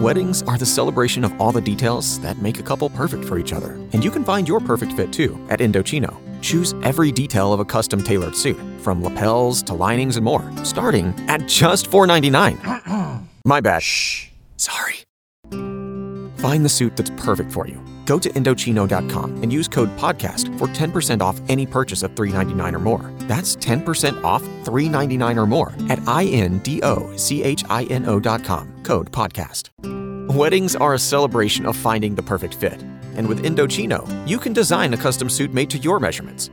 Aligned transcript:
Weddings 0.00 0.42
are 0.44 0.56
the 0.56 0.64
celebration 0.64 1.24
of 1.24 1.38
all 1.38 1.52
the 1.52 1.60
details 1.60 2.18
that 2.20 2.38
make 2.38 2.58
a 2.58 2.62
couple 2.62 2.88
perfect 2.88 3.22
for 3.22 3.38
each 3.38 3.52
other. 3.52 3.72
And 3.92 4.02
you 4.02 4.10
can 4.10 4.24
find 4.24 4.48
your 4.48 4.58
perfect 4.58 4.94
fit 4.94 5.12
too 5.12 5.38
at 5.50 5.60
Indochino. 5.60 6.16
Choose 6.40 6.72
every 6.82 7.12
detail 7.12 7.52
of 7.52 7.60
a 7.60 7.66
custom 7.66 8.02
tailored 8.02 8.34
suit, 8.34 8.56
from 8.78 9.02
lapels 9.02 9.62
to 9.64 9.74
linings 9.74 10.16
and 10.16 10.24
more, 10.24 10.50
starting 10.64 11.12
at 11.28 11.46
just 11.46 11.90
$4.99. 11.90 13.20
My 13.44 13.60
bad. 13.60 13.82
Shh. 13.82 14.30
Sorry. 14.56 14.94
Find 15.50 16.64
the 16.64 16.70
suit 16.70 16.96
that's 16.96 17.10
perfect 17.10 17.52
for 17.52 17.68
you. 17.68 17.78
Go 18.10 18.18
to 18.18 18.28
Indochino.com 18.30 19.40
and 19.40 19.52
use 19.52 19.68
code 19.68 19.96
PODCAST 19.96 20.58
for 20.58 20.66
10% 20.66 21.22
off 21.22 21.40
any 21.48 21.64
purchase 21.64 22.02
of 22.02 22.12
$3.99 22.16 22.74
or 22.74 22.80
more. 22.80 23.12
That's 23.28 23.54
10% 23.54 24.24
off 24.24 24.42
$3.99 24.42 25.36
or 25.36 25.46
more 25.46 25.68
at 25.88 26.00
INDOCHINO.com. 26.00 28.82
Code 28.82 29.12
PODCAST. 29.12 30.34
Weddings 30.34 30.74
are 30.74 30.94
a 30.94 30.98
celebration 30.98 31.66
of 31.66 31.76
finding 31.76 32.16
the 32.16 32.22
perfect 32.24 32.54
fit. 32.54 32.82
And 33.14 33.28
with 33.28 33.44
Indochino, 33.44 34.28
you 34.28 34.38
can 34.38 34.54
design 34.54 34.92
a 34.92 34.96
custom 34.96 35.30
suit 35.30 35.54
made 35.54 35.70
to 35.70 35.78
your 35.78 36.00
measurements. 36.00 36.48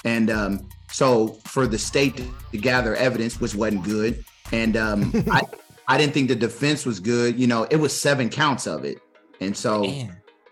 And 0.05 0.29
um, 0.29 0.69
so 0.89 1.37
for 1.43 1.67
the 1.67 1.77
state 1.77 2.15
to 2.53 2.57
gather 2.57 2.95
evidence, 2.95 3.41
which 3.41 3.55
wasn't 3.55 3.83
good, 3.83 4.23
and 4.53 4.77
um, 4.77 5.11
I 5.31 5.41
I 5.89 5.97
didn't 5.97 6.13
think 6.13 6.29
the 6.29 6.35
defense 6.35 6.85
was 6.85 7.01
good. 7.01 7.37
You 7.37 7.47
know, 7.47 7.63
it 7.63 7.75
was 7.75 7.91
seven 7.91 8.29
counts 8.29 8.67
of 8.67 8.85
it, 8.85 8.99
and 9.41 9.55
so 9.55 9.85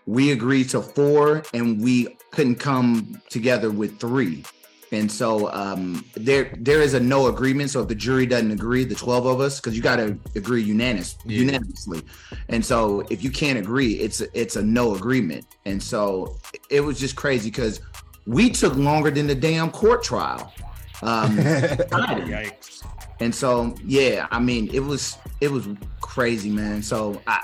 we 0.04 0.32
agreed 0.32 0.68
to 0.70 0.82
four, 0.82 1.42
and 1.54 1.82
we 1.82 2.18
couldn't 2.34 2.56
come 2.56 3.20
together 3.30 3.70
with 3.70 3.98
three. 4.00 4.44
And 4.92 5.10
so 5.10 5.50
um, 5.52 6.04
there 6.14 6.54
there 6.58 6.80
is 6.80 6.94
a 6.94 7.00
no 7.00 7.26
agreement. 7.26 7.70
So 7.70 7.80
if 7.80 7.88
the 7.88 7.94
jury 7.94 8.26
doesn't 8.26 8.50
agree, 8.50 8.84
the 8.84 8.94
12 8.94 9.26
of 9.26 9.40
us, 9.40 9.60
because 9.60 9.76
you 9.76 9.82
got 9.82 9.96
to 9.96 10.16
agree 10.36 10.62
unanimous, 10.62 11.16
yeah. 11.24 11.40
unanimously. 11.40 12.02
And 12.48 12.64
so 12.64 13.00
if 13.10 13.24
you 13.24 13.30
can't 13.30 13.58
agree, 13.58 13.94
it's 13.94 14.20
it's 14.34 14.56
a 14.56 14.62
no 14.62 14.94
agreement. 14.94 15.46
And 15.64 15.82
so 15.82 16.36
it 16.70 16.80
was 16.80 17.00
just 17.00 17.16
crazy 17.16 17.50
because 17.50 17.80
we 18.26 18.50
took 18.50 18.76
longer 18.76 19.10
than 19.10 19.26
the 19.26 19.34
damn 19.34 19.70
court 19.70 20.04
trial. 20.04 20.52
Um, 21.02 21.38
and 23.20 23.34
so 23.34 23.74
yeah, 23.84 24.28
I 24.30 24.38
mean 24.38 24.70
it 24.72 24.80
was 24.80 25.18
it 25.40 25.50
was 25.50 25.66
crazy, 26.00 26.50
man. 26.50 26.82
So 26.82 27.20
I 27.26 27.42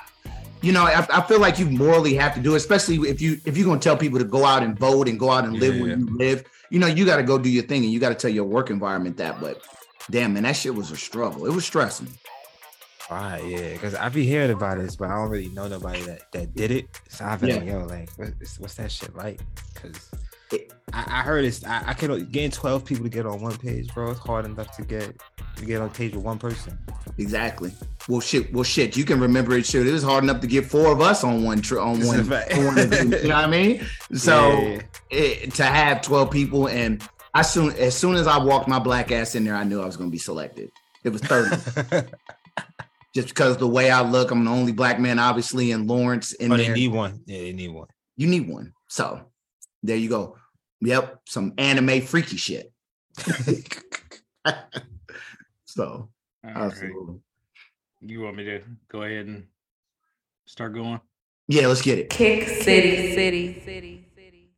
you 0.62 0.72
know, 0.72 0.84
I, 0.84 1.06
I, 1.10 1.22
feel 1.22 1.40
like 1.40 1.58
you 1.58 1.66
morally 1.66 2.14
have 2.14 2.34
to 2.34 2.40
do, 2.40 2.54
it, 2.54 2.56
especially 2.56 2.96
if 3.08 3.20
you 3.20 3.40
if 3.44 3.56
you're 3.56 3.66
gonna 3.66 3.80
tell 3.80 3.96
people 3.96 4.18
to 4.18 4.24
go 4.24 4.44
out 4.44 4.62
and 4.62 4.78
vote 4.78 5.08
and 5.08 5.18
go 5.18 5.30
out 5.30 5.44
and 5.44 5.54
live 5.54 5.74
yeah, 5.74 5.80
where 5.80 5.90
yeah. 5.90 5.96
you 5.96 6.16
live. 6.16 6.44
You 6.70 6.78
know, 6.78 6.86
you 6.86 7.04
got 7.04 7.16
to 7.16 7.24
go 7.24 7.36
do 7.36 7.50
your 7.50 7.64
thing, 7.64 7.82
and 7.82 7.92
you 7.92 7.98
got 7.98 8.10
to 8.10 8.14
tell 8.14 8.30
your 8.30 8.44
work 8.44 8.70
environment 8.70 9.16
that. 9.16 9.40
But 9.40 9.60
damn, 10.10 10.34
man, 10.34 10.44
that 10.44 10.52
shit 10.56 10.74
was 10.74 10.90
a 10.90 10.96
struggle. 10.96 11.46
It 11.46 11.52
was 11.52 11.64
stressing. 11.64 12.08
Right, 13.10 13.44
yeah, 13.44 13.72
because 13.72 13.96
I 13.96 14.08
be 14.08 14.24
hearing 14.24 14.52
about 14.52 14.78
this, 14.78 14.94
but 14.94 15.10
I 15.10 15.16
don't 15.16 15.30
really 15.30 15.48
know 15.48 15.66
nobody 15.66 16.00
that 16.02 16.30
that 16.32 16.54
did 16.54 16.70
it. 16.70 16.86
So 17.08 17.24
I've 17.24 17.40
been 17.40 17.50
yeah. 17.50 17.56
like, 17.56 17.66
yo, 17.66 17.84
like, 17.86 18.10
what's, 18.16 18.60
what's 18.60 18.74
that 18.74 18.92
shit 18.92 19.16
like? 19.16 19.40
Because 19.74 20.10
I, 20.92 21.04
I, 21.20 21.22
heard 21.22 21.44
it's 21.44 21.64
I, 21.64 21.82
I 21.88 21.94
can 21.94 22.24
getting 22.26 22.50
twelve 22.50 22.84
people 22.84 23.04
to 23.04 23.10
get 23.10 23.26
on 23.26 23.40
one 23.40 23.56
page, 23.56 23.92
bro. 23.94 24.10
It's 24.10 24.20
hard 24.20 24.44
enough 24.44 24.76
to 24.76 24.82
get 24.82 25.20
to 25.56 25.64
get 25.64 25.80
on 25.80 25.90
page 25.90 26.14
with 26.14 26.24
one 26.24 26.38
person. 26.38 26.78
Exactly. 27.18 27.72
Well, 28.08 28.20
shit. 28.20 28.52
Well, 28.52 28.64
shit. 28.64 28.96
You 28.96 29.04
can 29.04 29.20
remember 29.20 29.56
it. 29.56 29.66
Shit, 29.66 29.86
it 29.86 29.92
was 29.92 30.02
hard 30.02 30.24
enough 30.24 30.40
to 30.40 30.46
get 30.46 30.66
four 30.66 30.92
of 30.92 31.00
us 31.00 31.22
on 31.22 31.44
one 31.44 31.60
trip 31.60 31.80
on 31.84 32.04
one. 32.04 32.20
on 32.20 32.28
one 32.28 32.90
you 32.90 33.28
know 33.28 33.34
what 33.34 33.44
I 33.44 33.46
mean? 33.46 33.86
So 34.12 34.50
yeah. 34.50 34.82
it, 35.10 35.54
to 35.54 35.64
have 35.64 36.02
twelve 36.02 36.30
people, 36.30 36.68
and 36.68 37.02
I 37.34 37.42
soon 37.42 37.72
as 37.76 37.96
soon 37.96 38.16
as 38.16 38.26
I 38.26 38.38
walked 38.38 38.68
my 38.68 38.78
black 38.78 39.12
ass 39.12 39.34
in 39.34 39.44
there, 39.44 39.54
I 39.54 39.64
knew 39.64 39.80
I 39.80 39.86
was 39.86 39.96
going 39.96 40.10
to 40.10 40.12
be 40.12 40.18
selected. 40.18 40.70
It 41.04 41.10
was 41.10 41.22
thirty. 41.22 41.56
Just 43.14 43.28
because 43.28 43.56
the 43.56 43.66
way 43.66 43.90
I 43.90 44.02
look, 44.02 44.30
I'm 44.30 44.44
the 44.44 44.50
only 44.52 44.70
black 44.70 45.00
man, 45.00 45.18
obviously, 45.18 45.72
in 45.72 45.88
Lawrence. 45.88 46.32
In 46.34 46.52
oh, 46.52 46.56
there. 46.56 46.66
they 46.68 46.74
need 46.74 46.92
one. 46.92 47.22
Yeah, 47.26 47.40
they 47.40 47.52
need 47.52 47.70
one. 47.70 47.88
You 48.16 48.28
need 48.28 48.48
one. 48.48 48.72
So 48.88 49.20
there 49.82 49.96
you 49.96 50.08
go. 50.08 50.36
Yep, 50.82 51.20
some 51.26 51.52
anime 51.58 52.00
freaky 52.00 52.36
shit. 52.38 52.72
so, 55.66 56.08
absolutely. 56.44 57.14
Right. 57.14 57.20
You 58.00 58.22
want 58.22 58.36
me 58.36 58.44
to 58.44 58.62
go 58.88 59.02
ahead 59.02 59.26
and 59.26 59.46
start 60.46 60.72
going? 60.72 61.00
Yeah, 61.48 61.66
let's 61.66 61.82
get 61.82 61.98
it. 61.98 62.08
Kick 62.08 62.48
City, 62.48 62.62
City, 62.62 63.14
City, 63.14 63.62
City, 63.64 64.06
City. 64.16 64.50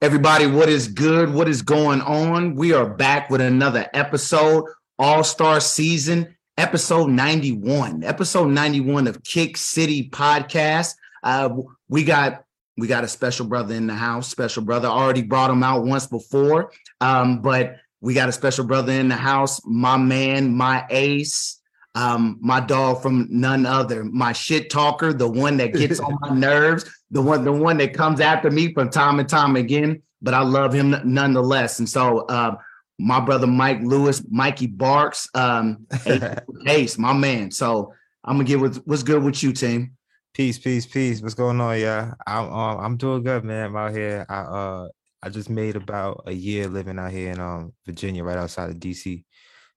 Everybody, 0.00 0.46
what 0.46 0.70
is 0.70 0.88
good? 0.88 1.34
What 1.34 1.48
is 1.48 1.60
going 1.60 2.00
on? 2.00 2.54
We 2.54 2.72
are 2.72 2.88
back 2.88 3.28
with 3.28 3.42
another 3.42 3.86
episode, 3.92 4.64
All 4.98 5.24
Star 5.24 5.60
Season, 5.60 6.36
episode 6.56 7.10
91. 7.10 8.02
Episode 8.02 8.48
91 8.48 9.08
of 9.08 9.22
Kick 9.24 9.58
City 9.58 10.08
Podcast. 10.08 10.94
Uh, 11.22 11.50
we 11.88 12.04
got 12.04 12.44
we 12.78 12.86
got 12.86 13.02
a 13.02 13.08
special 13.08 13.44
brother 13.44 13.74
in 13.74 13.88
the 13.88 13.94
house. 13.94 14.28
Special 14.28 14.62
brother 14.62 14.86
already 14.88 15.22
brought 15.22 15.50
him 15.50 15.62
out 15.64 15.84
once 15.84 16.06
before, 16.06 16.70
um, 17.00 17.42
but 17.42 17.76
we 18.00 18.14
got 18.14 18.28
a 18.28 18.32
special 18.32 18.64
brother 18.64 18.92
in 18.92 19.08
the 19.08 19.16
house. 19.16 19.60
My 19.64 19.96
man, 19.96 20.54
my 20.54 20.86
ace, 20.88 21.60
um, 21.96 22.38
my 22.40 22.60
dog 22.60 23.02
from 23.02 23.26
none 23.30 23.66
other, 23.66 24.04
my 24.04 24.32
shit 24.32 24.70
talker, 24.70 25.12
the 25.12 25.28
one 25.28 25.56
that 25.56 25.74
gets 25.74 25.98
on 26.00 26.16
my 26.20 26.30
nerves, 26.30 26.88
the 27.10 27.20
one, 27.20 27.44
the 27.44 27.52
one 27.52 27.78
that 27.78 27.94
comes 27.94 28.20
after 28.20 28.48
me 28.48 28.72
from 28.72 28.90
time 28.90 29.18
and 29.18 29.28
time 29.28 29.56
again. 29.56 30.00
But 30.22 30.34
I 30.34 30.42
love 30.42 30.72
him 30.72 30.94
nonetheless. 31.04 31.80
And 31.80 31.88
so, 31.88 32.20
uh, 32.26 32.56
my 33.00 33.20
brother 33.20 33.46
Mike 33.46 33.80
Louis, 33.82 34.22
Mikey 34.28 34.66
Barks, 34.66 35.28
um, 35.34 35.86
Ace, 36.66 36.98
my 36.98 37.12
man. 37.12 37.50
So 37.50 37.92
I'm 38.24 38.36
gonna 38.36 38.44
get 38.44 38.60
what's 38.86 39.02
good 39.02 39.22
with 39.22 39.42
you, 39.42 39.52
team. 39.52 39.96
Peace, 40.34 40.58
peace, 40.58 40.86
peace. 40.86 41.20
What's 41.20 41.34
going 41.34 41.60
on, 41.60 41.80
yeah? 41.80 42.14
I'm 42.26 42.52
um, 42.52 42.78
I'm 42.78 42.96
doing 42.96 43.22
good, 43.24 43.44
man. 43.44 43.66
I'm 43.66 43.76
out 43.76 43.92
here. 43.92 44.24
I 44.28 44.40
uh 44.40 44.88
I 45.22 45.30
just 45.30 45.50
made 45.50 45.74
about 45.74 46.22
a 46.26 46.32
year 46.32 46.68
living 46.68 46.98
out 46.98 47.10
here 47.10 47.32
in 47.32 47.40
um 47.40 47.72
Virginia, 47.84 48.22
right 48.22 48.36
outside 48.36 48.70
of 48.70 48.76
DC. 48.76 49.24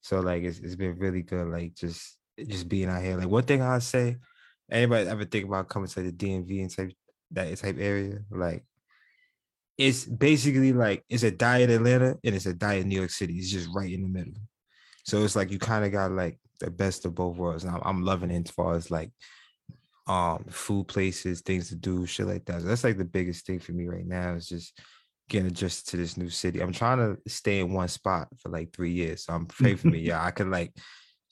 So 0.02 0.20
like 0.20 0.44
it's 0.44 0.60
it's 0.60 0.76
been 0.76 0.98
really 1.00 1.24
good, 1.24 1.48
like 1.48 1.74
just 1.76 2.18
just 2.48 2.70
being 2.70 2.90
out 2.90 3.02
here. 3.02 3.18
Like 3.18 3.28
one 3.28 3.44
thing 3.44 3.62
I 3.62 3.80
say, 3.80 4.18
anybody 4.70 5.10
ever 5.10 5.26
think 5.26 5.46
about 5.46 5.70
coming 5.70 5.88
to 5.90 6.04
the 6.04 6.12
DMV 6.12 6.62
and 6.62 6.76
type 6.76 6.92
that 7.32 7.58
type 7.58 7.78
area, 7.80 8.20
like 8.30 8.64
it's 9.78 10.06
basically 10.06 10.74
like 10.74 11.04
it's 11.10 11.24
a 11.24 11.32
diet 11.32 11.72
Atlanta 11.72 12.18
and 12.24 12.36
it's 12.36 12.46
a 12.46 12.54
diet 12.54 12.86
New 12.86 12.98
York 12.98 13.10
City. 13.10 13.36
It's 13.38 13.50
just 13.50 13.70
right 13.74 13.92
in 13.92 14.04
the 14.04 14.08
middle. 14.08 14.34
So 15.06 15.24
it's 15.24 15.36
like 15.36 15.52
you 15.52 15.58
kind 15.58 15.86
of 15.86 15.92
got 15.92 16.12
like 16.12 16.40
the 16.60 16.70
best 16.70 17.06
of 17.06 17.16
both 17.16 17.36
worlds. 17.38 17.64
And 17.64 17.74
I'm, 17.74 17.82
I'm 17.84 18.04
loving 18.04 18.30
it 18.30 18.48
as 18.48 18.52
far 18.52 18.76
as 18.76 18.92
like 18.92 19.12
um 20.08 20.46
food 20.50 20.88
places, 20.88 21.42
things 21.42 21.70
to 21.70 21.76
do, 21.76 22.06
shit 22.06 22.28
like 22.28 22.46
that. 22.46 22.62
So 22.62 22.68
that's 22.68 22.84
like 22.84 22.98
the 22.98 23.06
biggest 23.06 23.46
thing 23.46 23.60
for 23.60 23.72
me 23.72 23.88
right 23.88 24.06
now 24.06 24.34
is 24.34 24.48
just 24.48 24.80
getting 25.30 25.48
adjusted 25.48 25.92
to 25.92 25.98
this 25.98 26.18
new 26.18 26.30
city. 26.30 26.60
I'm 26.60 26.74
trying 26.74 26.98
to 26.98 27.18
stay 27.30 27.60
in 27.60 27.72
one 27.72 27.88
spot 27.88 28.28
for 28.38 28.50
like 28.50 28.74
three 28.74 28.92
years. 28.92 29.26
So 29.26 29.34
I'm 29.34 29.46
praying 29.46 29.78
for 29.78 29.88
me. 29.88 30.00
Yeah, 30.02 30.24
I 30.24 30.32
could 30.32 30.50
like 30.50 30.76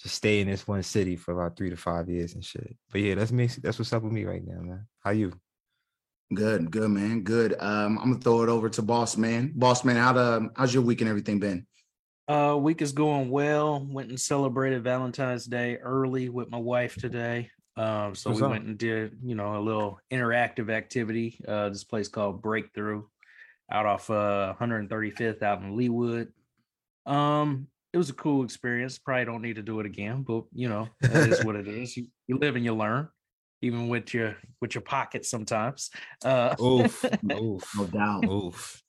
just 0.01 0.15
stay 0.15 0.39
in 0.39 0.47
this 0.47 0.67
one 0.67 0.83
city 0.83 1.15
for 1.15 1.33
about 1.33 1.57
three 1.57 1.69
to 1.69 1.75
five 1.75 2.07
years 2.07 2.33
and 2.33 2.45
shit. 2.45 2.75
But 2.91 3.01
yeah, 3.01 3.15
that's 3.15 3.31
me. 3.31 3.47
That's 3.47 3.77
what's 3.77 3.91
up 3.91 4.03
with 4.03 4.13
me 4.13 4.23
right 4.25 4.45
now, 4.45 4.61
man. 4.61 4.87
How 5.03 5.11
you? 5.11 5.33
Good, 6.33 6.69
good, 6.69 6.89
man. 6.91 7.23
Good. 7.23 7.55
Um, 7.59 7.97
I'm 7.97 8.11
gonna 8.11 8.21
throw 8.21 8.43
it 8.43 8.49
over 8.49 8.69
to 8.69 8.81
Boss 8.81 9.17
Man. 9.17 9.51
Boss 9.55 9.83
Man, 9.83 9.95
how 9.95 10.13
the 10.13 10.49
how's 10.55 10.73
your 10.73 10.83
week 10.83 11.01
and 11.01 11.09
everything 11.09 11.39
been? 11.39 11.65
Uh, 12.27 12.55
week 12.55 12.83
is 12.83 12.91
going 12.91 13.31
well. 13.31 13.85
Went 13.89 14.09
and 14.09 14.21
celebrated 14.21 14.83
Valentine's 14.83 15.45
Day 15.45 15.77
early 15.77 16.29
with 16.29 16.51
my 16.51 16.59
wife 16.59 16.95
today. 16.95 17.49
Um, 17.79 18.13
so 18.13 18.29
What's 18.29 18.41
we 18.41 18.45
up? 18.45 18.51
went 18.51 18.65
and 18.65 18.77
did, 18.77 19.17
you 19.23 19.35
know, 19.35 19.57
a 19.57 19.61
little 19.61 20.01
interactive 20.11 20.69
activity. 20.69 21.39
Uh, 21.47 21.69
this 21.69 21.85
place 21.85 22.09
called 22.09 22.41
Breakthrough 22.41 23.03
out 23.71 23.85
off 23.85 24.09
uh 24.09 24.53
135th 24.59 25.41
out 25.43 25.61
in 25.61 25.77
Leawood. 25.77 26.27
Um, 27.05 27.67
it 27.93 27.97
was 27.97 28.09
a 28.09 28.13
cool 28.13 28.43
experience. 28.43 28.97
Probably 28.97 29.23
don't 29.23 29.41
need 29.41 29.55
to 29.55 29.61
do 29.61 29.79
it 29.79 29.85
again, 29.85 30.23
but 30.23 30.43
you 30.53 30.67
know, 30.67 30.89
it 31.01 31.31
is 31.31 31.45
what 31.45 31.55
it 31.55 31.67
is. 31.81 31.95
You, 31.95 32.07
you 32.27 32.37
live 32.37 32.57
and 32.57 32.65
you 32.65 32.75
learn, 32.75 33.07
even 33.61 33.87
with 33.87 34.13
your 34.13 34.35
with 34.59 34.75
your 34.75 34.81
pockets 34.81 35.29
sometimes. 35.29 35.89
Uh 36.25 36.55
oof, 36.61 37.05
oof, 37.31 37.63
no 37.77 37.85
doubt. 37.87 38.25
Oof. 38.29 38.83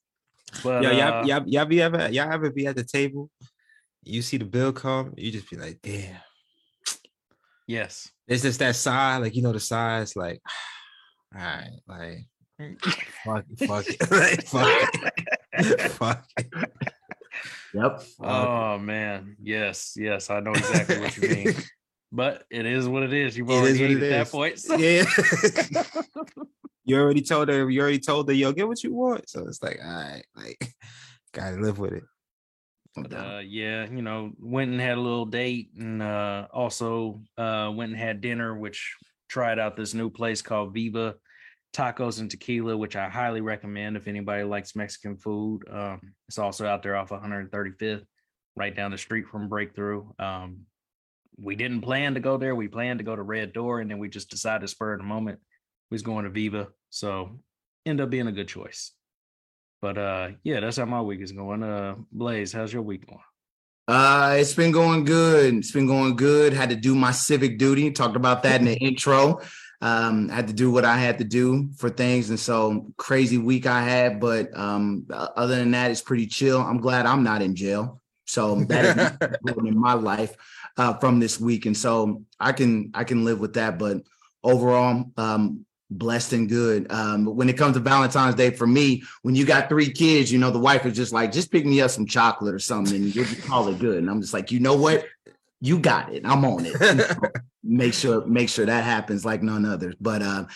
But 0.65 0.83
Yo, 0.83 0.89
uh, 0.89 0.93
y'all, 0.93 1.27
y'all, 1.29 1.49
y'all 1.49 1.65
be 1.65 1.81
ever 1.81 2.09
y'all 2.11 2.33
ever 2.33 2.51
be 2.51 2.67
at 2.67 2.75
the 2.75 2.83
table, 2.83 3.31
you 4.03 4.21
see 4.21 4.37
the 4.37 4.45
bill 4.45 4.73
come, 4.73 5.15
you 5.17 5.31
just 5.31 5.49
be 5.49 5.57
like, 5.57 5.79
damn. 5.81 6.17
Yes. 7.71 8.11
It's 8.29 8.43
just 8.43 8.59
that 8.61 8.77
sigh, 8.77 9.17
like 9.19 9.35
you 9.35 9.43
know, 9.43 9.53
the 9.53 9.61
sigh 9.61 10.01
is 10.01 10.17
like, 10.17 10.41
all 11.35 11.41
right, 11.41 11.81
like 11.87 12.27
fuck 13.25 13.45
it, 13.51 13.67
fuck 13.69 13.85
it, 13.89 14.11
like, 14.11 14.47
fuck 14.47 14.95
it, 15.55 15.91
fuck 15.93 16.25
it. 16.37 16.47
Yep. 17.75 18.03
Oh 18.21 18.79
man, 18.79 19.37
yes, 19.43 19.95
yes, 19.97 20.31
I 20.31 20.41
know 20.41 20.53
exactly 20.53 20.99
what 21.01 21.17
you 21.17 21.29
mean. 21.29 21.55
But 22.13 22.43
it 22.51 22.67
is 22.67 22.89
what 22.89 23.05
it 23.05 23.13
is. 23.13 23.39
You've 23.39 23.51
already 23.51 23.75
is 23.75 23.81
what 23.81 23.91
it 23.93 23.97
at 23.99 24.03
is. 24.03 24.11
that 24.11 24.31
point. 24.33 24.59
so- 24.59 24.75
Yeah. 24.77 25.05
you 26.85 26.97
already 26.99 27.23
told 27.23 27.49
her, 27.49 27.71
you 27.71 27.81
already 27.81 28.01
told 28.01 28.27
her, 28.29 28.35
yo, 28.35 28.51
get 28.51 28.67
what 28.67 28.83
you 28.83 28.93
want. 28.93 29.29
So 29.29 29.47
it's 29.47 29.63
like, 29.63 29.79
all 29.81 29.93
right, 29.93 30.25
like 30.35 30.75
gotta 31.33 31.55
live 31.59 31.79
with 31.79 31.93
it. 31.93 32.03
But, 33.03 33.13
uh, 33.13 33.41
yeah, 33.45 33.87
you 33.89 34.03
know, 34.03 34.33
went 34.39 34.71
and 34.71 34.81
had 34.81 34.99
a 34.99 35.01
little 35.01 35.27
date, 35.27 35.71
and 35.79 36.03
uh, 36.03 36.47
also 36.53 37.23
uh, 37.39 37.73
went 37.75 37.93
and 37.93 38.01
had 38.01 38.21
dinner, 38.21 38.57
which 38.57 38.97
tried 39.29 39.59
out 39.59 39.77
this 39.77 39.95
new 39.95 40.11
place 40.11 40.43
called 40.43 40.75
Viva 40.75 41.15
Tacos 41.73 42.21
and 42.21 42.31
Tequila, 42.31 42.77
which 42.77 42.97
I 42.97 43.09
highly 43.09 43.41
recommend 43.41 43.97
if 43.97 44.09
anybody 44.09 44.43
likes 44.43 44.75
Mexican 44.75 45.17
food. 45.17 45.63
Um, 45.71 46.15
it's 46.29 46.39
also 46.39 46.67
out 46.67 46.83
there 46.83 46.97
off 46.97 47.11
135th, 47.11 48.05
right 48.57 48.75
down 48.75 48.91
the 48.91 48.99
street 48.99 49.29
from 49.29 49.49
Breakthrough. 49.49 50.05
Um, 50.19 50.63
we 51.39 51.55
didn't 51.55 51.81
plan 51.81 52.15
to 52.15 52.21
go 52.21 52.37
there. 52.37 52.55
We 52.55 52.69
planned 52.69 52.99
to 52.99 53.05
go 53.05 53.17
to 53.17 53.23
Red 53.23 53.53
Door, 53.53 53.81
and 53.81 53.91
then 53.91 53.99
we 53.99 54.09
just 54.09 54.31
decided 54.31 54.69
spur 54.69 54.95
in 54.95 54.99
the 54.99 55.05
moment 55.05 55.39
we 55.91 55.95
was 55.95 56.03
going 56.03 56.25
to 56.25 56.31
Viva. 56.31 56.69
So 56.91 57.39
end 57.87 58.01
up 58.01 58.11
being 58.11 58.27
a 58.27 58.33
good 58.33 58.49
choice. 58.49 58.93
But 59.81 59.99
uh 59.99 60.29
yeah, 60.43 60.61
that's 60.61 60.77
how 60.77 60.85
my 60.85 61.01
week 61.01 61.21
is 61.21 61.33
going. 61.33 61.63
Uh 61.63 61.97
Blaze, 62.13 62.53
how's 62.53 62.73
your 62.73 62.83
week 62.83 63.07
going? 63.07 63.21
Uh, 63.89 64.37
it's 64.39 64.55
been 64.55 64.71
going 64.71 65.05
good. 65.05 65.53
It's 65.53 65.73
been 65.73 65.89
going 65.89 66.15
good. 66.15 66.53
Had 66.53 66.71
to 66.71 66.77
do 66.77 66.95
my 66.95 67.11
civic 67.11 67.59
duty. 67.59 67.91
Talked 67.91 68.15
about 68.15 68.45
that 68.45 68.61
in 68.61 68.67
the 68.67 68.77
intro. 68.81 69.41
Um, 69.81 70.29
had 70.29 70.47
to 70.47 70.53
do 70.53 70.71
what 70.71 70.85
I 70.85 70.97
had 70.97 71.19
to 71.19 71.25
do 71.25 71.71
for 71.77 71.91
things, 71.91 72.31
and 72.31 72.39
so 72.39 72.93
crazy 72.99 73.37
week 73.37 73.67
I 73.67 73.83
had. 73.83 74.21
But 74.21 74.57
um, 74.57 75.07
other 75.11 75.57
than 75.57 75.73
that, 75.73 75.91
it's 75.91 76.03
pretty 76.03 76.29
chill. 76.29 76.61
I'm 76.61 76.79
glad 76.79 77.05
I'm 77.05 77.25
not 77.25 77.43
in 77.43 77.57
jail. 77.57 78.01
So 78.27 78.63
that 78.67 79.19
is 79.43 79.57
in 79.65 79.77
my 79.77 79.95
life 79.95 80.37
uh, 80.77 80.95
from 80.99 81.19
this 81.19 81.41
week, 81.41 81.67
and 81.67 81.77
so 81.77 82.23
I 82.39 82.53
can 82.53 82.93
I 82.95 83.03
can 83.03 83.25
live 83.25 83.41
with 83.41 83.55
that. 83.55 83.77
But 83.77 84.03
overall, 84.45 85.11
um, 85.17 85.67
blessed 85.91 86.33
and 86.33 86.49
good. 86.49 86.91
Um, 86.91 87.25
but 87.25 87.33
when 87.33 87.49
it 87.49 87.59
comes 87.59 87.75
to 87.75 87.81
Valentine's 87.81 88.35
Day, 88.35 88.51
for 88.51 88.67
me, 88.67 89.03
when 89.23 89.35
you 89.35 89.45
got 89.45 89.69
three 89.69 89.91
kids, 89.91 90.31
you 90.31 90.39
know 90.39 90.51
the 90.51 90.59
wife 90.59 90.87
is 90.87 90.97
just 90.97 91.13
like, 91.13 91.33
just 91.33 91.51
pick 91.51 91.67
me 91.67 91.81
up 91.81 91.91
some 91.91 92.07
chocolate 92.07 92.55
or 92.55 92.59
something, 92.59 92.97
and 92.97 93.15
you'll 93.15 93.27
call 93.43 93.69
it 93.69 93.79
good. 93.79 93.99
And 93.99 94.09
I'm 94.09 94.21
just 94.21 94.33
like, 94.33 94.51
you 94.51 94.61
know 94.61 94.75
what? 94.75 95.05
You 95.61 95.79
got 95.79 96.13
it. 96.13 96.23
I'm 96.25 96.45
on 96.45 96.65
it. 96.65 97.19
make 97.63 97.93
sure 97.93 98.25
make 98.25 98.49
sure 98.49 98.65
that 98.65 98.85
happens 98.85 99.25
like 99.25 99.43
none 99.43 99.67
others. 99.67 99.95
But 100.01 100.23
uh, 100.23 100.47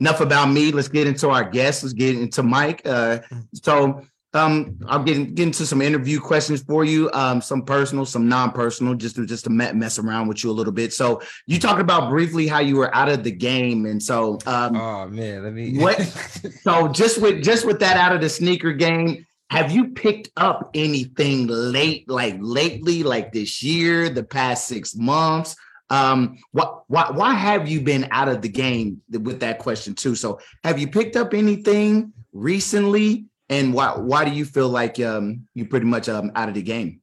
enough 0.00 0.20
about 0.20 0.46
me. 0.46 0.70
Let's 0.70 0.88
get 0.88 1.08
into 1.08 1.30
our 1.30 1.44
guests. 1.44 1.82
Let's 1.82 1.92
get 1.92 2.16
into 2.16 2.42
Mike. 2.42 2.82
Uh, 2.84 3.18
so 3.52 4.02
um, 4.34 4.78
I'll 4.86 5.02
get, 5.02 5.34
get 5.34 5.44
into 5.44 5.64
some 5.64 5.80
interview 5.80 6.20
questions 6.20 6.62
for 6.62 6.84
you. 6.84 7.10
Um, 7.12 7.40
some 7.40 7.62
personal, 7.62 8.04
some 8.04 8.28
non-personal, 8.28 8.94
just 8.94 9.16
to 9.16 9.26
just 9.26 9.44
to 9.44 9.50
me- 9.50 9.72
mess 9.72 9.98
around 9.98 10.28
with 10.28 10.42
you 10.42 10.50
a 10.50 10.52
little 10.52 10.72
bit. 10.72 10.92
So 10.92 11.22
you 11.46 11.58
talked 11.60 11.80
about 11.80 12.10
briefly 12.10 12.46
how 12.46 12.58
you 12.58 12.76
were 12.76 12.94
out 12.94 13.08
of 13.08 13.22
the 13.22 13.30
game, 13.30 13.86
and 13.86 14.02
so 14.02 14.38
um, 14.46 14.76
Oh 14.76 15.08
man, 15.08 15.44
let 15.44 15.52
me 15.52 15.78
What? 15.78 16.00
so 16.62 16.88
just 16.88 17.20
with 17.20 17.42
just 17.42 17.64
with 17.64 17.78
that 17.80 17.96
out 17.96 18.14
of 18.14 18.20
the 18.20 18.28
sneaker 18.28 18.72
game, 18.72 19.24
have 19.50 19.70
you 19.70 19.88
picked 19.88 20.30
up 20.36 20.70
anything 20.74 21.46
late, 21.46 22.08
like 22.08 22.36
lately, 22.40 23.04
like 23.04 23.32
this 23.32 23.62
year, 23.62 24.08
the 24.08 24.24
past 24.24 24.66
six 24.66 24.96
months? 24.96 25.54
Um, 25.90 26.38
what 26.50 26.82
why 26.88 27.10
why 27.12 27.34
have 27.34 27.68
you 27.68 27.80
been 27.82 28.08
out 28.10 28.28
of 28.28 28.42
the 28.42 28.48
game 28.48 29.00
with 29.10 29.40
that 29.40 29.60
question 29.60 29.94
too? 29.94 30.16
So 30.16 30.40
have 30.64 30.78
you 30.80 30.88
picked 30.88 31.14
up 31.14 31.34
anything 31.34 32.12
recently? 32.32 33.26
And 33.54 33.72
why 33.72 33.92
why 33.96 34.24
do 34.24 34.32
you 34.32 34.44
feel 34.44 34.68
like 34.68 34.98
um 34.98 35.46
you 35.54 35.64
pretty 35.66 35.86
much 35.86 36.08
um 36.08 36.32
out 36.34 36.48
of 36.48 36.56
the 36.56 36.62
game? 36.62 37.00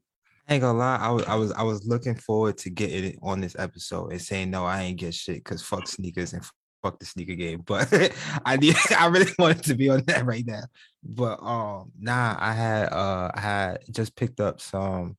I 0.50 0.56
ain't 0.56 0.62
gonna 0.62 0.78
lie, 0.78 0.98
I 0.98 1.10
was 1.10 1.24
I 1.24 1.36
was 1.36 1.52
I 1.54 1.64
was 1.64 1.88
looking 1.88 2.16
forward 2.16 2.58
to 2.60 2.70
getting 2.70 3.06
it 3.06 3.20
on 3.22 3.40
this 3.40 3.56
episode 3.58 4.12
and 4.12 4.22
saying 4.22 4.52
no, 4.52 4.66
I 4.66 4.82
ain't 4.82 5.00
get 5.00 5.14
shit 5.14 5.38
because 5.38 5.62
fuck 5.62 5.88
sneakers 5.88 6.34
and 6.34 6.44
fuck 6.84 7.00
the 7.00 7.06
sneaker 7.06 7.36
game. 7.36 7.64
But 7.66 8.14
I 8.46 8.58
need 8.58 8.76
I 8.98 9.08
really 9.08 9.32
wanted 9.40 9.64
to 9.64 9.76
be 9.76 9.90
on 9.90 10.04
that 10.08 10.26
right 10.26 10.46
now. 10.46 10.64
But 11.02 11.42
um 11.42 11.94
nah, 11.98 12.36
I 12.38 12.52
had 12.52 12.92
uh 12.92 13.32
I 13.34 13.40
had 13.40 13.80
just 13.90 14.18
picked 14.18 14.42
up 14.42 14.60
some 14.60 15.16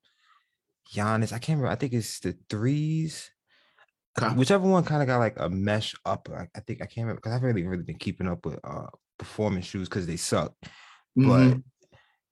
Giannis. 0.93 1.33
I 1.33 1.39
can't 1.39 1.57
remember, 1.57 1.69
I 1.69 1.75
think 1.75 1.93
it's 1.93 2.19
the 2.19 2.37
threes. 2.47 3.31
Okay. 4.21 4.35
Whichever 4.35 4.69
one 4.69 4.83
kind 4.83 5.01
of 5.01 5.07
got 5.07 5.17
like 5.17 5.39
a 5.39 5.49
mesh 5.49 5.95
up. 6.05 6.29
I, 6.31 6.47
I 6.55 6.59
think 6.59 6.83
I 6.83 6.85
can't 6.85 7.05
remember 7.05 7.21
because 7.21 7.33
I've 7.33 7.41
really 7.41 7.65
really 7.65 7.81
been 7.81 7.97
keeping 7.97 8.27
up 8.27 8.45
with 8.45 8.59
uh 8.63 8.85
performance 9.17 9.65
shoes 9.65 9.89
because 9.89 10.05
they 10.05 10.17
suck 10.17 10.53
but 11.15 11.23
Mhm. 11.23 11.63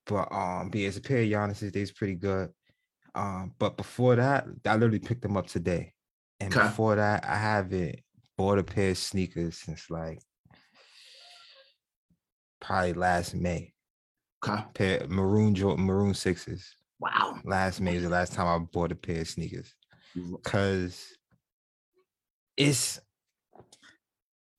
but 0.06 0.32
um 0.32 0.70
be 0.70 0.86
as 0.86 0.98
a 0.98 1.02
pair 1.02 1.22
of 1.22 1.28
Giannis's 1.30 1.72
they's 1.72 1.92
pretty 1.92 2.16
good. 2.16 2.52
Um, 3.14 3.54
but 3.60 3.76
before 3.78 4.16
that, 4.16 4.46
I 4.66 4.74
literally 4.76 5.00
picked 5.00 5.22
them 5.22 5.36
up 5.38 5.48
today. 5.48 5.94
And 6.40 6.56
Okay. 6.56 6.66
before 6.66 6.96
that, 6.96 7.26
I 7.26 7.36
haven't 7.36 8.00
bought 8.38 8.58
a 8.58 8.64
pair 8.64 8.92
of 8.92 8.98
sneakers 8.98 9.58
since 9.58 9.90
like 9.90 10.20
probably 12.60 12.94
last 12.94 13.36
May. 13.36 13.74
okay. 14.44 14.64
Pair 14.74 15.08
maroon 15.08 15.54
Jordan 15.56 15.86
maroon 15.86 16.14
sixes. 16.14 16.76
Wow. 17.00 17.40
Last 17.44 17.82
May 17.82 17.96
was 17.96 18.04
the 18.04 18.10
last 18.10 18.34
time 18.34 18.48
I 18.48 18.58
bought 18.66 18.92
a 18.92 18.96
pair 18.96 19.22
of 19.22 19.28
sneakers. 19.28 19.74
Cause 20.44 21.16
it's 22.58 23.00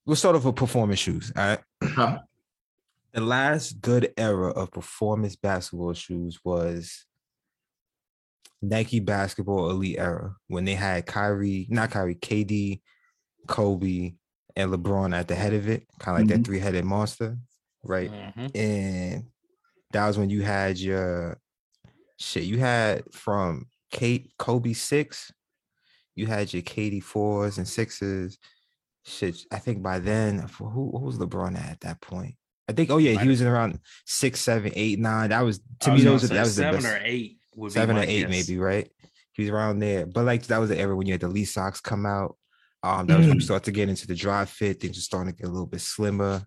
we're 0.06 0.14
sort 0.16 0.34
of 0.36 0.46
a 0.46 0.52
performance 0.52 0.98
shoes. 1.00 1.32
All 1.36 1.42
right. 1.44 1.60
Okay. 1.82 2.16
The 3.12 3.20
last 3.20 3.80
good 3.80 4.12
era 4.16 4.50
of 4.50 4.70
performance 4.70 5.36
basketball 5.36 5.92
shoes 5.92 6.40
was 6.44 7.04
Nike 8.60 9.00
basketball 9.00 9.70
elite 9.70 9.98
era 9.98 10.36
when 10.48 10.64
they 10.64 10.74
had 10.74 11.06
Kyrie, 11.06 11.66
not 11.68 11.90
Kyrie, 11.90 12.14
KD, 12.14 12.80
Kobe, 13.48 14.14
and 14.56 14.72
LeBron 14.72 15.14
at 15.14 15.28
the 15.28 15.34
head 15.34 15.52
of 15.52 15.68
it, 15.68 15.86
kind 15.98 16.16
of 16.16 16.28
like 16.28 16.36
that 16.38 16.46
three-headed 16.46 16.84
monster, 16.84 17.36
right? 17.82 18.10
Mhm. 18.10 18.56
And 18.56 19.24
that 19.92 20.06
was 20.06 20.16
when 20.16 20.30
you 20.30 20.42
had 20.42 20.78
your 20.78 21.40
shit. 22.18 22.44
You 22.44 22.58
had 22.58 23.12
from 23.12 23.66
Kate 23.90 24.32
Kobe 24.38 24.72
six, 24.74 25.32
you 26.14 26.26
had 26.26 26.52
your 26.52 26.62
KD 26.62 27.02
fours 27.02 27.58
and 27.58 27.66
sixes. 27.68 28.38
Shit, 29.04 29.44
I 29.50 29.58
think 29.58 29.82
by 29.82 29.98
then, 29.98 30.38
who, 30.38 30.68
who 30.68 31.04
was 31.04 31.18
LeBron 31.18 31.56
at, 31.58 31.70
at 31.72 31.80
that 31.80 32.00
point? 32.00 32.36
I 32.68 32.72
think. 32.72 32.90
Oh 32.90 32.98
yeah, 32.98 33.14
Might 33.14 33.22
he 33.24 33.28
was 33.28 33.40
in 33.40 33.46
around 33.48 33.78
six, 34.06 34.40
seven, 34.40 34.72
eight, 34.74 34.98
nine. 34.98 35.30
That 35.30 35.40
was 35.42 35.60
to 35.80 35.90
I 35.90 35.94
me. 35.96 36.02
Those 36.02 36.28
gonna 36.28 36.40
are- 36.40 36.44
say 36.46 36.62
that 36.62 36.72
was 36.74 36.84
seven 36.84 36.86
or 36.86 37.00
eight. 37.04 37.38
Seven 37.68 37.98
or 37.98 38.02
eight, 38.02 38.20
guess. 38.22 38.30
maybe, 38.30 38.58
right? 38.58 38.90
He 39.32 39.42
was 39.42 39.50
around 39.50 39.78
there. 39.80 40.06
But 40.06 40.24
like 40.24 40.44
that 40.46 40.58
was 40.58 40.70
the 40.70 40.78
era 40.78 40.96
when 40.96 41.06
you 41.06 41.12
had 41.14 41.20
the 41.20 41.28
Lee 41.28 41.44
socks 41.44 41.80
come 41.80 42.06
out. 42.06 42.36
Um, 42.82 43.06
that 43.06 43.18
was 43.18 43.28
when 43.28 43.36
we 43.36 43.42
start 43.42 43.64
to 43.64 43.70
get 43.72 43.88
into 43.88 44.06
the 44.06 44.14
dry 44.14 44.44
fit, 44.44 44.80
things 44.80 44.96
were 44.96 45.02
starting 45.02 45.32
to 45.32 45.38
get 45.38 45.46
a 45.48 45.52
little 45.52 45.66
bit 45.66 45.80
slimmer, 45.80 46.42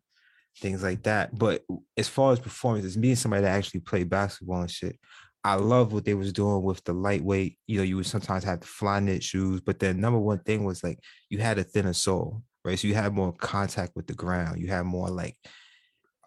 things 0.60 0.84
like 0.84 1.04
that. 1.04 1.38
But 1.38 1.64
as 1.96 2.08
far 2.10 2.34
as 2.34 2.40
performance, 2.40 2.86
as 2.86 2.98
me 2.98 3.10
and 3.10 3.18
somebody 3.18 3.44
that 3.44 3.56
actually 3.56 3.80
played 3.82 4.10
basketball 4.10 4.62
and 4.62 4.70
shit, 4.70 5.00
I 5.44 5.56
love 5.56 5.94
what 5.94 6.04
they 6.06 6.14
was 6.16 6.34
doing 6.34 6.62
with 6.64 6.84
the 6.84 6.94
lightweight. 6.94 7.58
You 7.68 7.78
know, 7.78 7.84
you 7.84 7.96
would 7.98 8.06
sometimes 8.06 8.44
have 8.44 8.60
the 8.62 8.68
fly 8.68 9.00
knit 9.00 9.24
shoes, 9.24 9.62
but 9.62 9.80
the 9.80 9.94
number 9.94 10.20
one 10.20 10.40
thing 10.40 10.64
was 10.66 10.84
like 10.84 11.00
you 11.30 11.38
had 11.38 11.58
a 11.60 11.64
thinner 11.64 11.94
sole, 11.94 12.42
right? 12.66 12.78
So 12.78 12.88
you 12.88 12.96
had 12.96 13.14
more 13.14 13.32
contact 13.32 13.94
with 13.96 14.08
the 14.08 14.14
ground. 14.16 14.60
You 14.60 14.68
had 14.68 14.84
more 14.86 15.10
like, 15.10 15.38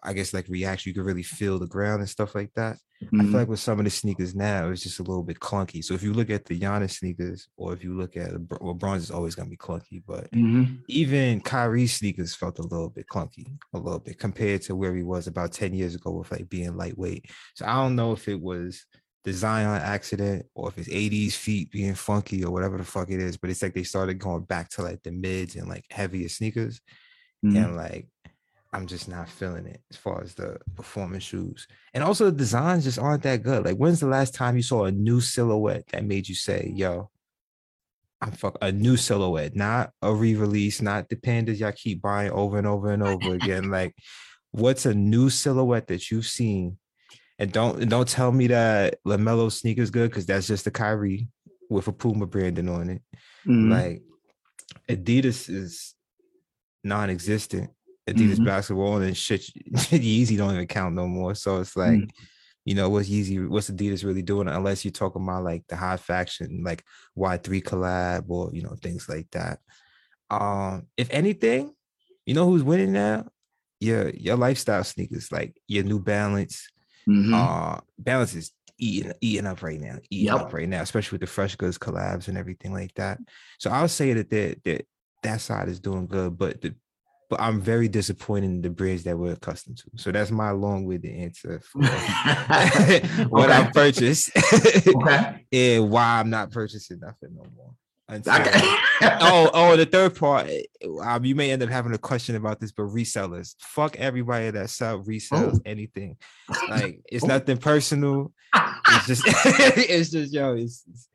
I 0.03 0.13
guess 0.13 0.33
like 0.33 0.47
reaction. 0.47 0.89
You 0.89 0.93
could 0.95 1.05
really 1.05 1.23
feel 1.23 1.59
the 1.59 1.67
ground 1.67 2.01
and 2.01 2.09
stuff 2.09 2.35
like 2.35 2.53
that. 2.55 2.77
I 3.17 3.23
Mhm. 3.23 3.31
feel 3.31 3.41
like 3.41 3.49
with 3.49 3.59
some 3.59 3.79
of 3.79 3.85
the 3.85 3.91
sneakers 3.91 4.35
now, 4.35 4.69
it's 4.69 4.83
just 4.83 4.99
a 4.99 5.03
little 5.03 5.23
bit 5.23 5.39
clunky. 5.39 5.83
So 5.83 5.93
if 5.93 6.03
you 6.03 6.13
look 6.13 6.29
at 6.29 6.45
the 6.45 6.59
Giannis 6.59 6.97
sneakers, 6.99 7.47
or 7.57 7.73
if 7.73 7.83
you 7.83 7.95
look 7.97 8.15
at 8.17 8.31
well, 8.61 8.73
Bron's 8.73 9.03
is 9.03 9.11
always 9.11 9.35
gonna 9.35 9.49
be 9.49 9.57
clunky, 9.57 10.03
but 10.05 10.29
Mhm. 10.31 10.83
even 10.87 11.41
Kyrie's 11.41 11.93
sneakers 11.93 12.35
felt 12.35 12.59
a 12.59 12.63
little 12.63 12.89
bit 12.89 13.07
clunky, 13.07 13.57
a 13.73 13.79
little 13.79 13.99
bit 13.99 14.19
compared 14.19 14.61
to 14.63 14.75
where 14.75 14.95
he 14.95 15.03
was 15.03 15.27
about 15.27 15.51
10 15.53 15.73
years 15.73 15.95
ago 15.95 16.11
with 16.11 16.31
like 16.31 16.49
being 16.49 16.75
lightweight. 16.75 17.25
So 17.55 17.65
I 17.65 17.73
don't 17.73 17.95
know 17.95 18.11
if 18.11 18.27
it 18.27 18.39
was 18.41 18.85
the 19.25 19.33
Zion 19.33 19.81
accident 19.81 20.45
or 20.55 20.69
if 20.69 20.77
it's 20.77 20.89
80s 20.89 21.35
feet 21.35 21.71
being 21.71 21.93
funky 21.95 22.43
or 22.43 22.51
whatever 22.51 22.77
the 22.77 22.85
fuck 22.85 23.11
it 23.11 23.19
is, 23.19 23.37
but 23.37 23.49
it's 23.49 23.61
like 23.61 23.73
they 23.73 23.83
started 23.83 24.15
going 24.15 24.45
back 24.45 24.69
to 24.69 24.81
like 24.81 25.03
the 25.03 25.11
mids 25.11 25.55
and 25.55 25.67
like 25.67 25.85
heavier 25.91 26.29
sneakers. 26.29 26.81
Mhm. 27.43 27.55
And 27.55 27.75
like 27.75 28.09
I'm 28.71 28.85
just 28.85 29.07
not 29.07 29.29
feeling 29.29 29.65
it 29.65 29.81
as 29.89 29.97
far 29.97 30.21
as 30.21 30.35
the 30.35 30.57
performance 30.75 31.23
shoes. 31.23 31.67
And 31.93 32.03
also 32.03 32.25
the 32.25 32.31
designs 32.31 32.83
just 32.83 32.99
aren't 32.99 33.23
that 33.23 33.41
good. 33.41 33.65
Like, 33.65 33.77
when's 33.77 33.99
the 33.99 34.07
last 34.07 34.35
time 34.35 34.55
you 34.55 34.61
saw 34.63 34.85
a 34.85 34.91
new 34.91 35.21
silhouette 35.21 35.87
that 35.91 36.05
made 36.05 36.29
you 36.29 36.35
say, 36.35 36.71
yo, 36.75 37.09
I'm 38.21 38.31
fuck 38.31 38.57
a 38.61 38.71
new 38.71 38.95
silhouette, 38.97 39.55
not 39.55 39.91
a 40.01 40.13
re-release, 40.13 40.81
not 40.81 41.09
the 41.09 41.15
pandas 41.15 41.59
y'all 41.59 41.71
keep 41.71 42.01
buying 42.01 42.31
over 42.31 42.57
and 42.57 42.67
over 42.67 42.91
and 42.91 43.01
over 43.01 43.33
again. 43.33 43.69
Like, 43.71 43.95
what's 44.51 44.85
a 44.85 44.93
new 44.93 45.29
silhouette 45.29 45.87
that 45.87 46.09
you've 46.11 46.25
seen 46.25 46.77
And 47.37 47.51
don't 47.51 47.81
and 47.81 47.89
don't 47.89 48.07
tell 48.07 48.31
me 48.31 48.47
that 48.47 48.97
LaMelo 49.05 49.51
sneakers 49.51 49.91
good 49.91 50.09
because 50.09 50.25
that's 50.25 50.47
just 50.47 50.67
a 50.67 50.71
Kyrie 50.71 51.29
with 51.69 51.87
a 51.87 51.91
Puma 51.93 52.25
branding 52.25 52.67
on 52.67 52.89
it. 52.89 53.01
Mhm. 53.45 53.71
Like 53.71 54.01
Adidas 54.89 55.49
is 55.49 55.95
non-existent. 56.83 57.69
Adidas 58.13 58.37
Mhm. 58.39 58.45
basketball 58.45 58.95
and 58.97 59.05
then 59.05 59.13
shit. 59.13 59.41
Yeezy 59.91 60.37
don't 60.37 60.53
even 60.53 60.67
count 60.67 60.95
no 60.95 61.07
more. 61.07 61.35
So 61.35 61.59
it's 61.61 61.75
like, 61.75 61.99
Mhm. 62.01 62.09
you 62.65 62.75
know, 62.75 62.89
what's 62.89 63.09
Yeezy? 63.09 63.47
What's 63.47 63.69
Adidas 63.69 64.03
really 64.03 64.21
doing? 64.21 64.47
Unless 64.47 64.85
you're 64.85 64.91
talking 64.91 65.23
about 65.23 65.43
like 65.43 65.63
the 65.67 65.75
high 65.75 65.97
faction, 65.97 66.63
like 66.63 66.83
Y3 67.17 67.61
collab 67.63 68.25
or 68.29 68.51
you 68.53 68.61
know 68.61 68.75
things 68.81 69.07
like 69.09 69.27
that. 69.31 69.59
Um, 70.29 70.87
if 70.97 71.07
anything, 71.11 71.73
you 72.25 72.33
know 72.35 72.45
who's 72.45 72.63
winning 72.63 72.91
now? 72.93 73.27
Your 73.79 74.09
your 74.09 74.35
lifestyle 74.35 74.83
sneakers, 74.83 75.31
like 75.31 75.55
your 75.67 75.83
New 75.83 75.99
Balance. 75.99 76.67
Mhm. 77.07 77.33
Uh, 77.33 77.79
Balance 77.97 78.35
is 78.35 78.51
eating 78.77 79.13
eating 79.21 79.47
up 79.47 79.61
right 79.63 79.79
now, 79.79 79.97
eating 80.09 80.27
Yep. 80.27 80.35
up 80.41 80.53
right 80.53 80.67
now, 80.69 80.81
especially 80.81 81.15
with 81.15 81.21
the 81.21 81.27
fresh 81.27 81.55
goods 81.55 81.77
collabs 81.77 82.27
and 82.27 82.37
everything 82.37 82.73
like 82.73 82.93
that. 82.95 83.19
So 83.57 83.69
I'll 83.71 83.87
say 83.87 84.13
that 84.13 84.29
that 84.29 84.63
that, 84.65 84.85
that 85.23 85.41
side 85.41 85.69
is 85.69 85.79
doing 85.79 86.07
good, 86.07 86.37
but 86.37 86.61
the 86.61 86.75
but 87.29 87.39
I'm 87.39 87.61
very 87.61 87.87
disappointed 87.87 88.45
in 88.47 88.61
the 88.61 88.69
brands 88.69 89.03
that 89.03 89.17
we're 89.17 89.33
accustomed 89.33 89.77
to. 89.77 89.83
So 89.95 90.11
that's 90.11 90.31
my 90.31 90.51
long-winded 90.51 91.11
answer 91.11 91.61
for 91.63 91.79
what 93.29 93.49
I 93.51 93.69
purchased 93.73 94.31
okay. 94.87 95.45
and 95.51 95.89
why 95.89 96.19
I'm 96.19 96.29
not 96.29 96.51
purchasing 96.51 96.99
nothing 96.99 97.35
no 97.35 97.43
more. 97.55 97.71
Until- 98.07 98.33
Okay. 98.33 98.51
oh, 99.21 99.51
oh, 99.53 99.77
the 99.77 99.85
third 99.85 100.15
part. 100.15 100.49
Um, 101.03 101.23
you 101.23 101.35
may 101.35 101.51
end 101.51 101.61
up 101.61 101.69
having 101.69 101.93
a 101.93 101.97
question 101.99 102.35
about 102.35 102.59
this, 102.59 102.71
but 102.71 102.83
resellers, 102.87 103.55
fuck 103.59 103.95
everybody 103.97 104.49
that 104.49 104.69
sell 104.71 105.03
resells 105.03 105.57
Oh. 105.57 105.61
anything. 105.65 106.17
Like 106.67 107.01
it's 107.11 107.23
Oh. 107.23 107.27
nothing 107.27 107.57
personal. 107.57 108.31
It's 108.87 109.05
just, 109.05 109.23
it's 109.77 110.09
just 110.09 110.33
yo. 110.33 110.55
It's, 110.55 110.83
it's- 110.87 111.07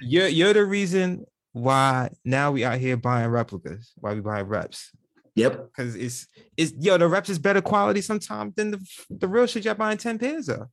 you're 0.00 0.28
you're 0.28 0.54
the 0.54 0.64
reason 0.64 1.26
why 1.52 2.08
now 2.24 2.50
we 2.52 2.64
out 2.64 2.78
here 2.78 2.96
buying 2.96 3.28
replicas. 3.28 3.92
Why 3.96 4.14
we 4.14 4.22
buying 4.22 4.46
reps? 4.46 4.90
Yep. 5.36 5.66
Because 5.72 5.94
it's 5.96 6.26
it's 6.56 6.72
yo 6.78 6.98
the 6.98 7.06
reps 7.08 7.28
is 7.30 7.38
better 7.38 7.60
quality 7.62 8.00
sometimes 8.00 8.54
than 8.56 8.72
the 8.72 8.80
the 9.10 9.28
real 9.28 9.46
shit 9.46 9.64
you're 9.64 9.74
buying 9.74 9.98
ten 9.98 10.18
pairs 10.18 10.48
of. 10.48 10.68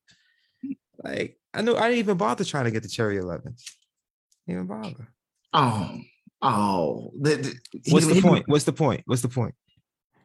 Like 1.03 1.37
I 1.53 1.61
know 1.61 1.75
I 1.77 1.83
didn't 1.89 1.99
even 1.99 2.17
bother 2.17 2.43
trying 2.43 2.65
to 2.65 2.71
get 2.71 2.83
the 2.83 2.89
cherry 2.89 3.17
11s. 3.17 3.43
Didn't 3.43 4.63
even 4.63 4.67
bother. 4.67 5.07
Oh. 5.53 5.99
Oh. 6.41 7.11
The, 7.19 7.35
the, 7.35 7.55
What's 7.91 8.05
he- 8.05 8.13
the 8.13 8.15
he- 8.15 8.21
point? 8.21 8.47
What's 8.47 8.65
the 8.65 8.73
point? 8.73 9.01
What's 9.05 9.21
the 9.21 9.29
point? 9.29 9.55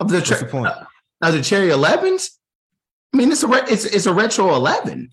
Of 0.01 0.09
the, 0.09 0.17
What's 0.17 0.29
tre- 0.29 0.39
the 0.39 0.47
point? 0.47 0.67
Uh, 0.67 0.85
of 1.23 1.33
the 1.35 1.43
Cherry 1.43 1.69
11s? 1.69 2.31
I 3.15 3.17
mean, 3.17 3.31
it's 3.31 3.43
a 3.43 3.49
re- 3.49 3.63
it's 3.69 3.85
it's 3.85 4.07
a 4.07 4.13
retro 4.13 4.55
11. 4.55 5.09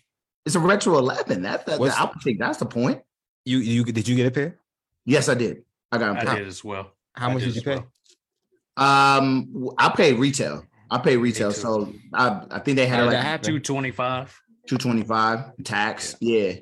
It's 0.46 0.56
a 0.56 0.60
retro 0.60 0.98
11. 0.98 1.42
That, 1.44 1.66
that, 1.66 1.80
What's- 1.80 1.96
I 1.96 2.06
would 2.06 2.22
think 2.24 2.40
that's 2.40 2.58
the 2.58 2.66
point. 2.66 3.02
You 3.46 3.60
you 3.60 3.84
did 3.84 4.08
you 4.08 4.16
get 4.16 4.28
a 4.28 4.32
pair? 4.32 4.60
Yes, 5.06 5.30
I 5.30 5.34
did. 5.36 5.64
I 5.92 5.98
got 5.98 6.18
I 6.18 6.26
them. 6.26 6.36
did 6.38 6.48
as 6.48 6.64
well. 6.64 6.92
How 7.14 7.30
I 7.30 7.34
much 7.34 7.44
did 7.44 7.54
did 7.54 7.56
you 7.58 7.62
pay? 7.64 7.76
well. 7.76 7.88
Um, 8.80 9.70
I 9.78 9.90
pay 9.90 10.14
retail. 10.14 10.66
I 10.90 10.98
pay 10.98 11.18
retail, 11.18 11.52
so 11.52 11.94
I 12.14 12.42
I 12.50 12.60
think 12.60 12.78
they 12.78 12.88
had 12.88 12.98
How 13.00 13.04
it 13.04 13.06
did 13.08 13.14
that 13.16 13.32
like? 13.32 13.42
Two 13.44 13.60
twenty 13.60 13.92
five. 13.92 14.36
two 14.68 14.78
twenty 14.78 15.04
five 15.04 15.52
tax. 15.64 16.16
Yeah. 16.20 16.54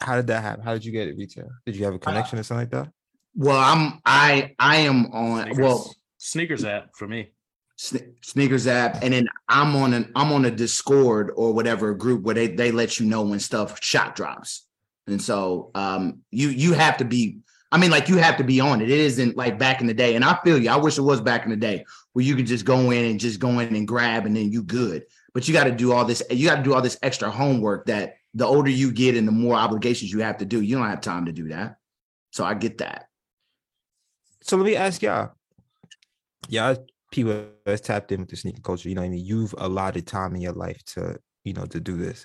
How 0.00 0.16
did 0.16 0.26
that 0.26 0.42
happen? 0.42 0.64
How 0.64 0.74
did 0.74 0.84
you 0.84 0.92
get 0.92 1.08
it 1.08 1.16
retail? 1.16 1.48
Did 1.64 1.76
you 1.76 1.84
have 1.84 1.94
a 1.94 1.98
connection 1.98 2.38
or 2.38 2.42
something 2.42 2.62
like 2.62 2.70
that? 2.70 2.92
Well, 3.34 3.56
I'm 3.56 4.00
I 4.04 4.54
I 4.58 4.76
am 4.78 5.06
on 5.12 5.44
Sneakers, 5.44 5.58
well 5.58 5.94
sneakers 6.18 6.64
app 6.64 6.90
for 6.94 7.06
me. 7.08 7.30
Sne- 7.78 8.14
sneakers 8.22 8.66
app, 8.66 9.02
and 9.02 9.14
then 9.14 9.28
I'm 9.48 9.74
on 9.76 9.94
an 9.94 10.12
I'm 10.14 10.32
on 10.32 10.44
a 10.44 10.50
Discord 10.50 11.32
or 11.34 11.52
whatever 11.52 11.94
group 11.94 12.22
where 12.22 12.34
they 12.34 12.48
they 12.48 12.70
let 12.70 13.00
you 13.00 13.06
know 13.06 13.22
when 13.22 13.40
stuff 13.40 13.82
shot 13.82 14.14
drops, 14.14 14.66
and 15.06 15.22
so 15.22 15.70
um 15.74 16.20
you 16.30 16.48
you 16.48 16.72
have 16.74 16.96
to 16.98 17.04
be. 17.04 17.38
I 17.74 17.76
mean, 17.76 17.90
like 17.90 18.08
you 18.08 18.18
have 18.18 18.36
to 18.36 18.44
be 18.44 18.60
on 18.60 18.80
it. 18.80 18.88
It 18.88 19.00
isn't 19.00 19.36
like 19.36 19.58
back 19.58 19.80
in 19.80 19.88
the 19.88 19.94
day, 19.94 20.14
and 20.14 20.24
I 20.24 20.38
feel 20.44 20.58
you. 20.58 20.70
I 20.70 20.76
wish 20.76 20.96
it 20.96 21.02
was 21.02 21.20
back 21.20 21.42
in 21.42 21.50
the 21.50 21.56
day 21.56 21.84
where 22.12 22.24
you 22.24 22.36
could 22.36 22.46
just 22.46 22.64
go 22.64 22.92
in 22.92 23.04
and 23.04 23.18
just 23.18 23.40
go 23.40 23.58
in 23.58 23.74
and 23.74 23.88
grab, 23.88 24.26
and 24.26 24.36
then 24.36 24.52
you 24.52 24.62
good. 24.62 25.06
But 25.32 25.48
you 25.48 25.54
got 25.54 25.64
to 25.64 25.72
do 25.72 25.92
all 25.92 26.04
this. 26.04 26.22
You 26.30 26.48
got 26.48 26.58
to 26.58 26.62
do 26.62 26.72
all 26.72 26.80
this 26.80 26.96
extra 27.02 27.28
homework 27.28 27.86
that 27.86 28.14
the 28.32 28.46
older 28.46 28.70
you 28.70 28.92
get 28.92 29.16
and 29.16 29.26
the 29.26 29.32
more 29.32 29.56
obligations 29.56 30.12
you 30.12 30.20
have 30.20 30.38
to 30.38 30.44
do, 30.44 30.60
you 30.60 30.76
don't 30.76 30.88
have 30.88 31.00
time 31.00 31.26
to 31.26 31.32
do 31.32 31.48
that. 31.48 31.78
So 32.30 32.44
I 32.44 32.54
get 32.54 32.78
that. 32.78 33.08
So 34.40 34.56
let 34.56 34.66
me 34.66 34.76
ask 34.76 35.02
y'all. 35.02 35.32
Y'all 36.48 36.76
people 37.10 37.44
that's 37.66 37.80
tapped 37.80 38.12
in 38.12 38.20
with 38.20 38.28
the 38.28 38.36
sneaker 38.36 38.60
culture, 38.60 38.88
you 38.88 38.94
know 38.94 39.00
what 39.00 39.08
I 39.08 39.10
mean? 39.10 39.24
You've 39.24 39.54
allotted 39.58 40.06
time 40.06 40.36
in 40.36 40.42
your 40.42 40.52
life 40.52 40.84
to, 40.94 41.18
you 41.42 41.54
know, 41.54 41.66
to 41.66 41.80
do 41.80 41.96
this. 41.96 42.24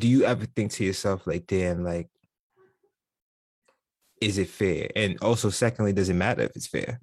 Do 0.00 0.08
you 0.08 0.24
ever 0.24 0.44
think 0.44 0.72
to 0.72 0.84
yourself 0.84 1.24
like, 1.24 1.46
damn, 1.46 1.84
like, 1.84 2.08
is 4.20 4.38
it 4.38 4.48
fair? 4.48 4.88
And 4.96 5.18
also, 5.22 5.50
secondly, 5.50 5.92
does 5.92 6.08
it 6.08 6.14
matter 6.14 6.42
if 6.42 6.52
it's 6.56 6.66
fair? 6.66 7.00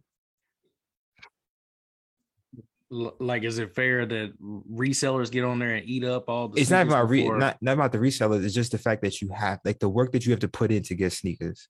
Like, 2.90 3.44
is 3.44 3.58
it 3.58 3.74
fair 3.74 4.06
that 4.06 4.34
resellers 4.42 5.32
get 5.32 5.46
on 5.46 5.60
there 5.60 5.76
and 5.76 5.88
eat 5.88 6.04
up 6.04 6.26
all 6.28 6.50
the? 6.50 6.60
it's 6.60 6.70
not 6.70 6.88
about 6.88 7.10
re- 7.10 7.28
not, 7.30 7.58
not 7.62 7.74
about 7.74 7.94
the 7.94 7.98
resellers. 8.00 8.44
It's 8.44 8.54
just 8.54 8.74
the 8.74 8.78
fact 8.78 9.02
that 9.04 9.22
you 9.22 9.30
have 9.30 9.60
like 9.64 9.80
the 9.80 9.88
work 9.88 10.12
that 10.12 10.26
you 10.26 10.32
have 10.32 10.42
to 10.42 10.50
put 10.50 10.72
in 10.72 10.84
to 10.84 10.96
get 10.96 11.14
sneakers. 11.14 11.70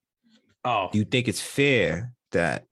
Oh, 0.66 0.90
Do 0.92 0.98
you 0.98 1.06
think 1.06 1.28
it's 1.28 1.42
fair 1.42 2.14
that 2.32 2.66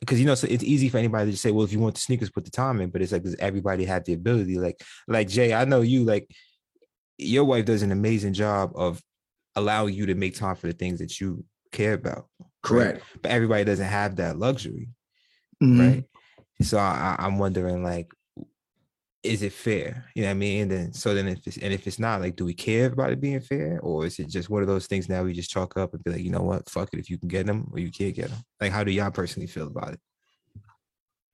because 0.00 0.20
you 0.20 0.26
know 0.26 0.34
so 0.34 0.48
it's 0.50 0.64
easy 0.64 0.88
for 0.88 0.98
anybody 0.98 1.26
to 1.26 1.30
just 1.32 1.42
say, 1.42 1.52
well, 1.52 1.64
if 1.64 1.72
you 1.72 1.78
want 1.78 1.94
the 1.94 2.00
sneakers, 2.00 2.30
put 2.30 2.44
the 2.44 2.50
time 2.50 2.80
in, 2.80 2.90
but 2.90 3.00
it's 3.00 3.12
like 3.12 3.22
does 3.22 3.36
everybody 3.38 3.84
have 3.84 4.04
the 4.04 4.12
ability? 4.12 4.58
Like, 4.58 4.80
like 5.06 5.28
Jay, 5.28 5.54
I 5.54 5.64
know 5.64 5.82
you 5.82 6.04
like 6.04 6.28
your 7.16 7.44
wife 7.44 7.64
does 7.64 7.82
an 7.82 7.92
amazing 7.92 8.32
job 8.32 8.72
of 8.74 9.00
allowing 9.54 9.94
you 9.94 10.06
to 10.06 10.14
make 10.14 10.36
time 10.36 10.56
for 10.56 10.66
the 10.66 10.72
things 10.72 10.98
that 10.98 11.20
you 11.20 11.44
care 11.76 11.94
about. 11.94 12.26
Correct. 12.62 13.02
But 13.22 13.30
everybody 13.30 13.64
doesn't 13.64 13.86
have 13.86 14.16
that 14.16 14.38
luxury, 14.38 14.88
Mhm. 15.62 15.78
right? 15.78 16.04
So 16.62 16.78
I, 16.78 17.16
I- 17.18 17.24
I'm 17.26 17.38
wondering, 17.38 17.82
like, 17.84 18.12
is 19.22 19.42
it 19.42 19.52
fair? 19.52 20.04
You 20.14 20.22
know 20.22 20.28
what 20.28 20.32
I 20.32 20.34
mean? 20.34 20.62
And 20.62 20.70
then 20.70 20.92
so 20.92 21.12
then 21.14 21.26
if 21.28 21.46
it's 21.46 21.58
and 21.58 21.72
if 21.72 21.86
it's 21.86 21.98
not, 21.98 22.20
like, 22.20 22.36
do 22.36 22.44
we 22.44 22.54
care 22.54 22.86
about 22.86 23.10
it 23.12 23.20
being 23.20 23.40
fair, 23.40 23.80
or 23.80 24.06
is 24.06 24.18
it 24.18 24.28
just 24.28 24.48
one 24.48 24.62
of 24.62 24.68
those 24.68 24.86
things 24.86 25.08
now 25.08 25.22
we 25.24 25.32
just 25.32 25.50
chalk 25.50 25.76
up 25.76 25.92
and 25.94 26.02
be 26.04 26.12
like, 26.12 26.22
you 26.22 26.30
know 26.30 26.42
what, 26.42 26.68
fuck 26.70 26.88
it, 26.92 26.98
if 27.00 27.10
you 27.10 27.18
can 27.18 27.28
get 27.28 27.46
them 27.46 27.68
or 27.72 27.78
you 27.80 27.90
can't 27.90 28.14
get 28.14 28.30
them? 28.30 28.38
Like, 28.60 28.72
how 28.72 28.84
do 28.84 28.92
y'all 28.92 29.10
personally 29.10 29.48
feel 29.48 29.66
about 29.66 29.94
it? 29.94 30.00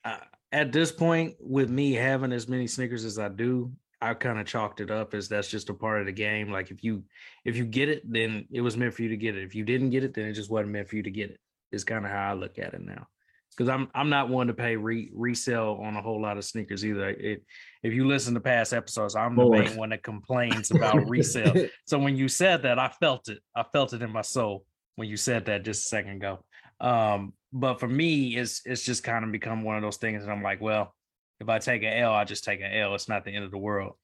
uh, 0.05 0.17
at 0.51 0.73
this 0.73 0.91
point, 0.91 1.37
with 1.39 1.71
me 1.71 1.93
having 1.93 2.33
as 2.33 2.49
many 2.49 2.67
sneakers 2.67 3.05
as 3.05 3.19
I 3.19 3.29
do, 3.29 3.73
I 4.03 4.15
kind 4.15 4.41
of 4.41 4.47
chalked 4.47 4.81
it 4.81 4.91
up 4.91 5.15
as 5.15 5.29
that's 5.29 5.49
just 5.49 5.71
a 5.71 5.75
part 5.75 6.01
of 6.01 6.07
the 6.07 6.13
game. 6.13 6.51
Like 6.51 6.73
if 6.73 6.83
you 6.83 7.05
if 7.45 7.57
you 7.57 7.65
get 7.65 7.89
it, 7.89 8.03
then 8.11 8.47
it 8.51 8.61
was 8.61 8.77
meant 8.77 8.95
for 8.95 9.03
you 9.03 9.09
to 9.11 9.17
get 9.17 9.37
it. 9.37 9.45
If 9.45 9.55
you 9.55 9.65
didn't 9.65 9.91
get 9.91 10.03
it, 10.03 10.13
then 10.13 10.27
it 10.27 10.33
just 10.33 10.51
wasn't 10.51 10.73
meant 10.73 10.89
for 10.89 10.97
you 10.97 11.05
to 11.05 11.11
get 11.11 11.31
it. 11.31 11.39
Is 11.71 11.85
kind 11.85 12.05
of 12.05 12.11
how 12.11 12.31
I 12.31 12.35
look 12.35 12.59
at 12.59 12.75
it 12.75 12.85
now. 12.85 13.07
Because 13.51 13.69
I'm 13.69 13.89
I'm 13.95 14.09
not 14.09 14.29
one 14.29 14.49
to 14.49 14.55
pay 14.55 14.75
re- 14.77 15.13
resell 15.15 15.75
on 15.81 15.97
a 15.97 16.03
whole 16.03 16.21
lot 16.21 16.37
of 16.37 16.45
sneakers 16.45 16.85
either. 16.85 17.11
It 17.11 17.45
if 17.85 17.93
you 17.93 18.09
listen 18.09 18.35
to 18.35 18.41
past 18.41 18.73
episodes, 18.73 19.15
I'm 19.15 19.37
the 19.37 19.45
Boy. 19.45 19.61
main 19.61 19.77
one 19.77 19.91
that 19.91 20.03
complains 20.03 20.73
about 20.73 21.09
resale. 21.09 21.69
So 21.87 21.99
when 21.99 22.17
you 22.17 22.27
said 22.29 22.63
that, 22.65 22.81
I 22.81 22.89
felt 22.89 23.29
it. 23.29 23.39
I 23.55 23.63
felt 23.63 23.93
it 23.93 24.03
in 24.03 24.11
my 24.11 24.23
soul 24.23 24.65
when 24.97 25.09
you 25.09 25.17
said 25.17 25.45
that 25.45 25.65
just 25.65 25.87
a 25.87 25.89
second 25.89 26.17
ago. 26.17 26.45
Um, 26.81 27.35
but 27.53 27.79
for 27.79 27.89
me, 27.89 28.37
it's 28.37 28.63
it's 28.65 28.83
just 28.83 29.05
kind 29.05 29.25
of 29.25 29.31
become 29.31 29.63
one 29.63 29.77
of 29.77 29.83
those 29.83 29.99
things, 29.99 30.25
and 30.25 30.33
I'm 30.33 30.43
like, 30.43 30.61
well, 30.61 30.95
if 31.43 31.49
I 31.49 31.59
take 31.59 31.83
an 31.83 31.93
L, 31.93 32.13
I 32.13 32.25
just 32.25 32.45
take 32.45 32.61
an 32.61 32.73
L. 32.73 32.95
It's 32.95 33.09
not 33.09 33.25
the 33.25 33.35
end 33.35 33.45
of 33.45 33.51
the 33.51 33.59
world. 33.59 33.95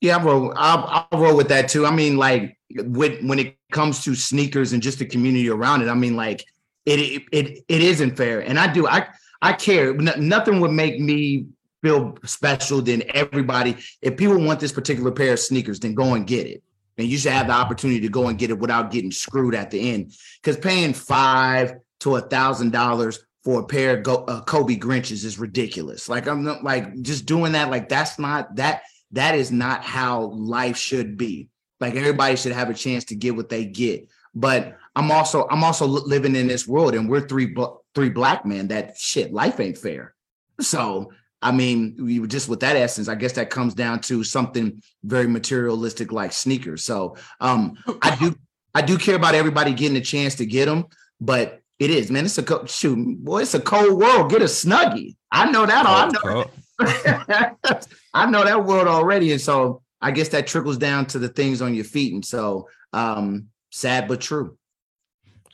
Yeah, 0.00 0.18
I 0.18 0.22
roll. 0.22 0.52
I'll, 0.56 1.06
I'll 1.10 1.18
roll 1.18 1.36
with 1.36 1.48
that 1.48 1.68
too. 1.68 1.86
I 1.86 1.90
mean, 1.90 2.16
like 2.16 2.58
with 2.70 3.24
when 3.24 3.38
it 3.38 3.56
comes 3.70 4.04
to 4.04 4.14
sneakers 4.14 4.72
and 4.72 4.82
just 4.82 4.98
the 4.98 5.06
community 5.06 5.48
around 5.48 5.82
it, 5.82 5.88
I 5.88 5.94
mean, 5.94 6.16
like 6.16 6.44
it 6.84 7.00
it 7.00 7.22
it, 7.32 7.64
it 7.66 7.82
isn't 7.82 8.16
fair, 8.16 8.40
and 8.40 8.58
I 8.58 8.70
do. 8.70 8.86
I 8.86 9.06
I 9.40 9.54
care. 9.54 9.94
Nothing 9.94 10.60
would 10.60 10.72
make 10.72 11.00
me 11.00 11.46
feel 11.82 12.16
special 12.24 12.82
than 12.82 13.02
everybody. 13.14 13.76
If 14.02 14.16
people 14.16 14.38
want 14.38 14.60
this 14.60 14.72
particular 14.72 15.12
pair 15.12 15.32
of 15.32 15.40
sneakers, 15.40 15.80
then 15.80 15.94
go 15.94 16.14
and 16.14 16.26
get 16.26 16.46
it. 16.46 16.62
And 16.98 17.08
you 17.08 17.16
should 17.16 17.32
have 17.32 17.46
the 17.46 17.54
opportunity 17.54 18.00
to 18.00 18.08
go 18.08 18.28
and 18.28 18.38
get 18.38 18.50
it 18.50 18.58
without 18.58 18.90
getting 18.90 19.10
screwed 19.10 19.54
at 19.54 19.70
the 19.70 19.92
end. 19.92 20.12
Because 20.42 20.58
paying 20.58 20.92
five 20.92 21.74
to 22.00 22.16
a 22.16 22.20
thousand 22.20 22.72
dollars 22.72 23.24
for 23.44 23.60
a 23.60 23.66
pair 23.66 23.96
of 23.96 24.02
Go, 24.02 24.24
uh, 24.24 24.42
Kobe 24.42 24.76
Grinches 24.76 25.24
is 25.24 25.38
ridiculous. 25.38 26.08
Like 26.08 26.28
I'm 26.28 26.44
not 26.44 26.62
like 26.62 27.00
just 27.02 27.26
doing 27.26 27.52
that. 27.52 27.70
Like 27.70 27.88
that's 27.88 28.18
not 28.18 28.54
that 28.56 28.82
that 29.12 29.34
is 29.34 29.50
not 29.50 29.84
how 29.84 30.26
life 30.26 30.76
should 30.76 31.16
be. 31.16 31.48
Like 31.80 31.94
everybody 31.94 32.36
should 32.36 32.52
have 32.52 32.70
a 32.70 32.74
chance 32.74 33.04
to 33.06 33.14
get 33.14 33.36
what 33.36 33.48
they 33.48 33.64
get. 33.64 34.08
But 34.34 34.76
I'm 34.94 35.10
also 35.10 35.46
I'm 35.50 35.64
also 35.64 35.86
living 35.86 36.36
in 36.36 36.46
this 36.46 36.66
world, 36.66 36.94
and 36.94 37.08
we're 37.08 37.26
three 37.26 37.54
three 37.94 38.10
black 38.10 38.46
men. 38.46 38.68
That 38.68 38.96
shit, 38.96 39.32
life 39.32 39.58
ain't 39.60 39.78
fair. 39.78 40.14
So 40.60 41.12
I 41.42 41.50
mean, 41.50 41.96
we 41.98 42.24
just 42.28 42.48
with 42.48 42.60
that 42.60 42.76
essence, 42.76 43.08
I 43.08 43.16
guess 43.16 43.32
that 43.32 43.50
comes 43.50 43.74
down 43.74 44.00
to 44.02 44.22
something 44.22 44.80
very 45.02 45.26
materialistic 45.26 46.12
like 46.12 46.32
sneakers. 46.32 46.84
So 46.84 47.16
um, 47.40 47.76
I 48.02 48.16
do 48.16 48.36
I 48.74 48.82
do 48.82 48.96
care 48.96 49.16
about 49.16 49.34
everybody 49.34 49.74
getting 49.74 49.96
a 49.96 50.02
chance 50.02 50.36
to 50.36 50.46
get 50.46 50.66
them, 50.66 50.86
but 51.20 51.61
it 51.78 51.90
is 51.90 52.10
man, 52.10 52.24
it's 52.24 52.38
a 52.38 52.42
co- 52.42 52.66
shoot, 52.66 53.18
boy, 53.24 53.42
it's 53.42 53.54
a 53.54 53.60
cold 53.60 53.98
world. 53.98 54.30
Get 54.30 54.42
a 54.42 54.46
snuggie. 54.46 55.16
I 55.30 55.50
know 55.50 55.66
that. 55.66 55.86
all. 55.86 55.96
I 55.96 56.06
know 56.06 56.20
cold, 56.20 56.50
I 58.14 58.30
know 58.30 58.44
that 58.44 58.64
world 58.64 58.88
already, 58.88 59.32
and 59.32 59.40
so 59.40 59.82
I 60.00 60.10
guess 60.10 60.28
that 60.30 60.46
trickles 60.46 60.78
down 60.78 61.06
to 61.06 61.18
the 61.18 61.28
things 61.28 61.62
on 61.62 61.74
your 61.74 61.84
feet, 61.84 62.12
and 62.12 62.24
so 62.24 62.68
um, 62.92 63.48
sad 63.70 64.08
but 64.08 64.20
true. 64.20 64.56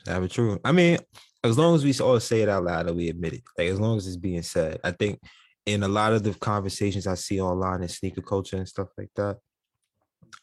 Sad 0.05 0.21
but 0.21 0.31
true. 0.31 0.59
I 0.63 0.71
mean, 0.71 0.97
as 1.43 1.57
long 1.57 1.75
as 1.75 1.83
we 1.83 1.97
all 1.99 2.19
say 2.19 2.41
it 2.41 2.49
out 2.49 2.63
loud 2.63 2.87
and 2.87 2.97
we 2.97 3.09
admit 3.09 3.33
it, 3.33 3.43
like 3.57 3.69
as 3.69 3.79
long 3.79 3.97
as 3.97 4.07
it's 4.07 4.17
being 4.17 4.41
said, 4.41 4.79
I 4.83 4.91
think 4.91 5.19
in 5.65 5.83
a 5.83 5.87
lot 5.87 6.13
of 6.13 6.23
the 6.23 6.33
conversations 6.33 7.07
I 7.07 7.15
see 7.15 7.39
online 7.39 7.81
in 7.81 7.87
sneaker 7.87 8.21
culture 8.21 8.57
and 8.57 8.67
stuff 8.67 8.89
like 8.97 9.11
that, 9.15 9.37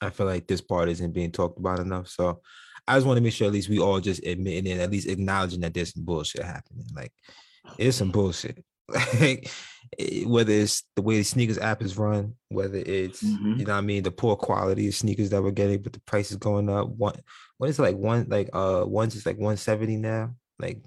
I 0.01 0.11
feel 0.11 0.27
like 0.27 0.47
this 0.47 0.61
part 0.61 0.89
isn't 0.89 1.13
being 1.13 1.33
talked 1.33 1.59
about 1.59 1.81
enough. 1.81 2.09
So 2.09 2.41
I 2.89 2.95
just 2.97 3.07
want 3.07 3.17
to 3.17 3.23
make 3.23 3.33
sure 3.33 3.47
at 3.47 3.53
least 3.53 3.69
we 3.69 3.79
all 3.81 4.01
just 4.01 4.25
admitting 4.25 4.71
and 4.73 4.81
at 4.81 4.91
least 4.91 5.09
acknowledging 5.09 5.61
that 5.61 5.75
there's 5.75 5.93
some 5.95 6.05
bullshit 6.05 6.45
happening. 6.45 6.87
Like 6.95 7.13
it's 7.79 7.97
some 7.97 8.11
bullshit. 8.11 8.65
Like 9.21 9.51
eh, 9.99 10.23
whether 10.25 10.53
it's 10.53 10.85
the 10.95 11.03
way 11.03 11.17
the 11.17 11.25
sneakers 11.25 11.59
app 11.59 11.83
is 11.83 11.97
run, 11.99 12.35
whether 12.51 12.79
it's 12.79 13.23
Mhm. 13.23 13.59
you 13.59 13.65
know 13.65 13.73
what 13.73 13.79
I 13.79 13.81
mean, 13.83 14.03
the 14.05 14.11
poor 14.13 14.37
quality 14.37 14.87
of 14.89 14.95
sneakers 14.95 15.31
that 15.31 15.43
we're 15.43 15.51
getting, 15.51 15.83
but 15.83 15.93
the 15.93 16.01
price 16.01 16.31
is 16.31 16.37
going 16.37 16.69
up. 16.69 16.89
One 16.91 17.15
what 17.59 17.69
is 17.71 17.79
it 17.79 17.83
like 17.83 17.97
one 17.97 18.27
like 18.29 18.51
uh 18.53 18.85
one's 18.87 19.17
is 19.17 19.27
like 19.27 19.37
170 19.39 19.97
now. 19.97 20.35
Like 20.61 20.81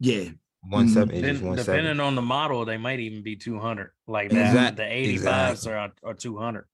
Yeah, 0.00 0.30
170 0.68 1.14
is 1.16 1.22
Then, 1.22 1.30
just 1.34 1.42
170. 1.44 1.64
depending 1.82 2.00
on 2.04 2.14
the 2.16 2.22
model, 2.22 2.64
they 2.64 2.76
might 2.78 2.98
even 3.00 3.22
be 3.22 3.36
200. 3.36 3.90
Like 4.08 4.30
that, 4.30 4.46
Exact- 4.48 4.76
the 4.78 4.82
85s 4.82 5.10
exactly. 5.12 5.72
are, 5.72 5.92
are 6.02 6.14
200. 6.14 6.64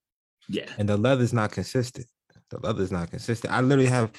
yeah. 0.49 0.65
and 0.79 0.89
the 0.89 0.97
leather's 0.97 1.33
not 1.35 1.53
consistent. 1.53 2.07
The 2.51 2.59
leather's 2.59 2.91
not 2.91 3.11
consistent. 3.11 3.53
I 3.53 3.61
literally 3.61 3.91
have 3.91 4.11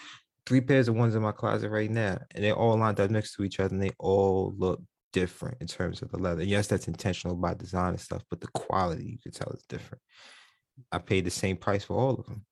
three 0.46 0.62
pairs 0.62 0.88
of 0.88 0.96
ones 0.96 1.16
in 1.16 1.22
my 1.22 1.32
closet 1.32 1.70
right 1.70 1.90
now, 1.90 2.20
and 2.34 2.44
they're 2.44 2.56
all 2.56 2.78
lined 2.78 3.00
up 3.00 3.10
next 3.10 3.36
to 3.36 3.44
each 3.44 3.60
other, 3.60 3.74
and 3.74 3.82
they 3.82 3.92
all 4.00 4.54
look 4.58 4.82
different 5.14 5.58
in 5.62 5.68
terms 5.68 6.02
of 6.02 6.12
the 6.12 6.18
leather. 6.18 6.44
Yes, 6.44 6.68
that's 6.68 6.88
intentional 6.88 7.36
by 7.36 7.54
design 7.54 7.90
and 7.90 8.00
stuff, 8.00 8.24
but 8.30 8.42
the 8.42 8.48
quality 8.48 9.06
you 9.06 9.18
can 9.22 9.32
tell 9.32 9.52
is 9.54 9.64
different. 9.68 10.02
I 10.92 11.00
paid 11.00 11.26
the 11.26 11.32
same 11.32 11.58
price 11.58 11.84
for 11.84 11.98
all 11.98 12.16
of 12.16 12.26
them. 12.26 12.46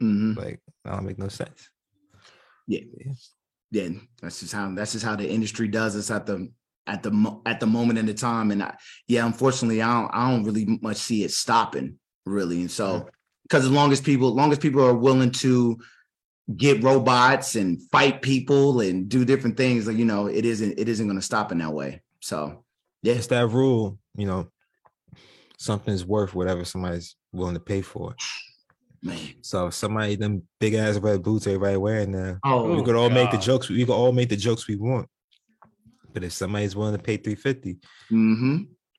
hmm 0.00 0.32
Like, 0.32 0.60
that 0.84 0.92
don't 0.92 1.06
make 1.06 1.18
no 1.18 1.28
sense. 1.28 1.68
Yeah. 2.66 2.80
yeah, 3.70 3.88
that's 4.20 4.40
just 4.40 4.52
how 4.52 4.74
that's 4.74 4.92
just 4.92 5.04
how 5.04 5.14
the 5.14 5.28
industry 5.28 5.68
does 5.68 5.94
us 5.94 6.10
at 6.10 6.26
the 6.26 6.50
at 6.88 7.02
the 7.02 7.40
at 7.46 7.60
the 7.60 7.66
moment 7.66 7.98
in 7.98 8.06
the 8.06 8.14
time. 8.14 8.50
And 8.50 8.62
I, 8.62 8.74
yeah, 9.06 9.24
unfortunately, 9.24 9.82
I 9.82 9.92
don't 9.92 10.10
I 10.12 10.30
don't 10.30 10.44
really 10.44 10.78
much 10.82 10.96
see 10.96 11.22
it 11.22 11.30
stopping 11.30 11.98
really. 12.24 12.60
And 12.60 12.70
so 12.70 13.08
because 13.44 13.64
as 13.64 13.70
long 13.70 13.92
as 13.92 14.00
people, 14.00 14.28
as 14.28 14.34
long 14.34 14.52
as 14.52 14.58
people 14.58 14.84
are 14.84 14.94
willing 14.94 15.30
to 15.30 15.78
get 16.54 16.82
robots 16.82 17.56
and 17.56 17.82
fight 17.90 18.22
people 18.22 18.80
and 18.80 19.08
do 19.08 19.24
different 19.24 19.56
things, 19.56 19.86
like 19.86 19.96
you 19.96 20.04
know, 20.04 20.26
it 20.26 20.44
isn't 20.44 20.78
it 20.78 20.88
isn't 20.88 21.06
going 21.06 21.18
to 21.18 21.24
stop 21.24 21.50
in 21.50 21.58
that 21.58 21.72
way. 21.72 22.02
So 22.20 22.64
yeah, 23.02 23.14
It's 23.14 23.26
that 23.28 23.48
rule, 23.48 23.98
you 24.16 24.26
know, 24.26 24.48
something's 25.58 26.04
worth 26.04 26.34
whatever 26.34 26.64
somebody's 26.64 27.16
willing 27.32 27.54
to 27.54 27.60
pay 27.60 27.82
for. 27.82 28.14
man. 29.02 29.18
So 29.42 29.68
if 29.68 29.74
somebody 29.74 30.16
them 30.16 30.42
big 30.60 30.74
ass 30.74 30.98
red 30.98 31.22
boots 31.22 31.46
everybody 31.46 31.76
wearing 31.76 32.12
now. 32.12 32.38
Oh, 32.44 32.76
we 32.76 32.82
could 32.82 32.96
all 32.96 33.10
make 33.10 33.30
the 33.30 33.38
jokes. 33.38 33.68
We 33.68 33.84
could 33.84 33.94
all 33.94 34.12
make 34.12 34.28
the 34.28 34.36
jokes 34.36 34.68
we 34.68 34.76
want. 34.76 35.08
But 36.12 36.24
if 36.24 36.32
somebody's 36.32 36.74
willing 36.74 36.96
to 36.96 37.02
pay 37.02 37.16
350, 37.16 37.78
hmm 38.08 38.56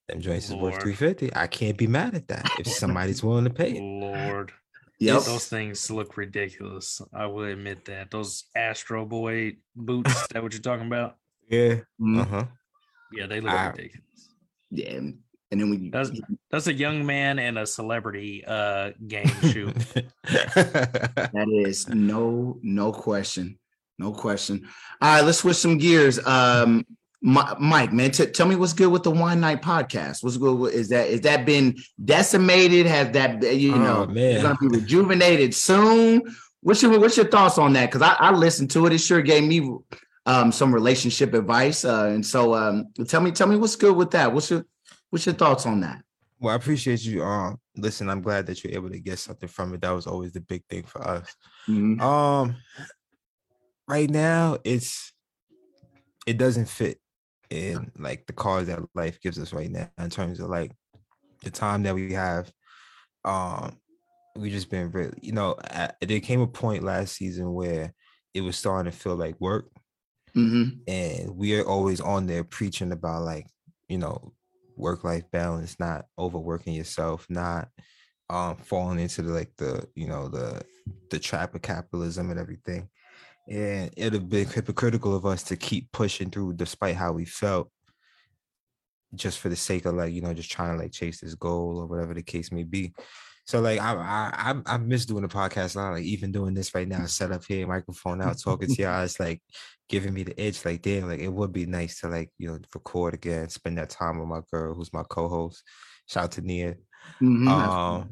them 0.08 0.22
joints 0.22 0.50
is 0.50 0.56
worth 0.56 0.82
350. 0.82 1.36
I 1.36 1.48
can't 1.48 1.78
be 1.78 1.88
mad 1.88 2.16
at 2.16 2.30
that. 2.30 2.50
If 2.58 2.68
somebody's 2.68 3.22
willing 3.24 3.44
to 3.44 3.50
pay 3.50 3.72
it. 3.72 3.82
Lord. 3.82 4.54
Yep. 5.00 5.24
Those 5.24 5.48
things 5.48 5.92
look 5.92 6.18
ridiculous. 6.18 7.02
I 7.14 7.28
will 7.28 7.44
admit 7.44 7.86
that. 7.86 8.10
Those 8.10 8.46
Astro 8.56 9.06
Boy 9.06 9.58
boots, 9.76 10.10
is 10.12 10.28
that 10.32 10.42
what 10.42 10.54
you're 10.54 10.62
talking 10.62 10.88
about? 10.88 11.18
Yeah. 11.50 11.82
Mhm. 12.02 12.22
Uh-huh. 12.22 12.46
Yeah, 13.14 13.28
they 13.28 13.40
look 13.42 13.52
I- 13.54 13.68
ridiculous. 13.68 14.30
Yeah. 14.72 14.90
And 14.94 15.20
and 15.50 15.62
then 15.62 15.70
we 15.70 15.90
that's, 15.90 16.12
that's 16.52 16.68
a 16.68 16.74
young 16.74 17.06
man 17.06 17.40
and 17.40 17.58
a 17.58 17.66
celebrity 17.66 18.44
uh 18.46 18.92
game 19.08 19.28
shoe. 19.52 19.72
That 20.26 21.48
is 21.66 21.88
no, 21.90 22.60
no 22.62 22.92
question, 22.92 23.58
no 23.98 24.12
question. 24.12 24.68
All 25.02 25.16
right, 25.16 25.22
let's 25.24 25.38
switch 25.40 25.56
some 25.58 25.78
gears. 25.78 26.20
Um, 26.26 26.86
Mi- 27.22 27.42
Mike, 27.60 27.92
man, 27.92 28.12
t- 28.12 28.28
tell 28.28 28.48
me 28.48 28.56
what's 28.56 28.74
good 28.74 28.92
with 28.92 29.02
the 29.04 29.10
Wine 29.12 29.40
Night 29.40 29.62
podcast. 29.64 30.24
What's 30.24 30.38
good? 30.38 30.54
With, 30.58 30.74
is 30.74 30.90
that 30.90 31.08
is 31.08 31.22
that 31.22 31.46
been 31.46 31.76
decimated? 32.06 32.86
Has 32.86 33.12
that 33.14 33.42
you 33.56 33.74
Oh, 33.74 33.78
know 33.80 34.06
man. 34.06 34.18
it's 34.36 34.44
gonna 34.44 34.58
be 34.62 34.68
rejuvenated 34.68 35.56
soon? 35.56 36.22
What's 36.62 36.82
your 36.84 37.00
what's 37.00 37.18
your 37.18 37.28
thoughts 37.28 37.58
on 37.58 37.74
that? 37.74 37.88
Because 37.92 38.04
I, 38.04 38.14
I 38.20 38.32
listened 38.32 38.70
to 38.72 38.86
it. 38.86 38.94
It 38.94 39.00
sure 39.00 39.22
gave 39.22 39.44
me 39.44 39.68
um 40.28 40.52
some 40.52 40.72
relationship 40.74 41.34
advice. 41.34 41.84
Uh, 41.86 42.06
and 42.08 42.24
so 42.26 42.54
um 42.54 42.88
tell 43.08 43.22
me 43.22 43.32
tell 43.32 43.48
me 43.48 43.56
what's 43.56 43.76
good 43.76 43.96
with 43.96 44.12
that. 44.12 44.32
What's 44.32 44.52
your 44.52 44.64
what's 45.10 45.26
your 45.26 45.36
thoughts 45.36 45.66
on 45.66 45.82
that? 45.82 46.04
well, 46.40 46.54
I 46.54 46.56
appreciate 46.56 47.04
you. 47.04 47.24
Um, 47.24 47.60
listen, 47.76 48.12
I'm 48.12 48.22
glad 48.22 48.46
that 48.46 48.64
you're 48.64 48.74
able 48.74 48.92
to 48.92 49.00
get 49.00 49.18
something 49.18 49.50
from 49.50 49.74
it. 49.74 49.82
That 49.82 49.90
was 49.90 50.06
always 50.06 50.34
the 50.34 50.42
big 50.42 50.64
thing 50.70 50.84
for 50.84 51.02
us. 51.02 51.36
Mhm. 51.68 52.00
Um, 52.00 52.56
right 53.88 54.10
now 54.10 54.58
it's 54.64 55.14
it 56.28 56.38
doesn't 56.38 56.68
fit 56.70 57.00
in 57.50 57.92
like 57.98 58.26
the 58.28 58.34
cause 58.34 58.68
that 58.68 58.80
life 58.96 59.20
gives 59.22 59.40
us 59.40 59.54
right 59.54 59.72
now 59.72 59.90
in 59.98 60.10
terms 60.10 60.40
of 60.40 60.50
like 60.50 60.72
the 61.44 61.52
time 61.52 61.84
that 61.84 61.96
we 61.96 62.14
have. 62.14 62.52
Um, 63.26 63.78
we 64.36 64.50
just 64.52 64.70
been 64.70 64.92
really, 64.92 65.18
you 65.22 65.32
know, 65.34 65.56
a- 65.66 65.94
there 66.02 66.20
came 66.20 66.42
a 66.42 66.48
point 66.48 66.84
last 66.84 67.16
season 67.16 67.54
where 67.54 67.94
it 68.34 68.42
was 68.42 68.56
starting 68.58 68.92
to 68.92 68.98
feel 68.98 69.16
like 69.16 69.40
work, 69.42 69.70
Mhm. 70.36 70.82
and 70.88 71.36
we 71.36 71.60
are 71.60 71.66
always 71.66 72.00
on 72.02 72.28
there 72.28 72.44
preaching 72.44 72.92
about 72.92 73.24
like, 73.24 73.48
you 73.90 73.98
know, 73.98 74.34
work 74.76 75.04
life 75.04 75.30
balance, 75.32 75.80
not 75.80 76.06
overworking 76.20 76.74
yourself, 76.74 77.26
not 77.30 77.70
um 78.30 78.58
falling 78.58 79.00
into 79.00 79.22
the 79.22 79.32
like 79.34 79.56
the 79.56 79.88
you 79.96 80.06
know 80.08 80.28
the 80.28 80.62
the 81.12 81.18
trap 81.20 81.56
of 81.56 81.62
capitalism 81.62 82.30
and 82.30 82.40
everything. 82.40 82.90
And 83.50 83.92
it'd 83.96 84.14
have 84.14 84.30
been 84.30 84.48
hypocritical 84.48 85.16
of 85.16 85.26
us 85.26 85.44
to 85.44 85.56
keep 85.56 85.92
pushing 85.92 86.30
through 86.30 86.54
despite 86.54 86.96
how 86.96 87.14
we 87.14 87.26
felt, 87.26 87.72
just 89.16 89.40
for 89.40 89.50
the 89.50 89.56
sake 89.56 89.86
of 89.86 89.96
like, 89.96 90.14
you 90.14 90.22
know, 90.22 90.34
just 90.34 90.52
trying 90.52 90.76
to 90.76 90.84
like 90.84 90.92
chase 90.92 91.22
this 91.22 91.36
goal 91.36 91.80
or 91.80 91.88
whatever 91.88 92.14
the 92.14 92.24
case 92.24 92.52
may 92.52 92.64
be. 92.64 92.94
So 93.46 93.62
like 93.62 93.80
I 93.80 93.94
I 93.94 94.52
I, 94.52 94.76
I 94.76 94.78
miss 94.78 95.06
doing 95.06 95.22
the 95.22 95.30
podcast 95.30 95.78
now, 95.78 95.92
like 95.92 96.04
even 96.04 96.34
doing 96.34 96.54
this 96.54 96.76
right 96.76 96.88
now, 96.88 97.06
set 97.06 97.32
up 97.32 97.46
here, 97.46 97.66
microphone 97.66 98.22
out, 98.22 98.38
talking 98.38 98.68
to 98.68 98.82
y'all. 98.82 99.06
It's 99.06 99.22
like 99.22 99.42
giving 99.88 100.14
me 100.14 100.24
the 100.24 100.42
itch, 100.42 100.66
like 100.66 100.82
damn, 100.82 101.08
like 101.08 101.22
it 101.22 101.32
would 101.32 101.54
be 101.54 101.66
nice 101.66 102.02
to 102.02 102.10
like, 102.10 102.30
you 102.38 102.50
know, 102.50 102.60
record 102.76 103.14
again, 103.14 103.48
spend 103.48 103.78
that 103.78 103.90
time 103.90 104.20
with 104.20 104.28
my 104.28 104.42
girl 104.52 104.74
who's 104.74 104.92
my 104.92 105.04
co-host. 105.04 105.64
Shout 106.10 106.26
out 106.26 106.32
to 106.34 106.42
Nia. 106.42 106.76
Mhm. 107.22 107.48
Um, 107.48 108.10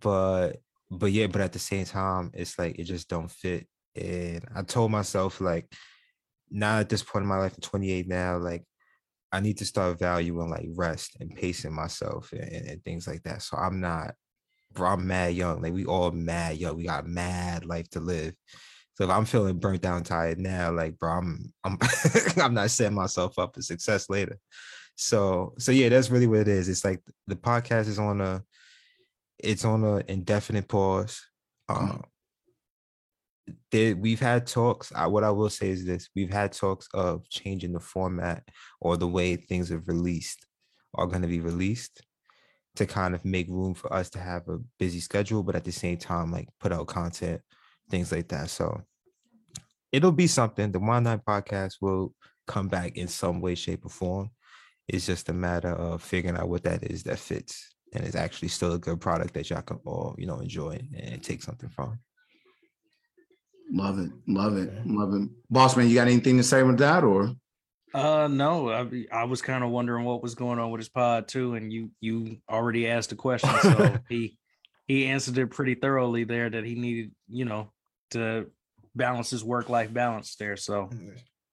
but 0.00 0.58
but 0.88 1.10
yeah, 1.10 1.26
but 1.26 1.40
at 1.40 1.52
the 1.52 1.58
same 1.58 1.84
time, 1.84 2.30
it's 2.32 2.56
like 2.56 2.78
it 2.78 2.84
just 2.84 3.08
don't 3.08 3.30
fit. 3.30 3.66
And 3.96 4.44
I 4.54 4.62
told 4.62 4.90
myself 4.90 5.40
like, 5.40 5.72
now 6.50 6.78
at 6.78 6.88
this 6.88 7.02
point 7.02 7.24
in 7.24 7.28
my 7.28 7.38
life, 7.38 7.54
I'm 7.54 7.60
28 7.60 8.08
now, 8.08 8.38
like 8.38 8.64
I 9.32 9.40
need 9.40 9.58
to 9.58 9.64
start 9.64 9.98
valuing 9.98 10.50
like 10.50 10.66
rest 10.74 11.16
and 11.20 11.34
pacing 11.34 11.74
myself 11.74 12.32
and, 12.32 12.42
and, 12.42 12.66
and 12.68 12.84
things 12.84 13.06
like 13.06 13.22
that. 13.24 13.42
So 13.42 13.56
I'm 13.56 13.80
not, 13.80 14.14
bro. 14.72 14.90
I'm 14.90 15.06
mad 15.06 15.34
young. 15.34 15.60
Like 15.60 15.74
we 15.74 15.84
all 15.84 16.10
mad 16.10 16.56
young. 16.56 16.76
We 16.76 16.84
got 16.84 17.06
mad 17.06 17.66
life 17.66 17.88
to 17.90 18.00
live. 18.00 18.34
So 18.94 19.04
if 19.04 19.10
I'm 19.10 19.26
feeling 19.26 19.58
burnt 19.58 19.82
down, 19.82 20.02
tired 20.02 20.40
now, 20.40 20.72
like 20.72 20.98
bro, 20.98 21.12
I'm 21.12 21.52
I'm 21.62 21.78
I'm 22.36 22.54
not 22.54 22.70
setting 22.70 22.96
myself 22.96 23.38
up 23.38 23.54
for 23.54 23.62
success 23.62 24.08
later. 24.08 24.38
So 24.96 25.54
so 25.58 25.72
yeah, 25.72 25.88
that's 25.88 26.10
really 26.10 26.26
what 26.26 26.40
it 26.40 26.48
is. 26.48 26.68
It's 26.68 26.84
like 26.84 27.00
the 27.26 27.36
podcast 27.36 27.86
is 27.86 27.98
on 27.98 28.20
a 28.20 28.42
it's 29.38 29.64
on 29.64 29.84
a 29.84 30.02
indefinite 30.08 30.66
pause. 30.66 31.24
Um, 31.68 32.02
there, 33.70 33.96
we've 33.96 34.20
had 34.20 34.46
talks. 34.46 34.92
I, 34.94 35.06
what 35.06 35.24
I 35.24 35.30
will 35.30 35.50
say 35.50 35.70
is 35.70 35.84
this: 35.84 36.08
we've 36.14 36.32
had 36.32 36.52
talks 36.52 36.88
of 36.94 37.28
changing 37.28 37.72
the 37.72 37.80
format 37.80 38.44
or 38.80 38.96
the 38.96 39.08
way 39.08 39.36
things 39.36 39.70
are 39.72 39.82
released 39.86 40.46
are 40.94 41.06
going 41.06 41.22
to 41.22 41.28
be 41.28 41.40
released 41.40 42.02
to 42.76 42.86
kind 42.86 43.14
of 43.14 43.24
make 43.24 43.48
room 43.48 43.74
for 43.74 43.92
us 43.92 44.08
to 44.10 44.18
have 44.18 44.48
a 44.48 44.58
busy 44.78 45.00
schedule, 45.00 45.42
but 45.42 45.56
at 45.56 45.64
the 45.64 45.72
same 45.72 45.96
time, 45.96 46.30
like 46.30 46.48
put 46.60 46.72
out 46.72 46.86
content, 46.86 47.40
things 47.90 48.12
like 48.12 48.28
that. 48.28 48.50
So 48.50 48.82
it'll 49.92 50.12
be 50.12 50.26
something. 50.26 50.70
The 50.70 50.78
One 50.78 51.04
Night 51.04 51.20
Podcast 51.26 51.74
will 51.80 52.14
come 52.46 52.68
back 52.68 52.96
in 52.96 53.08
some 53.08 53.40
way, 53.40 53.54
shape, 53.54 53.84
or 53.84 53.90
form. 53.90 54.30
It's 54.86 55.06
just 55.06 55.28
a 55.28 55.32
matter 55.34 55.72
of 55.72 56.02
figuring 56.02 56.36
out 56.36 56.48
what 56.48 56.62
that 56.64 56.84
is 56.84 57.02
that 57.02 57.18
fits 57.18 57.74
and 57.92 58.04
is 58.04 58.16
actually 58.16 58.48
still 58.48 58.72
a 58.72 58.78
good 58.78 59.00
product 59.00 59.34
that 59.34 59.50
y'all 59.50 59.62
can 59.62 59.80
all, 59.84 60.14
you 60.18 60.26
know, 60.26 60.38
enjoy 60.38 60.78
and 60.96 61.22
take 61.22 61.42
something 61.42 61.68
from. 61.68 61.98
Love 63.70 63.98
it, 63.98 64.10
love 64.26 64.56
it, 64.56 64.72
love 64.86 65.14
it. 65.14 65.28
Boss 65.50 65.76
man, 65.76 65.88
you 65.88 65.94
got 65.94 66.08
anything 66.08 66.36
to 66.38 66.42
say 66.42 66.62
with 66.62 66.78
that 66.78 67.04
or? 67.04 67.34
Uh 67.94 68.28
no, 68.30 68.70
I 68.70 69.06
I 69.12 69.24
was 69.24 69.42
kind 69.42 69.64
of 69.64 69.70
wondering 69.70 70.04
what 70.04 70.22
was 70.22 70.34
going 70.34 70.58
on 70.58 70.70
with 70.70 70.80
his 70.80 70.88
pod 70.88 71.28
too, 71.28 71.54
and 71.54 71.72
you 71.72 71.90
you 72.00 72.38
already 72.48 72.88
asked 72.88 73.12
a 73.12 73.16
question, 73.16 73.50
so 73.62 73.98
he 74.08 74.38
he 74.86 75.06
answered 75.06 75.38
it 75.38 75.48
pretty 75.48 75.74
thoroughly 75.74 76.24
there 76.24 76.48
that 76.48 76.64
he 76.64 76.74
needed, 76.74 77.12
you 77.28 77.44
know, 77.44 77.72
to 78.10 78.50
balance 78.94 79.30
his 79.30 79.44
work 79.44 79.68
life 79.68 79.92
balance 79.92 80.36
there. 80.36 80.56
So 80.56 80.90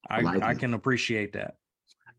I 0.09 0.21
Like 0.21 0.43
I 0.43 0.55
can 0.55 0.73
appreciate 0.73 1.33
that. 1.33 1.55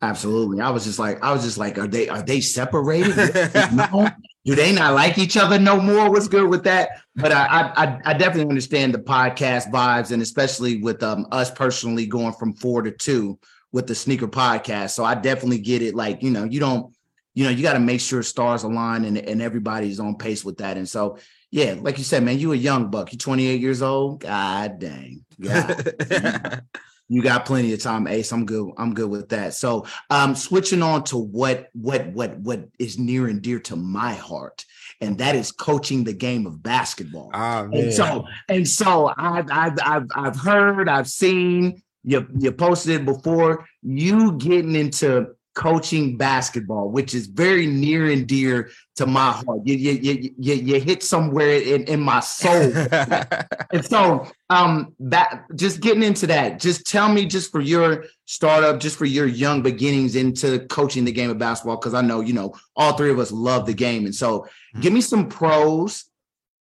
Absolutely. 0.02 0.60
I 0.60 0.70
was 0.70 0.84
just 0.84 0.98
like, 0.98 1.22
I 1.22 1.32
was 1.32 1.42
just 1.42 1.56
like, 1.56 1.78
are 1.78 1.86
they 1.86 2.08
are 2.08 2.22
they 2.22 2.40
separated? 2.40 3.16
no? 3.72 4.10
Do 4.46 4.54
they 4.54 4.72
not 4.72 4.94
like 4.94 5.18
each 5.18 5.36
other 5.36 5.58
no 5.58 5.80
more? 5.80 6.08
What's 6.08 6.28
good 6.28 6.48
with 6.48 6.62
that? 6.64 6.90
But 7.16 7.32
I 7.32 7.72
I, 7.76 8.00
I 8.04 8.12
definitely 8.14 8.48
understand 8.48 8.94
the 8.94 9.00
podcast 9.00 9.72
vibes, 9.72 10.12
and 10.12 10.22
especially 10.22 10.78
with 10.78 11.02
um, 11.02 11.26
us 11.32 11.50
personally 11.50 12.06
going 12.06 12.32
from 12.32 12.52
four 12.54 12.82
to 12.82 12.92
two 12.92 13.40
with 13.72 13.88
the 13.88 13.94
sneaker 13.94 14.28
podcast. 14.28 14.90
So 14.90 15.04
I 15.04 15.16
definitely 15.16 15.58
get 15.58 15.82
it. 15.82 15.94
Like, 15.94 16.22
you 16.22 16.30
know, 16.30 16.44
you 16.44 16.60
don't, 16.60 16.94
you 17.34 17.44
know, 17.44 17.50
you 17.50 17.62
got 17.62 17.74
to 17.74 17.80
make 17.80 18.00
sure 18.00 18.22
stars 18.22 18.62
align 18.62 19.04
and, 19.04 19.18
and 19.18 19.42
everybody's 19.42 20.00
on 20.00 20.16
pace 20.16 20.44
with 20.44 20.58
that. 20.58 20.76
And 20.76 20.88
so, 20.88 21.18
yeah, 21.50 21.74
like 21.80 21.98
you 21.98 22.04
said, 22.04 22.22
man, 22.22 22.38
you 22.38 22.52
a 22.52 22.56
young 22.56 22.90
buck. 22.90 23.12
You 23.12 23.18
28 23.18 23.60
years 23.60 23.82
old. 23.82 24.20
God 24.20 24.78
dang. 24.78 25.24
God. 25.40 26.62
you 27.08 27.22
got 27.22 27.46
plenty 27.46 27.72
of 27.72 27.80
time, 27.80 28.06
Ace. 28.06 28.32
I'm 28.32 28.46
good. 28.46 28.72
I'm 28.76 28.94
good 28.94 29.08
with 29.08 29.28
that. 29.28 29.54
So, 29.54 29.86
um, 30.10 30.34
switching 30.34 30.82
on 30.82 31.04
to 31.04 31.16
what 31.16 31.68
what 31.72 32.08
what 32.08 32.38
what 32.38 32.68
is 32.78 32.98
near 32.98 33.28
and 33.28 33.40
dear 33.40 33.60
to 33.60 33.76
my 33.76 34.14
heart, 34.14 34.64
and 35.00 35.18
that 35.18 35.36
is 35.36 35.52
coaching 35.52 36.04
the 36.04 36.12
game 36.12 36.46
of 36.46 36.62
basketball. 36.62 37.30
Oh, 37.32 37.70
and 37.72 37.92
so, 37.92 38.24
and 38.48 38.66
so, 38.66 39.12
I've 39.16 39.50
I've 39.50 39.78
I've, 39.82 40.06
I've 40.14 40.36
heard, 40.36 40.88
I've 40.88 41.08
seen 41.08 41.82
you 42.02 42.26
you 42.38 42.52
posted 42.52 43.00
it 43.00 43.04
before. 43.04 43.66
You 43.82 44.32
getting 44.32 44.74
into 44.74 45.28
coaching 45.56 46.18
basketball, 46.18 46.90
which 46.90 47.14
is 47.14 47.26
very 47.26 47.66
near 47.66 48.10
and 48.10 48.28
dear 48.28 48.70
to 48.94 49.06
my 49.06 49.32
heart. 49.32 49.60
You 49.64 49.74
you 49.74 49.92
you 49.92 50.34
you, 50.38 50.54
you 50.54 50.80
hit 50.80 51.02
somewhere 51.02 51.56
in, 51.56 51.84
in 51.84 51.98
my 51.98 52.20
soul. 52.20 52.72
and 53.72 53.84
so 53.84 54.30
um 54.50 54.94
that 55.00 55.44
just 55.56 55.80
getting 55.80 56.02
into 56.02 56.26
that, 56.28 56.60
just 56.60 56.86
tell 56.86 57.08
me 57.08 57.24
just 57.24 57.50
for 57.50 57.60
your 57.60 58.04
startup, 58.26 58.78
just 58.78 58.98
for 58.98 59.06
your 59.06 59.26
young 59.26 59.62
beginnings 59.62 60.14
into 60.14 60.60
coaching 60.66 61.06
the 61.06 61.12
game 61.12 61.30
of 61.30 61.38
basketball, 61.38 61.78
because 61.78 61.94
I 61.94 62.02
know 62.02 62.20
you 62.20 62.34
know 62.34 62.54
all 62.76 62.92
three 62.92 63.10
of 63.10 63.18
us 63.18 63.32
love 63.32 63.64
the 63.64 63.74
game. 63.74 64.04
And 64.04 64.14
so 64.14 64.40
mm-hmm. 64.40 64.80
give 64.82 64.92
me 64.92 65.00
some 65.00 65.28
pros 65.28 66.04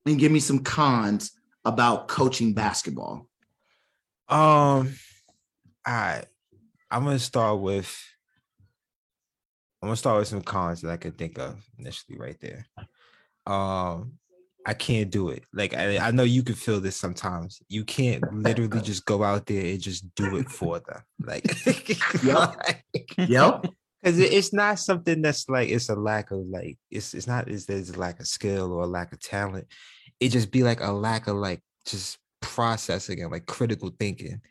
and 0.05 0.17
give 0.17 0.31
me 0.31 0.39
some 0.39 0.59
cons 0.59 1.31
about 1.65 2.07
coaching 2.07 2.53
basketball. 2.53 3.27
Um 4.29 4.95
all 5.85 5.93
right. 5.93 6.25
I'm 6.89 7.03
gonna 7.03 7.19
start 7.19 7.59
with 7.59 7.93
I'm 9.85 9.89
gonna 9.89 9.97
start 9.97 10.17
with 10.17 10.27
some 10.27 10.41
cons 10.41 10.81
that 10.81 10.89
I 10.89 10.97
can 10.97 11.11
think 11.11 11.37
of 11.37 11.63
initially 11.77 12.17
right 12.17 12.37
there. 12.41 12.65
Um, 13.45 14.13
I 14.65 14.73
can't 14.73 15.11
do 15.11 15.29
it. 15.29 15.43
Like 15.53 15.75
I, 15.75 15.99
I 15.99 16.09
know 16.09 16.23
you 16.23 16.41
can 16.41 16.55
feel 16.55 16.79
this 16.81 16.95
sometimes. 16.95 17.61
You 17.69 17.85
can't 17.85 18.23
literally 18.33 18.81
just 18.83 19.05
go 19.05 19.23
out 19.23 19.45
there 19.45 19.63
and 19.63 19.79
just 19.79 20.03
do 20.15 20.37
it 20.37 20.49
for 20.49 20.79
them. 20.79 21.03
Like, 21.21 21.45
yep, 22.23 22.81
yep. 23.29 23.65
Because 24.01 24.19
it's 24.19 24.53
not 24.53 24.79
something 24.79 25.21
that's 25.21 25.47
like 25.49 25.69
it's 25.69 25.89
a 25.89 25.95
lack 25.95 26.31
of 26.31 26.39
like 26.39 26.79
it's 26.89 27.13
it's 27.13 27.27
not 27.27 27.47
is 27.47 27.67
there's 27.67 27.91
a 27.91 27.99
lack 27.99 28.19
of 28.19 28.25
skill 28.25 28.73
or 28.73 28.81
a 28.81 28.87
lack 28.87 29.13
of 29.13 29.21
talent. 29.21 29.67
It 30.19 30.29
just 30.29 30.49
be 30.49 30.63
like 30.63 30.81
a 30.81 30.91
lack 30.91 31.27
of 31.27 31.35
like 31.35 31.61
just 31.85 32.17
processing 32.41 33.21
and 33.21 33.31
like 33.31 33.45
critical 33.45 33.91
thinking. 33.99 34.41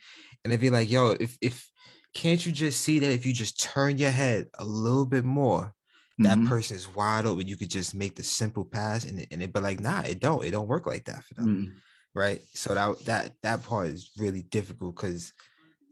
And 0.44 0.52
it'd 0.52 0.60
be 0.60 0.70
like, 0.70 0.88
yo, 0.88 1.16
if 1.18 1.36
if 1.40 1.68
can't 2.14 2.44
you 2.44 2.52
just 2.52 2.80
see 2.80 2.98
that 3.00 3.10
if 3.10 3.26
you 3.26 3.32
just 3.32 3.60
turn 3.60 3.98
your 3.98 4.10
head 4.10 4.46
a 4.58 4.64
little 4.64 5.06
bit 5.06 5.24
more, 5.24 5.74
that 6.18 6.38
mm-hmm. 6.38 6.48
person 6.48 6.76
is 6.76 6.94
wide 6.94 7.26
open. 7.26 7.48
You 7.48 7.56
could 7.56 7.70
just 7.70 7.94
make 7.94 8.14
the 8.14 8.22
simple 8.22 8.64
pass 8.64 9.04
and 9.04 9.18
it, 9.18 9.28
and 9.32 9.42
it 9.42 9.52
but 9.52 9.64
like, 9.64 9.80
nah, 9.80 10.02
it 10.02 10.20
don't, 10.20 10.44
it 10.44 10.52
don't 10.52 10.68
work 10.68 10.86
like 10.86 11.04
that 11.06 11.24
for 11.24 11.34
them. 11.34 11.46
Mm-hmm. 11.46 11.78
Right. 12.16 12.42
So 12.52 12.74
that 12.74 13.04
that 13.06 13.32
that 13.42 13.64
part 13.64 13.88
is 13.88 14.12
really 14.16 14.42
difficult 14.42 14.94
because 14.94 15.32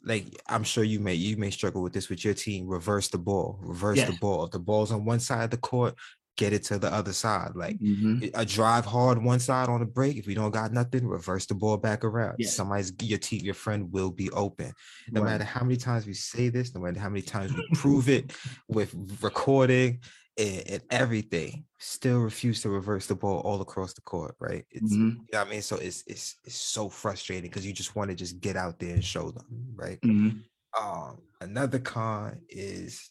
like 0.04 0.26
I'm 0.48 0.62
sure 0.62 0.84
you 0.84 1.00
may 1.00 1.14
you 1.14 1.36
may 1.36 1.50
struggle 1.50 1.82
with 1.82 1.92
this 1.92 2.08
with 2.08 2.24
your 2.24 2.34
team. 2.34 2.68
Reverse 2.68 3.08
the 3.08 3.18
ball, 3.18 3.58
reverse 3.60 3.98
yeah. 3.98 4.06
the 4.06 4.16
ball. 4.20 4.44
If 4.44 4.52
the 4.52 4.60
ball's 4.60 4.92
on 4.92 5.04
one 5.04 5.18
side 5.18 5.42
of 5.42 5.50
the 5.50 5.56
court, 5.56 5.96
get 6.36 6.52
it 6.52 6.64
to 6.64 6.78
the 6.78 6.92
other 6.92 7.12
side. 7.12 7.52
Like 7.54 7.78
mm-hmm. 7.78 8.26
a 8.34 8.44
drive 8.44 8.84
hard 8.84 9.22
one 9.22 9.40
side 9.40 9.68
on 9.68 9.80
the 9.80 9.86
break. 9.86 10.16
If 10.16 10.26
we 10.26 10.34
don't 10.34 10.50
got 10.50 10.72
nothing, 10.72 11.06
reverse 11.06 11.46
the 11.46 11.54
ball 11.54 11.76
back 11.76 12.04
around. 12.04 12.36
Yeah. 12.38 12.48
Somebody's 12.48 12.92
your 13.02 13.18
team, 13.18 13.42
your 13.42 13.54
friend 13.54 13.92
will 13.92 14.10
be 14.10 14.30
open. 14.30 14.72
No 15.10 15.22
right. 15.22 15.32
matter 15.32 15.44
how 15.44 15.62
many 15.62 15.76
times 15.76 16.06
we 16.06 16.14
say 16.14 16.48
this, 16.48 16.74
no 16.74 16.80
matter 16.80 17.00
how 17.00 17.08
many 17.08 17.22
times 17.22 17.52
we 17.52 17.66
prove 17.74 18.08
it 18.08 18.32
with 18.68 18.94
recording 19.20 20.00
and, 20.38 20.62
and, 20.66 20.82
everything, 20.90 21.64
still 21.78 22.20
refuse 22.20 22.62
to 22.62 22.70
reverse 22.70 23.06
the 23.06 23.14
ball 23.14 23.40
all 23.40 23.60
across 23.60 23.92
the 23.92 24.00
court. 24.00 24.34
Right. 24.40 24.64
It's 24.70 24.92
mm-hmm. 24.92 25.08
you 25.08 25.26
know 25.32 25.38
what 25.40 25.46
I 25.46 25.50
mean. 25.50 25.62
So 25.62 25.76
it's 25.76 26.02
it's 26.06 26.36
it's 26.44 26.56
so 26.56 26.88
frustrating 26.88 27.50
because 27.50 27.66
you 27.66 27.74
just 27.74 27.94
want 27.94 28.10
to 28.10 28.16
just 28.16 28.40
get 28.40 28.56
out 28.56 28.78
there 28.78 28.94
and 28.94 29.04
show 29.04 29.30
them. 29.30 29.46
Right. 29.74 30.00
Mm-hmm. 30.00 30.38
Um, 30.82 31.18
another 31.42 31.78
con 31.78 32.40
is 32.48 33.10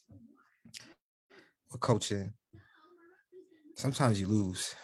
coaching 1.80 2.34
Sometimes 3.82 4.22
you 4.22 4.28
lose. 4.28 4.76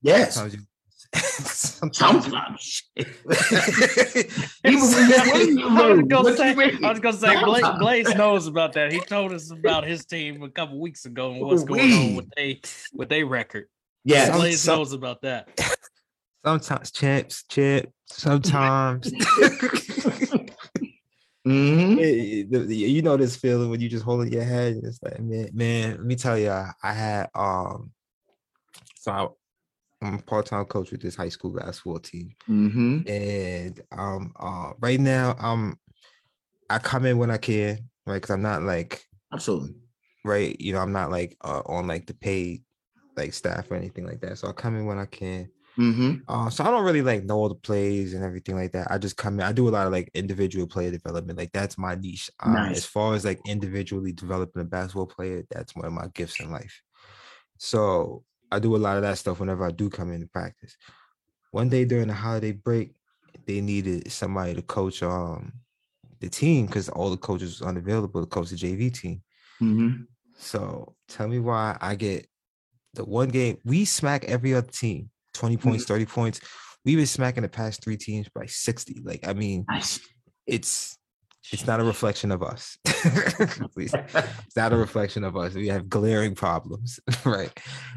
Yes. 0.00 0.34
Sometimes 0.34 0.54
you 0.54 0.60
Sometimes. 1.14 2.26
I 2.34 2.42
was 6.82 7.00
gonna 7.00 7.16
say, 7.16 7.42
Gla- 7.42 7.76
Glaze 7.78 8.14
knows 8.14 8.46
about 8.46 8.74
that. 8.74 8.92
He 8.92 9.00
told 9.00 9.32
us 9.32 9.50
about 9.50 9.86
his 9.86 10.04
team 10.04 10.42
a 10.42 10.50
couple 10.50 10.78
weeks 10.78 11.06
ago 11.06 11.32
and 11.32 11.40
what's 11.40 11.64
going 11.64 11.92
on 11.92 12.14
with 12.14 12.30
they 12.36 12.60
with 12.92 13.08
their 13.08 13.24
record. 13.26 13.68
Yeah, 14.04 14.36
Glaze 14.36 14.60
some, 14.60 14.78
knows 14.78 14.92
about 14.92 15.22
that. 15.22 15.48
Sometimes 16.44 16.90
champs, 16.90 17.44
chip. 17.48 17.90
Sometimes. 18.06 19.10
mm-hmm. 21.46 22.70
you 22.70 23.02
know 23.02 23.16
this 23.16 23.36
feeling 23.36 23.70
when 23.70 23.80
you 23.80 23.88
just 23.88 24.04
holding 24.04 24.30
your 24.30 24.44
head. 24.44 24.78
It's 24.82 25.02
like, 25.02 25.20
man, 25.20 25.48
man. 25.54 25.90
Let 25.92 26.04
me 26.04 26.16
tell 26.16 26.38
you, 26.38 26.50
I 26.50 26.92
had 26.92 27.28
um 27.34 27.92
so 29.08 29.36
I, 30.02 30.06
am 30.06 30.14
a 30.14 30.22
part-time 30.22 30.66
coach 30.66 30.90
with 30.90 31.00
this 31.00 31.16
high 31.16 31.30
school 31.30 31.50
basketball 31.50 31.98
team, 31.98 32.34
mm-hmm. 32.48 33.08
and 33.08 33.80
um, 33.92 34.32
uh, 34.38 34.72
right 34.80 35.00
now 35.00 35.34
I'm 35.38 35.78
I 36.68 36.78
come 36.78 37.06
in 37.06 37.18
when 37.18 37.30
I 37.30 37.38
can, 37.38 37.78
right? 38.06 38.14
Because 38.14 38.30
I'm 38.30 38.42
not 38.42 38.62
like 38.62 39.04
absolutely 39.32 39.76
right. 40.24 40.60
You 40.60 40.74
know, 40.74 40.80
I'm 40.80 40.92
not 40.92 41.10
like 41.10 41.36
uh, 41.42 41.62
on 41.66 41.86
like 41.86 42.06
the 42.06 42.14
paid 42.14 42.62
like 43.16 43.32
staff 43.32 43.70
or 43.70 43.76
anything 43.76 44.06
like 44.06 44.20
that. 44.20 44.38
So 44.38 44.48
I 44.48 44.52
come 44.52 44.76
in 44.76 44.86
when 44.86 44.98
I 44.98 45.06
can. 45.06 45.50
Mm-hmm. 45.78 46.16
Uh, 46.28 46.50
so 46.50 46.64
I 46.64 46.70
don't 46.70 46.84
really 46.84 47.02
like 47.02 47.24
know 47.24 47.36
all 47.36 47.48
the 47.48 47.54
plays 47.54 48.12
and 48.12 48.24
everything 48.24 48.56
like 48.56 48.72
that. 48.72 48.88
I 48.90 48.98
just 48.98 49.16
come 49.16 49.34
in. 49.34 49.46
I 49.46 49.52
do 49.52 49.68
a 49.68 49.70
lot 49.70 49.86
of 49.86 49.92
like 49.92 50.10
individual 50.12 50.66
player 50.66 50.90
development. 50.90 51.38
Like 51.38 51.52
that's 51.52 51.78
my 51.78 51.94
niche. 51.94 52.30
Um, 52.40 52.52
nice. 52.52 52.78
As 52.78 52.84
far 52.84 53.14
as 53.14 53.24
like 53.24 53.40
individually 53.46 54.12
developing 54.12 54.60
a 54.60 54.64
basketball 54.66 55.06
player, 55.06 55.44
that's 55.50 55.74
one 55.74 55.86
of 55.86 55.92
my 55.92 56.08
gifts 56.14 56.40
in 56.40 56.50
life. 56.50 56.82
So 57.58 58.24
I 58.50 58.58
do 58.58 58.76
a 58.76 58.78
lot 58.78 58.96
of 58.96 59.02
that 59.02 59.18
stuff 59.18 59.40
whenever 59.40 59.64
I 59.64 59.70
do 59.70 59.90
come 59.90 60.12
into 60.12 60.26
practice. 60.26 60.76
One 61.50 61.68
day 61.68 61.84
during 61.84 62.08
the 62.08 62.14
holiday 62.14 62.52
break, 62.52 62.92
they 63.46 63.60
needed 63.60 64.10
somebody 64.10 64.54
to 64.54 64.62
coach 64.62 65.02
um 65.02 65.52
the 66.20 66.28
team 66.28 66.66
because 66.66 66.88
all 66.88 67.10
the 67.10 67.16
coaches 67.16 67.60
was 67.60 67.68
unavailable 67.68 68.20
to 68.20 68.26
coach 68.26 68.50
the 68.50 68.56
JV 68.56 68.92
team. 68.92 69.22
Mm-hmm. 69.60 70.02
So 70.36 70.94
tell 71.08 71.28
me 71.28 71.38
why 71.38 71.76
I 71.80 71.94
get 71.94 72.26
the 72.94 73.04
one 73.04 73.28
game 73.28 73.58
we 73.64 73.84
smack 73.84 74.24
every 74.24 74.54
other 74.54 74.70
team 74.70 75.10
20 75.34 75.56
points, 75.56 75.84
mm-hmm. 75.84 75.94
30 75.94 76.06
points. 76.06 76.40
We've 76.84 76.96
been 76.96 77.06
smacking 77.06 77.42
the 77.42 77.48
past 77.48 77.82
three 77.82 77.96
teams 77.96 78.28
by 78.34 78.46
60. 78.46 79.00
Like, 79.04 79.26
I 79.26 79.34
mean, 79.34 79.64
nice. 79.68 80.00
it's 80.46 80.96
it's 81.52 81.66
not 81.66 81.80
a 81.80 81.84
reflection 81.84 82.30
of 82.30 82.42
us. 82.42 82.76
Please. 83.72 83.94
It's 83.94 84.56
not 84.56 84.72
a 84.72 84.76
reflection 84.76 85.24
of 85.24 85.36
us. 85.36 85.54
We 85.54 85.68
have 85.68 85.88
glaring 85.88 86.34
problems, 86.34 87.00
right? 87.24 87.52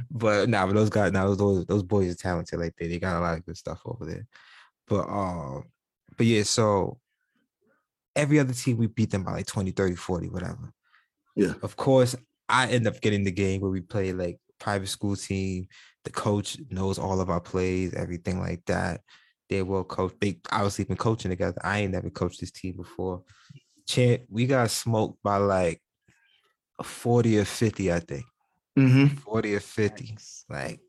But 0.09 0.49
now, 0.49 0.61
nah, 0.61 0.67
but 0.67 0.75
those 0.75 0.89
guys, 0.89 1.11
now 1.11 1.33
those 1.33 1.65
those 1.65 1.83
boys 1.83 2.11
are 2.13 2.17
talented. 2.17 2.59
Like 2.59 2.75
they, 2.77 2.87
they 2.87 2.99
got 2.99 3.17
a 3.17 3.19
lot 3.19 3.37
of 3.37 3.45
good 3.45 3.57
stuff 3.57 3.81
over 3.85 4.05
there. 4.05 4.25
But 4.87 5.07
um, 5.07 5.65
but 6.17 6.25
yeah, 6.25 6.43
so 6.43 6.99
every 8.15 8.39
other 8.39 8.53
team 8.53 8.77
we 8.77 8.87
beat 8.87 9.11
them 9.11 9.23
by 9.23 9.31
like 9.33 9.47
20, 9.47 9.71
30, 9.71 9.95
40, 9.95 10.29
whatever. 10.29 10.73
Yeah. 11.35 11.53
Of 11.63 11.75
course, 11.75 12.15
I 12.49 12.67
end 12.67 12.87
up 12.87 13.01
getting 13.01 13.23
the 13.23 13.31
game 13.31 13.61
where 13.61 13.71
we 13.71 13.81
play 13.81 14.13
like 14.13 14.39
private 14.59 14.89
school 14.89 15.15
team. 15.15 15.67
The 16.03 16.11
coach 16.11 16.57
knows 16.69 16.97
all 16.99 17.21
of 17.21 17.29
our 17.29 17.41
plays, 17.41 17.93
everything 17.93 18.39
like 18.39 18.63
that. 18.65 19.01
They 19.51 19.63
will 19.63 19.83
coach. 19.83 20.13
They 20.21 20.39
obviously 20.49 20.85
been 20.85 20.95
coaching 20.95 21.29
together. 21.29 21.59
I 21.61 21.81
ain't 21.81 21.91
never 21.91 22.09
coached 22.09 22.39
this 22.39 22.51
team 22.51 22.77
before. 22.77 23.23
Champ, 23.85 24.21
we 24.29 24.47
got 24.47 24.71
smoked 24.71 25.21
by 25.21 25.35
like 25.35 25.81
40 26.81 27.39
or 27.39 27.45
50, 27.45 27.91
I 27.91 27.99
think. 27.99 28.23
Mm-hmm. 28.79 29.17
40 29.17 29.55
or 29.55 29.59
50. 29.59 30.17
Like, 30.49 30.79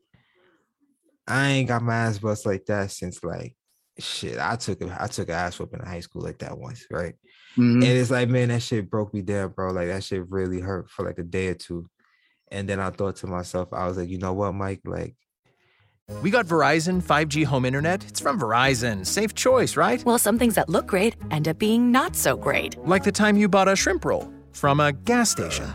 I 1.27 1.49
ain't 1.49 1.67
got 1.67 1.81
my 1.81 1.93
ass 1.93 2.19
bust 2.19 2.45
like 2.45 2.65
that 2.67 2.91
since 2.91 3.21
like 3.21 3.53
shit. 3.99 4.39
I 4.39 4.55
took 4.55 4.81
a, 4.81 4.97
I 4.97 5.07
took 5.07 5.27
an 5.27 5.35
ass 5.35 5.59
whooping 5.59 5.81
in 5.81 5.85
high 5.85 5.99
school 5.99 6.21
like 6.21 6.39
that 6.39 6.57
once, 6.57 6.85
right? 6.89 7.15
Mm-hmm. 7.57 7.83
And 7.83 7.83
it's 7.83 8.11
like, 8.11 8.29
man, 8.29 8.47
that 8.47 8.61
shit 8.61 8.89
broke 8.89 9.13
me 9.13 9.23
down, 9.23 9.49
bro. 9.49 9.73
Like 9.73 9.89
that 9.89 10.05
shit 10.05 10.23
really 10.29 10.61
hurt 10.61 10.89
for 10.89 11.05
like 11.05 11.19
a 11.19 11.23
day 11.23 11.49
or 11.49 11.55
two. 11.55 11.89
And 12.49 12.69
then 12.69 12.79
I 12.79 12.91
thought 12.91 13.17
to 13.17 13.27
myself, 13.27 13.73
I 13.73 13.87
was 13.87 13.97
like, 13.97 14.07
you 14.07 14.19
know 14.19 14.31
what, 14.31 14.55
Mike? 14.55 14.81
Like, 14.85 15.17
we 16.21 16.29
got 16.29 16.45
Verizon 16.45 17.01
5G 17.01 17.45
home 17.45 17.65
internet. 17.65 18.03
It's 18.07 18.19
from 18.19 18.39
Verizon. 18.39 19.05
Safe 19.05 19.33
choice, 19.33 19.77
right? 19.77 20.03
Well, 20.05 20.17
some 20.17 20.37
things 20.37 20.55
that 20.55 20.69
look 20.69 20.87
great 20.87 21.15
end 21.31 21.47
up 21.47 21.57
being 21.59 21.91
not 21.91 22.15
so 22.15 22.35
great. 22.35 22.77
Like 22.85 23.03
the 23.03 23.11
time 23.11 23.37
you 23.37 23.47
bought 23.47 23.67
a 23.67 23.75
shrimp 23.75 24.05
roll. 24.05 24.31
from 24.51 24.79
a 24.79 24.91
gas 24.91 25.31
station. 25.31 25.73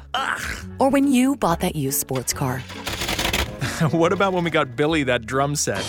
Or 0.79 0.89
when 0.91 1.11
you 1.11 1.35
bought 1.35 1.61
that 1.61 1.75
used 1.75 1.99
sports 1.99 2.33
car. 2.33 2.61
what 3.91 4.13
about 4.13 4.33
when 4.33 4.45
we 4.45 4.51
got 4.51 4.77
Billy 4.77 5.03
that 5.05 5.27
drum 5.27 5.57
set? 5.57 5.85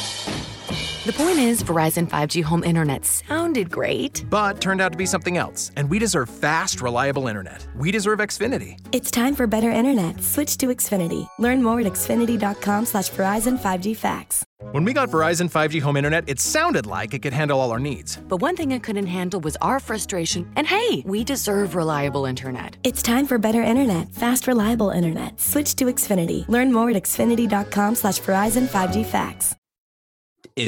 The 1.09 1.13
point 1.13 1.39
is, 1.39 1.63
Verizon 1.63 2.07
5G 2.07 2.43
home 2.43 2.63
internet 2.63 3.03
sounded 3.03 3.71
great. 3.71 4.23
But 4.29 4.61
turned 4.61 4.79
out 4.79 4.91
to 4.91 4.97
be 4.99 5.07
something 5.07 5.37
else, 5.37 5.71
and 5.75 5.89
we 5.89 5.97
deserve 5.97 6.29
fast, 6.29 6.81
reliable 6.81 7.27
internet. 7.27 7.65
We 7.75 7.89
deserve 7.89 8.19
Xfinity. 8.19 8.77
It's 8.91 9.09
time 9.09 9.33
for 9.33 9.47
better 9.47 9.71
internet. 9.71 10.21
Switch 10.21 10.55
to 10.57 10.67
Xfinity. 10.67 11.27
Learn 11.39 11.63
more 11.63 11.79
at 11.79 11.87
xfinity.com 11.87 12.85
slash 12.85 13.09
Verizon 13.09 13.57
5G 13.57 13.97
facts. 13.97 14.45
When 14.71 14.83
we 14.83 14.93
got 14.93 15.09
Verizon 15.09 15.49
5G 15.49 15.81
home 15.81 15.97
internet, 15.97 16.25
it 16.29 16.39
sounded 16.39 16.85
like 16.85 17.15
it 17.15 17.23
could 17.23 17.33
handle 17.33 17.59
all 17.59 17.71
our 17.71 17.79
needs. 17.79 18.17
But 18.27 18.37
one 18.37 18.55
thing 18.55 18.71
it 18.73 18.83
couldn't 18.83 19.07
handle 19.07 19.39
was 19.39 19.57
our 19.63 19.79
frustration. 19.79 20.47
And 20.55 20.67
hey, 20.67 21.01
we 21.07 21.23
deserve 21.23 21.73
reliable 21.73 22.25
internet. 22.27 22.77
It's 22.83 23.01
time 23.01 23.25
for 23.25 23.39
better 23.39 23.63
internet. 23.63 24.13
Fast, 24.13 24.45
reliable 24.45 24.91
internet. 24.91 25.41
Switch 25.41 25.75
to 25.77 25.85
Xfinity. 25.85 26.47
Learn 26.47 26.71
more 26.71 26.91
at 26.91 26.97
xfinity.com 26.97 27.95
slash 27.95 28.19
Verizon 28.19 28.67
5G 28.67 29.03
facts. 29.03 29.55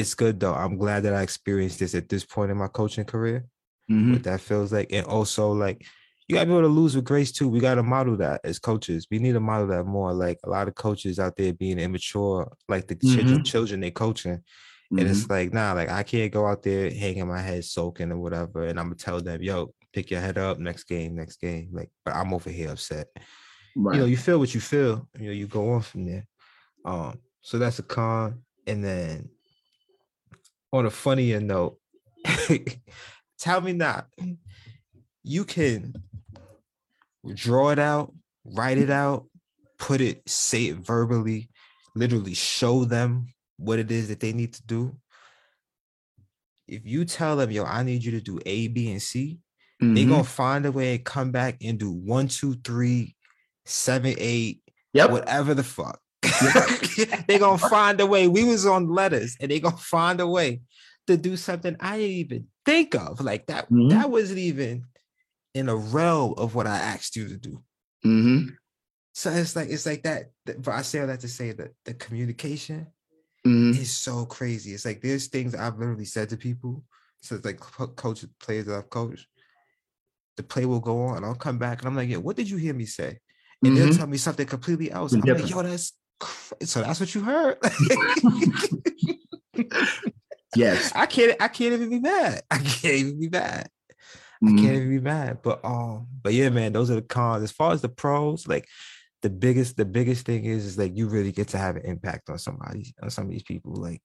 It's 0.00 0.14
good 0.14 0.40
though. 0.40 0.54
I'm 0.54 0.76
glad 0.76 1.02
that 1.04 1.14
I 1.14 1.22
experienced 1.22 1.78
this 1.78 1.94
at 1.94 2.08
this 2.08 2.24
point 2.24 2.50
in 2.50 2.56
my 2.56 2.68
coaching 2.68 3.04
career. 3.04 3.44
Mhm. 3.90 4.12
What 4.12 4.22
that 4.24 4.40
feels 4.40 4.72
like. 4.72 4.92
And 4.92 5.06
also 5.06 5.52
like 5.52 5.84
you 6.28 6.36
gotta 6.36 6.46
be 6.46 6.52
able 6.52 6.62
to 6.62 6.68
lose 6.68 6.94
with 6.94 7.04
grace 7.04 7.32
too. 7.32 7.48
We 7.48 7.60
gotta 7.60 7.82
model 7.82 8.16
that 8.18 8.40
as 8.44 8.58
coaches. 8.58 9.06
We 9.10 9.18
need 9.18 9.32
to 9.32 9.40
model 9.40 9.66
that 9.68 9.84
more. 9.84 10.14
Like 10.14 10.38
a 10.44 10.48
lot 10.48 10.68
of 10.68 10.74
coaches 10.74 11.18
out 11.18 11.36
there 11.36 11.52
being 11.52 11.78
immature, 11.78 12.50
like 12.68 12.86
the 12.86 12.94
children, 12.94 13.44
children 13.44 13.80
they 13.80 13.90
coaching. 13.90 14.42
And 14.90 15.00
it's 15.08 15.28
like, 15.28 15.52
nah, 15.54 15.72
like 15.72 15.88
I 15.88 16.02
can't 16.02 16.32
go 16.32 16.46
out 16.46 16.62
there 16.62 16.90
hanging 16.90 17.26
my 17.26 17.40
head 17.40 17.64
soaking 17.64 18.12
or 18.12 18.18
whatever. 18.18 18.66
And 18.66 18.78
I'm 18.78 18.86
gonna 18.86 18.96
tell 18.96 19.20
them, 19.20 19.42
yo, 19.42 19.74
pick 19.92 20.10
your 20.10 20.20
head 20.20 20.38
up 20.38 20.58
next 20.58 20.84
game, 20.84 21.14
next 21.16 21.40
game. 21.40 21.70
Like, 21.72 21.90
but 22.04 22.14
I'm 22.14 22.32
over 22.32 22.50
here 22.50 22.70
upset. 22.70 23.08
Right. 23.74 23.94
You 23.96 24.00
know, 24.02 24.06
you 24.06 24.16
feel 24.16 24.38
what 24.38 24.54
you 24.54 24.60
feel, 24.60 25.08
you 25.18 25.26
know, 25.26 25.32
you 25.32 25.46
go 25.46 25.72
on 25.72 25.80
from 25.82 26.04
there. 26.04 26.26
Um, 26.84 27.18
so 27.40 27.58
that's 27.58 27.78
a 27.78 27.82
con. 27.82 28.42
And 28.66 28.84
then 28.84 29.30
on 30.72 30.86
a 30.86 30.90
funnier 30.90 31.40
note, 31.40 31.78
tell 33.38 33.60
me 33.60 33.72
not, 33.72 34.06
you 35.22 35.44
can 35.44 35.94
draw 37.34 37.70
it 37.70 37.78
out, 37.78 38.12
write 38.44 38.78
it 38.78 38.90
out, 38.90 39.26
put 39.78 40.00
it, 40.00 40.28
say 40.28 40.64
it 40.66 40.76
verbally, 40.76 41.50
literally 41.94 42.34
show 42.34 42.84
them 42.84 43.26
what 43.58 43.78
it 43.78 43.90
is 43.90 44.08
that 44.08 44.20
they 44.20 44.32
need 44.32 44.52
to 44.54 44.62
do. 44.66 44.96
If 46.66 46.86
you 46.86 47.04
tell 47.04 47.36
them, 47.36 47.50
yo, 47.50 47.64
I 47.64 47.82
need 47.82 48.02
you 48.02 48.12
to 48.12 48.20
do 48.20 48.40
A, 48.46 48.68
B, 48.68 48.90
and 48.90 49.02
C, 49.02 49.38
they 49.80 50.04
Mhm. 50.04 50.08
gonna 50.08 50.24
find 50.24 50.64
a 50.64 50.72
way 50.72 50.94
and 50.94 51.04
come 51.04 51.32
back 51.32 51.58
and 51.60 51.78
do 51.78 51.90
one, 51.90 52.28
two, 52.28 52.54
three, 52.54 53.16
seven, 53.66 54.14
eight, 54.18 54.62
Yep. 54.94 55.10
whatever 55.10 55.54
the 55.54 55.64
fuck. 55.64 56.00
they 57.28 57.38
gonna 57.38 57.58
find 57.58 58.00
a 58.00 58.06
way. 58.06 58.28
We 58.28 58.44
was 58.44 58.66
on 58.66 58.88
letters 58.88 59.36
and 59.40 59.50
they 59.50 59.60
gonna 59.60 59.76
find 59.76 60.20
a 60.20 60.26
way 60.26 60.62
to 61.06 61.16
do 61.16 61.36
something 61.36 61.76
I 61.80 61.98
didn't 61.98 62.16
even 62.16 62.46
think 62.64 62.94
of. 62.94 63.20
Like 63.20 63.46
that, 63.46 63.68
Mhm. 63.70 63.90
that 63.90 64.10
wasn't 64.10 64.38
even 64.38 64.84
in 65.54 65.68
a 65.68 65.76
realm 65.76 66.34
of 66.38 66.54
what 66.54 66.66
I 66.66 66.78
asked 66.78 67.16
you 67.16 67.28
to 67.28 67.36
do. 67.36 67.62
hmm 68.02 68.48
So 69.14 69.30
it's 69.30 69.54
like 69.56 69.68
it's 69.68 69.86
like 69.86 70.02
that. 70.04 70.30
But 70.46 70.68
I 70.68 70.82
say 70.82 71.00
all 71.00 71.06
that 71.08 71.20
to 71.20 71.28
say 71.28 71.52
that 71.52 71.72
the 71.84 71.94
communication 71.94 72.86
hmm 73.44 73.72
is 73.72 73.90
so 73.90 74.24
crazy. 74.26 74.72
It's 74.72 74.84
like 74.84 75.00
there's 75.02 75.26
things 75.28 75.54
I've 75.54 75.78
literally 75.78 76.04
said 76.06 76.28
to 76.30 76.36
people. 76.36 76.84
So 77.20 77.36
it's 77.36 77.44
like 77.44 77.60
co- 77.60 77.88
coach 77.88 78.24
players 78.40 78.66
that 78.66 78.76
I've 78.76 78.90
coached. 78.90 79.26
The 80.36 80.42
play 80.42 80.64
will 80.64 80.80
go 80.80 81.02
on, 81.06 81.18
and 81.18 81.26
I'll 81.26 81.34
come 81.34 81.58
back 81.58 81.80
and 81.80 81.88
I'm 81.88 81.94
like, 81.96 82.08
"Yeah, 82.08 82.16
what 82.16 82.36
did 82.36 82.48
you 82.48 82.56
hear 82.56 82.72
me 82.74 82.86
say?" 82.86 83.18
And 83.62 83.76
they'll 83.76 83.86
Mhm. 83.86 83.96
tell 83.98 84.06
me 84.06 84.16
something 84.16 84.46
completely 84.46 84.90
else. 84.90 85.12
I'm 85.12 85.20
like. 85.20 85.48
"Yo, 85.50 85.62
that's 85.62 85.92
so 86.62 86.82
that's 86.82 87.00
what 87.00 87.14
you 87.14 87.22
heard." 87.22 87.58
Yes. 90.54 90.92
I 90.94 91.06
can't. 91.06 91.34
I 91.40 91.48
can't 91.48 91.72
even 91.72 91.88
be 91.88 92.00
mad. 92.00 92.42
I 92.50 92.58
can't 92.58 92.94
even 92.94 93.20
be 93.20 93.28
mad. 93.30 93.70
I 94.42 94.50
Mhm. 94.50 94.58
can't 94.58 94.76
even 94.76 94.90
be 94.90 95.00
mad. 95.00 95.38
But 95.42 95.64
um, 95.64 96.08
but 96.22 96.34
yeah, 96.34 96.50
man, 96.50 96.72
those 96.72 96.90
are 96.90 96.96
the 96.96 97.02
cons. 97.02 97.42
As 97.42 97.52
far 97.52 97.72
as 97.72 97.80
the 97.80 97.88
pros, 97.88 98.46
like 98.46 98.68
the 99.22 99.30
biggest, 99.30 99.76
the 99.76 99.84
biggest 99.84 100.26
thing 100.26 100.44
is, 100.44 100.66
is 100.66 100.76
like 100.76 100.96
you 100.96 101.08
really 101.08 101.32
get 101.32 101.48
to 101.48 101.58
have 101.58 101.76
an 101.76 101.86
impact 101.86 102.28
on 102.28 102.38
somebody, 102.38 102.94
on 103.02 103.08
some 103.08 103.24
of 103.26 103.30
these 103.30 103.44
people. 103.44 103.74
Like 103.74 104.02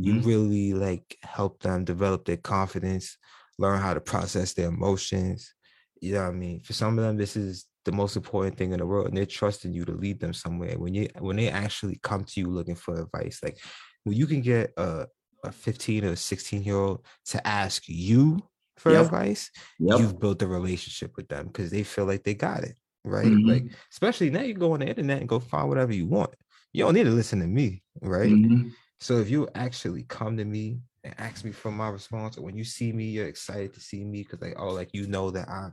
you 0.00 0.14
Mhm. 0.14 0.24
really 0.26 0.74
like 0.74 1.18
help 1.22 1.60
them 1.60 1.84
develop 1.84 2.24
their 2.24 2.36
confidence, 2.36 3.16
learn 3.58 3.80
how 3.80 3.94
to 3.94 4.00
process 4.00 4.52
their 4.54 4.68
emotions. 4.68 5.54
You 6.00 6.14
know 6.14 6.22
what 6.22 6.34
I 6.34 6.36
mean? 6.36 6.60
For 6.60 6.72
some 6.72 6.98
of 6.98 7.04
them, 7.04 7.16
this 7.16 7.36
is 7.36 7.66
the 7.84 7.92
most 7.92 8.16
important 8.16 8.56
thing 8.58 8.72
in 8.72 8.78
the 8.80 8.86
world, 8.86 9.08
and 9.08 9.16
they're 9.16 9.26
trusting 9.26 9.72
you 9.72 9.84
to 9.86 9.92
lead 9.92 10.20
them 10.20 10.32
somewhere. 10.34 10.78
When 10.78 10.94
you 10.94 11.08
when 11.18 11.36
they 11.36 11.48
actually 11.50 11.98
come 12.02 12.24
to 12.24 12.40
you 12.40 12.48
looking 12.48 12.74
for 12.76 13.00
advice, 13.02 13.40
like 13.42 13.58
when 14.04 14.16
you 14.16 14.26
can 14.26 14.40
get 14.42 14.72
a 14.76 15.06
a 15.44 15.52
15 15.52 16.04
or 16.04 16.16
16 16.16 16.62
year 16.62 16.76
old 16.76 17.06
to 17.26 17.46
ask 17.46 17.84
you 17.88 18.40
for 18.76 18.92
Yep. 18.92 19.06
advice, 19.06 19.50
Yep. 19.78 20.00
you've 20.00 20.18
built 20.20 20.42
a 20.42 20.46
relationship 20.46 21.16
with 21.16 21.28
them 21.28 21.46
because 21.48 21.70
they 21.70 21.82
feel 21.82 22.04
like 22.06 22.24
they 22.24 22.34
got 22.34 22.62
it, 22.64 22.78
right? 23.04 23.38
Mhm. 23.38 23.46
Like, 23.46 23.72
especially 23.92 24.30
now 24.30 24.42
you 24.42 24.54
go 24.54 24.72
on 24.72 24.80
the 24.80 24.88
internet 24.88 25.20
and 25.20 25.28
go 25.28 25.40
find 25.40 25.68
whatever 25.68 25.92
you 25.92 26.06
want. 26.06 26.34
You 26.72 26.84
don't 26.84 26.94
need 26.94 27.04
to 27.04 27.10
listen 27.10 27.40
to 27.40 27.46
me, 27.46 27.82
right? 28.02 28.38
Mhm. 28.38 28.76
So 29.00 29.18
if 29.18 29.30
you 29.30 29.48
actually 29.54 30.04
come 30.04 30.36
to 30.36 30.44
me 30.44 30.82
and 31.04 31.14
ask 31.18 31.44
me 31.44 31.52
for 31.52 31.70
my 31.72 31.88
response, 31.88 32.36
or 32.38 32.42
when 32.44 32.56
you 32.56 32.64
see 32.64 32.92
me, 32.92 33.06
you're 33.10 33.26
excited 33.28 33.74
to 33.74 33.80
see 33.80 34.04
me 34.04 34.22
because 34.22 34.40
like, 34.40 34.54
oh, 34.58 34.70
like 34.70 34.90
you 34.92 35.06
know 35.06 35.30
that 35.30 35.48
I 35.48 35.70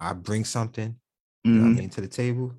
I 0.00 0.12
bring 0.12 0.44
something, 0.44 0.98
you 1.46 1.52
know 1.52 1.62
what 1.62 1.72
Mhm. 1.72 1.76
I 1.76 1.80
mean, 1.80 1.90
to 1.90 2.00
the 2.00 2.08
table. 2.08 2.52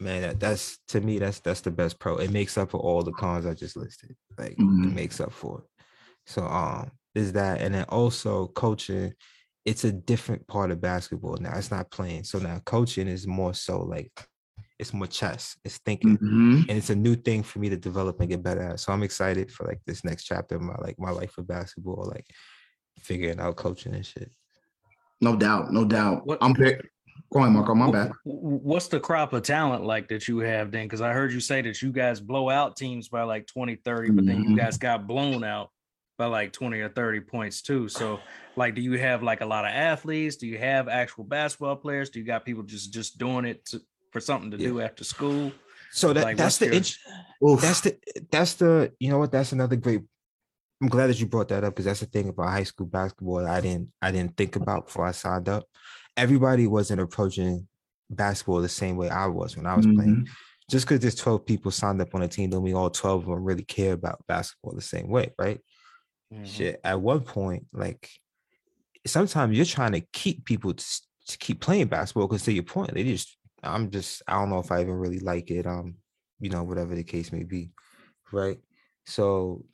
Man, 0.00 0.22
that, 0.22 0.40
that's 0.40 0.78
to 0.88 1.00
me, 1.00 1.18
that's 1.18 1.40
that's 1.40 1.60
the 1.60 1.70
best 1.70 1.98
pro. 1.98 2.16
It 2.16 2.30
makes 2.30 2.56
up 2.56 2.70
for 2.70 2.78
all 2.78 3.02
the 3.02 3.12
cons 3.12 3.46
I 3.46 3.54
just 3.54 3.76
listed. 3.76 4.16
Like 4.38 4.52
it 4.52 4.58
Mhm. 4.58 4.94
makes 4.94 5.20
up 5.20 5.32
for 5.32 5.60
it. 5.60 5.64
So 6.26 6.44
um 6.46 6.90
is 7.14 7.32
that 7.32 7.60
and 7.60 7.74
then 7.74 7.84
also 7.88 8.46
coaching, 8.48 9.12
it's 9.64 9.84
a 9.84 9.92
different 9.92 10.46
part 10.46 10.70
of 10.70 10.80
basketball 10.80 11.36
now. 11.40 11.56
It's 11.58 11.70
not 11.70 11.90
playing. 11.90 12.24
So 12.24 12.38
now 12.38 12.60
coaching 12.64 13.08
is 13.08 13.26
more 13.26 13.54
so 13.54 13.82
like 13.82 14.12
it's 14.78 14.94
more 14.94 15.08
chess, 15.08 15.56
it's 15.64 15.78
thinking 15.78 16.16
Mhm. 16.18 16.68
and 16.68 16.78
it's 16.78 16.90
a 16.90 16.94
new 16.94 17.16
thing 17.16 17.42
for 17.42 17.58
me 17.58 17.68
to 17.70 17.76
develop 17.76 18.20
and 18.20 18.30
get 18.30 18.42
better 18.42 18.62
at. 18.62 18.78
So 18.80 18.92
I'm 18.92 19.02
excited 19.02 19.50
for 19.50 19.66
like 19.66 19.80
this 19.84 20.04
next 20.04 20.24
chapter 20.24 20.54
of 20.54 20.62
my 20.62 20.76
like 20.76 20.98
my 21.00 21.10
life 21.10 21.36
of 21.38 21.48
basketball, 21.48 22.04
like 22.14 22.26
figuring 23.00 23.40
out 23.40 23.56
coaching 23.56 23.94
and 23.94 24.06
shit. 24.06 24.30
No 25.20 25.34
doubt. 25.34 25.72
No 25.72 25.84
doubt. 25.84 26.24
What- 26.24 26.38
I'm 26.40 26.54
very. 26.54 26.80
Go 27.32 27.40
on, 27.40 27.52
Marco. 27.52 27.74
My 27.74 27.90
bad. 27.90 28.10
Wh- 28.24 28.28
wh- 28.30 28.64
What's 28.64 28.88
the 28.88 29.00
crop 29.00 29.32
of 29.32 29.42
talent 29.42 29.84
like 29.84 30.08
that 30.08 30.28
you 30.28 30.38
have 30.38 30.70
then? 30.70 30.84
Because 30.86 31.00
I 31.00 31.12
heard 31.12 31.32
you 31.32 31.40
say 31.40 31.62
that 31.62 31.80
you 31.82 31.92
guys 31.92 32.20
blow 32.20 32.48
out 32.50 32.76
teams 32.76 33.08
by 33.08 33.22
like 33.22 33.46
20, 33.46 33.76
30, 33.76 34.10
but 34.10 34.26
then 34.26 34.42
you 34.44 34.50
Mhm. 34.50 34.56
guys 34.56 34.78
got 34.78 35.06
blown 35.06 35.44
out 35.44 35.70
by 36.16 36.26
like 36.26 36.52
20 36.52 36.80
or 36.80 36.88
30 36.88 37.20
points 37.20 37.62
too. 37.62 37.88
So 37.88 38.18
like 38.56 38.74
do 38.74 38.80
you 38.80 38.98
have 38.98 39.22
like 39.22 39.40
a 39.40 39.46
lot 39.46 39.64
of 39.64 39.70
athletes? 39.70 40.36
Do 40.36 40.46
you 40.46 40.58
have 40.58 40.88
actual 40.88 41.24
basketball 41.24 41.76
players? 41.76 42.10
Do 42.10 42.18
you 42.18 42.24
got 42.24 42.44
people 42.44 42.62
just 42.64 42.92
just 42.92 43.18
doing 43.18 43.44
it 43.44 43.64
to, 43.66 43.80
for 44.10 44.20
something 44.20 44.50
to 44.50 44.56
do 44.58 44.80
after 44.80 45.04
school? 45.04 45.52
So 45.92 46.12
that 46.12 46.24
Like, 46.24 46.36
that's 46.36 46.58
the 46.58 46.66
your- 46.66 46.74
int- 46.74 46.96
that's 47.60 47.80
the 47.82 47.96
that's 48.32 48.54
the 48.54 48.92
you 48.98 49.10
know 49.10 49.18
what 49.18 49.30
that's 49.32 49.52
another 49.52 49.76
great 49.76 50.02
I'm 50.80 50.88
glad 50.88 51.08
that 51.08 51.18
you 51.18 51.26
brought 51.26 51.48
that 51.48 51.64
up 51.64 51.72
because 51.74 51.86
that's 51.86 52.00
the 52.00 52.06
thing 52.06 52.28
about 52.28 52.50
high 52.50 52.62
school 52.64 52.86
basketball 52.86 53.36
that 53.38 53.46
I 53.50 53.60
didn't 53.60 53.90
I 54.02 54.10
didn't 54.12 54.36
think 54.36 54.56
about 54.56 54.86
before 54.86 55.06
I 55.06 55.12
signed 55.12 55.48
up. 55.48 55.64
Everybody 56.18 56.66
wasn't 56.66 57.00
approaching 57.00 57.68
basketball 58.10 58.60
the 58.60 58.68
same 58.68 58.96
way 58.96 59.08
I 59.08 59.26
was 59.26 59.56
when 59.56 59.66
I 59.66 59.76
was 59.76 59.86
playing. 59.86 60.26
Just 60.70 60.84
because 60.86 61.00
there's 61.00 61.14
12 61.14 61.46
people 61.46 61.70
signed 61.70 62.00
up 62.02 62.14
on 62.14 62.22
a 62.22 62.28
team, 62.28 62.50
don't 62.50 62.64
mean 62.64 62.74
all 62.74 62.90
12 62.90 63.22
of 63.22 63.28
them 63.28 63.44
really 63.44 63.64
care 63.64 63.94
about 63.94 64.22
basketball 64.26 64.74
the 64.74 64.82
same 64.82 65.08
way, 65.08 65.32
right? 65.38 65.60
Mhm. 66.34 66.44
Shit. 66.46 66.80
At 66.84 67.00
one 67.00 67.20
point, 67.20 67.66
like 67.72 68.10
sometimes 69.06 69.56
you're 69.56 69.64
trying 69.64 69.92
to 69.92 70.00
keep 70.12 70.44
people 70.44 70.74
to, 70.74 70.84
to 71.28 71.38
keep 71.38 71.60
playing 71.60 71.86
basketball 71.86 72.26
because 72.28 72.42
to 72.44 72.52
your 72.52 72.64
point, 72.64 72.94
they 72.94 73.04
just 73.04 73.36
I'm 73.62 73.90
just 73.90 74.22
I 74.26 74.34
don't 74.34 74.50
know 74.50 74.58
if 74.58 74.70
I 74.72 74.80
even 74.80 74.94
really 74.94 75.20
like 75.20 75.50
it. 75.50 75.66
Um, 75.66 75.96
you 76.40 76.50
know, 76.50 76.62
whatever 76.64 76.94
the 76.94 77.04
case 77.04 77.32
may 77.32 77.44
be, 77.44 77.70
right? 78.32 78.58
So 79.06 79.64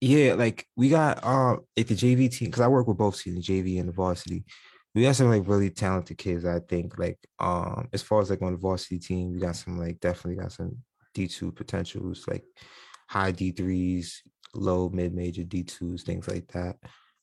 yeah, 0.00 0.34
like 0.34 0.66
we 0.76 0.88
got 0.90 1.24
um 1.24 1.60
like 1.76 1.88
the 1.88 1.94
JV 1.94 2.30
team 2.30 2.48
because 2.48 2.60
I 2.60 2.68
work 2.68 2.86
with 2.86 2.98
both 2.98 3.20
teams, 3.20 3.36
the 3.36 3.42
JV 3.42 3.80
and 3.80 3.88
the 3.88 3.92
varsity. 3.92 4.44
We 4.94 5.02
got 5.02 5.16
some 5.16 5.28
like 5.28 5.46
really 5.46 5.70
talented 5.70 6.18
kids. 6.18 6.44
I 6.44 6.60
think 6.60 6.98
like 6.98 7.18
um 7.38 7.88
as 7.92 8.02
far 8.02 8.20
as 8.20 8.30
like 8.30 8.42
on 8.42 8.52
the 8.52 8.58
varsity 8.58 8.98
team, 8.98 9.32
we 9.32 9.38
got 9.40 9.56
some 9.56 9.78
like 9.78 10.00
definitely 10.00 10.42
got 10.42 10.52
some 10.52 10.78
D 11.14 11.28
two 11.28 11.52
potentials 11.52 12.24
like 12.26 12.44
high 13.08 13.30
D 13.32 13.52
threes, 13.52 14.22
low 14.54 14.88
mid 14.88 15.14
major 15.14 15.44
D 15.44 15.62
twos, 15.62 16.02
things 16.02 16.28
like 16.28 16.48
that. 16.52 16.76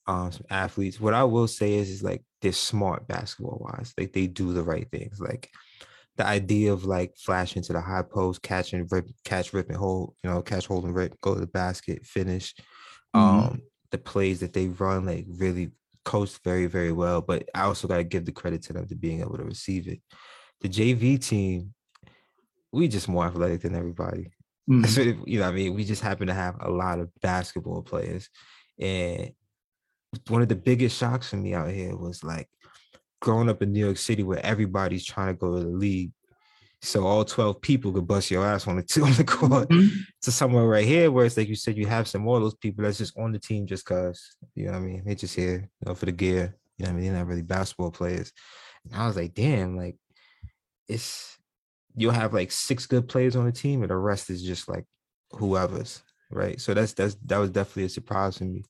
Um, 0.07 0.31
some 0.31 0.45
athletes. 0.51 0.99
What 0.99 1.15
I 1.15 1.23
will 1.23 1.47
say 1.47 1.73
is, 1.73 1.89
is 1.89 2.03
like 2.03 2.23
they're 2.41 2.51
smart 2.51 3.07
basketball 3.07 3.57
wise. 3.59 3.93
Like 3.97 4.13
they 4.13 4.27
do 4.27 4.53
the 4.53 4.63
right 4.63 4.87
things. 4.91 5.19
Like 5.19 5.49
the 6.17 6.25
idea 6.25 6.71
of 6.71 6.85
like 6.85 7.15
flashing 7.17 7.63
to 7.63 7.73
the 7.73 7.81
high 7.81 8.03
post, 8.03 8.43
catching, 8.43 8.87
rip, 8.91 9.09
catch, 9.23 9.51
rip, 9.51 9.67
and 9.69 9.77
hold. 9.77 10.15
You 10.23 10.29
know, 10.29 10.41
catch, 10.43 10.67
hold, 10.67 10.85
and 10.85 10.95
rip, 10.95 11.19
go 11.21 11.33
to 11.33 11.39
the 11.39 11.47
basket, 11.47 12.05
finish. 12.05 12.53
Mhm. 13.15 13.19
Um, 13.19 13.61
the 13.91 13.97
plays 13.97 14.41
that 14.41 14.53
they 14.53 14.67
run, 14.67 15.05
like 15.05 15.25
really 15.27 15.71
coached 16.05 16.39
very, 16.43 16.67
very 16.67 16.91
well. 16.91 17.21
But 17.21 17.49
I 17.53 17.63
also 17.63 17.87
got 17.87 17.97
to 17.97 18.03
give 18.03 18.25
the 18.25 18.31
credit 18.31 18.61
to 18.63 18.73
them 18.73 18.87
to 18.87 18.95
being 18.95 19.21
able 19.21 19.37
to 19.37 19.43
receive 19.43 19.87
it. 19.87 19.99
The 20.61 20.69
JV 20.69 21.19
team, 21.19 21.73
we 22.71 22.87
just 22.87 23.09
more 23.09 23.25
athletic 23.25 23.61
than 23.61 23.75
everybody. 23.75 24.31
Mm-hmm. 24.67 24.85
So, 24.85 25.01
you 25.27 25.39
know, 25.39 25.47
I 25.47 25.51
mean, 25.51 25.75
we 25.75 25.83
just 25.83 26.01
happen 26.01 26.25
to 26.25 26.33
have 26.33 26.55
a 26.59 26.71
lot 26.71 26.99
of 26.99 27.11
basketball 27.21 27.83
players, 27.83 28.29
and 28.79 29.29
one 30.27 30.41
of 30.41 30.47
the 30.47 30.55
biggest 30.55 30.97
shocks 30.97 31.29
for 31.29 31.35
me 31.35 31.53
out 31.53 31.69
here 31.69 31.95
was 31.95 32.23
like 32.23 32.49
growing 33.21 33.47
up 33.47 33.61
in 33.61 33.71
New 33.71 33.85
York 33.85 33.97
City 33.97 34.23
where 34.23 34.43
everybody's 34.43 35.05
trying 35.05 35.27
to 35.27 35.33
go 35.33 35.55
to 35.55 35.63
the 35.63 35.69
league. 35.69 36.11
So 36.85 37.05
all 37.05 37.25
12 37.25 37.61
people 37.61 37.91
could 37.91 38.07
bust 38.07 38.31
your 38.31 38.45
ass 38.45 38.67
on 38.67 38.77
the 38.77 38.83
two 38.83 39.03
on 39.05 39.13
the 39.13 39.23
court 39.23 39.69
mm-hmm. 39.69 39.87
to 40.21 40.31
somewhere 40.31 40.65
right 40.65 40.85
here 40.85 41.11
where 41.11 41.25
it's 41.25 41.37
like 41.37 41.47
you 41.47 41.55
said, 41.55 41.77
you 41.77 41.87
have 41.87 42.07
some 42.07 42.21
more 42.21 42.37
of 42.37 42.43
those 42.43 42.55
people 42.55 42.83
that's 42.83 42.97
just 42.97 43.17
on 43.17 43.31
the 43.31 43.39
team 43.39 43.65
just 43.65 43.85
cause, 43.85 44.35
you 44.55 44.65
know 44.65 44.73
what 44.73 44.77
I 44.77 44.81
mean? 44.81 45.03
They 45.05 45.15
just 45.15 45.35
here, 45.35 45.69
you 45.81 45.85
know, 45.85 45.95
for 45.95 46.05
the 46.05 46.11
gear. 46.11 46.55
You 46.77 46.85
know 46.85 46.91
what 46.91 46.97
I 46.97 47.01
mean? 47.01 47.11
They're 47.11 47.21
not 47.21 47.27
really 47.27 47.41
basketball 47.41 47.91
players. 47.91 48.31
And 48.85 48.95
I 48.95 49.07
was 49.07 49.15
like, 49.15 49.33
damn, 49.33 49.77
like 49.77 49.97
it's 50.87 51.37
you'll 51.95 52.11
have 52.11 52.33
like 52.33 52.51
six 52.51 52.85
good 52.85 53.07
players 53.07 53.35
on 53.35 53.45
the 53.45 53.51
team 53.51 53.81
and 53.81 53.89
the 53.89 53.97
rest 53.97 54.29
is 54.29 54.43
just 54.43 54.67
like 54.67 54.85
whoever's 55.31 56.03
right. 56.29 56.59
So 56.59 56.73
that's 56.73 56.93
that's 56.93 57.15
that 57.25 57.37
was 57.37 57.49
definitely 57.49 57.85
a 57.85 57.89
surprise 57.89 58.37
for 58.37 58.45
me. 58.45 58.63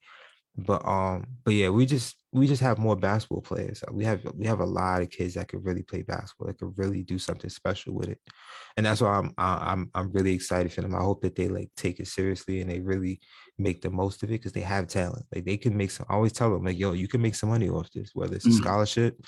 But 0.58 0.86
um, 0.88 1.26
but 1.44 1.54
yeah, 1.54 1.70
we 1.70 1.86
just 1.86 2.16
we 2.32 2.48
just 2.48 2.62
have 2.62 2.78
more 2.78 2.96
basketball 2.96 3.42
players. 3.42 3.84
We 3.92 4.06
have 4.06 4.22
we 4.36 4.46
have 4.46 4.62
a 4.62 4.66
lot 4.66 5.02
of 5.02 5.10
kids 5.10 5.34
that 5.34 5.50
could 5.50 5.66
really 5.66 5.84
play 5.84 6.02
basketball, 6.02 6.48
that 6.48 6.60
could 6.60 6.78
really 6.78 7.04
do 7.04 7.20
something 7.20 7.50
special 7.50 7.94
with 7.94 8.08
it, 8.08 8.20
and 8.78 8.86
that's 8.86 9.02
why 9.02 9.18
I'm 9.18 9.34
I'm 9.38 9.92
I'm 9.94 10.12
really 10.14 10.34
excited 10.34 10.72
for 10.72 10.82
them. 10.82 10.96
I 10.96 11.02
hope 11.02 11.22
that 11.24 11.36
they 11.36 11.50
like 11.50 11.72
take 11.76 12.00
it 12.00 12.08
seriously 12.08 12.62
and 12.62 12.70
they 12.70 12.80
really 12.80 13.20
make 13.58 13.82
the 13.82 13.90
most 13.90 14.24
of 14.24 14.30
it 14.30 14.40
because 14.40 14.54
they 14.54 14.62
have 14.62 14.88
talent. 14.88 15.26
Like 15.34 15.44
they 15.44 15.58
can 15.58 15.76
make 15.76 15.92
some. 15.92 16.06
I 16.10 16.14
always 16.14 16.34
tell 16.34 16.52
them 16.54 16.64
like, 16.64 16.80
yo, 16.80 16.94
you 16.94 17.10
can 17.10 17.22
make 17.22 17.36
some 17.36 17.50
money 17.50 17.70
off 17.70 17.92
this, 17.92 18.12
whether 18.14 18.36
it's 18.36 18.46
a 18.46 18.50
mm. 18.50 18.58
scholarship 18.58 19.20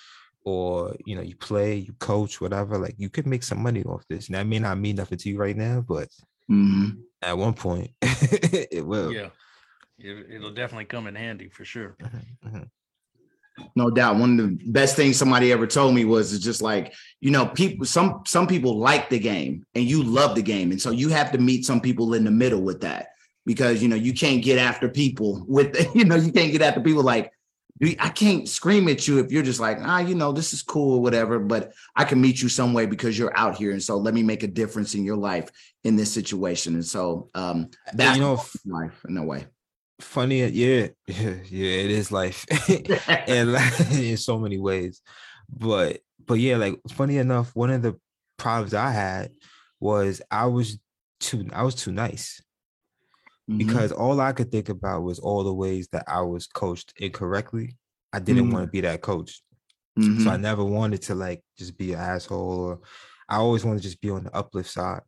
or 0.45 0.95
you 1.05 1.17
know 1.17 1.21
you 1.21 1.35
play, 1.35 1.75
you 1.75 1.91
coach, 1.99 2.39
whatever. 2.39 2.77
Like 2.77 2.95
you 2.97 3.09
could 3.09 3.27
make 3.27 3.43
some 3.43 3.61
money 3.61 3.83
off 3.83 4.05
this. 4.09 4.27
And 4.27 4.35
that 4.35 4.47
may 4.47 4.59
not 4.59 4.77
mean 4.77 4.95
nothing 4.95 5.17
to 5.17 5.29
you 5.29 5.37
right 5.37 5.57
now, 5.57 5.83
but 5.85 6.07
mm-hmm. 6.49 7.01
at 7.21 7.37
one 7.37 7.53
point 7.53 7.91
it 8.01 8.85
will. 8.85 9.11
Yeah 9.11 9.27
it, 9.99 10.41
will 10.41 10.53
definitely 10.53 10.85
come 10.85 11.07
in 11.07 11.15
handy 11.15 11.49
for 11.49 11.65
sure. 11.65 11.95
Mm-hmm, 12.01 12.47
mm-hmm. 12.47 12.63
No 13.75 13.89
doubt. 13.89 14.17
One 14.17 14.39
of 14.39 14.49
the 14.49 14.71
best 14.71 14.95
things 14.95 15.17
somebody 15.17 15.51
ever 15.51 15.65
told 15.65 15.95
me 15.95 16.05
was 16.05 16.39
just 16.39 16.61
like, 16.61 16.93
you 17.21 17.31
know, 17.31 17.47
people 17.47 17.85
some 17.85 18.21
some 18.25 18.47
people 18.47 18.77
like 18.77 19.09
the 19.09 19.19
game 19.19 19.65
and 19.73 19.83
you 19.83 20.03
love 20.03 20.35
the 20.35 20.43
game. 20.43 20.71
And 20.71 20.81
so 20.81 20.91
you 20.91 21.09
have 21.09 21.31
to 21.31 21.37
meet 21.37 21.65
some 21.65 21.81
people 21.81 22.13
in 22.13 22.23
the 22.23 22.31
middle 22.31 22.61
with 22.61 22.81
that 22.81 23.07
because 23.45 23.81
you 23.81 23.87
know 23.87 23.95
you 23.95 24.13
can't 24.13 24.43
get 24.43 24.59
after 24.59 24.89
people 24.89 25.43
with 25.47 25.75
you 25.95 26.05
know, 26.05 26.15
you 26.15 26.31
can't 26.31 26.51
get 26.51 26.61
after 26.61 26.81
people 26.81 27.03
like 27.03 27.31
I 27.99 28.09
can't 28.09 28.49
scream 28.49 28.87
at 28.87 29.07
you 29.07 29.19
if 29.19 29.31
you're 29.31 29.43
just 29.43 29.59
like, 29.59 29.77
ah, 29.81 29.99
you 29.99 30.15
know, 30.15 30.31
this 30.31 30.51
is 30.51 30.63
cool 30.63 30.95
or 30.95 31.01
whatever, 31.01 31.37
but 31.37 31.73
I 31.95 32.05
can 32.05 32.19
meet 32.19 32.41
you 32.41 32.49
some 32.49 32.73
way 32.73 32.87
because 32.87 33.19
you're 33.19 33.37
out 33.37 33.55
here. 33.55 33.71
And 33.71 33.83
so 33.83 33.97
let 33.97 34.15
me 34.15 34.23
make 34.23 34.41
a 34.41 34.47
difference 34.47 34.95
in 34.95 35.03
your 35.03 35.15
life 35.15 35.51
in 35.83 35.95
this 35.95 36.11
situation. 36.11 36.73
And 36.75 36.85
so 36.85 37.29
um 37.33 37.69
that's 37.93 38.17
you 38.17 38.23
know, 38.23 38.43
life 38.65 39.03
in 39.07 39.17
a 39.17 39.23
way 39.23 39.47
funny 39.99 40.45
yeah 40.45 40.87
yeah, 41.07 41.35
yeah 41.49 41.71
it 41.83 41.91
is 41.91 42.11
life. 42.11 42.45
And 43.27 43.53
like, 43.53 43.79
in 43.91 44.17
so 44.17 44.37
many 44.37 44.57
ways. 44.57 45.01
But 45.49 45.99
but 46.25 46.35
yeah 46.35 46.57
like 46.57 46.79
funny 46.89 47.17
enough 47.17 47.55
one 47.55 47.71
of 47.71 47.81
the 47.81 47.97
problems 48.37 48.73
i 48.73 48.91
had 48.91 49.31
was 49.79 50.21
i 50.29 50.45
was 50.45 50.77
too 51.19 51.47
i 51.53 51.63
was 51.63 51.75
too 51.75 51.91
nice. 51.91 52.41
Mm-hmm. 53.49 53.59
because 53.59 53.93
all 53.93 54.19
i 54.19 54.33
could 54.33 54.51
think 54.51 54.67
about 54.67 55.03
was 55.03 55.19
all 55.19 55.45
the 55.45 55.53
ways 55.53 55.87
that 55.93 56.03
i 56.07 56.21
was 56.21 56.47
coached 56.47 56.93
incorrectly. 56.97 57.77
I 58.11 58.19
didn't 58.19 58.43
mm-hmm. 58.43 58.53
want 58.53 58.65
to 58.65 58.71
be 58.71 58.81
that 58.81 59.01
coach. 59.01 59.41
Mm-hmm. 59.97 60.23
so 60.23 60.29
i 60.29 60.37
never 60.37 60.65
wanted 60.65 61.01
to 61.03 61.15
like 61.15 61.41
just 61.57 61.77
be 61.77 61.93
an 61.93 61.99
asshole 61.99 62.59
or 62.59 62.79
i 63.29 63.37
always 63.37 63.63
wanted 63.63 63.77
to 63.77 63.83
just 63.83 64.01
be 64.01 64.09
on 64.09 64.25
the 64.25 64.35
uplift 64.35 64.69
side. 64.69 65.01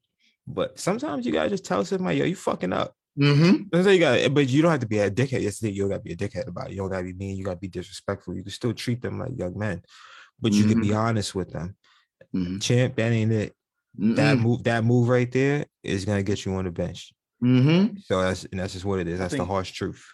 But 0.48 0.80
sometimes 0.80 1.26
you 1.26 1.34
gotta 1.34 1.50
just 1.50 1.66
tell 1.66 1.84
somebody 1.84 2.18
yo 2.18 2.26
you 2.26 2.36
fucking 2.36 2.74
up 2.74 2.96
Mm-hmm. 3.20 3.64
That's 3.72 3.88
you 3.88 4.00
got, 4.00 4.34
but 4.34 4.48
you 4.48 4.62
don't 4.62 4.72
have 4.72 4.80
to 4.80 4.88
be 4.88 5.00
a 5.00 5.12
dickhead. 5.12 5.42
Yesterday, 5.42 5.74
you 5.74 5.82
don't 5.82 5.92
got 5.92 5.98
to 5.98 6.04
be 6.04 6.14
a 6.14 6.16
dickhead 6.16 6.48
about 6.48 6.68
it. 6.68 6.72
You 6.72 6.78
don't 6.78 6.90
got 6.90 7.00
to 7.00 7.04
be 7.04 7.14
mean. 7.14 7.36
You 7.36 7.44
got 7.44 7.56
to 7.56 7.60
be 7.60 7.68
disrespectful. 7.68 8.36
You 8.36 8.44
can 8.44 8.52
still 8.52 8.74
treat 8.74 9.02
them 9.02 9.20
like 9.20 9.38
young 9.38 9.58
men, 9.58 9.82
but 10.40 10.54
you 10.54 10.62
mm-hmm. 10.62 10.72
can 10.72 10.82
be 10.82 10.88
mm-hmm. 10.90 10.98
honest 10.98 11.36
with 11.36 11.52
them. 11.52 11.76
Mm-hmm. 12.34 12.60
Champ, 12.60 12.96
that 12.96 13.12
ain't 13.12 13.32
it. 13.32 13.56
Mm-mm. 14.00 14.16
That 14.16 14.38
move, 14.38 14.64
that 14.64 14.84
move 14.84 15.10
right 15.10 15.32
there 15.32 15.66
is 15.84 16.06
gonna 16.06 16.24
get 16.24 16.46
you 16.46 16.54
on 16.54 16.66
the 16.66 16.72
bench. 16.72 17.12
Mm-hmm. 17.44 17.98
So 18.06 18.22
that's 18.22 18.46
and 18.46 18.60
that's 18.60 18.74
just 18.74 18.86
what 18.86 19.00
it 19.00 19.08
is. 19.08 19.20
That's 19.20 19.34
think, 19.34 19.42
the 19.42 19.52
harsh 19.52 19.72
truth. 19.72 20.06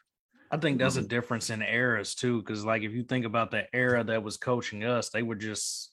I 0.49 0.57
think 0.57 0.79
that's 0.79 0.95
a 0.95 0.99
mm-hmm. 0.99 1.07
difference 1.07 1.49
in 1.49 1.61
eras 1.61 2.15
too, 2.15 2.39
because 2.39 2.65
like 2.65 2.83
if 2.83 2.93
you 2.93 3.03
think 3.03 3.25
about 3.25 3.51
the 3.51 3.65
era 3.73 4.03
that 4.03 4.23
was 4.23 4.37
coaching 4.37 4.83
us, 4.83 5.09
they 5.09 5.23
were 5.23 5.35
just, 5.35 5.91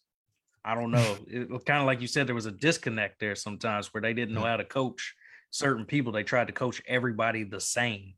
I 0.64 0.75
don't 0.75 0.92
know, 0.92 1.16
it 1.27 1.48
kind 1.66 1.81
of 1.81 1.87
like 1.87 2.01
you 2.01 2.07
said, 2.07 2.27
there 2.27 2.35
was 2.35 2.46
a 2.46 2.53
disconnect 2.53 3.18
there 3.18 3.35
sometimes 3.35 3.92
where 3.92 4.01
they 4.01 4.14
didn't 4.14 4.35
know 4.35 4.42
how 4.42 4.57
to 4.57 4.64
coach 4.64 5.14
certain 5.52 5.84
people, 5.84 6.12
they 6.12 6.24
tried 6.24 6.48
to 6.48 6.52
coach 6.52 6.82
everybody 6.88 7.44
the 7.44 7.60
same. 7.60 8.14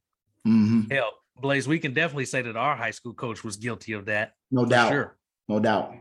Mm-hmm. 0.47 0.91
Hell, 0.91 1.13
Blaze, 1.41 1.69
we 1.69 1.79
can 1.79 1.93
definitely 1.93 2.25
say 2.25 2.41
that 2.41 2.57
our 2.57 2.77
high 2.77 2.93
school 2.93 3.13
coach 3.13 3.45
was 3.45 3.57
guilty 3.57 3.93
of 3.93 4.07
that. 4.07 4.33
No 4.51 4.65
doubt. 4.65 4.91
Sure. 4.91 5.17
No 5.49 5.61
doubt. 5.61 5.95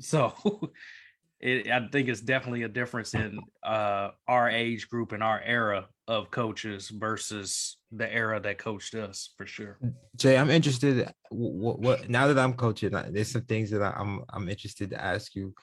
So 0.00 0.34
it, 1.40 1.70
I 1.70 1.86
think 1.88 2.08
it's 2.08 2.20
definitely 2.20 2.64
a 2.64 2.68
difference 2.68 3.14
in 3.14 3.38
uh, 3.62 4.10
our 4.26 4.50
age 4.50 4.88
group 4.88 5.12
and 5.12 5.22
our 5.22 5.40
era 5.40 5.86
of 6.08 6.30
coaches 6.30 6.88
versus 6.88 7.76
the 7.92 8.12
era 8.12 8.40
that 8.40 8.58
coached 8.58 8.94
us 8.94 9.30
for 9.36 9.46
sure. 9.46 9.78
Jay, 10.16 10.36
I'm 10.36 10.50
interested. 10.50 11.08
What, 11.30 11.78
what 11.78 12.10
now 12.10 12.26
that 12.26 12.38
I'm 12.38 12.54
coaching, 12.54 12.90
there's 12.90 13.30
some 13.30 13.42
things 13.42 13.70
that 13.70 13.82
I, 13.82 13.94
I'm 13.96 14.24
I'm 14.30 14.48
interested 14.48 14.90
to 14.90 15.02
ask 15.02 15.34
you. 15.34 15.54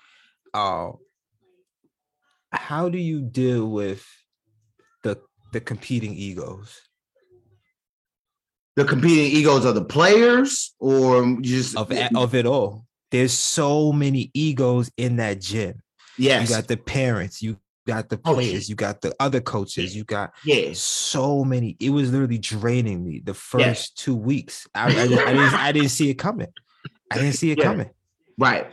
Uh, 0.54 0.92
how 2.52 2.88
do 2.88 2.98
you 2.98 3.22
deal 3.22 3.68
with 3.68 4.08
the 5.04 5.18
the 5.54 5.62
competing 5.62 6.14
egos? 6.14 6.82
The 8.76 8.86
competing 8.86 9.36
egos 9.36 9.66
of 9.66 9.74
the 9.76 9.84
players, 9.84 10.76
or 10.80 11.38
just 11.42 11.76
of 11.76 11.92
of 12.16 12.36
it 12.36 12.46
all. 12.46 12.86
There's 13.10 13.34
so 13.34 13.92
many 13.92 14.30
egos 14.34 14.92
in 14.98 15.16
that 15.18 15.42
gym. 15.42 15.82
Yes, 16.18 16.50
you 16.50 16.56
got 16.56 16.68
the 16.68 16.78
parents, 16.78 17.42
you 17.42 17.58
got 17.88 18.10
the 18.10 18.18
players, 18.18 18.70
you 18.70 18.76
got 18.76 19.02
the 19.02 19.16
other 19.20 19.40
coaches, 19.40 19.96
you 19.96 20.04
got 20.04 20.34
yeah, 20.44 20.70
so 20.74 21.44
many. 21.44 21.76
It 21.80 21.90
was 21.90 22.12
literally 22.12 22.38
draining 22.38 23.04
me 23.04 23.22
the 23.24 23.34
first 23.34 23.62
yes. 23.62 23.90
two 23.92 24.16
weeks. 24.16 24.68
I, 24.76 24.82
I, 24.82 24.86
I, 24.86 25.08
didn't, 25.08 25.54
I 25.54 25.72
didn't 25.72 25.90
see 25.90 26.10
it 26.10 26.16
coming. 26.16 26.50
I 27.10 27.16
didn't 27.18 27.34
see 27.34 27.52
it 27.52 27.58
yeah. 27.58 27.64
coming. 27.64 27.90
Right. 28.38 28.68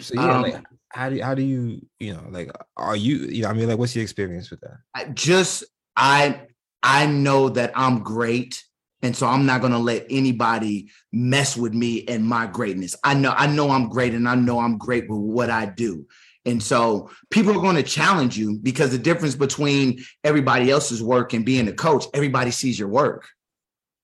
So 0.00 0.14
yeah, 0.14 0.32
um, 0.32 0.42
like, 0.42 0.64
how 0.92 1.08
do 1.08 1.20
how 1.22 1.34
do 1.34 1.42
you 1.42 1.80
you 1.98 2.12
know 2.12 2.24
like 2.30 2.50
are 2.76 2.96
you 2.96 3.16
you 3.16 3.42
know 3.42 3.48
I 3.48 3.52
mean 3.52 3.68
like 3.68 3.78
what's 3.78 3.94
your 3.96 4.02
experience 4.02 4.50
with 4.50 4.60
that? 4.60 4.78
I 4.94 5.04
just 5.06 5.64
I 5.96 6.42
I 6.82 7.06
know 7.06 7.48
that 7.50 7.72
I'm 7.74 8.02
great 8.02 8.62
and 9.02 9.16
so 9.16 9.26
I'm 9.26 9.46
not 9.46 9.60
going 9.60 9.72
to 9.72 9.78
let 9.78 10.06
anybody 10.10 10.90
mess 11.12 11.56
with 11.56 11.74
me 11.74 12.04
and 12.06 12.24
my 12.24 12.46
greatness. 12.46 12.94
I 13.02 13.14
know 13.14 13.34
I 13.36 13.46
know 13.46 13.70
I'm 13.70 13.88
great 13.88 14.14
and 14.14 14.28
I 14.28 14.34
know 14.34 14.60
I'm 14.60 14.78
great 14.78 15.08
with 15.08 15.18
what 15.18 15.50
I 15.50 15.66
do. 15.66 16.06
And 16.44 16.62
so 16.62 17.10
people 17.30 17.52
are 17.52 17.62
going 17.62 17.76
to 17.76 17.82
challenge 17.82 18.36
you 18.36 18.58
because 18.58 18.90
the 18.90 18.98
difference 18.98 19.36
between 19.36 20.04
everybody 20.24 20.70
else's 20.70 21.02
work 21.02 21.34
and 21.34 21.44
being 21.44 21.68
a 21.68 21.72
coach, 21.72 22.04
everybody 22.14 22.50
sees 22.50 22.78
your 22.78 22.88
work. 22.88 23.28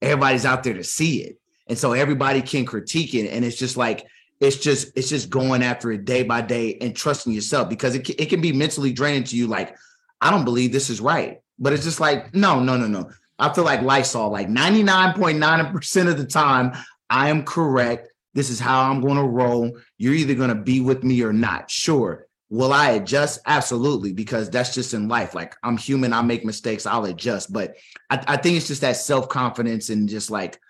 Everybody's 0.02 0.44
out 0.44 0.62
there 0.62 0.74
to 0.74 0.84
see 0.84 1.22
it. 1.22 1.36
And 1.66 1.76
so 1.76 1.92
everybody 1.92 2.40
can 2.40 2.64
critique 2.64 3.14
it 3.14 3.28
and 3.28 3.44
it's 3.44 3.56
just 3.56 3.76
like 3.76 4.06
it's 4.40 4.56
just 4.56 4.92
it's 4.96 5.08
just 5.08 5.30
going 5.30 5.62
after 5.62 5.90
it 5.90 6.04
day 6.04 6.22
by 6.22 6.40
day 6.40 6.76
and 6.80 6.94
trusting 6.94 7.32
yourself 7.32 7.68
because 7.68 7.94
it, 7.94 8.08
it 8.10 8.28
can 8.28 8.40
be 8.40 8.52
mentally 8.52 8.92
draining 8.92 9.24
to 9.24 9.36
you 9.36 9.46
like 9.46 9.76
i 10.20 10.30
don't 10.30 10.44
believe 10.44 10.72
this 10.72 10.90
is 10.90 11.00
right. 11.00 11.40
But 11.58 11.72
it's 11.72 11.84
just 11.84 12.00
like 12.00 12.34
no 12.34 12.60
no 12.60 12.76
no 12.76 12.86
no. 12.86 13.10
I 13.38 13.52
feel 13.52 13.64
like 13.64 13.82
lysol 13.82 14.30
like 14.30 14.48
99.9% 14.48 16.08
of 16.08 16.16
the 16.16 16.26
time 16.26 16.72
i 17.10 17.28
am 17.28 17.44
correct. 17.44 18.08
This 18.34 18.50
is 18.50 18.60
how 18.60 18.90
i'm 18.90 19.00
going 19.00 19.16
to 19.16 19.24
roll. 19.24 19.76
You're 19.96 20.14
either 20.14 20.34
going 20.34 20.50
to 20.50 20.54
be 20.54 20.80
with 20.80 21.02
me 21.02 21.22
or 21.22 21.32
not. 21.32 21.70
Sure. 21.70 22.26
Will 22.50 22.72
i 22.72 22.90
adjust? 22.90 23.40
Absolutely 23.46 24.12
because 24.12 24.48
that's 24.50 24.72
just 24.72 24.94
in 24.94 25.08
life. 25.08 25.34
Like 25.34 25.56
i'm 25.64 25.76
human 25.76 26.12
i 26.12 26.22
make 26.22 26.44
mistakes 26.44 26.86
i'll 26.86 27.06
adjust. 27.06 27.52
But 27.52 27.76
i, 28.08 28.22
I 28.28 28.36
think 28.36 28.56
it's 28.56 28.68
just 28.68 28.82
that 28.82 28.96
self-confidence 28.96 29.90
and 29.90 30.08
just 30.08 30.30
like 30.30 30.60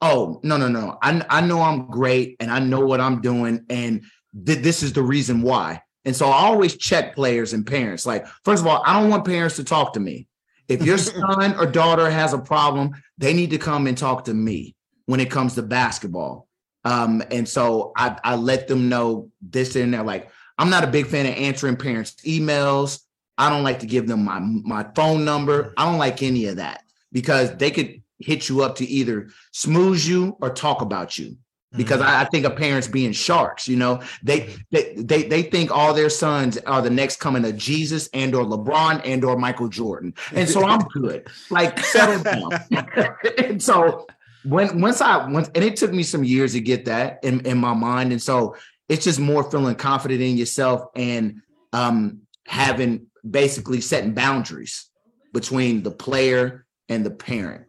oh 0.00 0.40
no 0.42 0.56
no 0.56 0.68
no. 0.68 0.98
I, 1.02 1.24
I 1.28 1.40
know 1.40 1.60
i'm 1.60 1.86
great 1.86 2.36
and 2.40 2.50
i 2.50 2.58
know 2.58 2.80
what 2.80 3.00
i'm 3.00 3.20
doing 3.20 3.64
and 3.68 4.02
th- 4.46 4.60
this 4.60 4.82
is 4.82 4.92
the 4.92 5.02
reason 5.02 5.42
why. 5.42 5.82
And 6.04 6.14
so 6.14 6.26
i 6.26 6.38
always 6.46 6.76
check 6.76 7.14
players 7.14 7.52
and 7.52 7.66
parents. 7.66 8.06
Like 8.06 8.26
first 8.44 8.62
of 8.62 8.66
all 8.66 8.82
i 8.86 9.00
don't 9.00 9.10
want 9.10 9.24
parents 9.24 9.56
to 9.56 9.64
talk 9.64 9.94
to 9.94 10.00
me. 10.00 10.26
If 10.68 10.82
your 10.82 10.98
son 10.98 11.56
or 11.58 11.66
daughter 11.66 12.10
has 12.10 12.32
a 12.32 12.38
problem 12.38 12.92
they 13.18 13.34
need 13.34 13.50
to 13.50 13.58
come 13.58 13.86
and 13.86 13.98
talk 13.98 14.24
to 14.26 14.34
me 14.34 14.74
when 15.06 15.20
it 15.20 15.30
comes 15.30 15.54
to 15.54 15.62
basketball. 15.62 16.46
Um, 16.84 17.22
and 17.30 17.48
so 17.48 17.92
I, 17.96 18.18
I 18.22 18.36
let 18.36 18.68
them 18.68 18.88
know 18.88 19.30
this 19.42 19.74
and 19.76 19.92
they're 19.92 20.02
like 20.02 20.30
i'm 20.58 20.70
not 20.70 20.84
a 20.84 20.88
big 20.88 21.06
fan 21.06 21.26
of 21.26 21.34
answering 21.34 21.76
parents 21.76 22.16
emails. 22.24 23.00
I 23.36 23.50
don't 23.50 23.62
like 23.62 23.80
to 23.80 23.86
give 23.86 24.08
them 24.08 24.24
my 24.24 24.40
my 24.40 24.84
phone 24.94 25.24
number. 25.24 25.72
I 25.76 25.84
don't 25.84 25.98
like 25.98 26.22
any 26.22 26.46
of 26.46 26.56
that 26.56 26.82
because 27.12 27.56
they 27.56 27.70
could 27.70 28.02
hit 28.18 28.48
you 28.48 28.62
up 28.62 28.76
to 28.76 28.86
either 28.86 29.28
smooze 29.52 30.06
you 30.06 30.36
or 30.40 30.50
talk 30.50 30.82
about 30.82 31.18
you. 31.18 31.36
because 31.76 32.00
mm-hmm. 32.00 32.08
I, 32.08 32.22
I, 32.22 32.24
think 32.24 32.46
of 32.46 32.56
parents 32.56 32.88
being 32.88 33.12
sharks. 33.12 33.68
You 33.68 33.76
know, 33.76 34.00
they, 34.22 34.40
mm-hmm. 34.40 34.56
they 34.70 34.94
they 34.96 35.22
they 35.24 35.42
think 35.42 35.70
all 35.70 35.92
their 35.92 36.08
sons 36.08 36.56
are 36.58 36.80
the 36.80 36.90
next 36.90 37.20
coming 37.20 37.44
of 37.44 37.58
Jesus 37.58 38.08
and 38.14 38.34
or 38.34 38.44
LeBron 38.44 39.02
and 39.04 39.22
or 39.22 39.36
Michael 39.36 39.68
Jordan, 39.68 40.14
and 40.32 40.48
so 40.48 40.66
I'm 40.66 40.80
good. 40.94 41.28
Like 41.50 41.78
settle 41.80 42.22
down. 42.22 42.50
and 43.38 43.62
so 43.62 44.06
when 44.44 44.80
once 44.80 45.02
I 45.02 45.28
once 45.28 45.50
and 45.54 45.62
it 45.62 45.76
took 45.76 45.92
me 45.92 46.02
some 46.02 46.24
years 46.24 46.54
to 46.54 46.60
get 46.60 46.86
that 46.86 47.20
in 47.22 47.44
in 47.44 47.58
my 47.58 47.74
mind, 47.74 48.12
and 48.12 48.22
so 48.22 48.56
it's 48.88 49.04
just 49.04 49.20
more 49.20 49.48
feeling 49.50 49.74
confident 49.74 50.22
in 50.22 50.38
yourself 50.38 50.86
and 50.96 51.42
um 51.74 52.22
having 52.46 53.06
basically 53.28 53.82
setting 53.82 54.14
boundaries 54.14 54.88
between 55.34 55.82
the 55.82 55.90
player 55.90 56.64
and 56.88 57.04
the 57.04 57.10
parent 57.10 57.67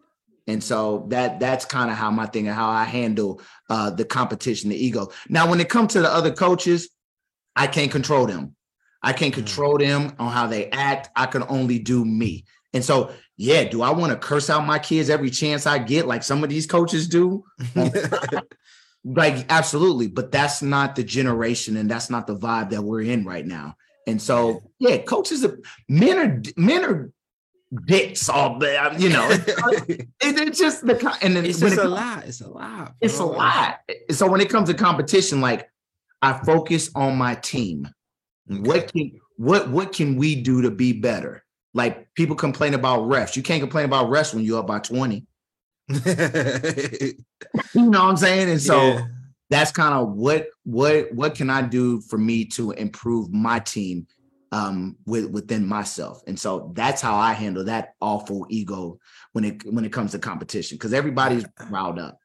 and 0.50 0.62
so 0.62 1.06
that 1.08 1.38
that's 1.38 1.64
kind 1.64 1.90
of 1.90 1.96
how 1.96 2.10
my 2.10 2.26
thing 2.26 2.48
and 2.48 2.56
how 2.56 2.68
I 2.68 2.84
handle 2.84 3.40
uh, 3.68 3.90
the 3.90 4.04
competition, 4.04 4.70
the 4.70 4.84
ego. 4.84 5.12
Now, 5.28 5.48
when 5.48 5.60
it 5.60 5.68
comes 5.68 5.92
to 5.92 6.00
the 6.00 6.12
other 6.12 6.32
coaches, 6.32 6.90
I 7.54 7.68
can't 7.68 7.90
control 7.90 8.26
them. 8.26 8.56
I 9.02 9.12
can't 9.12 9.32
mm. 9.32 9.38
control 9.38 9.78
them 9.78 10.14
on 10.18 10.32
how 10.32 10.48
they 10.48 10.68
act. 10.70 11.10
I 11.14 11.26
can 11.26 11.44
only 11.48 11.78
do 11.78 12.04
me. 12.04 12.44
And 12.72 12.84
so, 12.84 13.12
yeah, 13.36 13.64
do 13.64 13.82
I 13.82 13.90
want 13.90 14.12
to 14.12 14.18
curse 14.18 14.50
out 14.50 14.66
my 14.66 14.78
kids 14.78 15.08
every 15.08 15.30
chance 15.30 15.66
I 15.66 15.78
get, 15.78 16.06
like 16.06 16.22
some 16.22 16.42
of 16.44 16.50
these 16.50 16.66
coaches 16.66 17.08
do? 17.08 17.44
like, 19.04 19.46
absolutely. 19.50 20.08
But 20.08 20.32
that's 20.32 20.62
not 20.62 20.96
the 20.96 21.04
generation, 21.04 21.76
and 21.76 21.90
that's 21.90 22.10
not 22.10 22.26
the 22.26 22.36
vibe 22.36 22.70
that 22.70 22.82
we're 22.82 23.02
in 23.02 23.24
right 23.24 23.46
now. 23.46 23.76
And 24.06 24.20
so, 24.20 24.62
yeah, 24.78 24.98
coaches, 24.98 25.46
men 25.88 26.18
are 26.18 26.42
men 26.56 26.84
are 26.84 27.12
dicks 27.86 28.28
all 28.28 28.58
day. 28.58 28.78
You 28.98 29.10
know, 29.10 29.28
it, 29.88 30.08
it's 30.20 30.58
just 30.58 30.86
the 30.86 30.94
kind 30.94 31.16
and 31.22 31.36
then 31.36 31.44
it's 31.44 31.60
just 31.60 31.78
it, 31.78 31.84
a 31.84 31.88
lot. 31.88 32.24
It's 32.26 32.40
a 32.40 32.48
lot. 32.48 32.94
It's 33.00 33.18
a 33.18 33.24
lot. 33.24 33.80
So 34.10 34.28
when 34.28 34.40
it 34.40 34.50
comes 34.50 34.68
to 34.68 34.74
competition, 34.74 35.40
like 35.40 35.70
I 36.22 36.32
focus 36.44 36.90
on 36.94 37.16
my 37.16 37.34
team. 37.36 37.88
Okay. 38.50 38.60
What 38.60 38.92
can 38.92 39.12
what 39.36 39.70
what 39.70 39.92
can 39.92 40.16
we 40.16 40.34
do 40.34 40.62
to 40.62 40.70
be 40.70 40.92
better? 40.92 41.44
Like 41.72 42.12
people 42.14 42.36
complain 42.36 42.74
about 42.74 43.08
refs. 43.08 43.36
You 43.36 43.42
can't 43.42 43.60
complain 43.60 43.84
about 43.84 44.08
refs 44.08 44.34
when 44.34 44.44
you're 44.44 44.58
up 44.58 44.66
by 44.66 44.80
20. 44.80 45.26
you 45.88 45.96
know 47.74 48.00
what 48.00 48.10
I'm 48.10 48.16
saying? 48.16 48.50
And 48.50 48.60
so 48.60 48.80
yeah. 48.80 49.06
that's 49.50 49.70
kind 49.72 49.94
of 49.94 50.12
what 50.12 50.48
what 50.64 51.12
what 51.12 51.34
can 51.34 51.48
I 51.48 51.62
do 51.62 52.00
for 52.00 52.18
me 52.18 52.44
to 52.46 52.72
improve 52.72 53.32
my 53.32 53.60
team 53.60 54.06
um, 54.52 54.96
with, 55.06 55.26
within 55.30 55.66
myself. 55.66 56.22
And 56.26 56.38
so 56.38 56.72
that's 56.74 57.00
how 57.00 57.16
I 57.16 57.32
handle 57.32 57.64
that 57.64 57.94
awful 58.00 58.46
ego 58.48 58.98
when 59.32 59.44
it 59.44 59.64
when 59.72 59.84
it 59.84 59.92
comes 59.92 60.12
to 60.12 60.18
competition 60.18 60.76
because 60.76 60.92
everybody's 60.92 61.44
riled 61.68 61.98
up. 61.98 62.18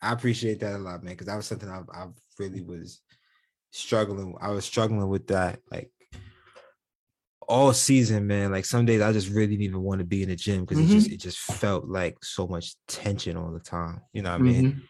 I 0.00 0.12
appreciate 0.12 0.60
that 0.60 0.76
a 0.76 0.78
lot, 0.78 1.02
man, 1.02 1.14
because 1.14 1.26
that 1.26 1.36
was 1.36 1.46
something 1.46 1.68
I, 1.68 1.80
I 1.92 2.06
really 2.38 2.62
was 2.62 3.00
struggling. 3.72 4.36
I 4.40 4.50
was 4.50 4.64
struggling 4.64 5.08
with 5.08 5.26
that 5.28 5.60
like 5.70 5.90
all 7.48 7.72
season, 7.72 8.26
man. 8.26 8.52
Like 8.52 8.64
some 8.64 8.84
days 8.84 9.00
I 9.00 9.12
just 9.12 9.30
really 9.30 9.48
didn't 9.48 9.62
even 9.62 9.82
want 9.82 10.00
to 10.00 10.04
be 10.04 10.22
in 10.22 10.28
the 10.28 10.36
gym 10.36 10.64
because 10.64 10.78
mm-hmm. 10.78 10.92
it 10.92 10.94
just 10.94 11.10
it 11.10 11.20
just 11.20 11.38
felt 11.38 11.86
like 11.86 12.16
so 12.22 12.46
much 12.46 12.74
tension 12.86 13.36
all 13.36 13.52
the 13.52 13.60
time. 13.60 14.00
You 14.12 14.22
know 14.22 14.32
what 14.32 14.42
mm-hmm. 14.42 14.48
I 14.48 14.62
mean? 14.62 14.82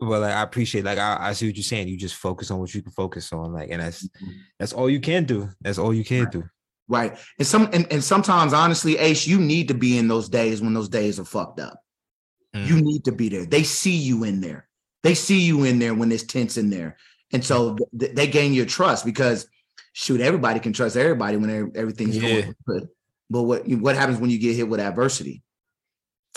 Well 0.00 0.20
like, 0.20 0.34
i 0.34 0.42
appreciate 0.42 0.84
like 0.84 0.98
I, 0.98 1.16
I, 1.20 1.32
see 1.32 1.46
what 1.46 1.56
you're 1.56 1.62
saying. 1.62 1.88
You 1.88 1.96
just 1.96 2.16
focus 2.16 2.50
on 2.50 2.58
what 2.58 2.74
you 2.74 2.82
can 2.82 2.92
focus 2.92 3.32
on 3.32 3.52
like 3.52 3.70
and 3.70 3.82
that's 3.82 4.06
mm-hmm. 4.06 4.30
that's 4.58 4.72
all 4.72 4.88
you 4.88 5.00
can 5.00 5.24
do. 5.24 5.48
That's 5.60 5.78
all 5.78 5.94
you 5.94 6.04
can 6.04 6.24
right. 6.24 6.32
do. 6.32 6.44
Right. 6.88 7.18
And 7.38 7.46
some 7.46 7.68
and, 7.72 7.86
and 7.92 8.02
sometimes 8.02 8.52
honestly 8.52 8.98
ace 8.98 9.26
you 9.26 9.38
need 9.38 9.68
to 9.68 9.74
be 9.74 9.98
in 9.98 10.08
those 10.08 10.28
days 10.28 10.60
when 10.60 10.74
those 10.74 10.88
days 10.88 11.20
are 11.20 11.24
fucked 11.24 11.60
up. 11.60 11.80
Mm. 12.54 12.66
you 12.66 12.80
need 12.80 13.04
to 13.04 13.12
be 13.12 13.28
there. 13.28 13.46
They 13.46 13.62
see 13.62 13.94
you 13.94 14.24
in 14.24 14.40
there. 14.40 14.68
They 15.02 15.14
see 15.14 15.40
you 15.40 15.64
in 15.64 15.78
there 15.78 15.94
when 15.94 16.08
there's 16.08 16.24
tense 16.24 16.56
in 16.56 16.68
there. 16.68 16.96
And 17.32 17.44
so 17.44 17.76
th- 17.98 18.14
they 18.14 18.26
gain 18.26 18.52
your 18.52 18.66
trust 18.66 19.04
because 19.04 19.46
shoot 19.92 20.20
everybody 20.20 20.58
can 20.60 20.72
trust 20.72 20.96
everybody 20.96 21.36
when 21.36 21.72
everything's 21.76 22.16
yeah. 22.16 22.40
going 22.40 22.54
good. 22.66 22.88
But 23.30 23.42
what 23.42 23.68
what 23.68 23.94
happens 23.94 24.18
when 24.18 24.30
you 24.30 24.38
get 24.38 24.56
hit 24.56 24.68
with 24.68 24.80
adversity? 24.80 25.42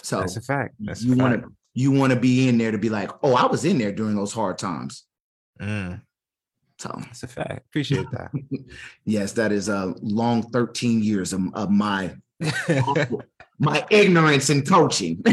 So 0.04 0.20
that's 0.20 0.38
a 0.38 0.42
fact. 0.42 0.76
That's 0.80 1.04
you 1.04 1.16
want 1.16 1.42
to 1.42 1.50
you 1.74 1.92
want 1.92 2.14
to 2.14 2.20
be 2.20 2.48
in 2.48 2.58
there 2.58 2.72
to 2.72 2.78
be 2.78 2.90
like, 2.90 3.12
oh, 3.24 3.36
I 3.36 3.46
was 3.46 3.66
in 3.66 3.78
there 3.78 3.92
during 3.92 4.16
those 4.16 4.34
hard 4.34 4.58
times. 4.58 5.04
Mm. 5.60 6.02
So 6.80 6.92
that's 6.98 7.24
a 7.24 7.28
fact. 7.28 7.66
Appreciate 7.70 8.10
that. 8.12 8.32
yes, 9.06 9.34
that 9.34 9.52
is 9.52 9.70
a 9.70 9.94
long 10.02 10.44
13 10.44 11.02
years 11.02 11.34
of, 11.34 11.42
of 11.54 11.72
my 11.72 12.16
my 13.60 13.86
ignorance 13.90 14.50
in 14.50 14.64
coaching. 14.64 15.24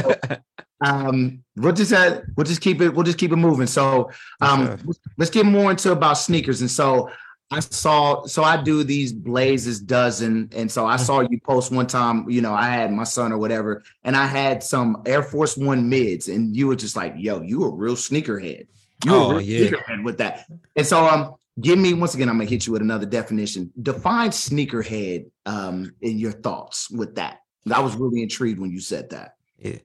um, 0.84 1.44
we'll 1.56 1.72
just 1.72 1.92
we'll 2.36 2.46
just 2.46 2.60
keep 2.60 2.80
it 2.80 2.90
we'll 2.90 3.04
just 3.04 3.18
keep 3.18 3.32
it 3.32 3.36
moving. 3.36 3.66
So 3.66 4.10
um, 4.40 4.78
let's 5.16 5.30
get 5.30 5.46
more 5.46 5.70
into 5.70 5.92
about 5.92 6.14
sneakers. 6.14 6.60
And 6.60 6.70
so 6.70 7.10
I 7.52 7.58
saw, 7.58 8.26
so 8.26 8.44
I 8.44 8.62
do 8.62 8.84
these 8.84 9.12
blazes 9.12 9.80
dozen. 9.80 10.50
And 10.54 10.70
so 10.70 10.86
I 10.86 10.96
saw 10.96 11.20
you 11.20 11.40
post 11.40 11.72
one 11.72 11.88
time, 11.88 12.30
you 12.30 12.40
know, 12.40 12.54
I 12.54 12.68
had 12.68 12.92
my 12.92 13.02
son 13.02 13.32
or 13.32 13.38
whatever, 13.38 13.82
and 14.04 14.16
I 14.16 14.26
had 14.26 14.62
some 14.62 15.02
Air 15.04 15.22
Force 15.22 15.56
One 15.56 15.88
mids, 15.88 16.28
and 16.28 16.56
you 16.56 16.68
were 16.68 16.76
just 16.76 16.94
like, 16.94 17.14
yo, 17.16 17.42
you 17.42 17.64
a 17.64 17.70
real 17.70 17.96
sneakerhead. 17.96 18.68
You 19.04 19.14
oh, 19.14 19.30
a 19.30 19.34
real 19.34 19.42
yeah. 19.42 19.68
sneakerhead 19.68 20.04
with 20.04 20.18
that. 20.18 20.46
And 20.76 20.86
so 20.86 21.04
um, 21.04 21.34
give 21.60 21.78
me 21.78 21.92
once 21.92 22.14
again, 22.14 22.28
I'm 22.28 22.38
gonna 22.38 22.48
hit 22.48 22.66
you 22.66 22.72
with 22.72 22.82
another 22.82 23.06
definition. 23.06 23.72
Define 23.82 24.30
sneakerhead 24.30 25.26
um 25.46 25.92
in 26.00 26.18
your 26.18 26.32
thoughts 26.32 26.88
with 26.88 27.16
that. 27.16 27.40
I 27.72 27.80
was 27.80 27.96
really 27.96 28.22
intrigued 28.22 28.60
when 28.60 28.70
you 28.70 28.80
said 28.80 29.10
that. 29.10 29.34
Yeah. 29.58 29.78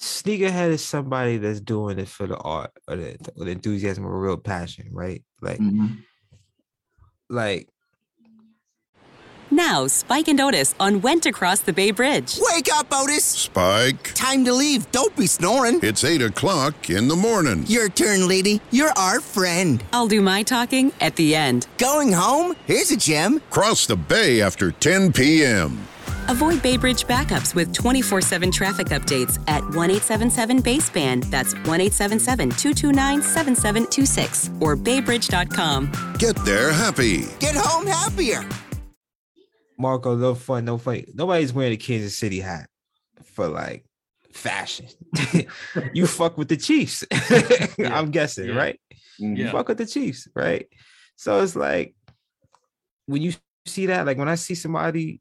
Sneakerhead 0.00 0.70
is 0.70 0.84
somebody 0.84 1.36
that's 1.38 1.60
doing 1.60 1.98
it 1.98 2.08
for 2.08 2.26
the 2.26 2.36
art 2.36 2.70
or 2.88 2.96
the, 2.96 3.16
the 3.36 3.50
enthusiasm 3.50 4.06
or 4.06 4.18
real 4.18 4.36
passion, 4.36 4.88
right? 4.92 5.22
Like 5.42 5.58
mm-hmm 5.58 5.94
like 7.28 7.68
now, 9.50 9.86
Spike 9.86 10.26
and 10.28 10.40
Otis 10.40 10.74
on 10.80 11.00
Went 11.00 11.22
to 11.22 11.32
cross 11.32 11.60
the 11.60 11.72
Bay 11.72 11.92
Bridge. 11.92 12.38
Wake 12.40 12.68
up, 12.74 12.88
Otis! 12.92 13.24
Spike. 13.24 14.12
Time 14.14 14.44
to 14.44 14.52
leave. 14.52 14.90
Don't 14.90 15.14
be 15.16 15.28
snoring. 15.28 15.78
It's 15.82 16.02
8 16.02 16.20
o'clock 16.22 16.90
in 16.90 17.06
the 17.06 17.14
morning. 17.14 17.64
Your 17.68 17.88
turn, 17.88 18.26
lady. 18.26 18.60
You're 18.72 18.92
our 18.96 19.20
friend. 19.20 19.82
I'll 19.92 20.08
do 20.08 20.20
my 20.20 20.42
talking 20.42 20.92
at 21.00 21.14
the 21.14 21.36
end. 21.36 21.68
Going 21.78 22.12
home? 22.12 22.56
Here's 22.66 22.90
a 22.90 22.96
gem. 22.96 23.40
Cross 23.50 23.86
the 23.86 23.96
bay 23.96 24.40
after 24.42 24.72
10 24.72 25.12
p.m. 25.12 25.86
Avoid 26.28 26.62
Bay 26.62 26.76
Bridge 26.76 27.04
backups 27.04 27.54
with 27.54 27.72
24 27.72 28.20
7 28.20 28.50
traffic 28.50 28.88
updates 28.88 29.38
at 29.48 29.62
1 29.64 29.90
877 29.90 30.62
Baseband. 30.62 31.24
That's 31.26 31.54
1 31.54 31.80
877 31.80 32.50
229 32.50 33.22
7726 33.22 34.50
or 34.60 34.76
baybridge.com. 34.76 36.16
Get 36.18 36.36
there 36.44 36.72
happy. 36.72 37.24
Get 37.38 37.54
home 37.56 37.86
happier. 37.86 38.44
Marco, 39.78 40.16
no 40.16 40.34
fun, 40.34 40.64
no 40.64 40.78
fun. 40.78 41.04
Nobody's 41.14 41.52
wearing 41.52 41.72
a 41.72 41.76
Kansas 41.76 42.16
City 42.16 42.40
hat 42.40 42.68
for 43.22 43.48
like 43.48 43.84
fashion. 44.32 44.86
you 45.92 46.06
fuck 46.06 46.38
with 46.38 46.48
the 46.48 46.56
Chiefs. 46.56 47.04
yeah. 47.78 47.96
I'm 47.96 48.10
guessing, 48.10 48.48
yeah. 48.48 48.56
right? 48.56 48.80
Mm-hmm. 49.20 49.36
You 49.36 49.50
fuck 49.50 49.68
with 49.68 49.78
the 49.78 49.86
Chiefs, 49.86 50.28
right? 50.34 50.66
So 51.16 51.40
it's 51.40 51.56
like 51.56 51.94
when 53.06 53.22
you 53.22 53.32
see 53.66 53.86
that, 53.86 54.06
like 54.06 54.18
when 54.18 54.28
I 54.28 54.34
see 54.36 54.54
somebody 54.54 55.20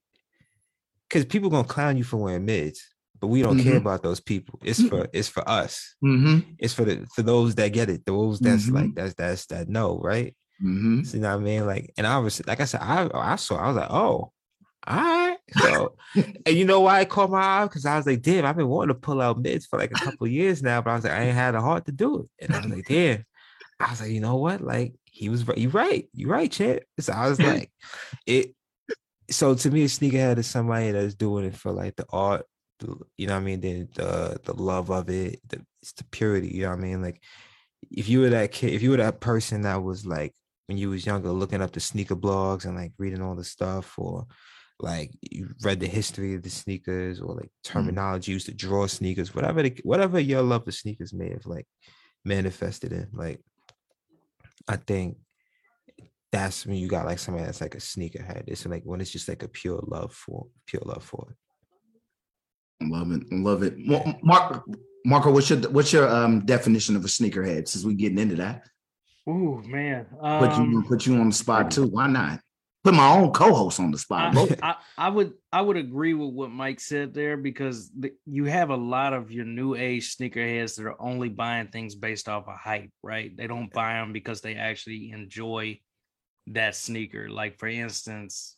because 1.10 1.26
people 1.26 1.49
gonna 1.49 1.68
clown 1.68 1.97
you 1.97 2.03
for 2.03 2.18
wearing 2.18 2.45
mids, 2.45 2.84
but 3.20 3.28
we 3.28 3.41
don't 3.41 3.58
mm-hmm. 3.58 3.70
care 3.70 3.78
about 3.78 4.03
those 4.03 4.20
people. 4.20 4.60
It's 4.64 4.82
for 4.82 5.01
mm-hmm. 5.01 5.18
it's 5.18 5.30
for 5.30 5.47
us. 5.47 5.95
Mm-hmm. 6.03 6.51
It's 6.60 6.74
for 6.74 6.86
the 6.86 7.06
for 7.16 7.22
those 7.22 7.56
that 7.56 7.70
get 7.70 7.89
it, 7.89 8.06
those 8.06 8.39
that's 8.39 8.70
like 8.70 8.86
mm-hmm. 8.86 8.93
that's 8.95 9.14
that's 9.16 9.45
that 9.47 9.70
no 9.70 9.99
right? 9.99 10.36
So, 11.03 11.18
you 11.18 11.22
know 11.22 11.32
what 11.32 11.41
I 11.41 11.43
mean? 11.43 11.66
Like, 11.66 11.93
and 11.97 12.08
I 12.08 12.18
was 12.20 12.45
like 12.47 12.62
I 12.62 12.66
said, 12.66 12.82
I 12.82 13.10
I 13.14 13.36
saw, 13.36 13.58
I 13.58 13.68
was 13.68 13.76
like, 13.76 13.91
oh, 13.91 14.32
all 14.88 14.95
right. 14.95 15.38
So, 15.58 15.95
and 16.16 16.56
you 16.56 16.66
know 16.66 16.82
why 16.82 16.99
I 16.99 17.06
caught 17.06 17.30
my 17.30 17.41
eye? 17.41 17.64
Because 17.66 17.86
I 17.86 17.97
was 17.97 18.06
like, 18.06 18.22
damn, 18.22 18.45
I've 18.45 18.56
been 18.56 18.68
wanting 18.68 18.95
to 18.95 18.99
pull 18.99 19.22
out 19.22 19.41
mids 19.41 19.66
for 19.66 19.78
like 19.78 19.91
a 19.91 19.95
couple 19.95 20.28
years 20.28 20.62
now, 20.64 20.82
but 20.82 20.91
I 20.91 20.95
was 20.95 21.03
like, 21.03 21.14
I 21.14 21.24
ain't 21.24 21.36
had 21.36 21.56
the 21.56 21.62
heart 21.62 21.86
to 21.86 21.91
do 21.91 22.20
it. 22.39 22.45
And 22.45 22.56
I 22.56 22.60
was 22.60 22.68
like, 22.68 22.88
damn. 22.88 23.26
I 23.80 23.89
was 23.89 23.99
like, 23.99 24.12
you 24.12 24.22
know 24.22 24.38
what? 24.38 24.62
Like, 24.62 24.93
he 25.03 25.28
was 25.28 25.45
right. 25.47 25.58
You 25.58 25.70
right. 25.70 26.08
You 26.14 26.30
right, 26.30 26.51
Chad. 26.51 26.84
So 26.99 27.12
I 27.12 27.28
was 27.28 27.41
like, 27.41 27.72
it 28.26 28.55
so 29.30 29.55
to 29.55 29.71
me, 29.71 29.84
a 29.84 29.88
sneakerhead 29.88 30.38
is 30.38 30.47
somebody 30.47 30.91
that's 30.91 31.15
doing 31.15 31.45
it 31.45 31.55
for 31.55 31.71
like 31.71 31.95
the 31.95 32.05
art, 32.11 32.45
the, 32.80 32.95
you 33.17 33.28
know 33.28 33.34
what 33.34 33.41
I 33.41 33.43
mean, 33.43 33.61
the 33.61 33.88
the 33.95 34.39
the 34.43 34.53
love 34.53 34.89
of 34.89 35.09
it, 35.09 35.39
the 35.47 35.65
it's 35.82 35.93
the 35.93 36.03
purity, 36.05 36.49
you 36.49 36.63
know 36.63 36.69
what 36.69 36.80
I 36.80 36.82
mean? 36.82 37.01
Like 37.01 37.21
if 37.91 38.09
you 38.09 38.21
were 38.21 38.30
that 38.30 38.51
kid, 38.51 38.73
if 38.73 38.82
you 38.82 38.91
were 38.91 38.97
that 38.97 39.19
person 39.19 39.61
that 39.61 39.84
was 39.84 40.05
like 40.05 40.34
when 40.67 40.78
you 40.78 40.89
was 40.89 41.05
younger 41.05 41.32
looking 41.32 41.61
up 41.61 41.71
the 41.71 41.80
sneaker 41.80 42.15
blogs 42.15 42.65
and 42.65 42.76
like 42.76 42.93
reading 42.97 43.21
all 43.21 43.36
the 43.36 43.43
stuff 43.43 43.97
or 43.97 44.26
like 44.80 45.11
you 45.21 45.53
read 45.61 45.80
the 45.80 45.88
history 45.88 46.36
of 46.36 46.43
the 46.43 46.49
sneakers 46.49 47.21
or 47.21 47.36
like 47.36 47.45
mm. 47.45 47.63
terminology 47.63 48.32
used 48.32 48.47
to 48.47 48.53
draw 48.53 48.88
sneakers, 48.88 49.34
whatever 49.34 49.63
the, 49.63 49.80
whatever 49.84 50.19
your 50.19 50.41
love 50.41 50.67
of 50.67 50.73
sneakers 50.73 51.13
may 51.13 51.30
have 51.30 51.45
like 51.45 51.67
manifested 52.23 52.91
in. 52.91 53.07
Like 53.13 53.39
I 54.67 54.78
think 54.78 55.17
that's 56.36 56.65
when 56.65 56.75
you 56.75 56.88
got 56.88 57.05
like 57.05 57.19
somebody 57.19 57.45
that's 57.45 57.61
like 57.61 57.75
a 57.75 57.79
sneakerhead. 57.79 58.43
It's 58.47 58.65
like 58.65 58.83
when 58.83 58.99
it's 58.99 59.11
just 59.11 59.29
like 59.29 59.43
a 59.43 59.47
pure 59.47 59.81
love 59.88 60.13
for 60.13 60.47
pure 60.67 60.81
love 60.86 61.03
for 61.03 61.27
it. 61.29 62.88
Love 62.88 63.11
it, 63.13 63.23
love 63.31 63.63
it. 63.63 63.75
Mark, 64.21 64.65
Marco, 65.05 65.31
what's 65.31 65.49
your 65.49 65.59
what's 65.69 65.93
your 65.93 66.09
um 66.09 66.45
definition 66.45 66.97
of 66.97 67.05
a 67.05 67.07
sneakerhead? 67.07 67.69
Since 67.69 67.86
we're 67.86 67.93
getting 67.93 68.19
into 68.19 68.36
that, 68.36 68.67
Ooh 69.29 69.63
man, 69.65 70.07
put 70.39 70.57
you 70.57 70.63
um, 70.63 70.86
put 70.88 71.05
you 71.05 71.15
on 71.15 71.29
the 71.29 71.36
spot 71.36 71.71
too. 71.71 71.88
Why 71.88 72.07
not? 72.07 72.41
Put 72.83 72.93
my 72.93 73.15
own 73.15 73.31
co-host 73.31 73.79
on 73.79 73.89
the 73.89 73.97
spot. 73.97 74.38
I, 74.38 74.57
I, 74.61 74.75
I 74.97 75.09
would 75.09 75.33
I 75.51 75.61
would 75.61 75.77
agree 75.77 76.13
with 76.13 76.31
what 76.31 76.51
Mike 76.51 76.79
said 76.81 77.13
there 77.13 77.38
because 77.38 77.89
the, 77.97 78.11
you 78.25 78.45
have 78.45 78.69
a 78.69 78.75
lot 78.75 79.13
of 79.13 79.31
your 79.31 79.45
new 79.45 79.73
age 79.73 80.15
sneakerheads 80.15 80.75
that 80.75 80.86
are 80.86 81.01
only 81.01 81.29
buying 81.29 81.69
things 81.69 81.95
based 81.95 82.27
off 82.27 82.47
of 82.47 82.57
hype, 82.57 82.91
right? 83.01 83.36
They 83.36 83.47
don't 83.47 83.73
buy 83.73 83.93
them 83.93 84.13
because 84.13 84.41
they 84.41 84.55
actually 84.55 85.11
enjoy 85.11 85.79
that 86.48 86.76
sneaker. 86.76 87.30
Like 87.30 87.58
for 87.58 87.68
instance, 87.68 88.58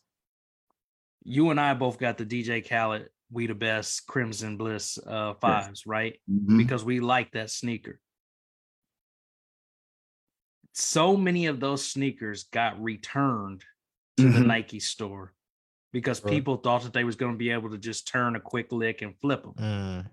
you 1.24 1.50
and 1.50 1.60
I 1.60 1.74
both 1.74 1.98
got 1.98 2.18
the 2.18 2.24
DJ 2.26 2.66
Khaled 2.66 3.08
"We 3.30 3.46
the 3.46 3.54
Best" 3.54 4.06
Crimson 4.06 4.56
Bliss 4.56 4.98
uh, 5.06 5.34
fives, 5.34 5.86
right? 5.86 6.20
Mhm. 6.30 6.56
Because 6.58 6.84
we 6.84 7.00
like 7.00 7.32
that 7.32 7.50
sneaker. 7.50 8.00
So 10.74 11.16
many 11.16 11.46
of 11.46 11.60
those 11.60 11.84
sneakers 11.84 12.44
got 12.44 12.80
returned 12.80 13.64
to 14.16 14.30
the 14.30 14.38
Mhm. 14.40 14.46
Nike 14.46 14.80
store 14.80 15.34
because 15.92 16.22
Right. 16.22 16.30
people 16.30 16.56
thought 16.56 16.82
that 16.82 16.92
they 16.92 17.04
was 17.04 17.16
going 17.16 17.32
to 17.32 17.38
be 17.38 17.50
able 17.50 17.70
to 17.70 17.78
just 17.78 18.06
turn 18.06 18.36
a 18.36 18.40
quick 18.40 18.70
lick 18.70 19.02
and 19.02 19.18
flip 19.20 19.42
them. 19.42 19.54
Mm. 19.54 20.10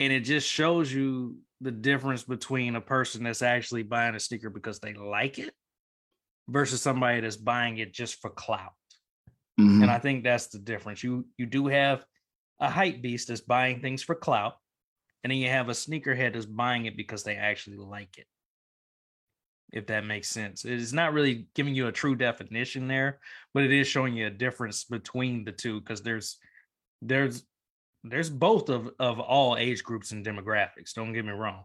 And 0.00 0.12
it 0.12 0.20
just 0.20 0.48
shows 0.48 0.92
you 0.92 1.40
the 1.60 1.72
difference 1.72 2.22
between 2.24 2.76
a 2.76 2.80
person 2.80 3.24
that's 3.24 3.42
actually 3.42 3.82
buying 3.82 4.14
a 4.14 4.20
sneaker 4.20 4.50
because 4.50 4.78
they 4.80 4.92
like 4.94 5.38
it 5.38 5.54
versus 6.48 6.82
somebody 6.82 7.20
that's 7.20 7.36
buying 7.36 7.78
it 7.78 7.92
just 7.92 8.20
for 8.20 8.30
clout. 8.30 8.74
Mhm. 9.58 9.82
And 9.82 9.90
I 9.90 9.98
think 9.98 10.24
that's 10.24 10.48
the 10.48 10.58
difference. 10.58 11.02
You 11.02 11.28
you 11.38 11.46
do 11.46 11.66
have 11.68 12.04
a 12.60 12.70
hype 12.70 13.02
beast 13.02 13.28
that's 13.28 13.40
buying 13.40 13.80
things 13.80 14.02
for 14.02 14.14
clout, 14.14 14.54
and 15.22 15.30
then 15.30 15.38
you 15.38 15.48
have 15.48 15.68
a 15.68 15.72
sneakerhead 15.72 16.32
that's 16.34 16.46
buying 16.46 16.86
it 16.86 16.96
because 16.96 17.24
they 17.24 17.36
actually 17.36 17.76
like 17.76 18.18
it. 18.18 18.26
If 19.72 19.86
that 19.86 20.04
makes 20.04 20.28
sense. 20.28 20.64
It's 20.64 20.92
not 20.92 21.12
really 21.12 21.48
giving 21.54 21.74
you 21.74 21.88
a 21.88 21.92
true 21.92 22.14
definition 22.14 22.86
there, 22.86 23.20
but 23.52 23.64
it 23.64 23.72
is 23.72 23.88
showing 23.88 24.14
you 24.16 24.26
a 24.26 24.30
difference 24.30 24.84
between 24.84 25.44
the 25.44 25.52
two 25.52 25.80
because 25.80 26.02
there's 26.02 26.38
there's 27.02 27.44
there's 28.04 28.30
both 28.30 28.68
of 28.68 28.90
of 28.98 29.18
all 29.18 29.56
age 29.56 29.82
groups 29.82 30.12
and 30.12 30.24
demographics. 30.24 30.94
Don't 30.94 31.12
get 31.12 31.24
me 31.24 31.32
wrong. 31.32 31.64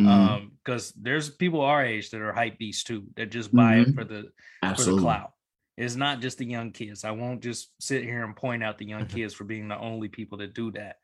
Mhm. 0.00 0.08
Um, 0.08 0.52
because 0.62 0.92
there's 0.92 1.30
people 1.30 1.60
our 1.62 1.84
age 1.84 2.10
that 2.10 2.20
are 2.20 2.32
hype 2.32 2.58
beasts 2.58 2.84
too, 2.84 3.06
that 3.16 3.30
just 3.30 3.52
buy 3.54 3.76
it 3.76 3.88
Mhm. 3.88 3.94
for 3.94 4.04
the 4.04 4.30
for 4.76 4.82
the 4.84 4.96
clout. 4.98 5.32
It's 5.76 5.96
not 5.96 6.20
just 6.20 6.38
the 6.38 6.44
young 6.44 6.72
kids. 6.72 7.04
I 7.04 7.10
won't 7.12 7.42
just 7.42 7.72
sit 7.80 8.04
here 8.04 8.24
and 8.24 8.36
point 8.36 8.62
out 8.62 8.76
the 8.78 8.84
young 8.86 9.04
Mm-hmm. 9.06 9.16
kids 9.16 9.34
for 9.34 9.44
being 9.44 9.68
the 9.68 9.78
only 9.78 10.08
people 10.08 10.38
that 10.38 10.52
do 10.54 10.70
that. 10.72 10.96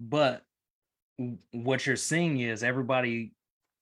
But 0.00 0.42
what 1.52 1.86
you're 1.86 1.96
seeing 1.96 2.40
is 2.40 2.62
everybody, 2.62 3.34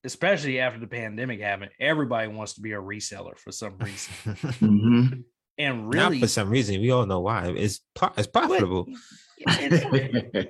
especially 0.05 0.59
after 0.59 0.81
the 0.81 0.87
pandemic 0.89 1.41
happened, 1.41 1.71
everybody 1.79 2.29
wants 2.29 2.55
to 2.55 2.61
be 2.61 2.73
a 2.73 2.81
reseller 2.81 3.39
for 3.39 3.53
some 3.53 3.79
reason. 3.79 4.13
Mhm. 4.61 5.25
And 5.59 5.91
Not 5.91 6.15
for 6.17 6.27
some 6.27 6.51
reason. 6.51 6.81
We 6.81 6.91
all 6.91 7.07
know 7.07 7.21
why. 7.21 7.49
It's 7.49 7.81
it's 8.17 8.27
profitable. 8.27 8.89
it's, 9.37 9.85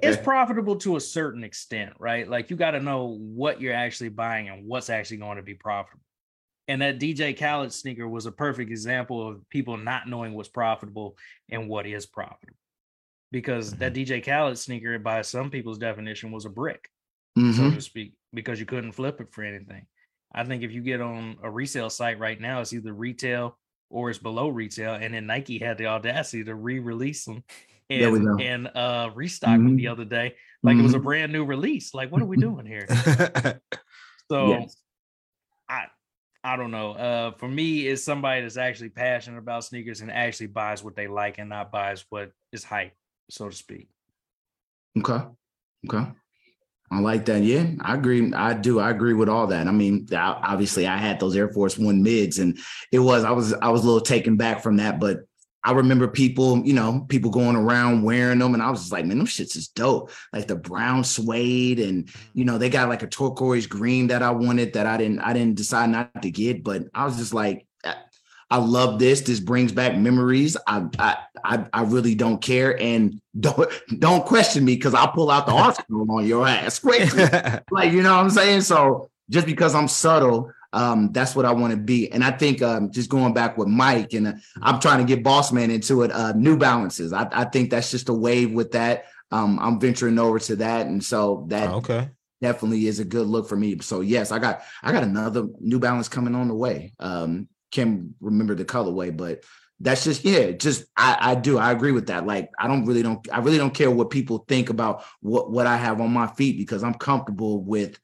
it's 0.03 0.17
profitable 0.25 0.77
to 0.77 0.97
a 0.97 1.01
certain 1.01 1.43
extent, 1.45 1.95
right? 1.99 2.29
Like 2.29 2.51
you 2.51 2.57
got 2.57 2.73
to 2.73 2.81
know 2.81 3.19
what 3.21 3.61
you're 3.61 3.75
actually 3.75 4.11
buying 4.11 4.49
and 4.49 4.67
what's 4.67 4.91
actually 4.91 5.19
going 5.19 5.37
to 5.37 5.43
be 5.43 5.55
profitable. 5.55 6.03
And 6.69 6.83
that 6.83 7.01
DJ 7.01 7.37
Khaled 7.37 7.73
sneaker 7.73 8.07
was 8.07 8.27
a 8.27 8.33
perfect 8.33 8.71
example 8.71 9.27
of 9.29 9.49
people 9.49 9.77
not 9.77 10.09
knowing 10.09 10.35
what's 10.35 10.49
profitable 10.49 11.17
and 11.49 11.69
what 11.69 11.87
is 11.87 12.07
profitable. 12.07 12.57
Because 13.33 13.73
that 13.79 13.95
DJ 13.95 14.25
Khaled 14.25 14.59
sneaker, 14.59 14.99
by 14.99 15.23
some 15.23 15.51
people's 15.51 15.79
definition, 15.79 16.31
was 16.31 16.45
a 16.45 16.51
brick, 16.51 16.89
so 17.37 17.43
Mhm. 17.43 17.75
to 17.75 17.81
speak, 17.81 18.15
because 18.35 18.61
you 18.61 18.67
couldn't 18.67 18.93
flip 18.93 19.21
it 19.21 19.33
for 19.33 19.43
anything. 19.43 19.87
I 20.33 20.45
think 20.45 20.63
if 20.63 20.71
you 20.73 20.81
get 20.83 21.01
on 21.01 21.39
a 21.43 21.51
resale 21.51 21.91
site 21.91 22.19
right 22.21 22.41
now, 22.41 22.61
it's 22.61 22.73
either 22.73 22.93
retail 22.93 23.59
or 23.91 24.09
it's 24.09 24.19
below 24.19 24.49
retail. 24.49 24.95
And 24.95 25.13
then 25.13 25.27
Nike 25.27 25.59
had 25.59 25.77
the 25.77 25.87
audacity 25.87 26.45
to 26.45 26.55
re-release 26.55 27.25
them 27.25 27.45
and, 27.91 28.41
and 28.41 28.67
uh 28.69 29.11
restock 29.15 29.59
them 29.59 29.77
the 29.77 29.89
other 29.89 30.05
day. 30.05 30.37
Like 30.63 30.79
it 30.79 30.83
was 30.83 30.95
a 30.95 30.99
Mhm. 30.99 31.03
brand 31.03 31.33
new 31.33 31.45
release. 31.45 31.93
Like, 31.93 32.11
what 32.11 32.23
are 32.23 32.27
we 32.27 32.37
doing 32.49 32.65
here? 32.67 32.87
So 34.31 34.49
Yes. 34.49 34.77
I 35.69 35.87
I 36.43 36.57
don't 36.57 36.71
know. 36.71 36.93
Uh 36.93 37.33
for 37.33 37.49
me, 37.49 37.87
it's 37.87 38.03
somebody 38.05 38.43
that's 38.43 38.57
actually 38.57 38.91
passionate 38.91 39.39
about 39.39 39.65
sneakers 39.65 40.01
and 40.01 40.11
actually 40.11 40.47
buys 40.47 40.83
what 40.85 40.97
they 40.97 41.09
like 41.09 41.39
and 41.39 41.51
not 41.51 41.71
buys 41.73 42.05
what 42.11 42.33
is 42.53 42.65
hype, 42.65 42.95
so 43.29 43.49
to 43.51 43.57
speak. 43.57 43.89
Okay. 44.99 45.25
Okay. 45.89 46.11
I 46.93 46.99
like 46.99 47.27
that. 47.27 47.45
Yeah, 47.45 47.67
I 47.81 47.95
agree. 47.95 48.33
I 48.33 48.53
do. 48.53 48.81
I 48.81 48.91
agree 48.91 49.15
with 49.15 49.29
all 49.29 49.47
that. 49.47 49.69
I 49.69 49.71
mean, 49.71 50.09
obviously, 50.13 50.89
I 50.89 50.97
had 50.97 51.21
those 51.21 51.37
Air 51.37 51.49
Force 51.49 51.79
One 51.79 52.03
mids, 52.03 52.41
and 52.41 52.59
it 52.91 52.99
was 52.99 53.23
I 53.23 53.31
was 53.31 53.53
I 53.53 53.69
was 53.69 53.83
a 53.83 53.87
little 53.87 54.01
taken 54.01 54.37
back 54.37 54.61
from 54.61 54.79
that, 54.79 54.99
but 54.99 55.21
I 55.63 55.73
remember 55.73 56.09
people, 56.09 56.67
you 56.67 56.73
know, 56.73 57.07
people 57.09 57.31
going 57.31 57.55
around 57.55 58.03
wearing 58.03 58.41
them, 58.41 58.55
and 58.55 58.63
I 58.63 58.71
was 58.71 58.81
just 58.81 58.93
like, 58.93 59.05
man, 59.05 59.19
them 59.19 59.27
shits 59.27 59.57
is 59.57 59.69
dope. 59.69 60.11
Like 60.33 60.49
the 60.49 60.57
brown 60.57 61.05
suede, 61.05 61.79
and 61.79 62.09
you 62.35 62.45
know, 62.45 62.59
they 62.59 62.71
got 62.71 62.89
like 62.89 63.05
a 63.05 63.07
turquoise 63.07 63.69
green 63.69 64.09
that 64.09 64.23
I 64.23 64.31
wanted 64.31 64.73
that 64.73 64.87
I 64.87 64.97
didn't 64.97 65.21
I 65.21 65.33
didn't 65.33 65.57
decide 65.57 65.91
not 65.91 66.23
to 66.23 66.31
get, 66.31 66.65
but 66.65 66.85
I 66.95 67.05
was 67.05 67.17
just 67.19 67.35
like. 67.35 67.67
I- 68.51 68.57
love 68.59 68.99
this. 68.99 69.21
This 69.23 69.41
brings 69.41 69.73
back 69.73 69.97
memories. 69.97 70.57
I 70.67 70.87
I 70.99 71.17
I, 71.45 71.65
I 71.73 71.83
really 71.83 72.15
don't 72.15 72.41
care, 72.43 72.81
and 72.81 73.21
don't 73.39 73.71
don't 73.99 74.25
question 74.27 74.65
me 74.65 74.75
because 74.77 74.95
I'll 74.95 75.13
pull 75.13 75.31
out 75.31 75.47
the 75.47 75.53
arsenal 75.65 76.11
on 76.11 76.27
your 76.27 76.47
ass 76.47 76.79
quickly. 76.79 77.25
like 77.71 77.93
you 77.93 78.03
know 78.03 78.15
what 78.17 78.23
I'm 78.25 78.31
saying. 78.31 78.63
So 78.63 79.09
just 79.31 79.47
because 79.47 79.75
I'm 79.75 79.87
subtle, 79.89 80.51
um, 80.73 81.13
that's 81.13 81.35
what 81.37 81.45
I 81.47 81.53
want 81.53 81.71
to 81.73 81.77
be. 81.77 82.11
And 82.11 82.25
I 82.25 82.33
think 82.33 82.61
um, 82.63 82.91
just 82.91 83.09
going 83.11 83.33
back 83.33 83.57
with 83.57 83.69
Mike, 83.69 84.13
and 84.15 84.27
uh, 84.29 84.33
I'm 84.63 84.81
trying 84.81 84.99
to 84.99 85.05
get 85.05 85.23
Boss 85.25 85.53
Man 85.53 85.71
into 85.71 86.03
it. 86.03 86.11
Uh, 86.11 86.33
New 86.33 86.57
Balances. 86.57 87.13
I, 87.13 87.29
I 87.33 87.45
think 87.45 87.71
that's 87.71 87.91
just 87.91 88.09
a 88.09 88.15
wave 88.15 88.53
with 88.53 88.73
that. 88.73 89.05
Um, 89.31 89.59
I'm 89.61 89.79
venturing 89.79 90.19
over 90.19 90.41
to 90.41 90.57
that, 90.57 90.87
and 90.87 91.03
so 91.05 91.45
that 91.49 91.69
Oh, 91.71 91.77
okay. 91.77 92.09
definitely 92.43 92.87
is 92.89 92.99
a 92.99 93.05
good 93.05 93.29
look 93.29 93.49
for 93.49 93.57
me. 93.57 93.79
So 93.81 94.01
yes, 94.01 94.33
I 94.33 94.41
got 94.41 94.63
I 94.83 94.91
got 94.91 95.05
another 95.05 95.47
New 95.61 95.79
Balance 95.79 96.09
coming 96.09 96.35
on 96.35 96.49
the 96.49 96.55
way. 96.55 96.93
Um, 96.99 97.47
can't 97.71 98.11
remember 98.21 98.55
the 98.55 98.65
colorway, 98.65 99.17
but 99.17 99.45
that's 99.81 100.05
just 100.05 100.25
yeah, 100.25 100.51
just 100.51 100.85
I, 100.97 101.17
I 101.21 101.35
do 101.35 101.59
I 101.59 101.73
agree 101.73 101.93
with 101.93 102.09
that. 102.09 102.27
Like 102.27 102.51
I 102.59 102.69
don't 102.69 102.85
really 102.85 103.03
don't 103.03 103.27
I 103.33 103.39
really 103.39 103.59
don't 103.59 103.75
care 103.75 103.91
what 103.91 104.11
people 104.11 104.45
think 104.47 104.69
about 104.69 105.05
what 105.21 105.51
what 105.51 105.67
I 105.67 105.77
have 105.79 106.01
on 106.01 106.13
my 106.13 106.27
feet 106.27 106.59
because 106.59 106.85
I'm 106.85 106.95
comfortable 106.95 107.63
with 107.63 107.99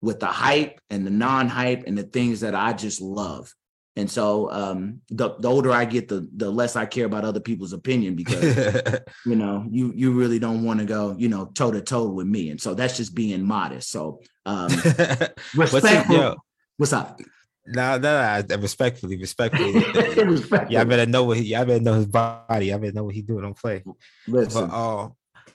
with 0.00 0.18
the 0.18 0.26
hype 0.26 0.80
and 0.90 1.06
the 1.06 1.10
non-hype 1.10 1.84
and 1.86 1.96
the 1.96 2.02
things 2.02 2.40
that 2.40 2.56
I 2.56 2.72
just 2.72 3.00
love. 3.00 3.54
And 3.94 4.10
so 4.10 4.50
um 4.50 5.02
the, 5.10 5.36
the 5.38 5.48
older 5.48 5.70
I 5.70 5.84
get, 5.84 6.08
the 6.08 6.28
the 6.34 6.50
less 6.50 6.74
I 6.74 6.86
care 6.86 7.06
about 7.06 7.24
other 7.24 7.40
people's 7.40 7.72
opinion 7.72 8.16
because 8.16 8.98
you 9.26 9.36
know 9.36 9.64
you 9.70 9.92
you 9.94 10.12
really 10.12 10.40
don't 10.40 10.64
want 10.64 10.80
to 10.80 10.86
go 10.86 11.14
you 11.16 11.28
know 11.28 11.44
toe 11.54 11.70
to 11.70 11.80
toe 11.82 12.08
with 12.08 12.26
me. 12.26 12.50
And 12.50 12.60
so 12.60 12.74
that's 12.74 12.96
just 12.96 13.14
being 13.14 13.46
modest. 13.46 13.90
So 13.90 14.22
um 14.44 14.70
What's 14.72 14.88
it, 14.88 15.36
respectful. 15.54 16.36
what's 16.78 16.92
up 16.92 17.20
Nah, 17.66 17.96
nah, 17.98 18.42
nah, 18.42 18.56
respectfully, 18.56 19.16
respectfully. 19.16 19.72
Respectfully. 19.72 20.66
Y'all 20.74 20.84
better 20.84 21.06
know 21.06 21.24
what 21.24 21.36
he, 21.36 21.44
y'all 21.44 21.64
better 21.64 21.82
know 21.82 21.94
his 21.94 22.06
body. 22.06 22.66
Y'all 22.66 22.78
better 22.78 22.92
know 22.92 23.04
what 23.04 23.14
he 23.14 23.22
doing. 23.22 23.42
Don't 23.42 23.56
play. 23.56 23.84
Listen. 24.26 24.68
But, 24.68 24.74
uh, 24.74 25.08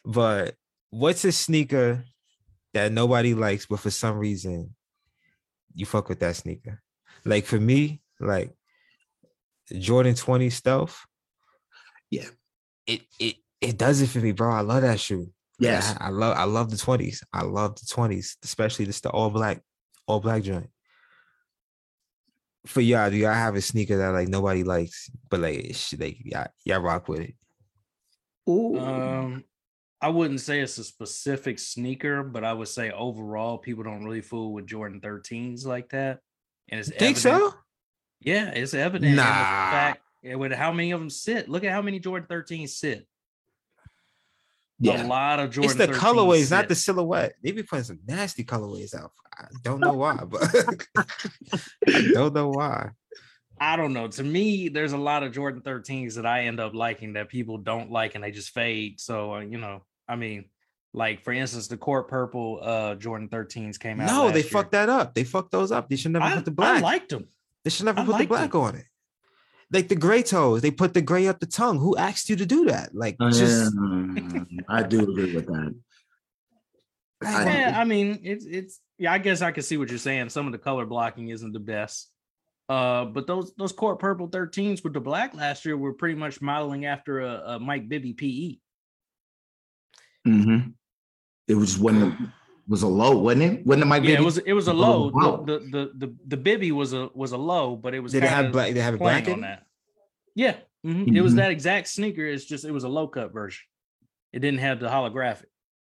but 0.05 0.55
what's 0.89 1.25
a 1.25 1.33
sneaker 1.33 2.05
that 2.73 2.93
nobody 2.93 3.33
likes, 3.33 3.65
but 3.65 3.81
for 3.81 3.91
some 3.91 4.17
reason 4.17 4.73
you 5.75 5.85
fuck 5.85 6.07
with 6.09 6.19
that 6.21 6.35
sneaker? 6.35 6.81
Like 7.25 7.45
for 7.45 7.59
me, 7.59 8.01
like 8.19 8.53
Jordan 9.77 10.15
20 10.15 10.49
stealth. 10.49 11.05
Yeah. 12.09 12.27
It 12.85 13.01
it 13.19 13.35
it 13.59 13.77
does 13.77 14.01
it 14.01 14.07
for 14.07 14.19
me, 14.19 14.31
bro. 14.31 14.51
I 14.51 14.61
love 14.61 14.81
that 14.83 14.99
shoe. 14.99 15.31
Yes. 15.59 15.95
I, 15.99 16.07
I 16.07 16.09
love 16.09 16.37
I 16.37 16.45
love 16.45 16.69
the 16.69 16.77
20s. 16.77 17.23
I 17.33 17.43
love 17.43 17.75
the 17.75 17.85
20s, 17.85 18.37
especially 18.43 18.85
this 18.85 19.01
the 19.01 19.09
all 19.09 19.29
black, 19.29 19.61
all 20.07 20.19
black 20.19 20.43
joint. 20.43 20.69
For 22.67 22.81
y'all, 22.81 23.09
do 23.09 23.15
y'all 23.17 23.33
have 23.33 23.55
a 23.55 23.61
sneaker 23.61 23.97
that 23.97 24.09
like 24.09 24.27
nobody 24.27 24.63
likes, 24.63 25.09
but 25.29 25.39
like 25.39 25.57
it's- 25.59 25.93
like 25.97 26.17
y'all, 26.23 26.47
y'all 26.65 26.79
rock 26.81 27.07
with 27.07 27.21
it? 27.21 27.35
Um, 28.47 29.43
I 30.01 30.09
wouldn't 30.09 30.41
say 30.41 30.59
it's 30.61 30.77
a 30.77 30.83
specific 30.83 31.59
sneaker, 31.59 32.23
but 32.23 32.43
I 32.43 32.53
would 32.53 32.67
say 32.67 32.91
overall, 32.91 33.57
people 33.57 33.83
don't 33.83 34.03
really 34.05 34.21
fool 34.21 34.53
with 34.53 34.67
Jordan 34.67 35.01
13s 35.01 35.65
like 35.65 35.89
that. 35.89 36.19
And 36.69 36.79
it's 36.79 36.89
Think 36.89 37.17
evident- 37.25 37.51
so? 37.53 37.53
Yeah, 38.21 38.49
it's 38.51 38.73
evident. 38.73 39.11
in 39.11 39.15
the 39.17 39.23
Nah. 39.23 39.71
fact 39.71 40.01
with 40.23 40.51
how 40.53 40.71
many 40.71 40.91
of 40.91 40.99
them 40.99 41.09
sit. 41.09 41.49
Look 41.49 41.63
at 41.63 41.71
how 41.71 41.81
many 41.81 41.99
Jordan 41.99 42.27
13s 42.27 42.75
sit. 42.75 43.07
Yeah. 44.79 45.05
A 45.05 45.07
lot 45.07 45.39
of 45.39 45.49
Jordan. 45.51 45.71
it's 45.71 45.79
the 45.79 45.87
13s 45.87 45.99
colorways, 45.99 46.51
not 46.51 46.67
the 46.67 46.75
silhouette. 46.75 47.33
They 47.43 47.51
be 47.51 47.63
putting 47.63 47.83
some 47.85 47.99
nasty 48.07 48.43
colorways 48.43 48.93
out. 48.93 49.11
I 49.39 49.45
don't 49.63 49.79
know 49.79 49.93
why, 49.93 50.17
but 50.23 50.43
I 51.87 52.11
don't 52.13 52.33
know 52.33 52.49
why. 52.49 52.91
I 53.59 53.75
don't 53.75 53.93
know. 53.93 54.07
To 54.07 54.23
me, 54.23 54.69
there's 54.69 54.93
a 54.93 54.97
lot 54.97 55.23
of 55.23 55.31
Jordan 55.33 55.61
13s 55.61 56.13
that 56.15 56.25
I 56.27 56.43
end 56.43 56.59
up 56.59 56.75
liking 56.75 57.13
that 57.13 57.27
people 57.29 57.57
don't 57.57 57.91
like 57.91 58.13
and 58.13 58.23
they 58.23 58.29
just 58.31 58.51
fade. 58.51 58.99
So, 58.99 59.33
uh, 59.35 59.39
you 59.39 59.57
know, 59.57 59.83
I 60.07 60.15
mean, 60.15 60.45
Like 60.93 61.23
for 61.23 61.33
instance, 61.33 61.67
the 61.67 61.77
court 61.77 62.07
purple 62.07 62.59
uh 62.61 62.95
Jordan 62.95 63.29
13s 63.29 63.79
came 63.79 63.99
out. 63.99 64.07
No, 64.07 64.31
they 64.31 64.41
last 64.43 64.51
fucked 64.51 64.71
that 64.71 64.89
up. 64.89 65.13
They 65.15 65.23
fucked 65.23 65.51
those 65.51 65.71
up. 65.71 65.89
They 65.89 65.95
should 65.95 66.11
never 66.11 66.25
I, 66.25 66.35
put 66.35 66.45
the 66.45 66.51
black. 66.51 66.77
I 66.77 66.81
liked 66.81 67.09
them. 67.09 67.27
they 67.63 67.69
should 67.71 67.85
never 67.85 68.01
I 68.01 68.05
put 68.05 68.17
the 68.19 68.25
black 68.25 68.51
them. 68.51 68.61
on 68.61 68.75
it. 68.75 68.85
Like 69.71 69.89
the 69.89 69.95
gray 69.95 70.23
toes, 70.23 70.61
they 70.61 70.71
put 70.71 70.93
the 70.93 71.01
gray 71.01 71.27
up 71.27 71.39
the 71.39 71.45
tongue. 71.45 71.77
Who 71.79 71.97
asked 71.97 72.29
you 72.29 72.35
to 72.37 72.45
do 72.45 72.65
that? 72.65 72.95
Like, 72.95 73.17
Oh, 73.19 73.29
just 73.29 73.73
yeah, 73.75 74.61
I 74.69 74.83
do 74.83 75.01
agree 75.03 75.35
with 75.35 75.47
that. 75.47 75.75
I- 77.23 77.43
Yeah, 77.45 77.79
I 77.79 77.83
mean, 77.83 78.19
it's 78.23 78.45
it's 78.45 78.79
yeah. 78.97 79.11
I 79.11 79.17
guess 79.17 79.41
I 79.41 79.51
can 79.51 79.63
see 79.63 79.75
what 79.77 79.89
you're 79.89 79.97
saying. 79.97 80.29
Some 80.29 80.45
of 80.45 80.51
the 80.53 80.57
color 80.57 80.85
blocking 80.85 81.29
isn't 81.29 81.51
the 81.51 81.59
best. 81.59 82.09
Uh, 82.69 83.05
but 83.05 83.27
those 83.27 83.53
those 83.55 83.71
court 83.73 83.99
purple 83.99 84.29
13s 84.29 84.83
with 84.83 84.93
the 84.93 84.99
black 85.01 85.33
last 85.33 85.65
year 85.65 85.75
were 85.77 85.93
pretty 85.93 86.15
much 86.15 86.41
modeling 86.41 86.85
after 86.85 87.21
a, 87.21 87.41
a 87.55 87.59
Mike 87.59 87.89
Bibby. 87.89 88.13
PE. 88.13 88.59
Mhm. 90.31 90.73
It 91.47 91.55
was 91.55 91.77
when 91.77 92.01
it 92.03 92.13
was 92.67 92.83
a 92.83 92.87
low, 92.87 93.17
wasn't 93.17 93.43
it? 93.43 93.65
Wasn't 93.65 93.83
it 93.83 93.85
Mike? 93.85 94.03
Yeah, 94.03 94.15
it 94.19 94.21
was 94.23 94.37
it 94.39 94.53
was 94.53 94.67
a 94.67 94.71
Oh, 94.71 94.75
low. 94.75 95.11
wow. 95.13 95.43
The, 95.45 95.59
the 95.59 95.65
the 95.69 95.91
the 96.07 96.15
the 96.27 96.37
Bibby 96.37 96.71
was 96.71 96.93
a 96.93 97.09
was 97.13 97.31
a 97.31 97.37
low, 97.37 97.75
but 97.75 97.93
it 97.93 97.99
was 97.99 98.11
Did 98.11 98.23
it 98.23 98.29
have 98.29 98.37
kinda 98.45 98.51
black- 98.51 98.67
did 98.67 98.77
it 98.77 98.81
have 98.81 98.93
it 98.95 98.97
playing 98.97 99.23
black 99.23 99.33
on 99.35 99.41
that. 99.41 99.65
Yeah, 100.35 100.57
mhm. 100.85 101.15
it 101.15 101.21
was 101.21 101.33
Mhm. 101.33 101.37
that 101.37 101.51
exact 101.51 101.87
sneaker. 101.87 102.25
It's 102.25 102.45
just 102.45 102.65
it 102.65 102.71
was 102.71 102.83
a 102.83 102.89
low 102.89 103.07
cut 103.07 103.31
version. 103.33 103.63
It 104.33 104.39
didn't 104.39 104.59
have 104.59 104.79
the 104.79 104.87
holographic. 104.87 105.45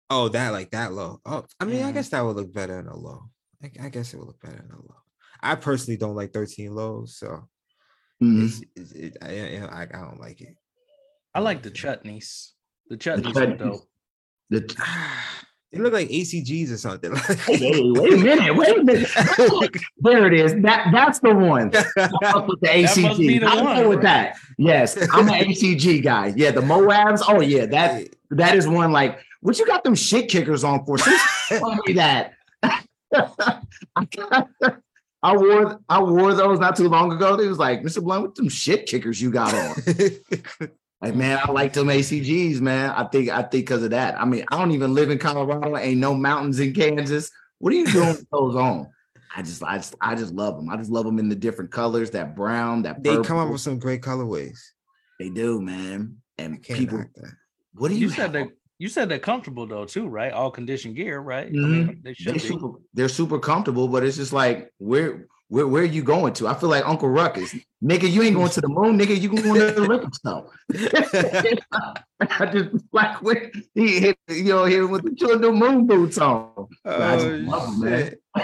oh, 0.09 0.27
that 0.29 0.49
like 0.51 0.71
that 0.71 0.91
low. 0.93 1.19
Oh, 1.25 1.45
I 1.59 1.65
mean, 1.65 1.83
I 1.83 1.91
Mhm. 1.91 1.93
guess 1.93 2.09
that 2.09 2.21
would 2.21 2.35
look 2.35 2.53
better 2.53 2.77
in 2.79 2.87
a 2.87 2.95
low. 2.97 3.29
I, 3.63 3.71
I 3.83 3.89
guess 3.89 4.13
it 4.13 4.17
would 4.17 4.27
look 4.27 4.41
better 4.41 4.57
in 4.63 4.71
a 4.71 4.75
low. 4.81 4.97
I 5.41 5.55
personally 5.55 5.97
don't 5.97 6.15
like 6.15 6.33
13 6.33 6.73
lows, 6.75 7.15
so 7.17 7.47
Mhm. 8.21 8.45
it's, 8.45 8.61
it's 8.75 8.91
it, 8.91 9.17
I, 9.21 9.65
I, 9.67 9.81
I 9.83 9.85
don't 9.85 10.19
like 10.19 10.41
it. 10.41 10.55
I 11.33 11.39
like 11.39 11.63
the 11.63 11.71
chutneys. 11.71 12.51
The 12.89 12.97
chutneys 12.97 13.23
chutneys. 13.33 13.49
were 13.51 13.55
dope. 13.57 13.89
The- 14.49 14.75
They 15.71 15.79
look 15.79 15.93
like 15.93 16.09
ACGs 16.09 16.71
or 16.73 16.77
something. 16.77 17.15
Hey, 17.45 17.81
wait 17.81 18.13
a 18.13 18.17
minute, 18.17 18.55
wait 18.57 18.77
a 18.77 18.83
minute. 18.83 19.09
there 19.99 20.27
it 20.27 20.33
is. 20.33 20.53
That 20.61 20.89
that's 20.91 21.19
the 21.19 21.33
one. 21.33 21.71
I 21.97 22.09
fuck 22.31 22.47
with 22.47 22.59
the 22.59 22.67
That 22.67 22.97
must 23.01 23.19
be 23.19 23.39
ACG. 23.39 23.39
the 23.39 23.45
I 23.47 23.61
one, 23.61 23.75
go 23.77 23.89
with 23.89 23.97
right? 23.99 24.33
that. 24.33 24.37
Yes, 24.57 24.97
I'm 25.13 25.29
an 25.29 25.45
ACG 25.45 26.03
guy. 26.03 26.33
Yeah, 26.35 26.51
the 26.51 26.59
Moabs. 26.61 27.21
Oh 27.25 27.39
yeah, 27.39 27.65
that 27.67 28.09
that 28.31 28.55
is 28.57 28.67
one. 28.67 28.91
Like, 28.91 29.19
what 29.39 29.57
you 29.59 29.65
got 29.65 29.85
them 29.85 29.95
shit 29.95 30.27
kickers 30.29 30.65
on 30.65 30.83
for? 30.85 30.97
Since 30.97 31.21
me 31.87 31.93
that. 31.93 32.33
I 32.63 32.81
I 35.23 35.37
wore 35.37 35.79
I 35.87 36.01
wore 36.01 36.33
those 36.33 36.59
not 36.59 36.75
too 36.75 36.89
long 36.89 37.13
ago. 37.13 37.37
They 37.37 37.47
was 37.47 37.59
like, 37.59 37.81
Mr. 37.81 38.03
Blunt, 38.03 38.23
what 38.23 38.35
them 38.35 38.49
shit 38.49 38.87
kickers 38.87 39.21
you 39.21 39.31
got 39.31 39.53
on? 39.53 40.69
Like, 41.01 41.15
man, 41.15 41.39
I 41.43 41.51
like 41.51 41.73
them 41.73 41.87
ACGs, 41.87 42.61
man. 42.61 42.91
I 42.91 43.05
think 43.05 43.29
I 43.29 43.41
think 43.41 43.65
because 43.65 43.83
of 43.83 43.89
that. 43.89 44.19
I 44.21 44.25
mean, 44.25 44.45
I 44.51 44.59
don't 44.59 44.71
even 44.71 44.93
live 44.93 45.09
in 45.09 45.17
Colorado. 45.17 45.75
Ain't 45.75 45.99
no 45.99 46.13
mountains 46.13 46.59
in 46.59 46.73
Kansas. 46.73 47.31
What 47.57 47.73
are 47.73 47.75
you 47.77 47.87
doing 47.91 48.09
with 48.09 48.29
those 48.31 48.55
on? 48.55 48.87
I 49.35 49.41
just, 49.41 49.63
I 49.63 49.77
just, 49.77 49.95
I 50.01 50.13
just 50.15 50.33
love 50.33 50.57
them. 50.57 50.69
I 50.69 50.77
just 50.77 50.91
love 50.91 51.05
them 51.05 51.17
in 51.17 51.29
the 51.29 51.35
different 51.35 51.71
colors. 51.71 52.11
That 52.11 52.35
brown, 52.35 52.83
that 52.83 53.01
they 53.03 53.17
come 53.23 53.37
up 53.37 53.49
with 53.49 53.61
some 53.61 53.79
great 53.79 54.01
colorways. 54.01 54.59
They 55.19 55.29
do, 55.29 55.61
man. 55.61 56.17
And 56.37 56.61
Can't 56.61 56.79
people, 56.79 56.99
knock 56.99 57.07
that. 57.15 57.31
what 57.73 57.89
do 57.89 57.95
You 57.95 58.01
you? 58.01 58.09
said 58.09 58.33
that 58.33 58.47
you 58.77 58.89
said 58.89 59.09
they're 59.09 59.19
comfortable 59.19 59.67
though 59.67 59.85
too, 59.85 60.07
right? 60.07 60.31
All 60.33 60.51
conditioned 60.51 60.95
gear, 60.95 61.19
right? 61.19 61.47
I 61.47 61.49
Mhm. 61.49 61.87
mean, 61.87 62.01
they 62.03 62.13
should 62.13 62.33
They 62.33 62.39
be. 62.39 62.47
super, 62.47 62.69
they're 62.93 63.09
super 63.09 63.39
comfortable, 63.39 63.87
but 63.87 64.03
it's 64.03 64.17
just 64.17 64.33
like 64.33 64.71
where, 64.79 65.27
where, 65.51 65.67
where 65.67 65.83
are 65.83 65.85
you 65.85 66.01
going 66.01 66.31
to? 66.35 66.47
I 66.47 66.53
feel 66.53 66.69
like 66.69 66.87
Uncle 66.87 67.09
Ruckus, 67.09 67.53
nigga. 67.83 68.09
You 68.09 68.21
ain't 68.23 68.37
going 68.37 68.49
to 68.51 68.61
the 68.61 68.69
moon, 68.69 68.97
nigga. 68.97 69.19
You 69.19 69.27
going 69.27 69.43
to 69.43 69.71
the 69.73 69.81
Olympics 69.81 70.19
though. 70.23 70.49
I 72.21 72.45
just 72.45 72.69
like 72.93 73.21
when 73.21 73.51
he 73.75 73.99
hit, 73.99 74.17
you 74.29 74.45
know, 74.45 74.63
hit 74.63 74.89
with 74.89 75.03
the 75.03 75.37
the 75.37 75.51
moon 75.51 75.87
boots 75.87 76.17
on. 76.19 76.69
I 76.85 77.15
just 77.17 77.25
Oh, 77.25 77.29
love 77.29 77.67
'em, 77.67 77.79
man. 77.81 78.15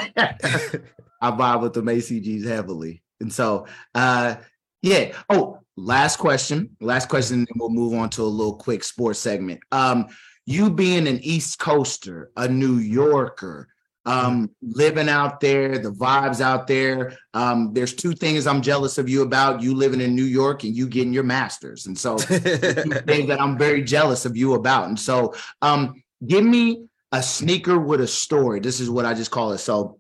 I 1.22 1.32
vibe 1.32 1.62
with 1.62 1.74
the 1.76 1.82
ACGs 1.82 2.46
heavily. 2.46 3.02
And 3.22 3.32
so 3.32 3.68
uh 3.96 4.36
yeah. 4.82 5.14
Oh, 5.30 5.60
last 5.78 6.18
question. 6.18 6.76
Last 6.82 7.08
question, 7.08 7.40
and 7.40 7.48
we'll 7.56 7.70
move 7.70 7.94
on 7.94 8.10
to 8.12 8.24
a 8.24 8.26
little 8.26 8.58
quick 8.58 8.84
sports 8.84 9.20
segment. 9.20 9.62
Um, 9.72 10.08
you 10.46 10.70
being 10.70 11.08
an 11.08 11.20
East 11.22 11.58
Coaster, 11.58 12.32
a 12.36 12.50
New 12.50 12.76
Yorker, 12.78 13.70
um, 14.08 14.50
living 14.62 15.10
out 15.10 15.42
there, 15.42 15.78
the 15.78 15.92
vibes 15.92 16.40
out 16.40 16.66
there. 16.66 17.18
Um, 17.34 17.74
there's 17.74 17.94
two 17.94 18.14
things 18.14 18.48
I'm 18.48 18.62
jealous 18.62 18.98
of 18.98 19.10
you 19.10 19.22
about. 19.22 19.62
You 19.62 19.76
living 19.76 20.00
in 20.00 20.16
New 20.16 20.24
York 20.24 20.64
and 20.64 20.74
you 20.74 20.88
getting 20.88 21.12
your 21.12 21.24
masters. 21.24 21.88
And 21.88 21.98
so 21.98 22.18
two 22.18 22.40
things 22.40 23.28
that 23.28 23.42
I'm 23.42 23.58
very 23.58 23.84
jealous 23.84 24.26
of 24.26 24.38
you 24.38 24.54
about. 24.54 24.88
And 24.88 24.98
so 24.98 25.36
um 25.62 26.02
give 26.26 26.44
me 26.44 26.88
a 27.12 27.22
sneaker 27.22 27.78
with 27.78 28.00
a 28.00 28.08
story. 28.08 28.62
This 28.62 28.80
is 28.80 28.90
what 28.90 29.06
I 29.06 29.14
just 29.14 29.30
call 29.30 29.52
it. 29.52 29.58
So 29.58 30.00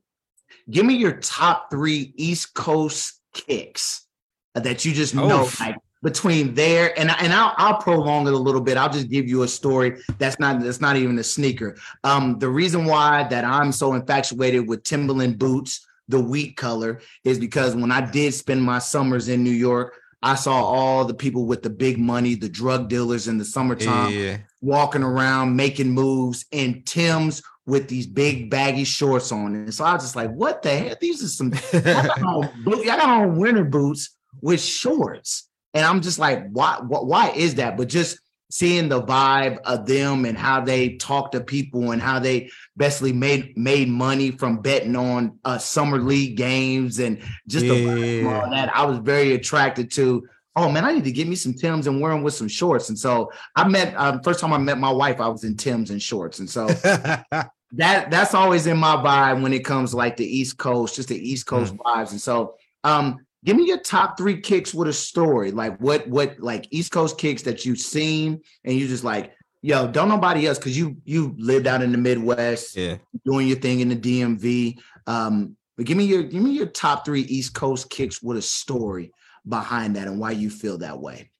give 0.69 0.85
me 0.85 0.95
your 0.95 1.19
top 1.19 1.69
three 1.69 2.13
East 2.15 2.53
Coast 2.53 3.19
kicks 3.33 4.07
that 4.55 4.85
you 4.85 4.93
just 4.93 5.15
know 5.15 5.43
Oof. 5.43 5.59
like 5.59 5.75
between 6.03 6.53
there 6.53 6.97
and 6.99 7.09
and 7.09 7.33
I'll, 7.33 7.53
I'll 7.57 7.81
prolong 7.81 8.27
it 8.27 8.33
a 8.33 8.37
little 8.37 8.61
bit. 8.61 8.77
I'll 8.77 8.91
just 8.91 9.09
give 9.09 9.27
you 9.27 9.43
a 9.43 9.47
story 9.47 9.99
that's 10.17 10.39
not 10.39 10.61
that's 10.61 10.81
not 10.81 10.95
even 10.95 11.17
a 11.19 11.23
sneaker. 11.23 11.77
Um, 12.03 12.39
the 12.39 12.49
reason 12.49 12.85
why 12.85 13.23
that 13.29 13.43
I'm 13.43 13.71
so 13.71 13.93
infatuated 13.93 14.67
with 14.67 14.83
Timberland 14.83 15.39
boots, 15.39 15.85
the 16.07 16.19
wheat 16.19 16.57
color, 16.57 17.01
is 17.23 17.39
because 17.39 17.75
when 17.75 17.91
I 17.91 18.01
did 18.01 18.33
spend 18.33 18.61
my 18.61 18.79
summers 18.79 19.27
in 19.27 19.43
New 19.43 19.49
York, 19.51 19.95
I 20.21 20.35
saw 20.35 20.63
all 20.63 21.05
the 21.05 21.13
people 21.13 21.45
with 21.45 21.61
the 21.61 21.69
big 21.69 21.97
money, 21.97 22.35
the 22.35 22.49
drug 22.49 22.89
dealers 22.89 23.27
in 23.27 23.37
the 23.37 23.45
summertime 23.45 24.11
yeah. 24.11 24.37
walking 24.61 25.03
around 25.03 25.55
making 25.55 25.91
moves 25.91 26.45
in 26.51 26.83
Tim's 26.83 27.41
with 27.65 27.89
these 27.89 28.07
big 28.07 28.49
baggy 28.49 28.85
shorts 28.85 29.31
on. 29.31 29.53
And 29.53 29.73
so 29.73 29.83
I 29.83 29.93
was 29.93 30.03
just 30.03 30.15
like, 30.15 30.31
what 30.31 30.61
the 30.61 30.75
hell? 30.75 30.95
These 30.99 31.23
are 31.23 31.27
some 31.27 31.53
I 31.73 31.81
got 31.81 32.21
on, 32.23 32.49
I 32.65 32.85
got 32.85 32.99
on 33.01 33.37
winter 33.37 33.65
boots 33.65 34.15
with 34.41 34.61
shorts. 34.61 35.46
And 35.77 35.85
I'm 35.85 36.01
just 36.01 36.17
like, 36.17 36.49
why, 36.49 36.79
why 36.81 36.99
why 37.01 37.29
is 37.35 37.53
that? 37.55 37.77
But 37.77 37.87
just 37.87 38.19
seeing 38.49 38.89
the 38.89 38.99
vibe 38.99 39.59
of 39.59 39.85
them 39.85 40.25
and 40.25 40.35
how 40.35 40.59
they 40.59 40.95
talk 40.95 41.31
to 41.33 41.39
people 41.39 41.91
and 41.91 42.01
how 42.01 42.17
they 42.17 42.49
basically 42.75 43.13
made 43.13 43.55
made 43.55 43.87
money 43.87 44.31
from 44.31 44.57
betting 44.57 44.95
on 44.95 45.37
uh, 45.45 45.59
summer 45.59 45.99
league 45.99 46.35
games 46.35 46.97
and 46.97 47.21
just 47.47 47.67
of 47.67 48.33
all 48.43 48.49
that. 48.49 48.75
I 48.75 48.85
was 48.85 48.97
very 48.97 49.33
attracted 49.33 49.91
to. 49.91 50.27
Oh 50.55 50.71
man, 50.71 50.83
I 50.83 50.93
need 50.93 51.03
to 51.03 51.11
get 51.11 51.27
me 51.27 51.35
some 51.35 51.53
Tims 51.53 51.85
and 51.85 52.01
wear 52.01 52.11
them 52.11 52.23
with 52.23 52.33
some 52.33 52.47
shorts. 52.47 52.89
And 52.89 52.97
so 52.97 53.31
I 53.55 53.67
met 53.67 53.93
um, 53.95 54.23
first 54.23 54.39
time 54.39 54.53
I 54.53 54.57
met 54.57 54.79
my 54.79 54.89
wife, 54.89 55.21
I 55.21 55.27
was 55.27 55.43
in 55.43 55.57
Tims 55.57 55.91
and 55.91 56.01
shorts. 56.01 56.39
And 56.39 56.49
so 56.49 56.65
that 57.73 58.09
that's 58.09 58.33
always 58.33 58.65
in 58.65 58.77
my 58.77 58.95
vibe 58.95 59.43
when 59.43 59.53
it 59.53 59.63
comes 59.63 59.91
to 59.91 59.97
like 59.97 60.17
the 60.17 60.25
East 60.25 60.57
Coast, 60.57 60.95
just 60.95 61.09
the 61.09 61.29
East 61.29 61.45
Coast 61.45 61.75
vibes. 61.75 62.09
And 62.09 62.21
so 62.21 62.55
um 62.83 63.26
give 63.45 63.55
me 63.55 63.65
your 63.65 63.79
top 63.79 64.17
three 64.17 64.41
kicks 64.41 64.73
with 64.73 64.87
a 64.87 64.93
story. 64.93 65.51
Like 65.51 65.77
what 65.79 66.07
what 66.07 66.39
like 66.39 66.67
East 66.71 66.91
Coast 66.91 67.17
kicks 67.17 67.43
that 67.43 67.65
you've 67.65 67.79
seen 67.79 68.41
and 68.63 68.75
you 68.75 68.87
just 68.87 69.03
like, 69.03 69.33
yo, 69.61 69.87
don't 69.87 70.09
nobody 70.09 70.47
else 70.47 70.57
because 70.57 70.77
you 70.77 70.97
you 71.05 71.35
lived 71.37 71.67
out 71.67 71.81
in 71.81 71.91
the 71.91 71.97
Midwest, 71.97 72.75
yeah, 72.75 72.97
doing 73.25 73.47
your 73.47 73.57
thing 73.57 73.79
in 73.79 73.89
the 73.89 73.95
DMV. 73.95 74.79
Um, 75.05 75.55
but 75.75 75.85
give 75.85 75.97
me 75.97 76.05
your 76.05 76.23
give 76.23 76.41
me 76.41 76.51
your 76.51 76.67
top 76.67 77.05
three 77.05 77.21
East 77.21 77.53
Coast 77.53 77.89
kicks 77.89 78.21
with 78.21 78.37
a 78.37 78.41
story 78.41 79.11
behind 79.47 79.95
that 79.95 80.07
and 80.07 80.19
why 80.19 80.31
you 80.31 80.49
feel 80.49 80.79
that 80.79 80.99
way. 80.99 81.31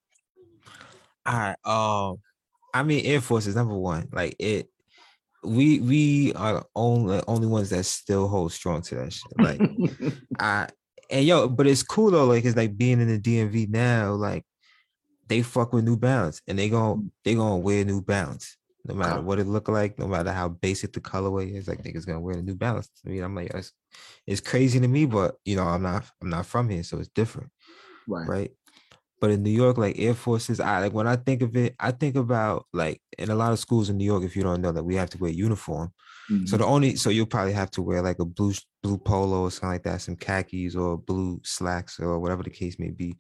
All 1.26 1.38
right. 1.38 1.58
Um, 1.66 2.20
I 2.74 2.84
mean, 2.84 3.06
Air 3.06 3.22
Force 3.22 3.48
is 3.48 3.56
number 3.56 3.76
one. 3.76 4.08
Like 4.12 4.36
it, 4.39 4.70
we 5.43 5.80
we 5.80 6.34
are 6.34 6.54
the 6.54 6.66
only 6.76 7.22
only 7.28 7.48
ones 7.48 7.70
that 7.72 7.86
still 7.86 8.28
hold 8.28 8.54
strong 8.54 8.82
to 8.84 8.95
that 8.95 9.14
shit. 9.14 9.39
Like 9.39 9.62
I 10.39 10.68
and 11.10 11.26
yo, 11.26 11.47
but 11.47 11.68
it's 11.68 11.84
cool 11.84 12.12
though. 12.12 12.26
Like 12.26 12.45
it's 12.45 12.58
like 12.58 12.78
being 12.78 13.01
in 13.01 13.08
the 13.08 13.20
DMV 13.20 13.70
now. 13.70 14.14
Like 14.14 14.43
they 15.28 15.41
fuck 15.41 15.74
with 15.74 15.86
New 15.86 15.97
Balance 15.97 16.41
and 16.47 16.58
they 16.58 16.70
gon' 16.70 16.97
mm. 16.97 17.10
they 17.24 17.36
gonna 17.36 17.58
wear 17.58 17.84
New 17.84 18.01
Balance 18.01 18.58
no 18.88 18.95
matter 18.95 19.22
what 19.22 19.38
it 19.38 19.47
look 19.47 19.68
like, 19.68 19.99
no 19.99 20.08
matter 20.08 20.32
how 20.32 20.47
basic 20.47 20.93
the 20.93 21.01
colorway 21.01 21.53
is. 21.53 21.68
Like 21.68 21.84
niggas 21.84 22.05
gonna 22.05 22.22
wear 22.22 22.36
the 22.36 22.41
New 22.41 22.55
Balance. 22.55 22.89
I 23.05 23.10
mean, 23.10 23.24
I'm 23.24 23.36
like, 23.36 23.51
it's, 23.53 23.74
it's 24.26 24.41
crazy 24.41 24.80
to 24.80 24.88
me, 24.88 25.05
but 25.05 25.36
you 25.43 25.58
know, 25.58 25.64
I'm 25.64 25.84
not 25.84 26.05
I'm 26.22 26.30
not 26.30 26.45
from 26.45 26.70
here, 26.70 26.84
so 26.84 26.97
it's 26.97 27.10
different 27.10 27.51
Right. 28.08 28.28
right? 28.28 28.51
But 29.20 29.32
in 29.32 29.43
New 29.43 29.51
York, 29.51 29.78
like 29.78 29.99
Air 29.99 30.14
Forces, 30.14 30.60
I 30.60 30.80
like 30.80 30.93
when 30.93 31.08
I 31.08 31.16
think 31.16 31.41
of 31.41 31.55
it, 31.58 31.76
I 31.80 31.91
think 31.91 32.16
about 32.16 32.66
like 32.72 33.01
in 33.18 33.30
a 33.30 33.36
lot 33.36 33.51
of 33.51 33.60
schools 33.60 33.89
in 33.89 33.97
New 33.97 34.05
York, 34.05 34.24
if 34.24 34.36
you 34.36 34.43
don't 34.43 34.62
know 34.62 34.72
that 34.72 34.84
we 34.84 34.95
have 34.95 35.10
to 35.12 35.18
wear 35.18 35.32
uniform. 35.32 35.91
So 36.28 36.34
mm-hmm. 36.34 36.57
the 36.57 36.65
only 36.65 36.95
so 36.97 37.09
you'll 37.09 37.25
probably 37.25 37.53
have 37.53 37.71
to 37.71 37.82
wear 37.82 38.01
like 38.01 38.19
a 38.19 38.25
blue 38.25 38.53
blue 38.84 38.97
polo 38.97 39.43
or 39.43 39.51
something 39.51 39.69
like 39.69 39.84
that, 39.84 40.01
some 40.01 40.17
khakis 40.17 40.75
or 40.75 40.97
blue 40.97 41.39
slacks 41.43 41.99
or 42.01 42.19
whatever 42.19 42.43
the 42.43 42.49
case 42.49 42.78
may 42.80 42.89
be. 42.89 43.15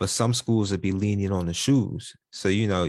But 0.00 0.10
some 0.10 0.34
schools 0.34 0.72
would 0.72 0.80
be 0.80 0.92
lenient 0.92 1.32
on 1.32 1.46
the 1.46 1.54
shoes. 1.54 2.12
So 2.30 2.48
you 2.48 2.66
know, 2.66 2.84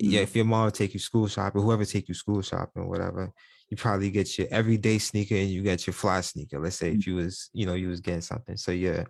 yeah, 0.00 0.20
mm-hmm. 0.20 0.22
if 0.24 0.34
your 0.34 0.46
mom 0.46 0.70
take 0.72 0.94
you 0.94 1.00
school 1.00 1.28
shopping, 1.28 1.62
whoever 1.62 1.84
take 1.84 2.08
you 2.08 2.14
school 2.14 2.42
shopping, 2.42 2.88
whatever, 2.88 3.32
you 3.68 3.76
probably 3.76 4.10
get 4.10 4.36
your 4.36 4.48
everyday 4.50 4.98
sneaker 4.98 5.36
and 5.36 5.48
you 5.48 5.62
get 5.62 5.86
your 5.86 5.94
fly 5.94 6.20
sneaker. 6.20 6.58
Let's 6.58 6.76
say 6.76 6.88
if 6.88 6.98
mm-hmm. 6.98 7.10
you 7.10 7.16
was, 7.16 7.50
you 7.52 7.66
know, 7.66 7.74
you 7.74 7.88
was 7.88 8.00
getting 8.00 8.20
something. 8.20 8.56
So 8.56 8.72
yeah, 8.72 9.04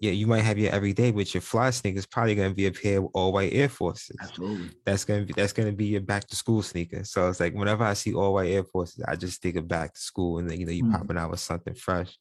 yeah, 0.00 0.12
you 0.12 0.26
might 0.26 0.42
have 0.42 0.58
your 0.58 0.72
everyday, 0.72 1.10
but 1.12 1.32
your 1.34 1.40
fly 1.40 1.70
sneaker 1.70 1.98
is 1.98 2.06
probably 2.06 2.34
gonna 2.34 2.54
be 2.54 2.66
a 2.66 2.72
pair 2.72 2.98
of 2.98 3.06
all 3.14 3.32
white 3.32 3.52
Air 3.52 3.68
Forces. 3.68 4.16
Absolutely. 4.20 4.74
That's 4.84 5.04
gonna 5.04 5.24
be 5.24 5.32
that's 5.32 5.52
gonna 5.52 5.72
be 5.72 5.86
your 5.86 6.00
back 6.02 6.26
to 6.28 6.36
school 6.36 6.62
sneaker. 6.62 7.04
So 7.04 7.28
it's 7.28 7.40
like 7.40 7.54
whenever 7.54 7.84
I 7.84 7.94
see 7.94 8.14
all 8.14 8.34
white 8.34 8.50
Air 8.50 8.64
Forces, 8.64 9.04
I 9.06 9.16
just 9.16 9.40
think 9.42 9.56
of 9.56 9.68
back 9.68 9.94
to 9.94 10.00
school, 10.00 10.38
and 10.38 10.48
then 10.50 10.60
you 10.60 10.66
know 10.66 10.72
you 10.72 10.84
Mhm. 10.84 10.90
popping 10.90 11.16
out 11.18 11.30
with 11.30 11.40
something 11.40 11.74
fresh. 11.74 12.18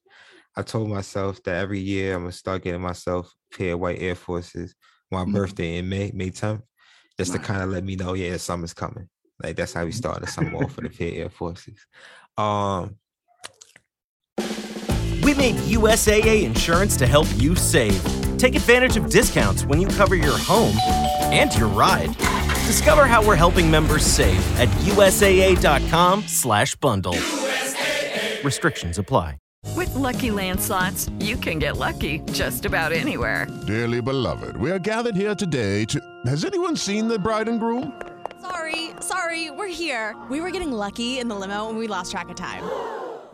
I 0.56 0.62
told 0.62 0.90
myself 0.90 1.42
that 1.44 1.56
every 1.56 1.80
year 1.80 2.16
I'm 2.16 2.22
gonna 2.22 2.32
start 2.32 2.64
getting 2.64 2.82
myself 2.82 3.34
a 3.54 3.58
pair 3.58 3.74
of 3.74 3.80
white 3.80 4.02
Air 4.02 4.16
Forces. 4.16 4.76
My 5.12 5.26
Mhm. 5.26 5.34
birthday 5.34 5.78
in 5.78 5.90
May, 5.90 6.12
May 6.14 6.30
10th, 6.32 6.64
just 7.18 7.34
to 7.34 7.40
kind 7.40 7.62
of 7.64 7.70
let 7.70 7.84
me 7.84 7.96
know, 7.96 8.14
yeah, 8.14 8.38
summer's 8.38 8.74
coming. 8.74 9.10
Like 9.42 9.56
that's 9.56 9.74
how 9.74 9.86
we 9.86 9.92
start 9.92 10.22
the 10.22 10.28
summer 10.28 10.58
off 10.60 10.76
with 10.78 10.86
a 10.86 10.90
pair 10.90 11.10
of 11.10 11.18
Air 11.18 11.30
Forces. 11.30 11.86
Um, 12.38 12.98
We 15.24 15.34
made 15.34 15.56
USAA 15.56 16.44
insurance 16.44 16.98
to 16.98 17.08
help 17.08 17.28
you 17.38 17.56
save. 17.56 18.04
Take 18.38 18.56
advantage 18.56 18.98
of 18.98 19.10
discounts 19.10 19.64
when 19.66 19.80
you 19.80 19.88
cover 19.88 20.16
your 20.16 20.38
home 20.38 20.76
and 21.32 21.56
your 21.56 21.70
ride. 21.70 22.18
Discover 22.68 23.06
how 23.06 23.26
we're 23.26 23.36
helping 23.36 23.72
members 23.72 24.06
save 24.06 24.42
at 24.60 24.68
USAA.com/bundle. 24.86 27.16
Restrictions 28.44 28.98
apply. 28.98 29.38
With 29.78 29.96
Lucky 29.96 30.30
Land 30.30 30.60
slots, 30.60 31.10
you 31.20 31.38
can 31.38 31.58
get 31.58 31.78
lucky 31.78 32.20
just 32.34 32.66
about 32.66 32.92
anywhere. 32.92 33.48
Dearly 33.66 34.02
beloved, 34.02 34.58
we 34.58 34.70
are 34.72 34.80
gathered 34.80 35.16
here 35.16 35.36
today 35.36 35.86
to. 35.86 36.02
Has 36.26 36.44
anyone 36.44 36.76
seen 36.76 37.08
the 37.08 37.18
bride 37.18 37.48
and 37.48 37.62
groom? 37.62 37.94
Sorry, 38.42 38.90
sorry, 39.00 39.52
we're 39.52 39.68
here. 39.68 40.18
We 40.30 40.42
were 40.42 40.52
getting 40.52 40.74
lucky 40.74 41.20
in 41.20 41.30
the 41.30 41.36
limo 41.36 41.70
and 41.70 41.78
we 41.78 41.88
lost 41.88 42.12
track 42.12 42.28
of 42.30 42.36
time. 42.36 42.64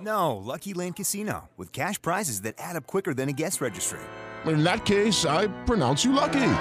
No, 0.01 0.37
Lucky 0.37 0.73
Land 0.73 0.95
Casino, 0.95 1.49
with 1.57 1.73
cash 1.73 2.01
prizes 2.01 2.41
that 2.43 2.55
add 2.57 2.75
up 2.75 2.87
quicker 2.87 3.13
than 3.13 3.27
a 3.29 3.33
guest 3.33 3.59
registry. 3.61 3.99
In 4.45 4.63
that 4.63 4.85
case, 4.85 5.25
I 5.25 5.47
pronounce 5.65 6.05
you 6.05 6.13
lucky. 6.13 6.51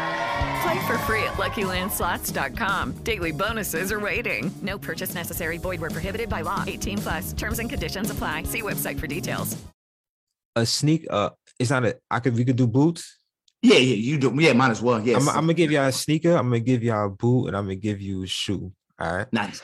Play 0.63 0.87
for 0.87 0.99
free 1.07 1.23
at 1.23 1.35
LuckyLandSlots.com. 1.35 2.93
Daily 3.05 3.31
bonuses 3.31 3.93
are 3.93 4.01
waiting. 4.01 4.51
No 4.63 4.77
purchase 4.79 5.15
necessary. 5.15 5.59
Void 5.59 5.81
where 5.81 5.91
prohibited 5.91 6.29
by 6.29 6.41
law. 6.41 6.65
18 6.67 6.99
plus. 6.99 7.33
Terms 7.33 7.61
and 7.61 7.71
conditions 7.71 8.11
apply. 8.11 8.43
See 8.43 8.63
website 8.63 8.99
for 8.99 9.07
details. 9.07 9.57
a 10.57 10.67
sneak, 10.67 11.07
uh, 11.09 11.31
it's 11.61 11.71
not 11.71 11.85
a. 11.85 11.97
I 12.11 12.19
could 12.19 12.35
we 12.35 12.45
could 12.45 12.57
do 12.57 12.67
boots. 12.67 13.19
Yeah, 13.63 13.77
yeah, 13.79 13.95
you 13.95 14.19
do. 14.19 14.33
Yeah, 14.41 14.53
might 14.55 14.71
as 14.71 14.83
well. 14.83 15.01
Yes. 15.01 15.23
I'm, 15.23 15.29
I'm 15.29 15.35
gonna 15.43 15.55
give 15.55 15.71
y'all 15.71 15.87
a 15.87 15.93
sneaker. 15.93 16.33
I'm 16.37 16.47
gonna 16.49 16.61
give 16.61 16.83
y'all 16.83 17.07
a 17.07 17.11
boot, 17.11 17.47
and 17.47 17.57
I'm 17.57 17.65
gonna 17.65 17.77
give 17.77 18.01
you 18.01 18.25
a 18.25 18.27
shoe. 18.27 18.73
All 19.01 19.17
right. 19.17 19.33
Nice. 19.33 19.63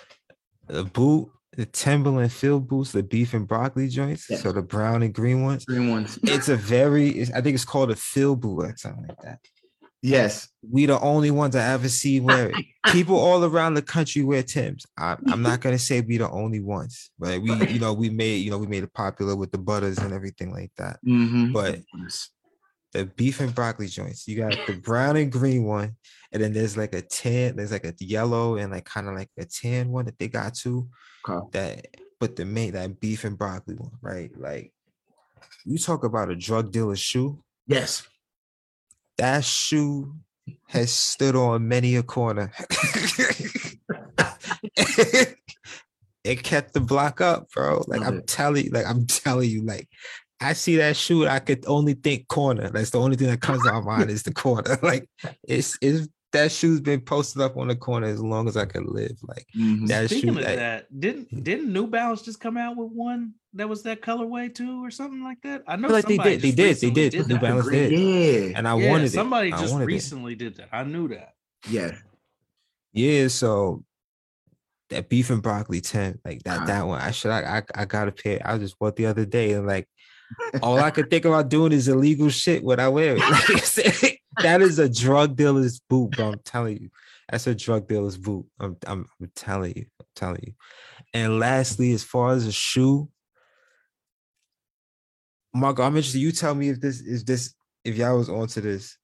The 0.69 0.85
boot, 0.85 1.31
the 1.57 1.67
Timberland 1.67 2.33
field 2.33 2.69
boots, 2.69 2.93
the 2.93 3.03
beef 3.03 3.35
and 3.35 3.47
broccoli 3.47 3.89
joints. 3.89 4.29
Yeah. 4.29 4.39
So 4.39 4.53
the 4.53 4.63
brown 4.63 5.03
and 5.03 5.15
green 5.15 5.43
ones. 5.43 5.65
Green 5.65 5.91
ones. 5.91 6.19
It's 6.23 6.49
a 6.49 6.57
very. 6.57 7.11
It's, 7.11 7.33
I 7.33 7.41
think 7.41 7.55
it's 7.55 7.65
called 7.65 7.91
a 7.91 7.97
field 7.97 8.41
boot 8.41 8.61
or 8.61 8.75
something 8.77 9.07
like 9.09 9.21
that. 9.23 9.39
Yes. 10.03 10.49
We 10.71 10.85
the 10.85 11.01
only 11.01 11.31
ones 11.31 11.57
I 11.57 11.67
ever 11.73 11.89
see 11.89 12.21
wear 12.21 12.51
it. 12.51 12.57
People 12.93 13.17
all 13.17 13.43
around 13.43 13.73
the 13.73 13.83
country 13.83 14.23
wear 14.23 14.43
Tims. 14.43 14.85
I, 14.99 15.17
I'm 15.29 15.41
not 15.41 15.61
gonna 15.63 15.79
say 15.79 16.03
we 16.03 16.19
the 16.19 16.29
only 16.31 16.61
ones, 16.61 17.11
but 17.19 17.41
we, 17.41 17.55
you 17.69 17.81
know, 17.81 17.95
we 17.95 18.11
made, 18.11 18.37
you 18.37 18.51
know, 18.51 18.59
we 18.59 18.67
made 18.67 18.85
it 18.85 18.93
popular 18.93 19.35
with 19.35 19.51
the 19.51 19.59
butters 19.59 19.97
and 19.97 20.13
everything 20.13 20.53
like 20.53 20.73
that. 20.77 20.99
Mhm. 21.07 21.55
But 21.55 21.81
the 22.93 23.07
beef 23.07 23.41
and 23.41 23.55
broccoli 23.55 23.89
joints, 23.89 24.29
you 24.29 24.37
got 24.37 24.55
the 24.67 24.75
brown 24.75 25.17
and 25.17 25.33
green 25.33 25.65
one, 25.65 25.97
and 26.33 26.43
then 26.43 26.53
there's 26.53 26.77
like 26.77 26.95
a 26.95 27.01
tan, 27.01 27.57
there's 27.57 27.73
like 27.73 27.87
a 27.87 27.95
yellow 27.99 28.57
and 28.57 28.73
like 28.73 28.85
kind 28.85 29.09
of 29.09 29.15
like 29.15 29.31
a 29.39 29.47
tan 29.47 29.89
one 29.89 30.05
that 30.05 30.19
they 30.19 30.29
got 30.29 30.55
too. 30.55 30.87
Okay. 31.29 31.47
That, 31.53 31.87
but 32.21 32.37
the 32.37 32.45
main 32.45 32.73
that 32.73 33.01
beef 33.01 33.25
and 33.25 33.39
broccoli 33.39 33.75
one, 33.75 33.93
right? 34.01 34.31
Like, 34.39 34.73
you 35.65 35.79
talk 35.79 36.05
about 36.05 36.31
a 36.31 36.37
drug 36.37 36.71
dealer's 36.71 37.01
shoe. 37.01 37.43
Yes. 37.67 38.07
That 39.19 39.45
shoe 39.45 40.15
has 40.69 40.93
stood 40.93 41.37
on 41.37 41.69
many 41.69 41.97
a 41.97 42.03
corner. 42.03 42.53
it 46.25 46.43
kept 46.43 46.73
the 46.75 46.81
block 46.81 47.21
up, 47.21 47.51
bro. 47.53 47.85
Like 47.87 48.03
I'm 48.03 48.23
telling 48.23 48.67
you, 48.67 48.71
like 48.71 48.87
I'm 48.87 49.07
telling 49.09 49.51
you, 49.51 49.65
like 49.65 49.89
I 50.41 50.53
see 50.53 50.77
that 50.77 50.97
shoe, 50.97 51.27
I 51.27 51.39
could 51.39 51.65
only 51.67 51.95
think 51.95 52.29
corner. 52.29 52.71
That's 52.71 52.91
the 52.91 53.01
only 53.01 53.17
thing 53.17 53.29
that 53.29 53.41
comes 53.41 53.63
to 53.63 53.73
my 53.73 53.81
mind 53.81 54.11
is 54.11 54.25
the 54.25 54.35
corner. 54.35 54.79
Like 54.83 55.09
it's 55.47 55.79
it's 55.81 56.09
that 56.35 56.53
shoe's 56.53 56.81
been 56.81 57.01
posted 57.01 57.41
up 57.43 57.57
on 57.57 57.69
the 57.69 57.75
corner 57.77 58.07
as 58.07 58.21
long 58.23 58.47
as 58.47 58.57
I 58.57 58.67
could 58.67 58.87
live. 58.87 59.17
Like 59.27 59.47
Mm-hmm. 59.57 59.87
that 59.87 60.11
Speaking 60.11 60.35
shoe 60.35 60.39
of 60.39 60.45
that, 60.45 60.57
that, 60.57 61.01
didn't 61.01 61.43
didn't 61.45 61.73
New 61.73 61.87
Balance 61.87 62.23
just 62.23 62.39
come 62.41 62.57
out 62.57 62.77
with 62.77 62.91
one 62.93 63.33
that 63.55 63.69
was 63.69 63.83
that 63.85 64.03
colorway 64.03 64.55
too, 64.55 64.85
or 64.85 64.91
something 64.91 65.23
like 65.25 65.41
that? 65.43 65.63
I 65.67 65.77
know 65.77 65.89
feel 65.89 65.97
like 65.97 66.07
they 66.07 66.19
did, 66.19 66.41
they 66.43 66.51
did, 66.51 66.57
they 66.57 66.89
recently 66.91 67.11
did. 67.11 67.29
New 67.29 67.35
that. 67.35 67.41
Balance 67.43 67.69
did. 67.71 67.93
Yeah. 67.93 68.59
And 68.59 68.69
I 68.69 68.77
Yeah, 68.79 68.91
wanted 68.91 69.11
somebody 69.11 69.53
I 69.53 69.61
just 69.61 69.73
wanted 69.73 69.85
it. 69.85 69.95
recently 69.95 70.35
did 70.35 70.57
that. 70.57 70.69
I 70.73 70.85
knew 70.85 71.09
that. 71.09 71.35
Yeah. 71.69 71.93
Yeah, 72.93 73.29
so 73.29 73.83
that 74.91 75.09
beef 75.09 75.31
and 75.31 75.43
broccoli 75.43 75.81
tent, 75.81 76.21
like 76.25 76.43
that 76.45 76.67
that 76.67 76.87
one. 76.87 77.01
I 77.01 77.11
should 77.11 77.31
I 77.31 77.59
I, 77.59 77.83
I 77.83 77.85
got 77.87 78.07
a 78.09 78.13
pair. 78.13 78.41
I 78.45 78.59
just 78.59 78.79
bought 78.79 78.97
the 78.97 79.07
other 79.07 79.25
day, 79.25 79.53
and 79.53 79.67
like 79.67 79.89
all 80.63 80.79
I 80.79 80.91
could 80.91 81.11
think 81.11 81.25
about 81.25 81.49
doing 81.49 81.73
is 81.73 81.89
illegal 81.89 82.29
shit 82.29 82.63
when 82.63 82.79
I 82.81 82.89
wear 82.89 83.17
it. 83.17 83.19
Like 83.31 83.51
I 83.51 83.59
said, 83.61 84.13
that 84.43 84.61
is 84.63 84.79
a 84.79 84.89
drug 84.89 85.37
dealer's 85.37 85.81
boot, 85.81 86.11
bro. 86.13 86.29
I'm 86.29 86.41
telling 86.45 86.79
you. 86.81 86.91
That's 87.31 87.47
a 87.47 87.55
drug 87.55 87.89
dealer's 87.89 88.19
boot. 88.19 88.47
I'm, 88.61 88.77
I'm 88.87 89.07
I'm 89.21 89.31
telling 89.35 89.75
you. 89.77 89.87
I'm 90.01 90.07
telling 90.15 90.43
you. 90.47 90.53
And 91.13 91.39
lastly, 91.39 91.93
as 91.93 92.03
far 92.05 92.33
as 92.33 92.47
a 92.47 92.53
shoe, 92.53 93.09
Marco, 95.55 95.83
I'm 95.83 95.97
interested. 95.97 96.19
You 96.19 96.33
tell 96.33 96.55
me 96.55 96.69
if 96.69 96.81
this 96.81 97.01
is 97.01 97.25
this 97.25 97.55
if 97.85 97.97
y'all 97.97 98.19
was 98.19 98.29
onto 98.29 98.61
this. 98.61 98.99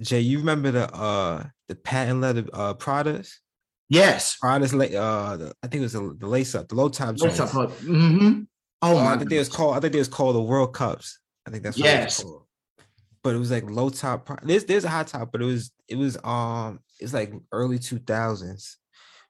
Jay, 0.00 0.20
you 0.20 0.38
remember 0.38 0.70
the 0.70 0.92
uh 0.94 1.44
the 1.68 1.74
patent 1.74 2.20
leather 2.20 2.44
uh 2.52 2.74
Pradas? 2.74 3.34
Yes. 3.88 4.36
Pradas 4.42 4.72
uh 4.74 5.36
the, 5.36 5.54
I 5.62 5.66
think 5.66 5.80
it 5.80 5.84
was 5.84 5.92
the, 5.92 6.16
the 6.18 6.26
lace 6.26 6.54
up, 6.54 6.68
the 6.68 6.74
low 6.74 6.88
top 6.88 7.10
What's 7.18 7.36
joints. 7.36 7.40
up? 7.40 7.70
Mm-hmm. 7.80 8.42
Oh 8.82 8.94
my. 8.94 9.14
I 9.14 9.18
think 9.18 9.30
they 9.30 9.38
was 9.38 9.48
called 9.48 9.76
I 9.76 9.80
think 9.80 9.92
they 9.92 9.98
was 9.98 10.08
called 10.08 10.36
the 10.36 10.42
World 10.42 10.72
Cups. 10.74 11.18
I 11.46 11.50
think 11.50 11.62
that's 11.62 11.78
what 11.78 11.86
it 11.86 12.04
was 12.04 12.04
Yes. 12.04 12.22
called. 12.22 12.42
But 13.28 13.34
it 13.36 13.40
was 13.40 13.50
like 13.50 13.68
low 13.68 13.90
top. 13.90 14.26
There's 14.42 14.64
there's 14.64 14.86
a 14.86 14.88
high 14.88 15.02
top, 15.02 15.30
but 15.32 15.42
it 15.42 15.44
was 15.44 15.70
it 15.86 15.96
was 15.98 16.16
um 16.24 16.80
it's 16.98 17.12
like 17.12 17.30
early 17.52 17.78
two 17.78 17.98
thousands. 17.98 18.78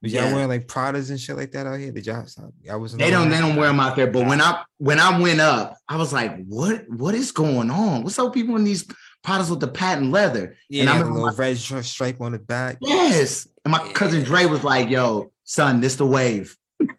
Was 0.00 0.12
y'all 0.12 0.26
Yeah. 0.26 0.34
wearing 0.34 0.48
like 0.48 0.68
Pradas 0.68 1.10
and 1.10 1.18
shit 1.18 1.36
like 1.36 1.50
that 1.50 1.66
out 1.66 1.80
here? 1.80 1.90
The 1.90 2.00
y'all? 2.00 2.24
Y'all 2.62 2.78
wasn't. 2.78 3.00
They 3.02 3.10
don't. 3.10 3.28
They 3.28 3.38
don't 3.40 3.56
wear 3.56 3.66
them 3.66 3.80
out 3.80 3.96
there. 3.96 4.06
But 4.06 4.28
when 4.28 4.40
I 4.40 4.62
when 4.76 5.00
I 5.00 5.18
went 5.18 5.40
up, 5.40 5.76
I 5.88 5.96
was 5.96 6.12
like, 6.12 6.44
"What? 6.46 6.88
What 6.88 7.16
is 7.16 7.32
going 7.32 7.72
on? 7.72 8.04
What's 8.04 8.16
up, 8.20 8.32
people 8.32 8.54
in 8.54 8.62
these 8.62 8.86
products 9.24 9.50
with 9.50 9.58
the 9.58 9.66
patent 9.66 10.12
leather?" 10.12 10.54
Yeah, 10.70 10.82
and 10.82 10.90
I 10.90 10.92
had 10.98 11.06
a 11.06 11.08
little 11.08 11.26
my, 11.26 11.34
red 11.34 11.56
stripe 11.58 12.20
on 12.20 12.30
the 12.30 12.38
back. 12.38 12.78
yes, 12.80 13.48
and 13.64 13.72
my 13.72 13.80
cousin 13.94 14.22
Dre 14.22 14.44
was 14.46 14.62
like, 14.62 14.88
"Yo, 14.88 15.32
son, 15.42 15.80
this 15.80 15.96
the 15.96 16.06
wave." 16.06 16.56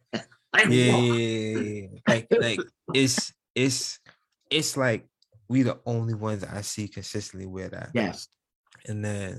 Like, 0.51 0.65
yeah, 0.69 0.97
yeah, 0.97 1.13
yeah, 1.13 1.59
yeah. 1.59 1.87
like 2.07 2.27
like 2.31 2.59
it's 2.93 3.31
it's 3.55 3.99
it's 4.49 4.75
like 4.75 5.05
we 5.49 5.63
the 5.63 5.81
only 5.85 6.13
ones 6.13 6.43
I 6.43 6.61
see 6.61 6.87
consistently 6.87 7.47
wear 7.47 7.69
that. 7.69 7.91
Yes. 7.93 8.29
And 8.87 9.03
then 9.03 9.33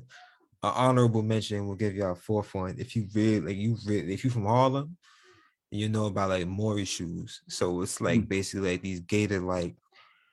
an 0.63 0.73
honorable 0.75 1.23
mention 1.23 1.67
will 1.67 1.77
give 1.77 1.95
y'all 1.95 2.13
a 2.13 2.17
fourth 2.17 2.55
one. 2.55 2.77
If 2.79 2.97
you 2.97 3.09
really 3.15 3.41
like 3.41 3.57
you 3.57 3.77
really 3.87 4.15
if 4.15 4.25
you 4.25 4.31
from 4.31 4.47
Harlem, 4.47 4.99
you 5.71 5.89
know 5.89 6.07
about 6.07 6.31
like 6.31 6.47
Mauri 6.47 6.85
shoes. 6.85 7.43
So 7.49 7.83
it's 7.83 8.01
like 8.01 8.29
basically 8.29 8.73
like 8.73 8.83
these 8.83 9.01
gator 9.01 9.41
like 9.41 9.77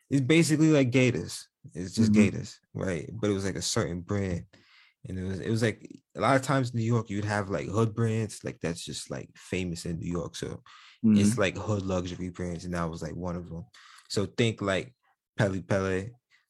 it's 0.10 0.22
basically 0.22 0.72
like 0.72 0.92
gators. 0.92 1.50
It's 1.74 1.96
just 1.96 2.14
Mhm. 2.14 2.14
gators, 2.14 2.60
right? 2.74 3.10
But 3.14 3.30
it 3.30 3.34
was 3.34 3.46
like 3.46 3.56
a 3.58 3.62
certain 3.62 4.02
brand. 4.02 4.48
And 5.08 5.20
it 5.20 5.24
was 5.24 5.40
it 5.40 5.50
was 5.50 5.64
like 5.64 5.88
a 6.16 6.22
lot 6.22 6.36
of 6.36 6.42
times 6.44 6.72
in 6.72 6.80
New 6.80 6.86
York 6.86 7.10
you'd 7.10 7.26
have 7.26 7.50
like 7.50 7.68
hood 7.68 7.96
brands, 7.96 8.44
like 8.44 8.60
that's 8.62 8.84
just 8.84 9.12
like 9.12 9.30
famous 9.38 9.86
in 9.86 10.00
New 10.00 10.12
York. 10.12 10.36
So 10.36 10.64
it's 11.14 11.38
Mhm. 11.38 11.40
like 11.40 11.58
hood 11.58 11.84
luxury 11.84 12.30
brands, 12.30 12.66
and 12.66 12.74
that 12.76 12.90
was 12.90 13.04
like 13.04 13.16
one 13.16 13.36
of 13.38 13.50
them. 13.50 13.66
So 14.10 14.26
think 14.26 14.62
like 14.62 14.96
Pelle 15.38 15.62
Pelle, 15.62 16.06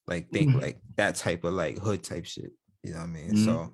like 0.08 0.30
think 0.32 0.52
Mhm. 0.52 0.62
like 0.62 0.80
that 0.96 1.16
type 1.16 1.44
of 1.44 1.54
like 1.54 1.78
hood 1.80 2.04
type 2.04 2.26
shit. 2.26 2.52
You 2.84 2.94
know 2.94 3.00
what 3.00 3.06
I 3.06 3.08
mean? 3.08 3.32
Mhm. 3.34 3.46
So 3.46 3.74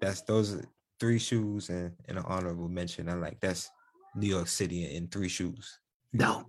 that's 0.00 0.22
those 0.22 0.60
three 1.00 1.18
shoes 1.18 1.68
and, 1.68 1.92
and 2.06 2.18
an 2.18 2.24
honorable 2.26 2.68
mention. 2.68 3.08
I 3.08 3.14
like 3.14 3.38
that's 3.40 3.68
New 4.14 4.26
York 4.28 4.48
City 4.48 4.84
in, 4.84 4.90
in 5.04 5.08
three 5.08 5.28
shoes. 5.28 5.78
No. 6.12 6.44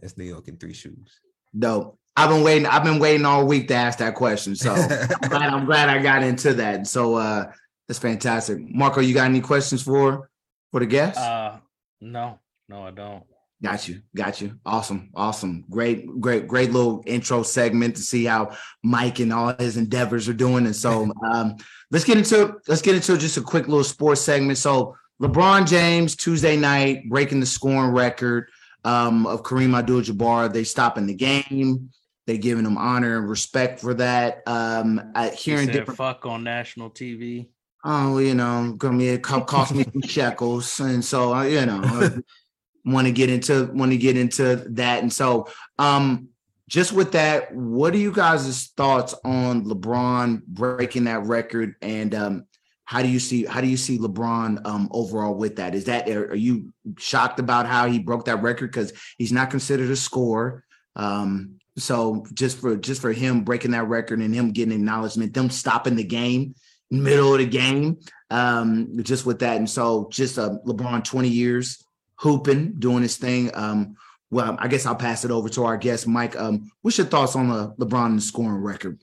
That's 0.00 0.16
New 0.16 0.24
York 0.24 0.48
in 0.48 0.56
three 0.56 0.74
shoes. 0.74 1.20
Dope. 1.58 1.98
I've 2.16 2.30
been 2.30 2.42
waiting. 2.42 2.66
I've 2.66 2.84
been 2.84 2.98
waiting 2.98 3.26
all 3.26 3.46
week 3.46 3.68
to 3.68 3.74
ask 3.74 3.98
that 3.98 4.14
question. 4.14 4.54
So 4.56 4.72
I'm 5.22 5.28
glad, 5.28 5.52
I'm 5.52 5.64
glad 5.66 5.88
I 5.88 6.02
got 6.02 6.22
into 6.22 6.54
that. 6.54 6.86
So 6.86 7.14
uh 7.16 7.50
that's 7.88 7.98
fantastic. 7.98 8.58
Marco, 8.60 9.00
you 9.00 9.14
got 9.14 9.24
any 9.24 9.40
questions 9.40 9.82
for 9.82 10.30
for 10.70 10.80
the 10.80 10.86
guests? 10.86 11.18
Uh, 11.18 11.58
no, 12.02 12.38
no, 12.68 12.82
I 12.84 12.90
don't. 12.90 13.24
Got 13.62 13.88
you. 13.88 14.02
Got 14.14 14.40
you. 14.40 14.58
Awesome. 14.64 15.10
Awesome. 15.14 15.64
Great, 15.68 16.06
great, 16.20 16.46
great 16.46 16.70
little 16.70 17.02
intro 17.06 17.42
segment 17.42 17.96
to 17.96 18.02
see 18.02 18.24
how 18.24 18.56
Mike 18.84 19.18
and 19.18 19.32
all 19.32 19.52
his 19.58 19.76
endeavors 19.76 20.28
are 20.28 20.34
doing. 20.34 20.66
And 20.66 20.76
so 20.76 21.12
um, 21.32 21.56
let's 21.90 22.04
get 22.04 22.18
into 22.18 22.54
let's 22.68 22.82
get 22.82 22.94
into 22.94 23.18
just 23.18 23.36
a 23.36 23.42
quick 23.42 23.66
little 23.66 23.84
sports 23.84 24.20
segment. 24.20 24.58
So 24.58 24.96
LeBron 25.20 25.66
James 25.66 26.14
Tuesday 26.14 26.56
night 26.56 27.08
breaking 27.08 27.40
the 27.40 27.46
scoring 27.46 27.90
record 27.90 28.48
um, 28.84 29.26
of 29.26 29.42
Kareem 29.42 29.76
Abdul-Jabbar. 29.76 30.52
They 30.52 30.62
stopping 30.62 31.06
the 31.06 31.14
game. 31.14 31.90
They 32.28 32.38
giving 32.38 32.66
him 32.66 32.78
honor 32.78 33.18
and 33.18 33.28
respect 33.28 33.80
for 33.80 33.94
that. 33.94 34.42
Um, 34.46 35.12
I, 35.14 35.30
hearing 35.30 35.68
different. 35.68 35.96
fuck 35.96 36.26
on 36.26 36.44
national 36.44 36.90
TV. 36.90 37.48
Oh, 37.84 38.18
you 38.18 38.34
know, 38.34 38.74
gonna 38.76 38.98
be 38.98 39.08
it 39.08 39.22
cost 39.22 39.74
me 39.74 39.84
some 39.84 40.02
shekels, 40.06 40.78
and 40.80 41.02
so 41.04 41.32
I, 41.32 41.46
you 41.46 41.64
know, 41.64 41.80
want 42.84 43.06
to 43.06 43.12
get 43.12 43.30
into 43.30 43.66
want 43.72 43.92
to 43.92 43.98
get 43.98 44.16
into 44.16 44.56
that, 44.70 45.02
and 45.02 45.12
so 45.12 45.48
um, 45.78 46.28
just 46.68 46.92
with 46.92 47.12
that, 47.12 47.54
what 47.54 47.94
are 47.94 47.98
you 47.98 48.12
guys' 48.12 48.72
thoughts 48.76 49.14
on 49.24 49.64
LeBron 49.64 50.44
breaking 50.44 51.04
that 51.04 51.24
record, 51.24 51.74
and 51.80 52.14
um, 52.14 52.46
how 52.84 53.02
do 53.02 53.08
you 53.08 53.18
see 53.18 53.44
how 53.44 53.60
do 53.60 53.66
you 53.66 53.76
see 53.76 53.98
LeBron 53.98 54.66
um 54.66 54.88
overall 54.90 55.34
with 55.34 55.56
that? 55.56 55.74
Is 55.74 55.84
that 55.84 56.08
are, 56.08 56.34
you 56.34 56.72
shocked 56.98 57.40
about 57.40 57.66
how 57.66 57.88
he 57.88 57.98
broke 57.98 58.26
that 58.26 58.42
record 58.42 58.70
because 58.70 58.92
he's 59.16 59.32
not 59.32 59.50
considered 59.50 59.90
a 59.90 59.96
scorer? 59.96 60.64
Um, 60.96 61.60
so 61.76 62.26
just 62.34 62.58
for 62.58 62.76
just 62.76 63.00
for 63.00 63.12
him 63.12 63.44
breaking 63.44 63.70
that 63.72 63.88
record 63.88 64.20
and 64.20 64.34
him 64.34 64.52
getting 64.52 64.74
acknowledgement, 64.74 65.34
them 65.34 65.50
stopping 65.50 65.96
the 65.96 66.04
game 66.04 66.54
middle 66.90 67.32
of 67.32 67.38
the 67.38 67.46
game, 67.46 67.98
um, 68.30 69.02
just 69.02 69.26
with 69.26 69.40
that. 69.40 69.56
And 69.56 69.68
so 69.68 70.08
just 70.10 70.38
uh, 70.38 70.56
LeBron 70.66 71.04
20 71.04 71.28
years 71.28 71.84
hooping, 72.18 72.74
doing 72.78 73.02
his 73.02 73.16
thing. 73.16 73.50
Um, 73.54 73.96
well, 74.30 74.56
I 74.58 74.68
guess 74.68 74.86
I'll 74.86 74.94
pass 74.94 75.24
it 75.24 75.30
over 75.30 75.48
to 75.50 75.64
our 75.64 75.76
guest, 75.76 76.06
Mike. 76.06 76.36
Um, 76.36 76.70
what's 76.82 76.98
your 76.98 77.06
thoughts 77.06 77.34
on 77.36 77.48
the 77.48 77.72
LeBron 77.78 78.20
scoring 78.20 78.62
record? 78.62 79.02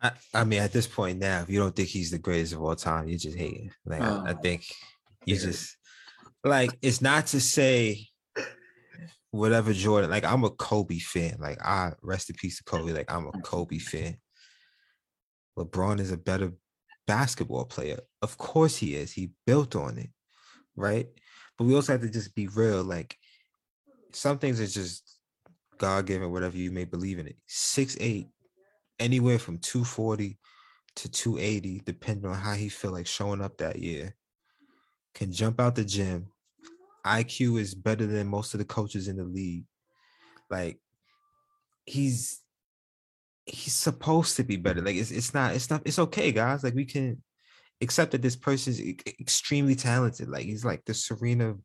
I, 0.00 0.12
I 0.32 0.44
mean, 0.44 0.60
at 0.60 0.72
this 0.72 0.86
point 0.86 1.18
now, 1.18 1.42
if 1.42 1.50
you 1.50 1.58
don't 1.58 1.74
think 1.74 1.88
he's 1.88 2.10
the 2.10 2.18
greatest 2.18 2.52
of 2.54 2.62
all 2.62 2.76
time, 2.76 3.08
you're 3.08 3.18
just 3.18 3.36
hating. 3.36 3.72
Like, 3.84 4.02
I, 4.02 4.18
I 4.26 4.32
Oh, 4.32 4.34
think 4.34 4.64
you 5.24 5.36
just 5.36 5.76
like 6.44 6.78
it's 6.82 7.00
not 7.00 7.26
to 7.28 7.40
say 7.40 8.06
whatever 9.30 9.72
Jordan. 9.72 10.10
Like, 10.10 10.24
I'm 10.24 10.44
a 10.44 10.50
Kobe 10.50 10.98
fan. 10.98 11.36
Like, 11.40 11.62
I 11.64 11.92
rest 12.02 12.30
in 12.30 12.36
peace 12.36 12.58
to 12.58 12.64
Kobe. 12.64 12.92
Like, 12.92 13.12
I'm 13.12 13.26
a 13.26 13.32
Kobe 13.32 13.78
fan. 13.78 14.18
LeBron 15.58 16.00
is 16.00 16.12
a 16.12 16.16
better 16.16 16.52
basketball 17.06 17.64
player. 17.64 17.98
Of 18.22 18.38
course 18.38 18.76
he 18.76 18.94
is. 18.94 19.12
He 19.12 19.32
built 19.46 19.74
on 19.74 19.98
it, 19.98 20.10
right? 20.76 21.08
But 21.58 21.64
we 21.64 21.74
also 21.74 21.92
have 21.92 22.02
to 22.02 22.08
just 22.08 22.34
be 22.34 22.46
real. 22.46 22.84
Like, 22.84 23.16
some 24.12 24.38
things 24.38 24.60
are 24.60 24.66
just 24.66 25.18
God 25.76 26.06
given, 26.06 26.32
whatever 26.32 26.56
you 26.56 26.70
may 26.70 26.84
believe 26.84 27.18
in 27.18 27.26
it. 27.26 27.36
Six 27.46 27.96
eight, 28.00 28.28
anywhere 28.98 29.38
from 29.38 29.58
240 29.58 30.38
to 30.96 31.08
280, 31.08 31.82
depending 31.84 32.30
on 32.30 32.36
how 32.36 32.54
he 32.54 32.68
feel 32.68 32.92
like 32.92 33.06
showing 33.06 33.40
up 33.40 33.58
that 33.58 33.78
year. 33.78 34.14
Can 35.14 35.32
jump 35.32 35.60
out 35.60 35.74
the 35.74 35.84
gym. 35.84 36.28
IQ 37.06 37.60
is 37.60 37.74
better 37.74 38.06
than 38.06 38.26
most 38.26 38.54
of 38.54 38.58
the 38.58 38.64
coaches 38.64 39.08
in 39.08 39.16
the 39.16 39.24
league. 39.24 39.64
Like 40.50 40.78
he's 41.86 42.40
he's 43.46 43.74
supposed 43.74 44.36
to 44.36 44.44
be 44.44 44.56
better. 44.56 44.82
Like 44.82 44.96
it's 44.96 45.10
it's 45.10 45.34
not 45.34 45.54
it's 45.54 45.70
not 45.70 45.82
it's 45.84 45.98
okay, 45.98 46.32
guys. 46.32 46.62
Like 46.62 46.74
we 46.74 46.84
can 46.84 47.22
accept 47.80 48.12
that 48.12 48.22
this 48.22 48.36
person's 48.36 48.80
e- 48.80 48.98
extremely 49.20 49.74
talented. 49.74 50.28
Like 50.28 50.44
he's 50.44 50.64
like 50.64 50.84
the 50.84 50.94
Serena 50.94 51.56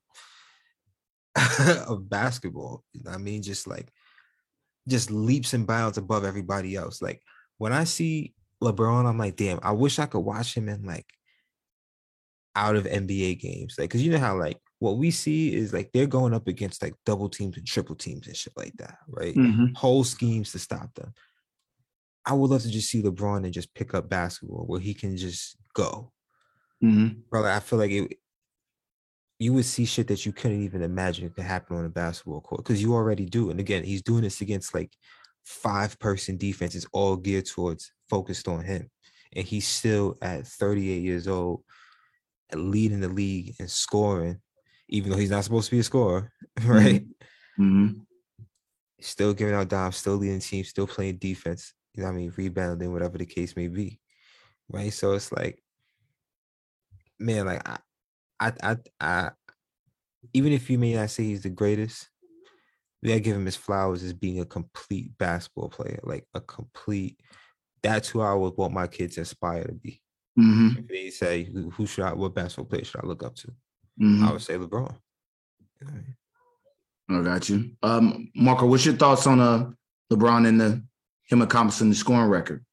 of 1.87 2.09
basketball. 2.09 2.83
You 2.93 3.03
know 3.03 3.11
what 3.11 3.19
I 3.19 3.21
mean? 3.21 3.41
Just 3.41 3.67
like 3.67 3.89
just 4.87 5.11
leaps 5.11 5.53
and 5.53 5.65
bounds 5.65 5.97
above 5.97 6.25
everybody 6.25 6.75
else. 6.75 7.01
Like 7.01 7.21
when 7.57 7.73
I 7.73 7.83
see 7.85 8.33
LeBron, 8.61 9.05
I'm 9.05 9.17
like, 9.17 9.35
damn, 9.35 9.59
I 9.63 9.71
wish 9.71 9.99
I 9.99 10.05
could 10.05 10.19
watch 10.19 10.55
him 10.55 10.69
in 10.69 10.83
like 10.83 11.05
out 12.55 12.75
of 12.75 12.85
NBA 12.85 13.39
games. 13.39 13.75
Like, 13.77 13.89
cause 13.89 14.01
you 14.01 14.11
know 14.11 14.19
how 14.19 14.37
like 14.37 14.59
what 14.79 14.97
we 14.97 15.11
see 15.11 15.53
is 15.53 15.73
like 15.73 15.91
they're 15.93 16.05
going 16.07 16.33
up 16.33 16.47
against 16.47 16.81
like 16.81 16.93
double 17.05 17.29
teams 17.29 17.57
and 17.57 17.65
triple 17.65 17.95
teams 17.95 18.27
and 18.27 18.35
shit 18.35 18.53
like 18.55 18.73
that, 18.77 18.97
right? 19.07 19.35
Mhm. 19.35 19.75
Whole 19.75 20.03
schemes 20.03 20.51
to 20.51 20.59
stop 20.59 20.93
them. 20.93 21.13
I 22.25 22.33
would 22.33 22.49
love 22.51 22.61
to 22.61 22.69
just 22.69 22.89
see 22.89 23.01
LeBron 23.01 23.43
and 23.43 23.53
just 23.53 23.73
pick 23.73 23.93
up 23.93 24.09
basketball 24.09 24.65
where 24.65 24.79
he 24.79 24.93
can 24.93 25.17
just 25.17 25.57
go. 25.73 26.11
Mhm. 26.83 27.27
Brother, 27.29 27.49
I 27.49 27.59
feel 27.59 27.79
like 27.79 27.91
it 27.91 28.19
you 29.39 29.53
would 29.53 29.65
see 29.65 29.85
shit 29.85 30.07
that 30.07 30.25
you 30.25 30.31
couldn't 30.31 30.61
even 30.61 30.81
imagine 30.81 31.29
could 31.29 31.43
happen 31.43 31.75
on 31.75 31.85
a 31.85 31.89
basketball 31.89 32.41
court 32.41 32.63
because 32.63 32.81
you 32.81 32.93
already 32.93 33.25
do. 33.25 33.49
And 33.49 33.59
again, 33.59 33.83
he's 33.83 34.01
doing 34.01 34.21
this 34.21 34.41
against 34.41 34.73
like 34.73 34.95
five 35.43 35.99
person 35.99 36.37
defenses, 36.37 36.85
all 36.93 37.17
geared 37.17 37.45
towards 37.45 37.91
focused 38.09 38.47
on 38.47 38.63
him. 38.63 38.89
And 39.35 39.45
he's 39.45 39.67
still 39.67 40.15
at 40.21 40.47
38 40.47 41.01
years 41.01 41.27
old, 41.27 41.63
leading 42.53 43.01
the 43.01 43.09
league 43.09 43.55
and 43.59 43.69
scoring, 43.69 44.39
even 44.87 45.11
though 45.11 45.17
he's 45.17 45.31
not 45.31 45.43
supposed 45.43 45.69
to 45.69 45.75
be 45.75 45.79
a 45.79 45.83
scorer, 45.83 46.31
right? 46.65 47.05
Mhm. 47.59 48.05
Still 49.01 49.33
giving 49.33 49.55
out 49.55 49.67
dimes, 49.67 49.97
still 49.97 50.15
leading 50.15 50.39
teams, 50.39 50.69
still 50.69 50.87
playing 50.87 51.17
defense, 51.17 51.73
you 51.95 52.03
know 52.03 52.09
what 52.09 52.15
I 52.15 52.17
mean, 52.17 52.33
rebounding, 52.37 52.93
whatever 52.93 53.17
the 53.17 53.25
case 53.25 53.55
may 53.55 53.67
be. 53.67 53.99
Right. 54.69 54.93
So 54.93 55.13
it's 55.13 55.31
like, 55.31 55.62
man, 57.19 57.45
like 57.45 57.67
I 57.67 57.77
I 58.39 58.53
I, 58.61 58.77
I 58.99 59.31
even 60.33 60.53
if 60.53 60.69
you 60.69 60.77
may 60.79 60.93
not 60.93 61.09
say 61.09 61.23
he's 61.23 61.43
the 61.43 61.49
greatest, 61.49 62.09
we 63.01 63.09
gotta 63.09 63.19
give 63.19 63.35
him 63.35 63.45
his 63.45 63.55
flowers 63.55 64.03
as 64.03 64.13
being 64.13 64.39
a 64.39 64.45
complete 64.45 65.17
basketball 65.17 65.69
player, 65.69 65.99
like 66.03 66.25
a 66.33 66.41
complete. 66.41 67.19
That's 67.81 68.09
who 68.09 68.21
I 68.21 68.33
would 68.33 68.55
want 68.57 68.73
my 68.73 68.87
kids 68.87 69.15
to 69.15 69.21
aspire 69.21 69.65
to 69.65 69.73
be. 69.73 70.01
Mhm. 70.39 70.79
If 70.79 70.87
they 70.87 71.09
say 71.09 71.43
who, 71.43 71.69
who 71.69 71.85
should 71.85 72.05
I, 72.05 72.13
what 72.13 72.33
basketball 72.33 72.65
player 72.65 72.85
should 72.85 73.03
I 73.03 73.07
look 73.07 73.23
up 73.23 73.35
to? 73.35 73.53
Mhm. 74.01 74.23
I 74.27 74.31
would 74.31 74.41
say 74.41 74.55
LeBron. 74.55 74.97
I 77.09 77.21
got 77.21 77.49
you. 77.49 77.71
Um, 77.83 78.31
Marco, 78.33 78.65
what's 78.65 78.85
your 78.85 78.95
thoughts 78.95 79.27
on 79.27 79.39
uh 79.39 79.71
LeBron 80.11 80.47
and 80.47 80.59
the 80.59 80.83
him 81.25 81.41
accomplishing 81.41 81.89
the 81.89 81.95
scoring 81.95 82.29
record? 82.29 82.65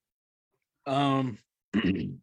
Um, 0.86 1.38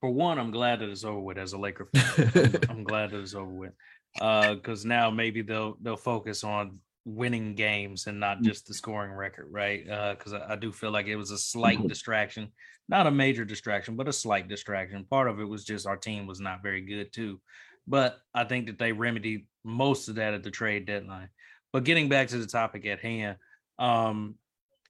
for 0.00 0.10
one, 0.10 0.38
I'm 0.38 0.50
glad 0.50 0.80
that 0.80 0.88
it's 0.88 1.04
over 1.04 1.20
with 1.20 1.38
as 1.38 1.52
a 1.52 1.58
Laker 1.58 1.88
fan. 1.94 2.30
I'm, 2.34 2.60
I'm 2.78 2.84
glad 2.84 3.10
that 3.10 3.20
it's 3.20 3.34
over 3.34 3.52
with. 3.52 3.72
Uh, 4.20 4.54
because 4.54 4.84
now 4.84 5.10
maybe 5.10 5.40
they'll 5.40 5.76
they'll 5.80 5.96
focus 5.96 6.44
on 6.44 6.78
winning 7.04 7.54
games 7.54 8.06
and 8.06 8.20
not 8.20 8.42
just 8.42 8.66
the 8.66 8.74
scoring 8.74 9.12
record, 9.12 9.48
right? 9.50 9.88
Uh, 9.88 10.14
because 10.14 10.32
I, 10.34 10.52
I 10.52 10.56
do 10.56 10.70
feel 10.70 10.90
like 10.90 11.06
it 11.06 11.16
was 11.16 11.30
a 11.30 11.38
slight 11.38 11.86
distraction, 11.88 12.52
not 12.88 13.06
a 13.06 13.10
major 13.10 13.44
distraction, 13.44 13.96
but 13.96 14.08
a 14.08 14.12
slight 14.12 14.48
distraction. 14.48 15.04
Part 15.04 15.28
of 15.28 15.40
it 15.40 15.48
was 15.48 15.64
just 15.64 15.86
our 15.86 15.96
team 15.96 16.26
was 16.26 16.40
not 16.40 16.62
very 16.62 16.82
good 16.82 17.12
too. 17.12 17.40
But 17.86 18.18
I 18.34 18.44
think 18.44 18.66
that 18.66 18.78
they 18.78 18.92
remedied 18.92 19.46
most 19.64 20.08
of 20.08 20.16
that 20.16 20.34
at 20.34 20.42
the 20.42 20.50
trade 20.50 20.86
deadline. 20.86 21.28
But 21.72 21.84
getting 21.84 22.08
back 22.08 22.28
to 22.28 22.38
the 22.38 22.46
topic 22.46 22.86
at 22.86 23.00
hand, 23.00 23.38
um, 23.78 24.36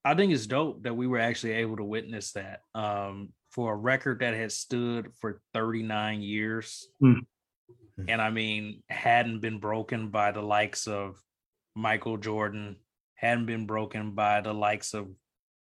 I 0.04 0.14
think 0.14 0.32
it's 0.32 0.46
dope 0.46 0.82
that 0.82 0.96
we 0.96 1.06
were 1.06 1.20
actually 1.20 1.52
able 1.52 1.76
to 1.76 1.84
witness 1.84 2.32
that 2.32 2.60
um, 2.74 3.30
for 3.52 3.72
a 3.72 3.76
record 3.76 4.20
that 4.20 4.34
has 4.34 4.56
stood 4.56 5.12
for 5.20 5.40
39 5.52 6.22
years. 6.22 6.88
Hmm. 7.00 7.20
And 8.08 8.20
I 8.20 8.30
mean, 8.30 8.82
hadn't 8.88 9.40
been 9.40 9.58
broken 9.58 10.08
by 10.08 10.32
the 10.32 10.42
likes 10.42 10.86
of 10.86 11.22
Michael 11.76 12.16
Jordan, 12.16 12.76
hadn't 13.14 13.46
been 13.46 13.66
broken 13.66 14.12
by 14.12 14.40
the 14.40 14.54
likes 14.54 14.94
of 14.94 15.08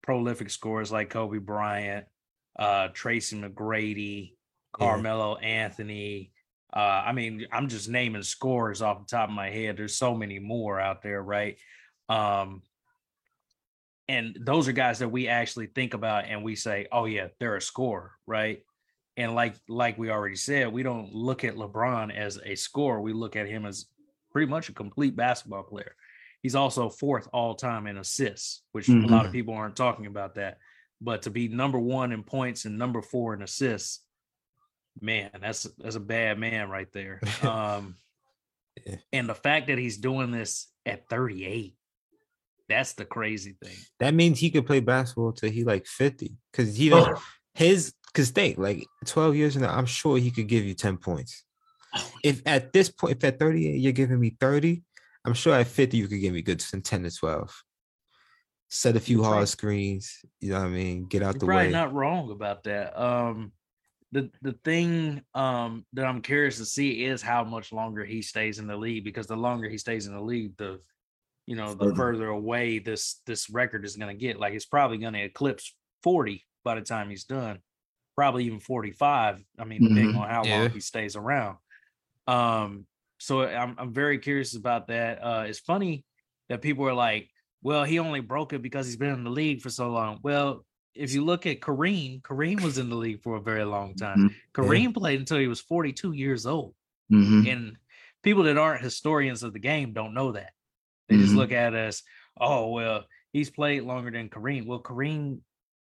prolific 0.01 0.49
scorers 0.49 0.91
like 0.91 1.09
Kobe 1.09 1.37
Bryant, 1.37 2.05
uh, 2.57 2.87
Tracy 2.93 3.39
McGrady, 3.39 4.33
Carmelo 4.73 5.35
Anthony. 5.37 6.31
Uh, 6.73 7.03
I 7.05 7.11
mean, 7.11 7.45
I'm 7.51 7.67
just 7.67 7.89
naming 7.89 8.23
scores 8.23 8.81
off 8.81 8.99
the 8.99 9.05
top 9.05 9.29
of 9.29 9.35
my 9.35 9.49
head. 9.49 9.75
There's 9.77 9.97
so 9.97 10.15
many 10.15 10.39
more 10.39 10.79
out 10.79 11.01
there, 11.01 11.21
right? 11.21 11.57
Um, 12.07 12.61
and 14.07 14.37
those 14.41 14.67
are 14.67 14.71
guys 14.73 14.99
that 14.99 15.09
we 15.09 15.27
actually 15.27 15.67
think 15.67 15.93
about 15.93 16.25
and 16.25 16.43
we 16.43 16.55
say, 16.55 16.87
oh 16.91 17.05
yeah, 17.05 17.27
they're 17.39 17.55
a 17.55 17.61
scorer, 17.61 18.11
right? 18.27 18.63
And 19.17 19.35
like 19.35 19.55
like 19.67 19.97
we 19.97 20.09
already 20.09 20.35
said, 20.35 20.71
we 20.71 20.83
don't 20.83 21.13
look 21.13 21.43
at 21.43 21.55
LeBron 21.55 22.15
as 22.15 22.39
a 22.43 22.55
scorer. 22.55 23.01
We 23.01 23.13
look 23.13 23.35
at 23.35 23.47
him 23.47 23.65
as 23.65 23.85
pretty 24.31 24.49
much 24.49 24.69
a 24.69 24.73
complete 24.73 25.15
basketball 25.15 25.63
player. 25.63 25.95
He's 26.41 26.55
also 26.55 26.89
fourth 26.89 27.27
all 27.33 27.53
time 27.55 27.85
in 27.87 27.97
assists, 27.97 28.63
which 28.71 28.89
a 28.89 28.93
lot 28.93 29.25
of 29.25 29.31
Mhm. 29.31 29.35
people 29.35 29.53
aren't 29.53 29.75
talking 29.75 30.07
about 30.07 30.35
that. 30.35 30.57
But 30.99 31.23
to 31.23 31.29
be 31.29 31.47
number 31.47 31.77
one 31.79 32.11
in 32.11 32.23
points 32.23 32.65
and 32.65 32.77
number 32.77 33.01
four 33.01 33.33
in 33.33 33.41
assists, 33.41 34.03
man, 34.99 35.29
that's 35.39 35.63
that's 35.77 35.95
a 35.95 35.99
bad 35.99 36.39
man 36.39 36.69
right 36.69 36.91
there. 36.91 37.21
Um, 37.43 37.97
and 39.11 39.27
the 39.27 39.35
fact 39.35 39.67
that 39.67 39.77
he's 39.77 39.97
doing 39.97 40.31
this 40.31 40.67
at 40.85 41.09
38, 41.09 41.75
that's 42.71 42.93
the 42.93 43.05
crazy 43.05 43.55
thing. 43.63 43.75
That 43.99 44.13
means 44.13 44.39
he 44.39 44.49
could 44.49 44.65
play 44.65 44.79
basketball 44.79 45.33
till 45.33 45.51
he 45.51 45.63
like 45.63 45.85
50. 45.85 46.35
Cause 46.53 46.75
he 46.75 46.89
don't 46.89 47.19
his 47.53 47.93
cause 48.13 48.29
think 48.31 48.57
like 48.57 48.85
12 49.05 49.35
years 49.35 49.57
now, 49.57 49.75
I'm 49.75 49.85
sure 49.85 50.17
he 50.17 50.31
could 50.31 50.47
give 50.47 50.63
you 50.63 50.73
10 50.73 50.97
points. 50.97 51.43
If 52.23 52.41
at 52.45 52.71
this 52.71 52.89
point, 52.89 53.17
if 53.17 53.23
at 53.23 53.39
38 53.39 53.77
you're 53.77 53.91
giving 53.91 54.19
me 54.19 54.35
30, 54.39 54.81
I'm 55.25 55.33
sure 55.33 55.53
at 55.53 55.67
50 55.67 55.97
you 55.97 56.07
could 56.07 56.21
give 56.21 56.33
me 56.33 56.41
good 56.41 56.59
10 56.59 57.03
to 57.03 57.11
12. 57.11 57.63
Set 58.69 58.95
a 58.95 59.01
few 59.01 59.21
hard 59.21 59.49
screens, 59.49 60.19
you 60.39 60.51
know 60.51 60.59
what 60.59 60.67
I 60.67 60.69
mean? 60.69 61.05
Get 61.05 61.21
out 61.21 61.33
You're 61.35 61.39
the 61.39 61.45
probably 61.47 61.65
way. 61.65 61.71
not 61.71 61.93
wrong 61.93 62.31
about 62.31 62.63
that. 62.63 62.97
Um, 62.97 63.51
the 64.13 64.29
the 64.41 64.53
thing 64.65 65.21
um 65.33 65.85
that 65.93 66.05
I'm 66.05 66.21
curious 66.21 66.57
to 66.57 66.65
see 66.65 67.05
is 67.05 67.21
how 67.21 67.43
much 67.43 67.71
longer 67.71 68.03
he 68.05 68.21
stays 68.21 68.59
in 68.59 68.67
the 68.67 68.75
league 68.75 69.03
because 69.03 69.27
the 69.27 69.35
longer 69.37 69.69
he 69.69 69.77
stays 69.77 70.07
in 70.07 70.13
the 70.13 70.21
league, 70.21 70.55
the 70.57 70.79
you 71.51 71.57
know, 71.57 71.73
the 71.73 71.93
further 71.95 72.27
away 72.27 72.79
this 72.79 73.21
this 73.25 73.49
record 73.49 73.83
is 73.83 73.97
going 73.97 74.07
to 74.07 74.17
get. 74.17 74.39
Like 74.39 74.53
it's 74.53 74.65
probably 74.65 74.97
going 74.99 75.15
to 75.15 75.19
eclipse 75.23 75.75
40 76.01 76.45
by 76.63 76.75
the 76.75 76.81
time 76.81 77.09
he's 77.09 77.25
done. 77.25 77.59
Probably 78.15 78.45
even 78.45 78.61
45. 78.61 79.43
I 79.59 79.63
mean, 79.65 79.81
depending 79.81 80.13
Mhm. 80.13 80.17
on 80.21 80.29
how 80.29 80.45
Yeah. 80.45 80.59
long 80.61 80.69
he 80.69 80.79
stays 80.79 81.17
around. 81.17 81.57
Um, 82.25 82.85
so 83.19 83.41
I'm 83.43 83.75
I'm 83.77 83.93
very 83.93 84.17
curious 84.19 84.55
about 84.55 84.87
that. 84.87 85.21
Uh, 85.21 85.43
it's 85.45 85.59
funny 85.59 86.05
that 86.47 86.61
people 86.61 86.87
are 86.87 86.93
like, 86.93 87.29
"Well, 87.61 87.83
he 87.83 87.99
only 87.99 88.21
broke 88.21 88.53
it 88.53 88.61
because 88.61 88.85
he's 88.85 88.95
been 88.95 89.13
in 89.13 89.25
the 89.25 89.29
league 89.29 89.61
for 89.61 89.69
so 89.69 89.89
long." 89.91 90.19
Well, 90.23 90.65
if 90.95 91.13
you 91.13 91.25
look 91.25 91.45
at 91.45 91.59
Kareem, 91.59 92.21
Kareem 92.21 92.61
was 92.61 92.77
in 92.77 92.89
the 92.89 92.95
league 92.95 93.21
for 93.23 93.35
a 93.35 93.41
very 93.41 93.65
long 93.65 93.95
time. 93.95 94.17
Mhm. 94.29 94.35
Kareem 94.53 94.93
played 94.93 95.19
until 95.19 95.37
he 95.37 95.47
was 95.49 95.59
42 95.59 96.13
years 96.13 96.45
old, 96.45 96.75
Mhm. 97.11 97.51
and 97.51 97.77
people 98.23 98.43
that 98.43 98.57
aren't 98.57 98.81
historians 98.83 99.43
of 99.43 99.51
the 99.53 99.59
game 99.59 99.91
don't 99.93 100.13
know 100.13 100.31
that. 100.31 100.53
They 101.11 101.17
just 101.17 101.29
mm-hmm. 101.29 101.39
look 101.39 101.51
at 101.51 101.73
us, 101.73 102.03
"Oh, 102.39 102.69
well, 102.69 103.05
he's 103.33 103.49
played 103.49 103.83
longer 103.83 104.11
than 104.11 104.29
Kareem." 104.29 104.65
Well, 104.65 104.81
Kareem 104.81 105.39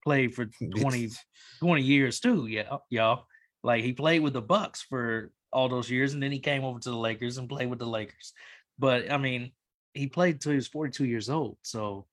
played 0.04 0.34
for 0.34 0.46
20, 0.46 1.10
20 1.58 1.82
years 1.82 2.20
too, 2.20 2.46
yeah, 2.46 2.76
y'all. 2.90 3.24
Like 3.64 3.82
he 3.82 3.92
played 3.92 4.20
with 4.20 4.34
the 4.34 4.42
Bucks 4.42 4.82
for 4.82 5.32
all 5.52 5.68
those 5.68 5.90
years, 5.90 6.14
and 6.14 6.22
then 6.22 6.30
he 6.30 6.38
came 6.38 6.64
over 6.64 6.78
to 6.78 6.90
the 6.90 6.96
Lakers 6.96 7.38
and 7.38 7.48
played 7.48 7.68
with 7.68 7.78
the 7.78 7.86
Lakers. 7.86 8.32
But 8.78 9.10
I 9.10 9.16
mean, 9.16 9.52
he 9.94 10.06
played 10.06 10.34
until 10.34 10.52
he 10.52 10.56
was 10.56 10.68
42 10.68 11.06
years 11.06 11.28
old. 11.30 11.56
So 11.62 12.06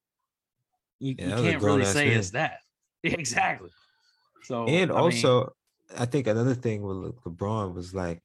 you, 0.99 1.16
Yeah, 1.18 1.26
you 1.26 1.30
that 1.30 1.36
was 1.36 1.45
a 1.45 1.51
can't 1.51 1.64
really 1.64 1.86
say 1.86 2.08
man. 2.10 2.18
it's 2.18 2.30
that. 2.32 2.60
Exactly. 3.04 3.70
So 4.43 4.66
and 4.66 4.91
I 4.91 4.95
mean, 4.95 5.04
also 5.04 5.54
I 5.97 6.06
think 6.06 6.28
another 6.28 6.56
thing 6.56 6.82
with 6.82 7.16
LeBron 7.24 7.76
was 7.76 7.93
like, 7.93 8.22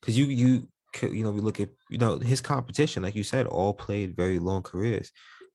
because 0.00 0.18
you 0.18 0.26
you 0.26 0.68
you 1.02 1.22
know 1.24 1.30
we 1.30 1.40
look 1.40 1.60
at 1.60 1.70
you 1.90 1.98
know 1.98 2.18
his 2.18 2.40
competition, 2.40 3.02
like 3.02 3.14
you 3.14 3.24
said, 3.24 3.46
all 3.46 3.74
played 3.74 4.16
very 4.16 4.38
long 4.38 4.62
careers. 4.62 5.12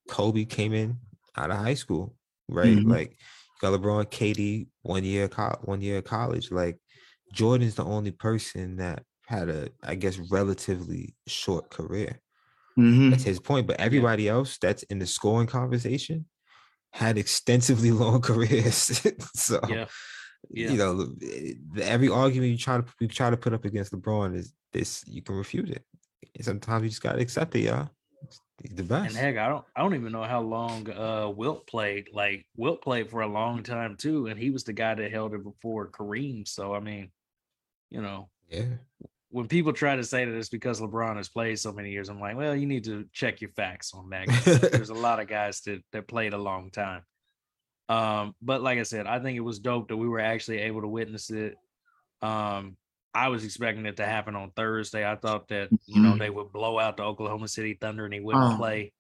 Kobe 0.10 0.46
came 0.46 0.74
in 0.74 0.98
out 1.38 1.52
of 1.52 1.58
high 1.58 1.76
school, 1.76 2.16
right? 2.50 2.78
Mhm. 2.78 2.90
Like 2.90 3.12
you 3.12 3.18
got 3.62 3.80
LeBron, 3.80 4.06
KD, 4.12 4.68
one 4.82 5.04
year 5.04 5.28
one 5.64 5.82
year 5.82 6.00
of 6.00 6.04
college. 6.06 6.52
Like 6.52 6.80
Jordan's 7.34 7.76
the 7.76 7.86
only 7.86 8.12
person 8.12 8.78
that 8.78 9.04
had 9.26 9.50
a 9.50 9.70
I 9.84 9.96
guess 9.96 10.18
relatively 10.32 11.16
short 11.28 11.70
career. 11.70 12.20
Mhm. 12.78 13.12
That's 13.12 13.24
his 13.24 13.40
point. 13.40 13.68
But 13.68 13.80
everybody 13.80 14.28
else 14.28 14.58
that's 14.58 14.84
in 14.84 15.00
the 15.00 15.08
scoring 15.08 15.48
conversation 15.48 16.26
had 16.94 17.18
extensively 17.18 17.92
long 18.04 18.22
careers. 18.22 19.02
so 19.36 19.60
Yeah. 19.70 19.88
Yeah. 20.50 20.72
you 20.72 20.78
know, 20.78 21.14
eh, 21.22 21.54
every 21.82 22.10
argument 22.10 22.52
you 22.52 22.58
try 22.58 22.78
to 22.78 22.86
we 23.00 23.08
try 23.08 23.30
to 23.30 23.38
put 23.38 23.54
up 23.54 23.64
against 23.64 23.92
LeBron 23.94 24.36
is 24.36 24.54
this 24.72 25.04
you 25.08 25.22
can 25.22 25.36
refute 25.36 25.70
it. 25.70 25.84
And 26.36 26.46
sometimes 26.46 26.84
you 26.84 26.90
just 26.90 27.02
gotta 27.02 27.20
accept 27.20 27.56
it, 27.56 27.62
y'all. 27.62 27.90
He's 28.62 28.76
the 28.76 28.84
best. 28.84 29.10
And 29.10 29.18
heck, 29.18 29.38
I 29.38 29.50
don't 29.50 29.66
I 29.76 29.82
don't 29.82 29.96
even 29.96 30.12
know 30.12 30.24
how 30.24 30.42
long 30.42 30.90
uh 30.90 31.30
Wilt 31.30 31.66
played. 31.68 32.10
Like 32.14 32.46
Wilt 32.56 32.82
played 32.82 33.10
for 33.10 33.22
a 33.22 33.28
long 33.28 33.64
time 33.64 33.96
too, 33.98 34.28
and 34.28 34.40
he 34.40 34.52
was 34.52 34.64
the 34.64 34.74
guy 34.74 34.94
that 34.96 35.12
held 35.12 35.34
it 35.34 35.44
before 35.44 35.90
Kareem. 35.90 36.48
So 36.48 36.74
I 36.74 36.80
mean, 36.80 37.12
you 37.90 38.02
know, 38.02 38.30
yeah. 38.50 38.66
when 39.30 39.48
people 39.48 39.74
try 39.74 39.96
to 39.96 40.04
say 40.04 40.26
that 40.26 40.36
it's 40.36 40.50
because 40.50 40.80
LeBron 40.80 41.18
has 41.18 41.30
played 41.30 41.60
so 41.60 41.72
many 41.72 41.92
years, 41.92 42.10
I'm 42.10 42.20
like, 42.20 42.36
well, 42.36 42.56
you 42.56 42.68
need 42.68 42.84
to 42.86 43.06
check 43.14 43.42
your 43.42 43.52
facts 43.52 43.94
on 43.94 44.10
that. 44.10 44.28
There's 44.72 44.90
a 44.90 44.94
lot 44.94 45.20
of 45.20 45.28
guys 45.28 45.62
that 45.62 45.82
that 45.92 46.08
played 46.08 46.34
a 46.34 46.38
long 46.38 46.70
time. 46.70 47.02
Um, 47.90 48.36
but 48.42 48.62
like 48.62 48.80
I 48.80 48.84
said, 48.84 49.08
I 49.08 49.20
think 49.20 49.38
it 49.38 49.42
was 49.42 49.60
dope 49.60 49.90
that 49.90 49.98
we 49.98 50.08
were 50.08 50.20
actually 50.20 50.60
able 50.60 50.82
to 50.82 50.88
witness 50.88 51.30
it. 51.30 51.58
Um, 52.22 52.78
I 53.14 53.28
was 53.28 53.44
expecting 53.44 53.86
it 53.86 53.98
to 53.98 54.06
happen 54.06 54.36
on 54.36 54.52
Thursday. 54.52 55.10
I 55.10 55.16
thought 55.16 55.48
that 55.50 55.70
you 55.86 56.02
know 56.02 56.14
Mhm. 56.14 56.20
they 56.20 56.30
would 56.30 56.52
blow 56.52 56.80
out 56.80 56.98
the 56.98 57.04
Oklahoma 57.04 57.48
City 57.48 57.74
Thunder 57.80 58.06
and 58.06 58.14
he 58.14 58.20
wouldn't 58.22 58.54
Oh. 58.54 58.58
play 58.58 58.94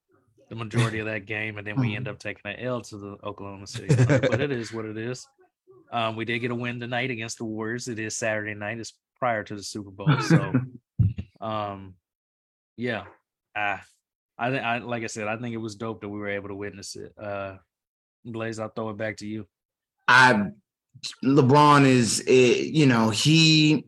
the 0.50 0.56
majority 0.56 1.00
of 1.00 1.06
that 1.06 1.26
game, 1.26 1.58
and 1.58 1.66
then 1.66 1.80
we 1.80 1.96
end 1.96 2.10
up 2.10 2.20
taking 2.20 2.42
an 2.52 2.60
L 2.60 2.82
to 2.82 2.98
the 2.98 3.18
Oklahoma 3.24 3.68
City. 3.68 3.88
Thunder. 3.96 4.28
but 4.30 4.42
it 4.42 4.52
is 4.52 4.74
what 4.74 4.84
it 4.84 4.98
is. 4.98 5.26
Um, 5.94 6.16
we 6.18 6.26
did 6.26 6.40
get 6.40 6.52
a 6.52 6.56
win 6.56 6.80
tonight 6.80 7.10
against 7.10 7.38
the 7.38 7.46
Warriors. 7.46 7.88
It 7.88 8.00
is 8.00 8.18
Saturday 8.18 8.54
night. 8.54 8.80
It's 8.80 8.94
prior 9.18 9.44
to 9.46 9.56
the 9.56 9.64
Super 9.64 9.92
Bowl, 9.92 10.20
so 10.22 10.54
um, 11.42 11.96
yeah, 12.76 13.06
ah, 13.56 13.82
I, 14.38 14.52
thi- 14.52 14.60
I 14.60 14.78
like 14.80 15.04
I 15.04 15.08
said, 15.08 15.28
I 15.30 15.38
think 15.38 15.54
it 15.54 15.58
was 15.58 15.76
dope 15.76 16.02
that 16.02 16.10
we 16.10 16.20
were 16.20 16.30
able 16.30 16.50
to 16.50 16.56
witness 16.56 16.96
it. 16.98 17.14
Uh, 17.18 17.58
Blaze, 18.26 18.60
I'll 18.60 18.70
throw 18.70 18.90
it 18.90 18.98
back 18.98 19.18
to 19.18 19.28
you. 19.28 19.48
I 20.08 20.52
LeBron 21.24 21.86
is 21.86 22.24
you 22.28 22.86
know 22.88 23.10
he 23.10 23.86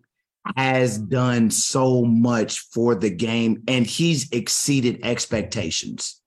has 0.55 0.97
done 0.97 1.49
so 1.49 2.03
much 2.03 2.59
for 2.59 2.95
the 2.95 3.09
game 3.09 3.63
and 3.67 3.85
he's 3.85 4.29
exceeded 4.31 4.99
expectations. 5.03 6.21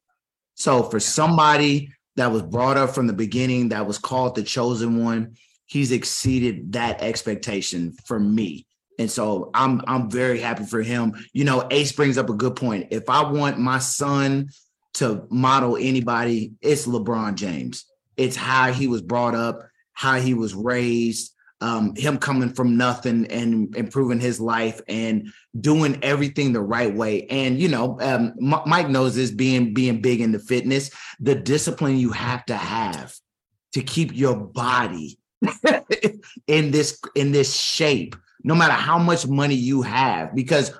So 0.54 0.82
for 0.84 1.00
somebody 1.00 1.90
that 2.16 2.32
was 2.32 2.42
brought 2.42 2.78
up 2.78 2.90
from 2.90 3.06
the 3.06 3.12
beginning 3.12 3.68
that 3.68 3.86
was 3.86 3.98
called 3.98 4.34
the 4.34 4.42
chosen 4.42 5.04
one, 5.04 5.36
he's 5.66 5.92
exceeded 5.92 6.72
that 6.72 7.02
expectation 7.02 7.92
for 8.04 8.18
me. 8.18 8.66
And 8.98 9.10
so 9.10 9.50
I'm 9.52 9.82
I'm 9.86 10.10
very 10.10 10.40
happy 10.40 10.64
for 10.64 10.80
him. 10.80 11.14
You 11.34 11.44
know, 11.44 11.66
Ace 11.70 11.92
brings 11.92 12.16
up 12.16 12.30
a 12.30 12.34
good 12.34 12.56
point. 12.56 12.88
If 12.90 13.10
I 13.10 13.30
want 13.30 13.58
my 13.58 13.78
son 13.78 14.48
to 14.94 15.26
model 15.28 15.76
anybody, 15.76 16.52
it's 16.62 16.86
LeBron 16.86 17.34
James. 17.34 17.84
It's 18.16 18.36
how 18.36 18.72
he 18.72 18.86
was 18.86 19.02
brought 19.02 19.34
up, 19.34 19.60
how 19.92 20.18
he 20.18 20.32
was 20.32 20.54
raised, 20.54 21.34
um, 21.60 21.94
him 21.96 22.18
coming 22.18 22.52
from 22.52 22.76
nothing 22.76 23.26
and 23.26 23.74
improving 23.76 24.20
his 24.20 24.40
life 24.40 24.80
and 24.88 25.32
doing 25.58 25.98
everything 26.02 26.52
the 26.52 26.60
right 26.60 26.94
way. 26.94 27.26
And 27.26 27.58
you 27.58 27.68
know, 27.68 27.98
um, 28.00 28.34
M- 28.40 28.62
Mike 28.66 28.88
knows 28.88 29.14
this 29.14 29.30
being 29.30 29.72
being 29.72 30.00
big 30.00 30.20
into 30.20 30.38
fitness, 30.38 30.90
the 31.20 31.34
discipline 31.34 31.96
you 31.96 32.10
have 32.10 32.44
to 32.46 32.56
have 32.56 33.14
to 33.72 33.82
keep 33.82 34.14
your 34.14 34.36
body 34.36 35.18
in 36.46 36.70
this 36.70 37.00
in 37.14 37.32
this 37.32 37.58
shape, 37.58 38.16
no 38.42 38.54
matter 38.54 38.74
how 38.74 38.98
much 38.98 39.26
money 39.26 39.54
you 39.54 39.82
have, 39.82 40.34
because 40.34 40.72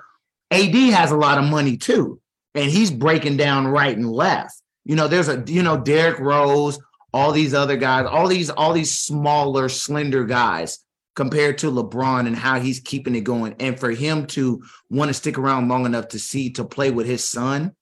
AD 0.51 0.75
has 0.75 1.11
a 1.11 1.17
lot 1.17 1.37
of 1.37 1.45
money 1.45 1.77
too, 1.77 2.19
and 2.53 2.69
he's 2.69 2.91
breaking 2.91 3.37
down 3.37 3.67
right 3.67 3.95
and 3.95 4.09
left. 4.09 4.61
You 4.85 4.95
know, 4.95 5.07
there's 5.07 5.27
a 5.27 5.43
you 5.47 5.63
know 5.63 5.77
Derrick 5.77 6.19
Rose, 6.19 6.79
all 7.17 7.31
these 7.31 7.55
other 7.55 7.77
guys, 7.77 8.05
all 8.05 8.27
these 8.27 8.51
all 8.51 8.73
these 8.73 8.95
smaller, 8.95 9.69
slender 9.69 10.23
guys 10.23 10.77
compared 11.15 11.57
to 11.57 11.71
LeBron 11.71 12.27
and 12.27 12.35
how 12.35 12.59
he's 12.59 12.79
keeping 12.79 13.15
it 13.15 13.21
going, 13.21 13.55
and 13.59 13.79
for 13.79 13.89
him 13.89 14.27
to 14.27 14.61
want 14.91 15.09
to 15.09 15.15
stick 15.15 15.39
around 15.39 15.67
long 15.67 15.87
enough 15.87 16.09
to 16.09 16.19
see 16.19 16.51
to 16.51 16.63
play 16.63 16.91
with 16.91 17.07
his 17.07 17.27
son, 17.27 17.75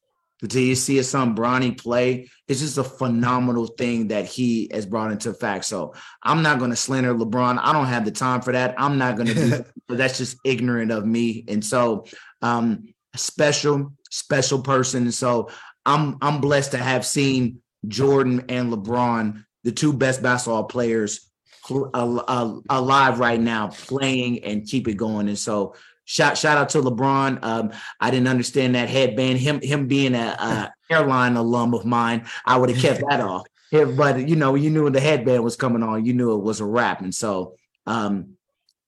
to 0.47 0.61
you 0.61 0.73
see 0.73 0.95
his 0.95 1.09
son 1.09 1.36
Bronny 1.36 1.77
play, 1.77 2.29
it's 2.47 2.61
just 2.61 2.77
a 2.77 2.83
phenomenal 2.86 3.67
thing 3.67 4.07
that 4.07 4.25
he 4.25 4.69
has 4.71 4.86
brought 4.86 5.11
into 5.11 5.33
fact. 5.33 5.65
So 5.65 5.95
I'm 6.23 6.41
not 6.41 6.59
going 6.59 6.71
to 6.71 6.77
slander 6.77 7.13
LeBron. 7.13 7.59
I 7.61 7.73
don't 7.73 7.88
have 7.88 8.05
the 8.05 8.11
time 8.11 8.39
for 8.39 8.53
that. 8.53 8.75
I'm 8.77 8.97
not 8.97 9.17
going 9.17 9.27
to 9.27 9.33
do 9.33 9.49
that. 9.49 9.67
But 9.89 9.97
that's 9.97 10.17
just 10.17 10.38
ignorant 10.45 10.91
of 10.93 11.05
me. 11.05 11.43
And 11.49 11.63
so 11.63 12.05
um 12.41 12.86
special, 13.17 13.91
special 14.09 14.61
person. 14.61 15.03
And 15.03 15.13
So 15.13 15.49
I'm 15.86 16.17
I'm 16.21 16.39
blessed 16.39 16.71
to 16.71 16.77
have 16.77 17.05
seen 17.05 17.61
Jordan 17.88 18.45
and 18.49 18.71
LeBron, 18.71 19.43
the 19.63 19.71
two 19.71 19.93
best 19.93 20.21
basketball 20.21 20.65
players 20.65 21.29
cl- 21.65 21.89
al- 21.93 22.25
al- 22.27 22.63
alive 22.69 23.19
right 23.19 23.39
now, 23.39 23.67
playing 23.67 24.43
and 24.43 24.65
keep 24.65 24.88
it 24.88 24.95
going. 24.95 25.27
And 25.27 25.38
so 25.38 25.75
shout 26.05 26.38
shout 26.38 26.57
out 26.57 26.69
to 26.69 26.81
LeBron. 26.81 27.43
Um, 27.43 27.71
I 27.99 28.11
didn't 28.11 28.27
understand 28.27 28.75
that 28.75 28.89
headband. 28.89 29.39
Him 29.39 29.61
him 29.61 29.88
being 29.88 30.15
a, 30.15 30.36
a 30.39 30.73
airline 30.93 31.36
alum 31.36 31.73
of 31.73 31.86
mine, 31.86 32.25
I 32.45 32.57
would 32.57 32.69
have 32.69 32.79
kept 32.79 33.03
that 33.09 33.21
off. 33.21 33.45
Yeah, 33.71 33.86
but 33.86 34.27
you 34.27 34.36
know, 34.36 34.55
you 34.55 34.69
knew 34.69 34.83
when 34.83 34.93
the 34.93 34.99
headband 34.99 35.43
was 35.43 35.55
coming 35.55 35.83
on, 35.83 36.05
you 36.05 36.13
knew 36.13 36.33
it 36.33 36.43
was 36.43 36.59
a 36.59 36.65
wrap. 36.65 37.01
And 37.01 37.13
so 37.13 37.55
um 37.86 38.36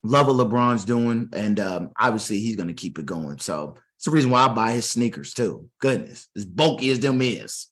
love 0.04 0.28
what 0.28 0.36
LeBron's 0.36 0.86
doing, 0.86 1.30
and 1.34 1.60
um, 1.60 1.92
obviously 2.00 2.40
he's 2.40 2.56
gonna 2.56 2.74
keep 2.74 3.00
it 3.00 3.06
going. 3.06 3.40
So 3.40 3.76
it's 3.96 4.06
the 4.06 4.12
reason 4.12 4.30
why 4.30 4.46
I 4.46 4.48
buy 4.50 4.72
his 4.72 4.90
sneakers 4.90 5.34
too. 5.34 5.70
Goodness, 5.80 6.28
as 6.36 6.46
bulky 6.46 6.90
as 6.92 7.00
them 7.00 7.22
is. 7.22 7.68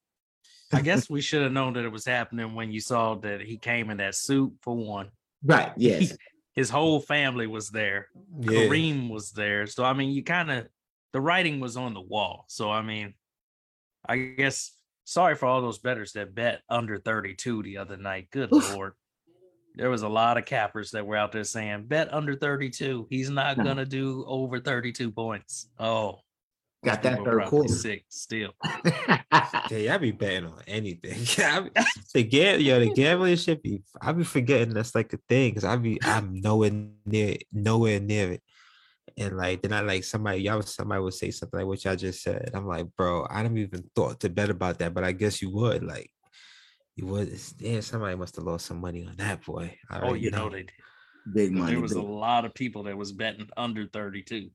I 0.74 0.82
guess 0.82 1.10
we 1.10 1.22
should 1.22 1.44
have 1.44 1.52
known 1.52 1.74
that 1.74 1.86
it 1.86 1.92
was 1.92 2.06
happening 2.06 2.56
when 2.56 2.72
you 2.72 2.80
saw 2.80 3.16
that 3.16 3.42
he 3.42 3.58
came 3.58 3.90
in 3.90 3.98
that 3.98 4.16
suit 4.16 4.54
for 4.62 4.76
one. 4.76 5.10
Right. 5.44 5.72
Yes. 5.78 6.16
His 6.54 6.70
whole 6.70 7.02
family 7.02 7.48
was 7.48 7.70
there. 7.70 8.08
Yeah. 8.40 8.52
Kareem 8.62 9.10
was 9.10 9.32
there. 9.32 9.68
So 9.68 9.84
I 9.84 9.92
mean, 9.92 10.12
you 10.12 10.24
kind 10.24 10.50
of 10.50 10.68
the 11.12 11.20
writing 11.20 11.60
was 11.60 11.76
on 11.76 11.94
the 11.94 12.00
wall. 12.02 12.46
So 12.48 12.72
I 12.72 12.82
mean, 12.82 13.14
I 14.08 14.16
guess 14.18 14.72
sorry 15.04 15.36
for 15.36 15.48
all 15.48 15.62
those 15.62 15.80
betters 15.80 16.14
that 16.14 16.34
bet 16.34 16.62
under 16.70 16.98
32 16.98 17.62
the 17.64 17.78
other 17.80 17.98
night. 17.98 18.30
Good 18.32 18.54
lord. 18.54 18.94
There 19.76 19.90
was 19.90 20.04
a 20.04 20.08
lot 20.10 20.38
of 20.38 20.46
cappers 20.46 20.92
that 20.92 21.06
were 21.06 21.18
out 21.18 21.34
there 21.34 21.44
saying 21.44 21.88
bet 21.88 22.14
under 22.14 22.36
32. 22.38 23.08
He's 23.10 23.30
not 23.30 23.58
No. 23.58 23.66
gonna 23.66 23.86
do 23.86 24.24
over 24.26 24.62
32 24.62 25.12
points. 25.12 25.70
Oh, 25.78 26.20
Got 26.86 27.04
that 27.04 27.18
people 27.18 27.26
third 27.26 27.46
quarter. 27.46 27.74
Sick 27.74 28.06
still. 28.10 28.52
Yeah, 29.72 29.96
I 29.96 29.98
be 29.98 30.12
betting 30.12 30.46
on 30.46 30.62
anything. 30.68 31.26
I 31.44 31.62
be, 31.62 31.70
the 32.14 32.24
gam, 32.24 32.62
yo, 32.62 32.80
the 32.80 32.92
gambling 32.92 33.36
shit 33.36 33.64
be. 33.64 33.82
I 34.00 34.12
be 34.12 34.24
forgetting 34.24 34.74
that's 34.74 34.94
like 34.94 35.12
a 35.14 35.18
thing 35.28 35.52
because 35.52 35.64
I 35.64 35.76
be 35.76 36.00
I'm 36.04 36.40
nowhere 36.40 36.72
near 37.06 37.38
nowhere 37.52 38.00
near 38.00 38.34
it. 38.34 38.44
And 39.18 39.36
like 39.36 39.64
then 39.64 39.74
I 39.74 39.82
like 39.82 40.04
somebody 40.04 40.42
y'all 40.44 40.62
somebody 40.62 41.02
would 41.02 41.14
say 41.16 41.32
something 41.32 41.60
like 41.60 41.68
what 41.68 41.84
y'all 41.84 41.96
just 41.96 42.22
said. 42.22 42.52
I'm 42.54 42.68
like, 42.68 42.86
bro, 42.96 43.26
I 43.30 43.42
didn't 43.42 43.58
even 43.58 43.90
thought 43.96 44.20
to 44.20 44.30
bet 44.30 44.50
about 44.52 44.80
that, 44.80 44.94
but 44.94 45.04
I 45.04 45.14
guess 45.14 45.42
you 45.42 45.50
would. 45.52 45.84
Like 45.84 46.12
you 46.96 47.08
would 47.08 47.38
yeah, 47.60 47.80
somebody 47.80 48.16
must 48.16 48.36
have 48.36 48.46
lost 48.46 48.68
some 48.68 48.80
money 48.80 49.06
on 49.06 49.16
that 49.18 49.44
boy. 49.44 49.78
I 49.90 49.98
Oh, 49.98 50.08
already 50.10 50.26
you 50.26 50.32
know 50.32 50.50
they 50.50 50.64
did. 50.64 50.72
Big 51.34 51.52
money. 51.52 51.72
There 51.72 51.82
was 51.82 51.94
a 51.94 52.02
lot 52.02 52.46
of 52.46 52.54
people 52.54 52.84
that 52.84 52.96
was 52.96 53.12
betting 53.12 53.50
under 53.58 53.88
32. 53.88 54.52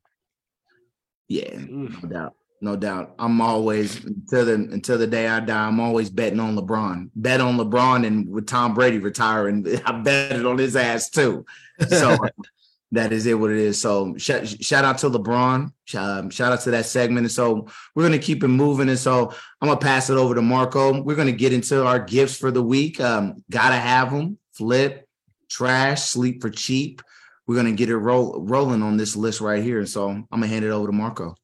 Yeah, 1.30 1.58
no 1.68 2.08
doubt. 2.08 2.34
No 2.60 2.74
doubt. 2.74 3.14
I'm 3.20 3.40
always 3.40 4.04
until 4.04 4.44
the 4.44 4.54
until 4.54 4.98
the 4.98 5.06
day 5.06 5.28
I 5.28 5.38
die, 5.38 5.68
I'm 5.68 5.78
always 5.78 6.10
betting 6.10 6.40
on 6.40 6.56
LeBron. 6.56 7.10
Bet 7.14 7.40
on 7.40 7.56
LeBron 7.56 8.04
and 8.04 8.28
with 8.28 8.48
Tom 8.48 8.74
Brady 8.74 8.98
retiring, 8.98 9.64
I 9.86 9.92
bet 9.92 10.32
it 10.32 10.44
on 10.44 10.58
his 10.58 10.74
ass 10.74 11.08
too. 11.08 11.46
So 11.88 12.18
that 12.92 13.12
is 13.12 13.26
it 13.26 13.38
what 13.38 13.52
it 13.52 13.58
is. 13.58 13.80
So 13.80 14.16
shout, 14.18 14.48
shout 14.48 14.84
out 14.84 14.98
to 14.98 15.08
LeBron. 15.08 15.72
Um, 15.94 16.30
shout 16.30 16.52
out 16.52 16.62
to 16.62 16.72
that 16.72 16.86
segment. 16.86 17.26
And 17.26 17.32
so 17.32 17.68
we're 17.94 18.02
gonna 18.02 18.18
keep 18.18 18.42
it 18.42 18.48
moving. 18.48 18.88
And 18.88 18.98
so 18.98 19.32
I'm 19.60 19.68
gonna 19.68 19.80
pass 19.80 20.10
it 20.10 20.16
over 20.16 20.34
to 20.34 20.42
Marco. 20.42 21.00
We're 21.00 21.14
gonna 21.14 21.30
get 21.30 21.52
into 21.52 21.86
our 21.86 22.00
gifts 22.00 22.36
for 22.36 22.50
the 22.50 22.62
week. 22.62 23.00
Um, 23.00 23.44
gotta 23.48 23.76
have 23.76 24.10
them. 24.10 24.36
Flip, 24.54 25.08
trash, 25.48 26.02
sleep 26.02 26.42
for 26.42 26.50
cheap. 26.50 27.02
We're 27.50 27.56
gonna 27.56 27.72
get 27.72 27.90
it 27.90 27.96
roll, 27.96 28.40
rolling 28.40 28.80
on 28.80 28.96
this 28.96 29.16
list 29.16 29.40
right 29.40 29.60
here. 29.60 29.84
So 29.84 30.08
I'm 30.08 30.24
gonna 30.30 30.46
hand 30.46 30.64
it 30.64 30.70
over 30.70 30.86
to 30.86 30.92
Marco. 30.92 31.34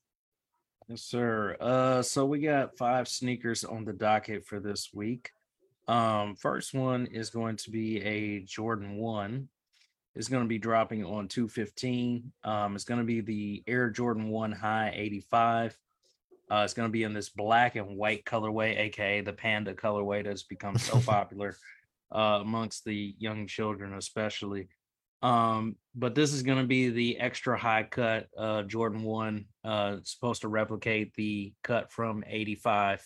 Yes, 0.86 1.02
sir. 1.02 1.56
Uh, 1.58 2.00
so 2.00 2.24
we 2.24 2.38
got 2.38 2.78
five 2.78 3.08
sneakers 3.08 3.64
on 3.64 3.84
the 3.84 3.92
docket 3.92 4.46
for 4.46 4.60
this 4.60 4.90
week. 4.94 5.32
Um, 5.88 6.36
first 6.36 6.74
one 6.74 7.06
is 7.06 7.30
going 7.30 7.56
to 7.56 7.72
be 7.72 8.00
a 8.02 8.38
Jordan 8.38 8.98
One. 8.98 9.48
It's 10.14 10.28
going 10.28 10.44
to 10.44 10.48
be 10.48 10.58
dropping 10.58 11.04
on 11.04 11.26
215. 11.26 12.30
Um, 12.44 12.76
it's 12.76 12.84
going 12.84 13.00
to 13.00 13.04
be 13.04 13.20
the 13.20 13.64
Air 13.66 13.90
Jordan 13.90 14.28
One 14.28 14.52
High 14.52 14.92
85. 14.94 15.76
Uh, 16.48 16.62
it's 16.64 16.74
going 16.74 16.88
to 16.88 16.92
be 16.92 17.02
in 17.02 17.14
this 17.14 17.30
black 17.30 17.74
and 17.74 17.96
white 17.96 18.24
colorway, 18.24 18.78
aka 18.78 19.22
the 19.22 19.32
panda 19.32 19.74
colorway 19.74 20.22
that's 20.22 20.44
become 20.44 20.78
so 20.78 21.00
popular 21.04 21.56
uh, 22.14 22.38
amongst 22.42 22.84
the 22.84 23.16
young 23.18 23.48
children, 23.48 23.92
especially. 23.94 24.68
Um, 25.22 25.76
but 25.94 26.14
this 26.14 26.32
is 26.32 26.42
going 26.42 26.58
to 26.58 26.66
be 26.66 26.90
the 26.90 27.18
extra 27.18 27.58
high 27.58 27.84
cut 27.84 28.28
uh, 28.36 28.62
Jordan 28.62 29.02
1, 29.02 29.44
uh, 29.64 29.96
supposed 30.02 30.42
to 30.42 30.48
replicate 30.48 31.14
the 31.14 31.52
cut 31.62 31.90
from 31.90 32.22
85. 32.26 33.04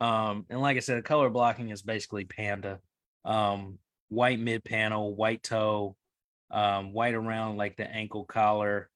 Um, 0.00 0.46
and 0.48 0.60
like 0.60 0.76
I 0.76 0.80
said, 0.80 0.98
the 0.98 1.02
color 1.02 1.30
blocking 1.30 1.70
is 1.70 1.82
basically 1.82 2.24
panda. 2.24 2.80
Um, 3.24 3.78
white 4.08 4.40
mid 4.40 4.64
panel, 4.64 5.14
white 5.14 5.42
toe, 5.42 5.96
um, 6.50 6.92
white 6.92 7.14
around 7.14 7.56
like 7.56 7.76
the 7.76 7.88
ankle 7.90 8.24
collar, 8.24 8.90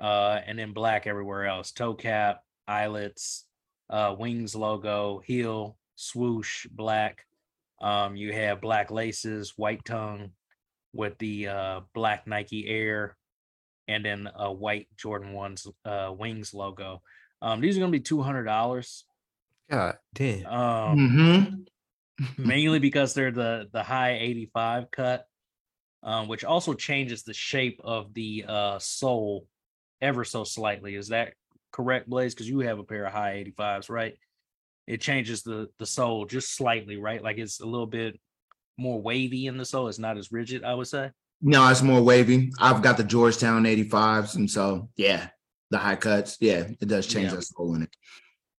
uh, 0.00 0.40
and 0.46 0.58
then 0.58 0.72
black 0.72 1.06
everywhere 1.06 1.46
else. 1.46 1.70
Toe 1.72 1.94
cap, 1.94 2.42
eyelets, 2.66 3.44
uh, 3.90 4.14
wings 4.18 4.54
logo, 4.54 5.20
heel, 5.24 5.76
swoosh, 5.96 6.66
black. 6.70 7.26
Um, 7.80 8.16
you 8.16 8.32
have 8.32 8.60
black 8.60 8.90
laces, 8.90 9.54
white 9.56 9.84
tongue 9.84 10.30
with 10.94 11.18
the 11.18 11.48
uh, 11.48 11.80
black 11.92 12.26
Nike 12.26 12.66
Air, 12.68 13.16
and 13.88 14.04
then 14.04 14.28
a 14.34 14.52
white 14.52 14.88
Jordan 14.96 15.32
One's 15.32 15.66
uh, 15.84 16.14
wings 16.16 16.54
logo. 16.54 17.02
Um, 17.42 17.60
these 17.60 17.76
are 17.76 17.80
gonna 17.80 17.92
be 17.92 18.00
two 18.00 18.22
hundred 18.22 18.44
dollars. 18.44 19.04
God 19.70 19.98
damn. 20.14 20.46
Um, 20.46 20.98
Mm-hmm. 20.98 22.44
mainly 22.44 22.78
because 22.88 23.14
they're 23.14 23.32
the 23.32 23.68
the 23.72 23.82
high 23.82 24.12
85 24.18 24.90
cut 24.90 25.26
um, 26.02 26.28
which 26.28 26.44
also 26.44 26.74
changes 26.74 27.22
the 27.22 27.34
shape 27.34 27.80
of 27.82 28.12
the 28.14 28.44
uh 28.46 28.78
sole 28.78 29.46
ever 30.00 30.24
so 30.24 30.44
slightly 30.44 30.94
is 30.94 31.08
that 31.08 31.32
correct 31.72 32.08
blaze 32.08 32.34
because 32.34 32.48
you 32.48 32.60
have 32.60 32.78
a 32.78 32.84
pair 32.84 33.06
of 33.06 33.12
high 33.12 33.42
85s 33.58 33.88
right 33.90 34.16
it 34.86 35.00
changes 35.00 35.42
the 35.42 35.68
the 35.78 35.86
sole 35.86 36.24
just 36.26 36.54
slightly 36.54 36.96
right 36.96 37.22
like 37.22 37.38
it's 37.38 37.60
a 37.60 37.66
little 37.66 37.86
bit 37.86 38.20
more 38.76 39.00
wavy 39.00 39.46
in 39.46 39.56
the 39.56 39.64
sole 39.64 39.88
it's 39.88 39.98
not 39.98 40.16
as 40.18 40.32
rigid 40.32 40.64
i 40.64 40.74
would 40.74 40.86
say 40.88 41.10
No, 41.42 41.68
it's 41.68 41.82
more 41.82 42.00
wavy. 42.02 42.52
I've 42.58 42.80
got 42.80 42.96
the 42.96 43.04
Georgetown 43.04 43.64
85s. 43.64 44.36
And 44.36 44.48
so, 44.50 44.88
yeah, 44.96 45.28
the 45.70 45.76
high 45.78 45.96
cuts. 45.96 46.38
Yeah, 46.40 46.68
it 46.80 46.88
does 46.88 47.06
change 47.06 47.30
Yeah. 47.30 47.36
that 47.36 47.42
sole 47.42 47.74
in 47.74 47.82
it. 47.82 47.94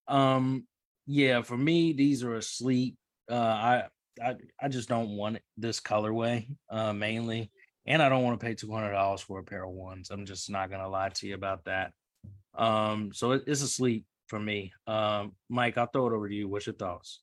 Um, 0.07 0.67
yeah, 1.07 1.41
for 1.41 1.57
me, 1.57 1.93
these 1.93 2.23
are 2.23 2.35
asleep. 2.35 2.95
Uh, 3.31 3.35
I, 3.71 3.83
I, 4.21 4.35
I 4.61 4.67
just 4.67 4.87
don't 4.87 5.17
want 5.17 5.37
it- 5.37 5.43
this 5.57 5.79
colorway, 5.79 6.47
uh, 6.69 6.93
mainly, 6.93 7.49
and 7.87 8.03
I 8.03 8.09
don't 8.09 8.23
want 8.23 8.39
to 8.39 8.45
pay 8.45 8.53
two 8.53 8.71
hundred 8.71 8.91
dollars 8.91 9.21
for 9.21 9.39
a 9.39 9.43
pair 9.43 9.63
of 9.63 9.71
ones. 9.71 10.11
I'm 10.11 10.25
just 10.25 10.49
not 10.51 10.69
gonna 10.69 10.89
lie 10.89 11.09
to 11.09 11.27
you 11.27 11.33
about 11.33 11.63
that. 11.65 11.91
Um, 12.53 13.11
so 13.13 13.31
it, 13.31 13.43
it's 13.47 13.63
asleep 13.63 14.05
for 14.27 14.39
me. 14.39 14.73
Um, 14.85 15.31
Mike, 15.49 15.77
I'll 15.79 15.87
throw 15.87 16.07
it 16.07 16.13
over 16.13 16.29
to 16.29 16.35
you. 16.35 16.47
What's 16.47 16.67
your 16.67 16.75
thoughts? 16.75 17.21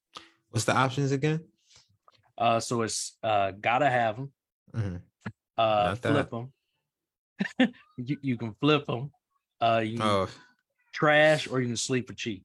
What's 0.51 0.65
the 0.65 0.75
options 0.77 1.13
again? 1.13 1.41
Uh, 2.39 2.61
so 2.61 2.83
it's 2.83 3.17
uh, 3.23 3.53
gotta 3.53 3.89
have 3.89 4.17
them. 4.17 4.33
Mhm. 4.75 5.01
Uh, 5.57 5.95
flip 5.97 6.31
them. 6.31 6.53
you 7.97 8.17
you 8.23 8.37
can 8.37 8.55
flip 8.61 8.87
them. 8.87 9.11
Uh, 9.61 9.83
you 9.85 9.99
Oh. 10.03 10.29
trash 10.93 11.47
or 11.49 11.61
you 11.61 11.69
can 11.69 11.77
sleep 11.77 12.09
for 12.09 12.15
cheap. 12.15 12.45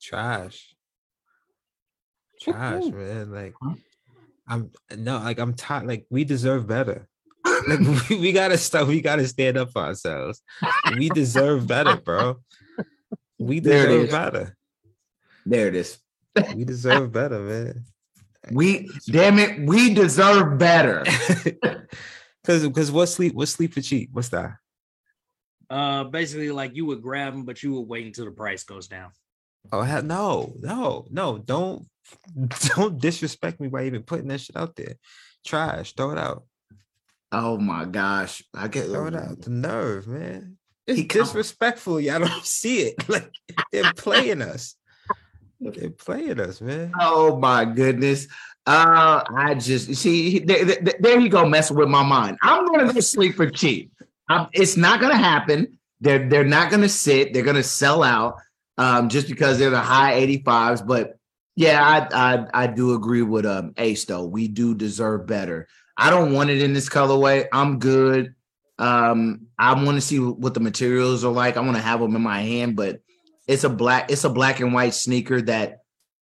Trash. 0.00 0.74
Trash, 2.40 2.84
man. 2.86 3.30
Like 3.32 3.54
I'm 4.48 4.70
no, 4.96 5.18
like 5.18 5.38
I'm 5.38 5.54
tired. 5.54 5.86
Like 5.86 6.06
we 6.10 6.24
deserve 6.24 6.66
better. 6.66 7.08
Like 7.68 7.78
we, 8.10 8.18
we 8.18 8.32
gotta 8.32 8.58
stop. 8.58 8.88
We 8.88 9.00
gotta 9.00 9.26
stand 9.28 9.56
up 9.56 9.70
for 9.70 9.82
ourselves. 9.82 10.42
We 10.96 11.08
deserve 11.10 11.64
better, 11.68 11.96
bro. 11.96 12.38
We 13.38 13.60
deserve 13.60 14.10
better. 14.10 14.56
There 15.44 15.68
it 15.68 15.74
is. 15.74 15.98
We 16.54 16.64
deserve 16.64 17.12
better, 17.12 17.40
man. 17.40 17.84
We 18.50 18.90
damn 19.06 19.38
it, 19.38 19.68
we 19.68 19.94
deserve 19.94 20.58
better. 20.58 21.04
Cause 22.44 22.66
because 22.66 22.90
what 22.90 23.06
sleep 23.06 23.34
what 23.34 23.46
sleep 23.46 23.72
for 23.72 23.80
cheap? 23.80 24.10
What's 24.12 24.30
that? 24.30 24.56
Uh, 25.70 26.02
basically, 26.02 26.50
like 26.50 26.74
you 26.74 26.84
would 26.86 27.02
grab 27.02 27.34
them, 27.34 27.44
but 27.44 27.62
you 27.62 27.72
would 27.74 27.86
wait 27.86 28.04
until 28.04 28.24
the 28.24 28.32
price 28.32 28.64
goes 28.64 28.88
down. 28.88 29.12
Oh 29.70 29.82
hell 29.82 30.02
no, 30.02 30.54
no, 30.58 31.06
no, 31.08 31.38
don't 31.38 31.86
don't 32.74 33.00
disrespect 33.00 33.60
me 33.60 33.68
by 33.68 33.84
even 33.84 34.02
putting 34.02 34.26
that 34.26 34.40
shit 34.40 34.56
out 34.56 34.74
there. 34.74 34.96
Trash, 35.46 35.94
throw 35.94 36.10
it 36.10 36.18
out. 36.18 36.42
Oh 37.32 37.56
my 37.56 37.86
gosh. 37.86 38.42
I 38.54 38.68
get 38.68 38.86
Throw 38.86 39.06
it 39.06 39.14
out. 39.14 39.40
The 39.40 39.50
nerve, 39.50 40.06
man. 40.06 40.58
It's 40.86 40.98
He 40.98 41.06
disrespectful. 41.06 42.00
Y'all 42.00 42.20
don't 42.20 42.44
see 42.44 42.80
it. 42.82 43.08
Like 43.08 43.30
they're 43.72 43.92
playing 43.94 44.42
us. 44.42 44.76
They're 45.70 45.90
playing 45.90 46.40
us, 46.40 46.60
man. 46.60 46.92
Oh 47.00 47.38
my 47.38 47.64
goodness. 47.64 48.26
Uh, 48.66 49.22
I 49.36 49.54
just 49.54 49.94
see 49.94 50.38
there, 50.40 50.64
there, 50.64 50.94
there 51.00 51.20
you 51.20 51.28
go 51.28 51.46
messing 51.48 51.76
with 51.76 51.88
my 51.88 52.02
mind. 52.02 52.38
I'm 52.42 52.66
gonna 52.66 52.92
go 52.92 53.00
sleep 53.00 53.34
for 53.34 53.50
cheap. 53.50 53.92
Um, 54.28 54.48
it's 54.52 54.76
not 54.76 55.00
gonna 55.00 55.16
happen. 55.16 55.78
They're 56.00 56.28
they're 56.28 56.44
not 56.44 56.70
gonna 56.70 56.88
sit. 56.88 57.32
They're 57.32 57.42
gonna 57.42 57.62
sell 57.62 58.02
out 58.02 58.36
um, 58.78 59.08
just 59.08 59.28
because 59.28 59.58
they're 59.58 59.70
the 59.70 59.80
high 59.80 60.20
85s. 60.26 60.86
But 60.86 61.16
yeah, 61.56 62.08
I 62.12 62.34
I, 62.34 62.64
I 62.64 62.66
do 62.66 62.94
agree 62.94 63.22
with 63.22 63.46
um 63.46 63.74
Ace 63.78 64.04
though. 64.04 64.24
We 64.24 64.48
do 64.48 64.74
deserve 64.74 65.26
better. 65.26 65.68
I 65.96 66.10
don't 66.10 66.32
want 66.32 66.50
it 66.50 66.62
in 66.62 66.72
this 66.72 66.88
colorway. 66.88 67.46
I'm 67.52 67.78
good. 67.78 68.34
Um, 68.78 69.48
I 69.58 69.74
want 69.74 69.96
to 69.96 70.00
see 70.00 70.18
what 70.18 70.54
the 70.54 70.60
materials 70.60 71.24
are 71.24 71.32
like. 71.32 71.56
I 71.56 71.60
want 71.60 71.76
to 71.76 71.82
have 71.82 72.00
them 72.00 72.16
in 72.16 72.22
my 72.22 72.40
hand, 72.40 72.74
but 72.74 73.00
it's 73.52 73.64
a 73.64 73.68
black 73.68 74.10
it's 74.10 74.24
a 74.24 74.30
black 74.30 74.60
and 74.60 74.72
white 74.74 74.94
sneaker 74.94 75.40
that 75.42 75.78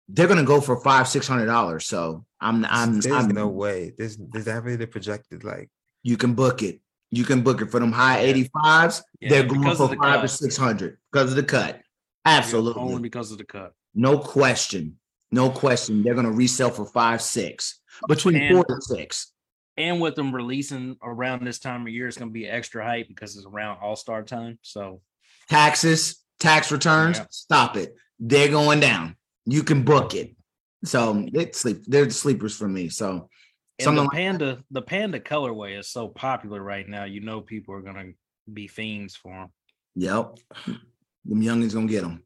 they're 0.08 0.26
gonna 0.28 0.44
go 0.44 0.60
for 0.60 0.80
five 0.80 1.08
six 1.08 1.26
hundred 1.28 1.46
dollars. 1.46 1.86
So 1.86 2.24
I'm 2.40 2.64
I'm, 2.66 3.00
There's 3.00 3.06
I'm 3.06 3.28
no 3.28 3.48
way. 3.48 3.92
There's 3.96 4.16
there's 4.16 4.46
that 4.46 4.64
really 4.64 4.86
projected 4.86 5.44
like 5.44 5.70
you 6.02 6.16
can 6.16 6.34
book 6.34 6.62
it. 6.62 6.80
You 7.10 7.24
can 7.24 7.42
book 7.42 7.60
it 7.60 7.70
for 7.70 7.80
them 7.80 7.92
high 7.92 8.24
85s. 8.32 9.02
Yeah, 9.20 9.28
they're 9.30 9.42
going 9.44 9.62
for 9.76 9.88
the 9.88 9.96
five 9.96 10.18
or 10.18 10.20
cut. 10.22 10.30
six 10.30 10.56
hundred 10.56 10.98
because 11.12 11.30
of 11.30 11.36
the 11.36 11.42
cut. 11.42 11.76
Yeah, 12.26 12.38
Absolutely. 12.38 12.82
only 12.82 13.02
because 13.02 13.32
of 13.32 13.38
the 13.38 13.44
cut. 13.44 13.72
No 13.94 14.18
question. 14.18 14.98
No 15.32 15.50
question. 15.50 16.02
They're 16.02 16.14
gonna 16.14 16.30
resell 16.32 16.70
for 16.70 16.84
five, 16.86 17.20
six. 17.22 17.80
Between 18.08 18.36
And- 18.36 18.54
four 18.56 18.64
and 18.68 18.82
six. 18.82 19.32
And 19.76 20.00
with 20.00 20.14
them 20.14 20.34
releasing 20.34 20.96
around 21.02 21.44
this 21.46 21.58
time 21.58 21.82
of 21.82 21.88
year, 21.88 22.06
it's 22.06 22.18
going 22.18 22.28
to 22.28 22.32
be 22.34 22.46
extra 22.46 22.84
hype 22.84 23.08
because 23.08 23.34
it's 23.36 23.46
around 23.46 23.78
All 23.80 23.96
Star 23.96 24.22
time. 24.22 24.58
So 24.60 25.00
Taxes, 25.48 26.19
tax 26.40 26.72
returns, 26.72 27.18
Yeah. 27.18 27.26
stop 27.30 27.76
it. 27.76 27.94
They're 28.18 28.48
going 28.48 28.80
down. 28.80 29.16
You 29.46 29.62
can 29.62 29.84
book 29.84 30.14
it. 30.14 30.34
So 30.84 31.26
it's 31.32 31.60
sleep. 31.60 31.84
They're 31.86 32.06
the 32.06 32.10
sleepers 32.10 32.56
for 32.56 32.66
me. 32.66 32.88
So 32.88 33.28
and 33.78 33.84
something 33.84 33.96
the 33.96 34.08
like 34.08 34.12
panda, 34.16 34.64
the 34.70 34.82
panda 34.82 35.20
colorway 35.20 35.78
is 35.78 35.88
so 35.88 36.08
popular 36.08 36.62
right 36.62 36.88
now. 36.88 37.04
You 37.04 37.20
know, 37.20 37.40
people 37.40 37.74
are 37.74 37.82
going 37.82 37.96
to 37.96 38.52
be 38.52 38.66
fiends 38.66 39.14
for 39.14 39.32
them. 39.32 39.48
Yep. 39.96 40.38
Them 40.66 41.42
youngins 41.42 41.74
gonna 41.74 41.86
get 41.86 42.02
them. 42.02 42.22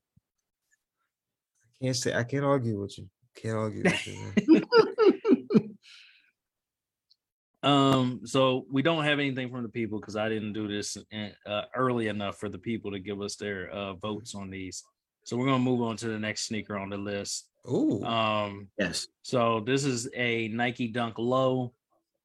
I 1.81 1.85
can't 1.87 1.97
say 1.97 2.15
I 2.15 2.23
can't 2.25 2.45
argue 2.45 2.81
with 2.81 2.97
you. 2.99 3.09
Can't 3.37 3.57
argue 3.57 3.83
with 3.83 4.07
you. 4.07 4.33
Man. 7.65 7.73
Um, 7.73 8.21
so 8.25 8.67
we 8.71 8.83
don't 8.83 9.05
have 9.05 9.19
anything 9.19 9.51
from 9.51 9.63
the 9.63 9.69
people 9.69 9.99
because 9.99 10.17
I 10.17 10.29
didn't 10.29 10.53
do 10.53 10.69
this 10.69 10.97
uh, 11.47 11.63
early 11.75 12.09
enough 12.09 12.39
for 12.39 12.49
the 12.49 12.59
people 12.59 12.91
to 12.93 12.99
give 12.99 13.21
us 13.21 13.37
their 13.37 13.71
uh, 13.71 13.95
votes 13.95 14.35
on 14.35 14.51
these. 14.51 14.85
So 15.25 15.37
we're 15.37 15.47
gonna 15.47 15.59
move 15.59 15.81
on 15.81 15.97
to 15.99 16.09
the 16.09 16.19
next 16.19 16.47
sneaker 16.47 16.77
on 16.77 16.91
the 16.91 16.99
list. 16.99 17.49
Ooh. 17.71 18.05
Um, 18.05 18.69
yes. 18.79 19.07
So 19.23 19.61
this 19.61 19.85
is 19.85 20.09
a 20.15 20.49
Nike 20.49 20.89
Dunk 20.89 21.19
Low. 21.19 21.73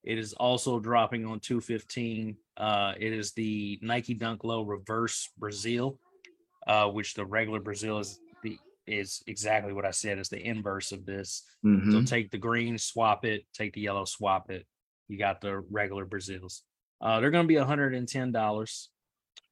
It 0.03 0.18
is 0.18 0.34
also 0.34 0.80
dropping 0.80 1.26
on 1.26 1.40
215. 1.40 2.36
Uh, 2.57 2.94
it 2.99 3.14
is 3.14 3.32
the 3.34 3.80
Nike 3.82 4.14
Dunk 4.14 4.44
Low 4.44 4.64
Reverse 4.64 5.30
Brazil, 5.38 5.98
uh, 6.68 6.88
which 6.90 7.14
the 7.14 7.26
regular 7.26 7.60
Brazil 7.61 7.99
is 7.99 8.20
the 8.44 8.57
is 8.86 9.22
exactly 9.28 9.72
what 9.72 9.86
I 9.86 9.91
said. 9.91 10.18
It's 10.18 10.30
the 10.30 10.44
inverse 10.45 10.91
of 10.91 11.06
this. 11.06 11.44
So 11.64 11.70
Mhm. 11.70 12.07
take 12.07 12.32
the 12.32 12.38
green, 12.38 12.78
swap 12.78 13.24
it. 13.24 13.45
Take 13.53 13.74
the 13.74 13.82
yellow, 13.82 14.03
swap 14.06 14.49
it. 14.49 14.66
You 15.10 15.18
got 15.18 15.41
the 15.41 15.60
regular 15.69 16.06
Brazils. 16.06 16.64
Uh, 17.02 17.19
they're 17.19 17.31
gonna 17.31 17.48
be 17.48 17.57
110 17.57 18.31
dollars. 18.31 18.90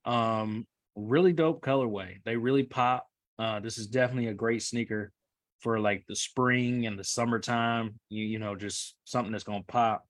Um, 0.05 0.65
really 0.95 1.33
dope 1.33 1.61
colorway. 1.61 2.23
They 2.23 2.37
really 2.37 2.63
pop. 2.63 3.07
Uh, 3.37 3.59
this 3.59 3.77
is 3.77 3.87
definitely 3.87 4.27
a 4.27 4.33
great 4.33 4.63
sneaker 4.63 5.11
for 5.59 5.79
like 5.79 6.05
the 6.07 6.15
spring 6.15 6.85
and 6.85 6.97
the 6.97 7.03
summertime. 7.03 7.99
You 8.09 8.23
you 8.23 8.39
know, 8.39 8.55
just 8.55 8.95
something 9.03 9.31
that's 9.31 9.43
gonna 9.43 9.63
pop. 9.67 10.05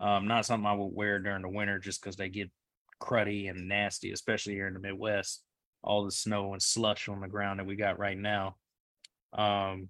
Um, 0.00 0.26
not 0.26 0.46
something 0.46 0.66
I 0.66 0.74
would 0.74 0.94
wear 0.94 1.18
during 1.18 1.42
the 1.42 1.48
winter 1.48 1.78
just 1.78 2.02
because 2.02 2.16
they 2.16 2.28
get 2.28 2.50
cruddy 3.00 3.48
and 3.50 3.68
nasty, 3.68 4.12
especially 4.12 4.54
here 4.54 4.66
in 4.66 4.74
the 4.74 4.80
Midwest. 4.80 5.42
All 5.82 6.04
the 6.04 6.10
snow 6.10 6.52
and 6.52 6.62
slush 6.62 7.08
on 7.08 7.20
the 7.20 7.28
ground 7.28 7.58
that 7.58 7.66
we 7.66 7.76
got 7.76 7.98
right 7.98 8.18
now. 8.18 8.56
Um, 9.32 9.88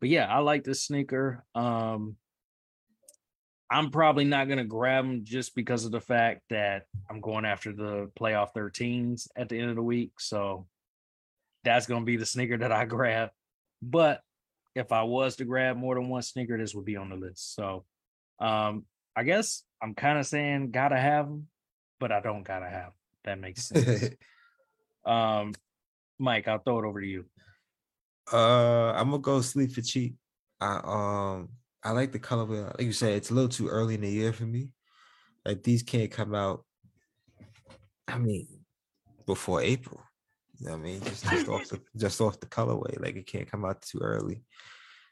but 0.00 0.08
yeah, 0.08 0.26
I 0.26 0.38
like 0.38 0.64
this 0.64 0.82
sneaker. 0.82 1.44
Um, 1.54 2.16
I'm 3.70 3.90
probably 3.90 4.24
not 4.24 4.48
gonna 4.48 4.64
grab 4.64 5.04
them 5.04 5.24
just 5.24 5.54
because 5.54 5.84
of 5.84 5.92
the 5.92 6.00
fact 6.00 6.42
that 6.50 6.84
I'm 7.08 7.20
going 7.20 7.44
after 7.44 7.72
the 7.72 8.10
playoff 8.18 8.48
13s 8.54 9.28
at 9.36 9.48
the 9.48 9.58
end 9.58 9.70
of 9.70 9.76
the 9.76 9.82
week. 9.82 10.12
So 10.18 10.66
that's 11.62 11.86
gonna 11.86 12.04
be 12.04 12.16
the 12.16 12.26
sneaker 12.26 12.58
that 12.58 12.72
I 12.72 12.84
grab. 12.86 13.30
But 13.80 14.22
if 14.74 14.92
I 14.92 15.04
was 15.04 15.36
to 15.36 15.44
grab 15.44 15.76
more 15.76 15.94
than 15.94 16.08
one 16.08 16.22
sneaker, 16.22 16.58
this 16.58 16.74
would 16.74 16.84
be 16.84 16.96
on 16.96 17.10
the 17.10 17.16
list. 17.16 17.54
So 17.54 17.84
um 18.40 18.86
I 19.14 19.22
guess 19.22 19.62
I'm 19.80 19.94
kind 19.94 20.18
of 20.18 20.26
saying 20.26 20.72
gotta 20.72 20.98
have 20.98 21.26
them, 21.26 21.46
but 22.00 22.10
I 22.10 22.20
don't 22.20 22.42
gotta 22.42 22.68
have 22.68 22.86
'em. 22.86 22.92
That 23.24 23.38
makes 23.40 23.64
sense. 23.68 24.10
um 25.04 25.52
Mike, 26.18 26.48
I'll 26.48 26.58
throw 26.58 26.80
it 26.80 26.84
over 26.84 27.00
to 27.00 27.06
you. 27.06 27.24
Uh, 28.32 28.92
I'm 28.92 29.10
gonna 29.10 29.22
go 29.22 29.40
sleep 29.40 29.72
for 29.72 29.80
cheap. 29.80 30.14
I 30.60 30.80
um 30.84 31.48
I 31.82 31.92
like 31.92 32.12
the 32.12 32.18
colorway. 32.18 32.66
Like 32.66 32.82
you 32.82 32.92
said, 32.92 33.14
it's 33.14 33.30
a 33.30 33.34
little 33.34 33.48
too 33.48 33.68
early 33.68 33.94
in 33.94 34.02
the 34.02 34.10
year 34.10 34.32
for 34.32 34.44
me. 34.44 34.68
Like 35.44 35.62
these 35.62 35.82
can't 35.82 36.10
come 36.10 36.34
out. 36.34 36.64
I 38.06 38.18
mean, 38.18 38.46
before 39.26 39.62
April. 39.62 40.00
You 40.58 40.66
know 40.66 40.72
what 40.72 40.80
I 40.80 40.82
mean? 40.82 41.00
Just 41.02 41.24
just 41.24 41.48
off 41.48 41.68
the 41.68 41.80
just 41.96 42.20
off 42.20 42.40
the 42.40 42.46
colorway. 42.46 43.00
Like 43.00 43.16
it 43.16 43.26
can't 43.26 43.50
come 43.50 43.64
out 43.64 43.80
too 43.80 43.98
early. 44.02 44.42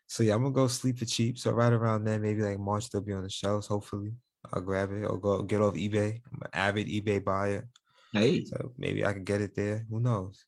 So 0.06 0.22
yeah, 0.22 0.34
I'm 0.34 0.42
gonna 0.42 0.54
go 0.54 0.68
sleep 0.68 0.98
for 0.98 1.06
cheap. 1.06 1.38
So 1.38 1.52
right 1.52 1.72
around 1.72 2.04
then, 2.04 2.20
maybe 2.20 2.42
like 2.42 2.58
March 2.58 2.90
they'll 2.90 3.00
be 3.00 3.14
on 3.14 3.22
the 3.22 3.30
shelves. 3.30 3.66
Hopefully, 3.66 4.12
I'll 4.52 4.60
grab 4.60 4.92
it 4.92 5.04
or 5.04 5.18
go 5.18 5.42
get 5.42 5.62
off 5.62 5.74
eBay. 5.74 6.20
I'm 6.32 6.42
an 6.42 6.50
avid 6.52 6.88
eBay 6.88 7.24
buyer. 7.24 7.68
Hey, 8.12 8.44
so 8.44 8.72
maybe 8.76 9.04
I 9.04 9.12
can 9.12 9.24
get 9.24 9.40
it 9.40 9.54
there. 9.54 9.86
Who 9.90 10.00
knows? 10.00 10.44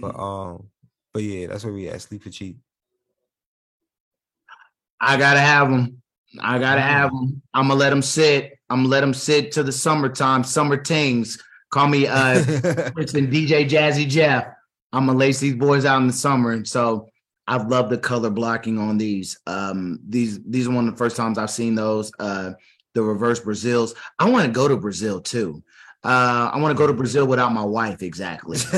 But 0.00 0.18
um, 0.18 0.68
but 1.12 1.22
yeah, 1.22 1.48
that's 1.48 1.64
where 1.64 1.72
we 1.72 1.88
at. 1.88 2.02
Sleep 2.02 2.22
for 2.22 2.30
cheap. 2.30 2.58
I 5.00 5.16
gotta 5.16 5.40
have 5.40 5.70
them. 5.70 6.02
I 6.40 6.58
gotta 6.58 6.80
have 6.80 7.10
them. 7.10 7.42
I'm 7.54 7.68
gonna 7.68 7.80
let 7.80 7.90
them 7.90 8.02
sit. 8.02 8.58
I'm 8.70 8.80
gonna 8.80 8.88
let 8.88 9.00
them 9.00 9.14
sit 9.14 9.52
to 9.52 9.62
the 9.62 9.72
summertime. 9.72 10.44
Summer 10.44 10.76
tings. 10.76 11.42
Call 11.70 11.88
me 11.88 12.06
uh 12.06 12.42
Prince 12.92 13.14
and 13.14 13.32
DJ 13.32 13.68
Jazzy 13.68 14.08
Jeff. 14.08 14.46
I'm 14.92 15.06
gonna 15.06 15.18
lace 15.18 15.40
these 15.40 15.54
boys 15.54 15.84
out 15.84 16.00
in 16.00 16.06
the 16.06 16.12
summer, 16.12 16.52
and 16.52 16.66
so 16.66 17.08
I 17.46 17.56
love 17.56 17.90
the 17.90 17.98
color 17.98 18.30
blocking 18.30 18.78
on 18.78 18.98
these. 18.98 19.38
Um, 19.46 20.00
these 20.06 20.42
these 20.44 20.66
are 20.66 20.72
one 20.72 20.86
of 20.86 20.94
the 20.94 20.98
first 20.98 21.16
times 21.16 21.38
I've 21.38 21.50
seen 21.50 21.74
those. 21.74 22.12
Uh, 22.18 22.52
the 22.94 23.02
reverse 23.02 23.40
Brazils. 23.40 23.94
I 24.18 24.28
want 24.28 24.46
to 24.46 24.52
go 24.52 24.68
to 24.68 24.76
Brazil 24.76 25.20
too. 25.20 25.62
Uh, 26.04 26.50
I 26.54 26.58
want 26.58 26.70
to 26.70 26.78
go 26.78 26.86
to 26.86 26.92
Brazil 26.92 27.26
without 27.26 27.52
my 27.52 27.64
wife. 27.64 28.02
Exactly. 28.02 28.58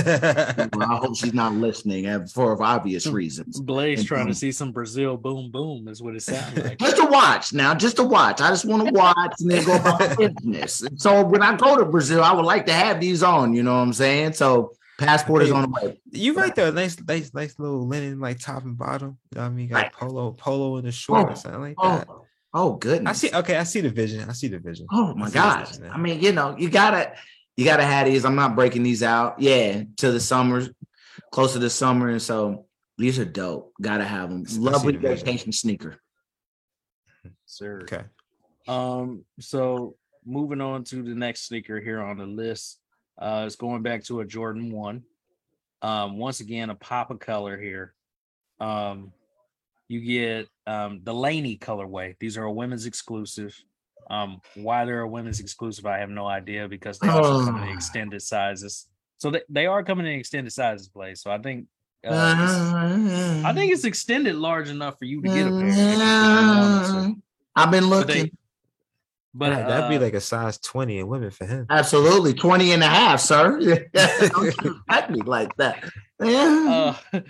Well, 0.73 0.93
I 0.93 0.97
hope 0.97 1.17
she's 1.17 1.35
not 1.35 1.55
listening 1.55 2.07
uh, 2.07 2.27
for 2.27 2.61
obvious 2.63 3.07
reasons. 3.07 3.61
Blaze 3.61 4.05
trying 4.05 4.27
to 4.29 4.35
see 4.35 4.53
some 4.53 4.73
Brazil 4.73 5.17
boom 5.17 5.51
boom 5.51 5.89
is 5.89 6.03
what 6.03 6.15
it 6.15 6.23
sounds 6.23 6.57
like. 6.57 6.79
just 6.81 6.97
to 6.97 7.07
watch 7.07 7.53
now, 7.53 7.75
just 7.75 7.97
to 7.97 8.05
watch. 8.05 8.41
I 8.41 8.49
just 8.49 8.65
want 8.65 8.87
to 8.87 8.93
watch 8.93 9.35
and 9.41 9.51
then 9.51 9.65
go 9.65 9.77
about 9.77 10.19
business. 10.19 10.83
And 10.83 11.01
so 11.01 11.25
when 11.25 11.43
I 11.43 11.57
go 11.57 11.77
to 11.77 11.85
Brazil, 11.85 12.23
I 12.23 12.33
would 12.33 12.45
like 12.45 12.67
to 12.67 12.73
have 12.73 13.01
these 13.01 13.23
on. 13.23 13.53
You 13.55 13.63
know 13.63 13.75
what 13.75 13.81
I'm 13.81 13.93
saying? 13.93 14.35
So 14.35 14.73
passport 14.99 15.43
is 15.43 15.51
on 15.51 15.63
the 15.63 15.69
way. 15.69 16.01
You 16.13 16.35
right 16.35 16.55
there, 16.55 16.73
nice, 16.73 16.97
nice, 17.07 17.35
nice 17.35 17.59
little 17.59 17.87
linen 17.87 18.21
like 18.21 18.39
top 18.39 18.65
and 18.65 18.79
bottom. 18.79 19.19
You 19.33 19.39
know 19.39 19.43
what 19.43 19.47
I 19.47 19.51
mean? 19.51 19.69
you 19.69 19.75
Got 19.75 19.93
polo, 19.93 20.33
polo 20.33 20.77
in 20.77 20.85
the 20.85 20.93
short 20.93 21.31
or 21.31 21.37
something 21.37 21.61
like 21.61 21.77
that. 21.83 22.09
Oh, 22.53 22.75
goodness. 22.75 23.11
I 23.11 23.29
see. 23.29 23.35
Okay, 23.35 23.57
I 23.57 23.63
see 23.63 23.81
the 23.81 23.91
vision. 23.91 24.29
I 24.29 24.33
see 24.33 24.49
the 24.49 24.59
vision. 24.59 24.87
Oh 24.91 25.15
my 25.15 25.27
see 25.27 25.33
the 25.33 25.39
gosh. 25.39 25.79
I 25.93 25.99
mean, 25.99 26.21
you 26.21 26.33
know, 26.33 26.57
you 26.59 26.69
gotta 26.69 27.13
you 27.57 27.65
gotta 27.65 27.85
have 27.85 28.07
these. 28.07 28.25
I'm 28.25 28.35
not 28.35 28.57
breaking 28.57 28.83
these 28.83 29.03
out. 29.03 29.41
Yeah, 29.41 29.85
to 29.99 30.11
the 30.11 30.21
summer, 30.21 30.67
close 31.31 31.53
to 31.53 31.59
the 31.59 31.71
summer. 31.71 32.09
And 32.09 32.23
so 32.23 32.67
these 32.99 33.19
are 33.19 33.25
dope. 33.25 33.73
Gotta 33.81 34.05
have 34.05 34.31
them. 34.31 34.45
Lovely 34.59 34.93
the 34.93 34.99
vision. 34.99 35.27
vacation 35.27 35.53
sneaker. 35.53 35.97
Sir. 37.47 37.81
Okay. 37.83 38.03
Um, 38.67 39.25
so 39.39 39.97
moving 40.25 40.61
on 40.61 40.85
to 40.85 41.03
the 41.03 41.15
next 41.15 41.47
sneaker 41.47 41.81
here 41.81 42.01
on 42.01 42.19
the 42.19 42.27
list. 42.27 42.79
Uh 43.19 43.45
it's 43.47 43.57
going 43.57 43.83
back 43.83 44.05
to 44.05 44.21
a 44.21 44.25
Jordan 44.25 44.73
one. 44.73 45.05
Um, 45.83 46.19
once 46.19 46.41
again, 46.41 46.71
a 46.71 46.75
pop 46.75 47.11
of 47.11 47.21
color 47.21 47.59
here. 47.59 47.95
Um, 48.61 49.13
you 49.91 50.01
get 50.01 50.49
um 50.67 51.01
the 51.03 51.13
Laney 51.13 51.59
colorway. 51.59 52.15
These 52.21 52.37
are 52.39 52.45
a 52.45 52.53
women's 52.53 52.87
exclusive. 52.87 53.53
Um, 54.09 54.41
why 54.55 54.85
they're 54.87 55.01
a 55.03 55.09
women's 55.09 55.39
exclusive, 55.41 55.87
I 55.87 55.99
have 55.99 56.11
no 56.11 56.27
idea 56.27 56.67
because 56.69 56.99
they 56.99 57.09
also 57.09 57.45
come 57.47 57.63
in 57.63 57.69
Oh. 57.69 57.73
extended 57.73 58.21
sizes. 58.23 58.89
So 59.19 59.31
they, 59.31 59.43
they 59.49 59.67
are 59.67 59.85
coming 59.85 60.07
in 60.07 60.19
extended 60.19 60.53
sizes, 60.53 60.89
play. 60.89 61.15
So 61.15 61.31
I 61.31 61.39
think 61.39 61.67
uh, 62.05 62.11
this- 62.41 63.45
I 63.45 63.53
think 63.53 63.73
it's 63.73 63.85
extended 63.93 64.35
large 64.35 64.69
enough 64.69 64.99
for 64.99 65.05
you 65.05 65.21
to 65.23 65.29
get 65.29 65.47
a 65.47 65.51
pair. 65.51 65.67
if 65.69 65.77
you- 65.77 65.83
if 65.83 65.99
you 65.99 65.99
wanted 65.99 67.15
to. 67.17 67.23
I've 67.57 67.71
been 67.71 67.89
But 67.91 68.07
they- 68.07 68.15
looking. 68.21 68.37
But 69.33 69.53
Right, 69.53 69.65
that'd 69.69 69.89
be 69.91 69.97
uh, 69.97 70.01
like 70.01 70.15
a 70.15 70.21
size 70.21 70.59
20 70.59 70.99
in 70.99 71.07
women 71.07 71.31
for 71.31 71.47
him. 71.47 71.67
Absolutely. 71.71 72.35
20 72.35 72.73
and 72.73 72.83
a 72.83 72.89
half, 72.89 73.21
sir. 73.21 73.61
I'd 74.89 75.13
be 75.13 75.21
like 75.21 75.55
that. 75.59 75.85
Yeah. 76.21 76.97
uh, 77.13 77.21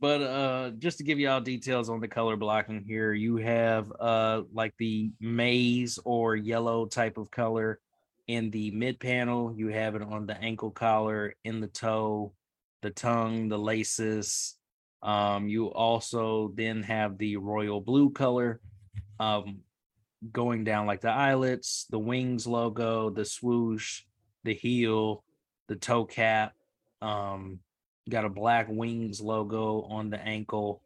but 0.00 0.22
uh 0.22 0.70
just 0.78 0.98
to 0.98 1.04
give 1.04 1.18
y'all 1.18 1.40
details 1.40 1.90
on 1.90 2.00
the 2.00 2.08
color 2.08 2.36
blocking 2.36 2.82
here 2.82 3.12
you 3.12 3.36
have 3.36 3.92
uh 4.00 4.42
like 4.52 4.74
the 4.78 5.10
maize 5.20 5.98
or 6.04 6.36
yellow 6.36 6.86
type 6.86 7.18
of 7.18 7.30
color 7.30 7.78
in 8.30 8.48
the 8.52 8.70
mid 8.70 9.00
panel. 9.00 9.52
You 9.56 9.68
have 9.68 9.96
it 9.96 10.02
on 10.02 10.24
the 10.24 10.38
ankle 10.38 10.70
collar 10.70 11.34
in 11.42 11.60
the 11.60 11.66
toe 11.66 12.32
the 12.80 12.90
tongue 12.90 13.48
the 13.48 13.58
laces. 13.58 14.56
Um 15.02 15.48
you 15.48 15.66
also 15.72 16.52
then 16.54 16.84
have 16.84 17.18
the 17.18 17.36
royal 17.38 17.80
blue 17.80 18.10
color 18.10 18.60
um 19.18 19.60
going 20.30 20.62
down 20.62 20.86
like 20.86 21.00
the 21.00 21.10
eyelets 21.10 21.86
the 21.90 21.98
wings 21.98 22.46
logo 22.46 23.10
the 23.10 23.24
swoosh 23.24 24.02
the 24.44 24.54
heel 24.54 25.24
the 25.68 25.76
toe 25.76 26.04
cap 26.04 26.52
um 27.00 27.58
got 28.10 28.24
a 28.24 28.28
black 28.28 28.66
wings 28.68 29.20
logo 29.20 29.82
on 29.82 30.10
the 30.10 30.20
ankle 30.20 30.82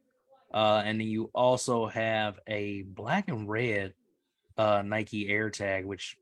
uh 0.52 0.82
and 0.84 1.00
then 1.00 1.08
you 1.08 1.30
also 1.34 1.86
have 1.86 2.38
a 2.46 2.82
black 2.82 3.28
and 3.28 3.48
red 3.48 3.92
uh 4.56 4.82
nike 4.84 5.28
air 5.28 5.50
tag 5.50 5.84
which 5.84 6.16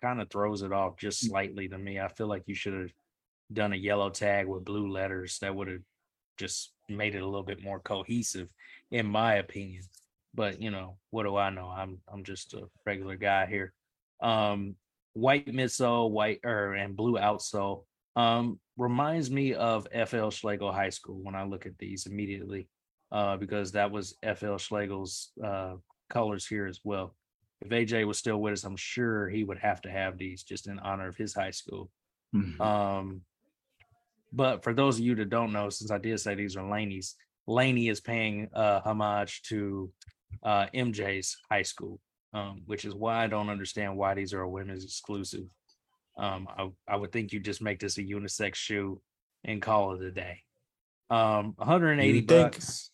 kind 0.00 0.20
of 0.20 0.30
throws 0.30 0.62
it 0.62 0.72
off 0.72 0.96
just 0.96 1.20
slightly 1.20 1.68
to 1.68 1.76
me. 1.76 2.00
I 2.00 2.08
feel 2.08 2.28
like 2.28 2.44
you 2.46 2.54
should 2.54 2.74
have 2.74 2.92
done 3.52 3.72
a 3.72 3.76
yellow 3.76 4.10
tag 4.10 4.46
with 4.46 4.64
blue 4.64 4.88
letters. 4.88 5.38
That 5.40 5.54
would 5.54 5.68
have 5.68 5.80
just 6.36 6.72
made 6.88 7.14
it 7.14 7.22
a 7.22 7.26
little 7.26 7.42
bit 7.42 7.62
more 7.62 7.80
cohesive 7.80 8.48
in 8.90 9.06
my 9.06 9.34
opinion. 9.34 9.82
But 10.34 10.62
you 10.62 10.70
know 10.70 10.96
what 11.10 11.24
do 11.24 11.36
i 11.36 11.50
know? 11.50 11.68
I'm 11.68 11.98
i'm 12.12 12.24
just 12.24 12.54
a 12.54 12.68
regular 12.86 13.16
guy 13.16 13.46
here. 13.46 13.72
Um 14.20 14.76
white 15.14 15.46
midsole 15.46 16.10
white 16.10 16.40
or 16.44 16.74
and 16.74 16.96
blue 16.96 17.14
outsole 17.14 17.84
um 18.22 18.58
reminds 18.76 19.30
me 19.30 19.54
of 19.54 19.86
FL 19.92 20.30
Schlagle 20.36 20.72
High 20.80 20.90
School 20.98 21.18
when 21.24 21.34
I 21.34 21.44
look 21.44 21.66
at 21.66 21.78
these 21.78 22.06
immediately, 22.06 22.68
uh, 23.18 23.36
because 23.36 23.72
that 23.72 23.90
was 23.90 24.16
FL 24.22 24.56
Schlagle's 24.66 25.14
uh, 25.50 25.74
colors 26.10 26.46
here 26.46 26.66
as 26.66 26.80
well. 26.84 27.08
If 27.60 27.70
AJ 27.70 28.06
was 28.06 28.18
still 28.18 28.38
with 28.40 28.52
us, 28.52 28.64
I'm 28.64 28.76
sure 28.76 29.28
he 29.28 29.42
would 29.44 29.58
have 29.58 29.80
to 29.82 29.90
have 29.90 30.16
these 30.16 30.44
just 30.44 30.68
in 30.68 30.78
honor 30.78 31.08
of 31.08 31.16
his 31.16 31.34
high 31.34 31.50
school. 31.60 31.90
Mhm. 32.34 32.60
Um, 32.60 33.06
but 34.32 34.62
for 34.62 34.72
those 34.74 34.98
of 34.98 35.04
you 35.04 35.14
that 35.16 35.30
don't 35.30 35.52
know, 35.52 35.68
since 35.70 35.90
I 35.90 35.98
did 35.98 36.20
say 36.20 36.34
these 36.34 36.56
are 36.56 36.68
Laney's, 36.68 37.16
Laney 37.46 37.88
is 37.88 38.00
paying 38.00 38.48
uh, 38.54 38.80
homage 38.80 39.42
to 39.50 39.90
uh, 40.42 40.66
MJ's 40.74 41.36
high 41.50 41.62
school. 41.72 42.00
um, 42.34 42.60
which 42.66 42.84
is 42.84 42.94
why 42.94 43.24
I 43.24 43.26
don't 43.26 43.48
understand 43.48 43.96
why 43.96 44.12
these 44.14 44.34
are 44.34 44.42
a 44.42 44.50
women's 44.58 44.84
exclusive. 44.84 45.46
Um, 46.18 46.48
I, 46.48 46.70
I 46.88 46.96
would 46.96 47.12
think 47.12 47.32
you 47.32 47.40
just 47.40 47.62
make 47.62 47.78
this 47.78 47.96
a 47.98 48.02
unisex 48.02 48.56
shoe 48.56 49.00
and 49.44 49.62
call 49.62 49.94
it 49.94 50.02
a 50.02 50.10
day. 50.10 50.42
Um, 51.10 51.54
180 51.56 52.22
bucks. 52.22 52.90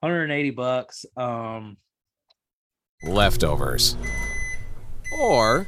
180 0.00 0.50
bucks. 0.50 1.06
Um, 1.16 1.78
Leftovers. 3.02 3.96
Or 5.18 5.66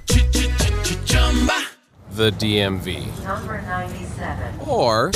the 2.10 2.30
DMV. 2.32 3.24
Number 3.24 3.62
97. 3.62 4.60
Or 4.66 5.10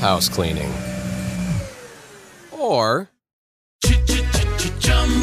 house 0.00 0.28
cleaning. 0.28 0.72
Or 2.52 3.10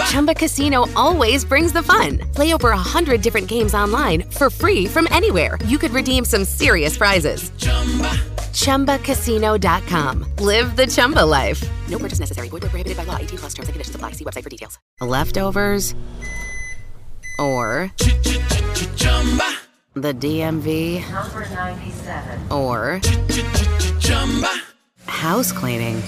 Chumba 0.04 0.34
Casino 0.34 0.86
always 0.96 1.44
brings 1.46 1.72
the 1.74 1.84
fun. 1.84 2.20
Play 2.34 2.54
over 2.54 2.70
a 2.72 2.78
hundred 2.78 3.22
different 3.22 3.48
games 3.48 3.74
online 3.74 4.24
for 4.24 4.50
free 4.50 4.86
from 4.88 5.08
anywhere. 5.12 5.58
You 5.66 5.78
could 5.78 5.92
redeem 5.92 6.26
some 6.26 6.46
serious 6.46 6.98
prizes. 6.98 7.52
Chumba. 7.58 8.12
ChumbaCasino.com. 8.56 10.26
Live 10.38 10.76
the 10.76 10.88
Chumba 10.88 11.26
life. 11.26 11.62
No 11.90 12.00
purchase 12.00 12.20
necessary. 12.20 12.50
Void 12.50 12.64
where 12.64 12.70
prohibited 12.70 12.98
by 12.98 13.04
law. 13.04 13.18
18 13.18 13.38
plus 13.40 13.54
terms 13.54 13.68
and 13.68 13.74
conditions 13.74 13.96
apply. 13.96 14.12
See 14.12 14.24
website 14.24 14.44
for 14.44 14.50
details. 14.50 14.80
Leftovers 15.02 15.94
or 17.38 17.92
the 19.94 20.14
DMV 20.14 21.02
Number 21.12 21.50
97. 21.50 22.52
or 22.52 23.00
Chumba. 24.00 24.50
house 25.06 25.52
cleaning 25.52 26.02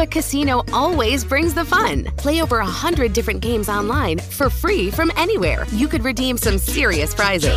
Chumba 0.00 0.12
Casino 0.12 0.64
always 0.72 1.26
brings 1.26 1.52
the 1.52 1.62
fun. 1.62 2.04
Play 2.16 2.40
over 2.40 2.60
a 2.60 2.80
hundred 2.80 3.12
different 3.12 3.42
games 3.42 3.68
online 3.68 4.18
for 4.18 4.48
free 4.48 4.90
from 4.90 5.12
anywhere. 5.14 5.66
You 5.72 5.88
could 5.88 6.02
redeem 6.02 6.38
some 6.38 6.56
serious 6.56 7.12
prizes. 7.12 7.52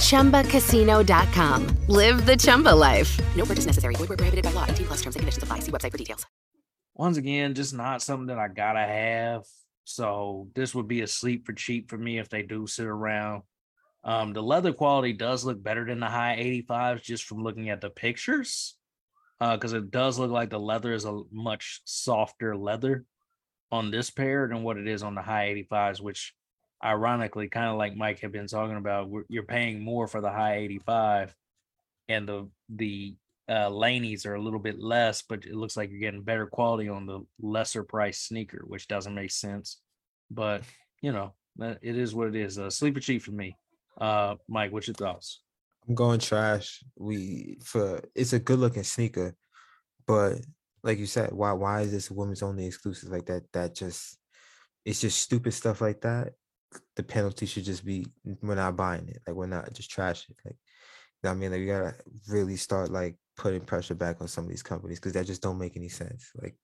Chumba. 0.00 0.42
ChumbaCasino.com. 0.42 1.66
Live 1.86 2.26
the 2.26 2.36
Chumba 2.36 2.74
life. 2.74 3.16
No 3.36 3.44
purchase 3.44 3.66
necessary. 3.66 3.94
Void 3.94 4.08
where 4.08 4.16
prohibited 4.16 4.42
by 4.42 4.50
law. 4.50 4.64
18 4.64 4.86
plus 4.86 5.02
terms 5.02 5.14
and 5.14 5.20
conditions 5.20 5.44
apply. 5.44 5.60
See 5.60 5.70
website 5.70 5.92
for 5.92 5.98
details. 5.98 6.26
once 6.96 7.16
again, 7.16 7.54
just 7.54 7.72
not 7.72 8.02
something 8.02 8.26
that 8.26 8.40
I 8.40 8.48
gotta 8.48 8.80
have. 8.80 9.44
So 9.84 10.48
this 10.56 10.74
would 10.74 10.88
be 10.88 11.02
a 11.02 11.06
sleep 11.06 11.46
for 11.46 11.52
cheap 11.52 11.90
for 11.90 11.96
me 11.96 12.18
if 12.18 12.28
they 12.28 12.42
do 12.42 12.66
sit 12.66 12.86
around. 12.86 13.44
Um, 14.02 14.32
the 14.32 14.42
leather 14.42 14.72
quality 14.72 15.12
does 15.12 15.44
look 15.44 15.62
better 15.62 15.84
than 15.84 16.00
the 16.00 16.06
high 16.06 16.38
85s 16.68 17.02
just 17.02 17.22
from 17.22 17.44
looking 17.44 17.70
at 17.70 17.80
the 17.80 17.90
pictures. 17.90 18.77
Uh, 19.40 19.56
because 19.56 19.72
it 19.72 19.90
does 19.90 20.18
look 20.18 20.30
like 20.30 20.50
the 20.50 20.58
leather 20.58 20.92
is 20.92 21.04
a 21.04 21.22
much 21.30 21.80
softer 21.84 22.56
leather 22.56 23.04
on 23.70 23.90
this 23.90 24.10
pair 24.10 24.48
than 24.48 24.62
what 24.62 24.76
it 24.76 24.88
is 24.88 25.02
on 25.02 25.14
the 25.14 25.22
high 25.22 25.64
85s, 25.70 26.00
which 26.00 26.34
ironically, 26.84 27.48
kind 27.48 27.68
of 27.68 27.76
like 27.76 27.96
Mike 27.96 28.20
had 28.20 28.32
been 28.32 28.46
talking 28.46 28.76
about, 28.76 29.10
you're 29.28 29.44
paying 29.44 29.80
more 29.80 30.08
for 30.08 30.20
the 30.20 30.30
high 30.30 30.56
85 30.56 31.34
and 32.08 32.28
the 32.28 32.48
the 32.70 33.14
uh 33.48 33.68
Laneys 33.68 34.26
are 34.26 34.34
a 34.34 34.40
little 34.40 34.58
bit 34.58 34.78
less, 34.78 35.22
but 35.22 35.44
it 35.44 35.54
looks 35.54 35.76
like 35.76 35.90
you're 35.90 36.00
getting 36.00 36.22
better 36.22 36.46
quality 36.46 36.88
on 36.88 37.06
the 37.06 37.20
lesser 37.40 37.82
price 37.82 38.18
sneaker, 38.18 38.64
which 38.66 38.88
doesn't 38.88 39.14
make 39.14 39.30
sense. 39.30 39.80
But 40.30 40.62
you 41.00 41.12
know, 41.12 41.34
it 41.60 41.96
is 41.96 42.14
what 42.14 42.28
it 42.28 42.36
is. 42.36 42.58
Uh, 42.58 42.70
sleeper 42.70 43.00
cheap 43.00 43.22
for 43.22 43.32
me. 43.32 43.56
Uh, 44.00 44.36
Mike, 44.48 44.72
what's 44.72 44.86
your 44.86 44.94
thoughts? 44.94 45.40
I'm 45.88 45.94
going 45.94 46.20
trash. 46.20 46.82
We 46.96 47.58
for 47.64 48.02
it's 48.14 48.34
a 48.34 48.38
good 48.38 48.58
looking 48.58 48.82
sneaker, 48.84 49.34
but 50.06 50.40
like 50.82 50.98
you 50.98 51.06
said, 51.06 51.32
why 51.32 51.52
why 51.52 51.80
is 51.80 51.92
this 51.92 52.10
women's 52.10 52.42
only 52.42 52.66
exclusive 52.66 53.10
like 53.10 53.26
that? 53.26 53.44
That 53.52 53.74
just 53.74 54.18
it's 54.84 55.00
just 55.00 55.20
stupid 55.20 55.52
stuff 55.52 55.80
like 55.80 56.02
that. 56.02 56.34
The 56.96 57.02
penalty 57.02 57.46
should 57.46 57.64
just 57.64 57.84
be 57.84 58.06
we're 58.42 58.54
not 58.54 58.76
buying 58.76 59.08
it. 59.08 59.22
Like 59.26 59.34
we're 59.34 59.46
not 59.46 59.72
just 59.72 59.90
trash 59.90 60.26
it. 60.28 60.36
Like 60.44 60.56
you 60.56 61.24
know 61.24 61.30
I 61.30 61.34
mean, 61.34 61.52
like 61.52 61.60
we 61.60 61.66
gotta 61.66 61.94
really 62.28 62.56
start 62.56 62.90
like 62.90 63.16
putting 63.36 63.62
pressure 63.62 63.94
back 63.94 64.20
on 64.20 64.28
some 64.28 64.44
of 64.44 64.50
these 64.50 64.62
companies 64.62 64.98
because 64.98 65.14
that 65.14 65.26
just 65.26 65.42
don't 65.42 65.58
make 65.58 65.76
any 65.76 65.88
sense. 65.88 66.30
Like 66.40 66.56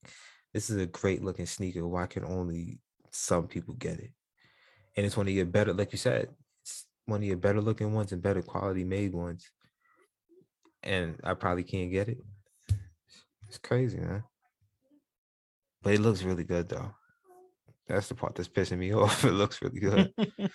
this 0.52 0.68
is 0.68 0.76
a 0.76 0.86
great 0.86 1.24
looking 1.24 1.46
sneaker. 1.46 1.86
Why 1.88 2.06
can 2.06 2.24
only 2.24 2.78
some 3.10 3.48
people 3.48 3.74
get 3.74 3.98
it? 4.00 4.10
And 4.96 5.06
it's 5.06 5.16
one 5.16 5.26
of 5.26 5.32
your 5.32 5.46
better, 5.46 5.72
like 5.72 5.92
you 5.92 5.98
said, 5.98 6.28
one 7.06 7.20
of 7.20 7.24
your 7.24 7.36
better 7.36 7.60
looking 7.60 7.92
ones 7.92 8.12
and 8.12 8.22
better 8.22 8.42
quality 8.42 8.84
made 8.84 9.12
ones. 9.12 9.50
And 10.82 11.18
I 11.24 11.34
probably 11.34 11.64
can't 11.64 11.90
get 11.90 12.08
it. 12.08 12.18
It's 13.48 13.58
crazy, 13.58 13.98
man. 13.98 14.24
But 15.82 15.94
it 15.94 16.00
looks 16.00 16.22
really 16.22 16.44
good 16.44 16.68
though. 16.68 16.94
That's 17.86 18.08
the 18.08 18.14
part 18.14 18.34
that's 18.34 18.48
pissing 18.48 18.78
me 18.78 18.94
off. 18.94 19.24
It 19.24 19.32
looks 19.32 19.60
really 19.62 19.80
good. 19.80 20.12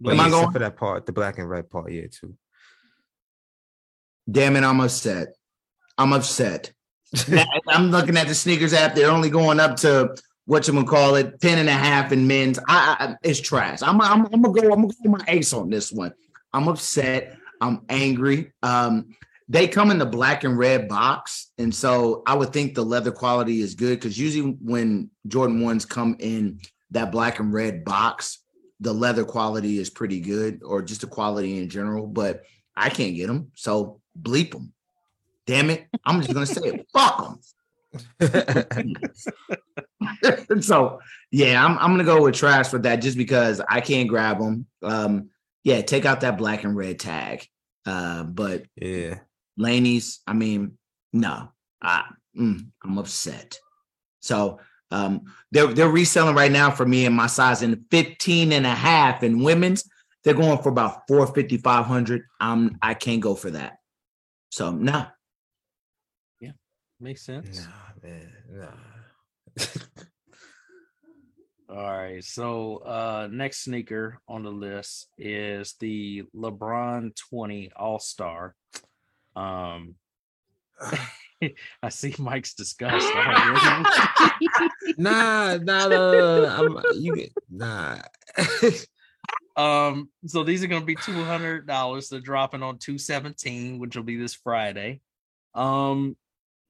But 0.00 0.12
Am 0.12 0.16
yeah, 0.18 0.24
I 0.24 0.30
going? 0.30 0.52
for 0.52 0.58
that 0.58 0.76
part, 0.76 1.06
the 1.06 1.12
black 1.12 1.38
and 1.38 1.48
red 1.48 1.70
part, 1.70 1.90
yeah, 1.90 2.06
too. 2.10 2.34
Damn 4.30 4.56
it, 4.56 4.64
I'm 4.64 4.80
upset. 4.80 5.28
I'm 5.96 6.12
upset. 6.12 6.72
I'm 7.68 7.90
looking 7.90 8.16
at 8.16 8.28
the 8.28 8.34
sneakers 8.34 8.74
app. 8.74 8.94
They're 8.94 9.10
only 9.10 9.30
going 9.30 9.60
up 9.60 9.76
to 9.76 10.14
what 10.46 10.66
you 10.66 10.72
gonna 10.72 10.86
call 10.86 11.16
it, 11.16 11.40
10 11.40 11.58
and 11.58 11.68
a 11.68 11.72
half 11.72 12.12
in 12.12 12.26
men's. 12.26 12.58
I, 12.68 12.96
I 12.98 13.14
it's 13.22 13.40
trash. 13.40 13.82
I'm, 13.82 14.00
I'm, 14.00 14.26
I'm 14.32 14.42
gonna 14.42 14.60
go, 14.60 14.72
I'm 14.72 14.82
gonna 14.82 14.94
go 15.04 15.10
my 15.10 15.24
ace 15.28 15.52
on 15.52 15.68
this 15.68 15.92
one. 15.92 16.12
I'm 16.52 16.68
upset. 16.68 17.36
I'm 17.60 17.82
angry. 17.88 18.52
Um, 18.62 19.08
they 19.48 19.68
come 19.68 19.90
in 19.90 19.98
the 19.98 20.06
black 20.06 20.44
and 20.44 20.58
red 20.58 20.88
box, 20.88 21.52
and 21.58 21.74
so 21.74 22.22
I 22.26 22.34
would 22.34 22.52
think 22.52 22.74
the 22.74 22.84
leather 22.84 23.12
quality 23.12 23.60
is 23.60 23.74
good 23.74 23.98
because 23.98 24.18
usually 24.18 24.56
when 24.60 25.10
Jordan 25.26 25.60
ones 25.60 25.84
come 25.84 26.16
in 26.18 26.60
that 26.90 27.12
black 27.12 27.38
and 27.38 27.52
red 27.52 27.84
box, 27.84 28.40
the 28.80 28.92
leather 28.92 29.24
quality 29.24 29.78
is 29.78 29.90
pretty 29.90 30.20
good, 30.20 30.62
or 30.64 30.82
just 30.82 31.00
the 31.00 31.06
quality 31.06 31.58
in 31.58 31.68
general. 31.68 32.06
But 32.06 32.42
I 32.76 32.88
can't 32.88 33.14
get 33.14 33.28
them, 33.28 33.52
so 33.54 34.00
bleep 34.20 34.50
them. 34.52 34.72
Damn 35.46 35.70
it! 35.70 35.86
I'm 36.04 36.20
just 36.20 36.34
gonna 36.34 36.46
say 36.46 36.68
it. 36.68 36.86
Fuck 36.92 37.22
them. 37.22 37.40
so 40.60 41.00
yeah, 41.30 41.64
I'm 41.64 41.78
I'm 41.78 41.90
gonna 41.90 42.04
go 42.04 42.22
with 42.22 42.34
trash 42.34 42.68
for 42.68 42.78
that 42.80 42.96
just 42.96 43.16
because 43.16 43.60
I 43.68 43.80
can't 43.80 44.08
grab 44.08 44.38
them. 44.38 44.66
Um, 44.82 45.30
yeah, 45.64 45.80
take 45.80 46.04
out 46.04 46.20
that 46.20 46.38
black 46.38 46.64
and 46.64 46.76
red 46.76 46.98
tag. 46.98 47.46
Uh, 47.84 48.24
but 48.24 48.64
yeah, 48.76 49.20
Laney's. 49.56 50.20
I 50.26 50.32
mean, 50.32 50.78
no, 51.12 51.50
I, 51.82 52.04
mm, 52.38 52.66
I'm 52.84 52.98
upset. 52.98 53.58
So 54.20 54.60
um, 54.90 55.22
they're 55.50 55.68
they're 55.68 55.88
reselling 55.88 56.36
right 56.36 56.52
now 56.52 56.70
for 56.70 56.86
me 56.86 57.06
in 57.06 57.12
my 57.12 57.26
size 57.26 57.62
in 57.62 57.84
15 57.90 58.52
and 58.52 58.66
a 58.66 58.74
half 58.74 59.22
in 59.22 59.42
women's. 59.42 59.88
They're 60.24 60.34
going 60.34 60.58
for 60.58 60.70
about 60.70 61.02
450, 61.08 61.58
500. 61.58 62.22
I'm 62.40 62.78
I 62.82 62.94
can't 62.94 63.20
go 63.20 63.34
for 63.34 63.50
that. 63.52 63.78
So 64.50 64.72
no. 64.72 65.06
Yeah, 66.40 66.52
makes 67.00 67.22
sense. 67.22 67.64
Nah, 67.64 67.85
man, 68.02 68.32
nah. 68.52 69.64
All 71.68 71.76
right. 71.76 72.22
So 72.22 72.76
uh 72.78 73.28
next 73.30 73.64
sneaker 73.64 74.20
on 74.28 74.44
the 74.44 74.50
list 74.50 75.08
is 75.18 75.74
the 75.80 76.22
LeBron 76.34 77.16
20 77.30 77.72
All-Star. 77.76 78.54
Um 79.34 79.96
I 81.82 81.88
see 81.88 82.14
Mike's 82.18 82.54
disgust. 82.54 83.06
already. 83.14 83.84
nah, 84.98 85.56
nah, 85.56 85.88
nah, 85.88 86.58
I'm, 86.58 86.80
you 86.94 87.16
get 87.16 87.32
nah. 87.50 87.98
um, 89.56 90.08
so 90.26 90.42
these 90.42 90.62
are 90.64 90.66
gonna 90.66 90.84
be 90.84 90.96
two 90.96 91.24
hundred 91.24 91.66
dollars. 91.66 92.08
They're 92.08 92.20
dropping 92.20 92.62
on 92.62 92.78
two 92.78 92.98
seventeen, 92.98 93.78
which 93.78 93.96
will 93.96 94.02
be 94.02 94.16
this 94.16 94.34
Friday. 94.34 95.00
Um, 95.54 96.16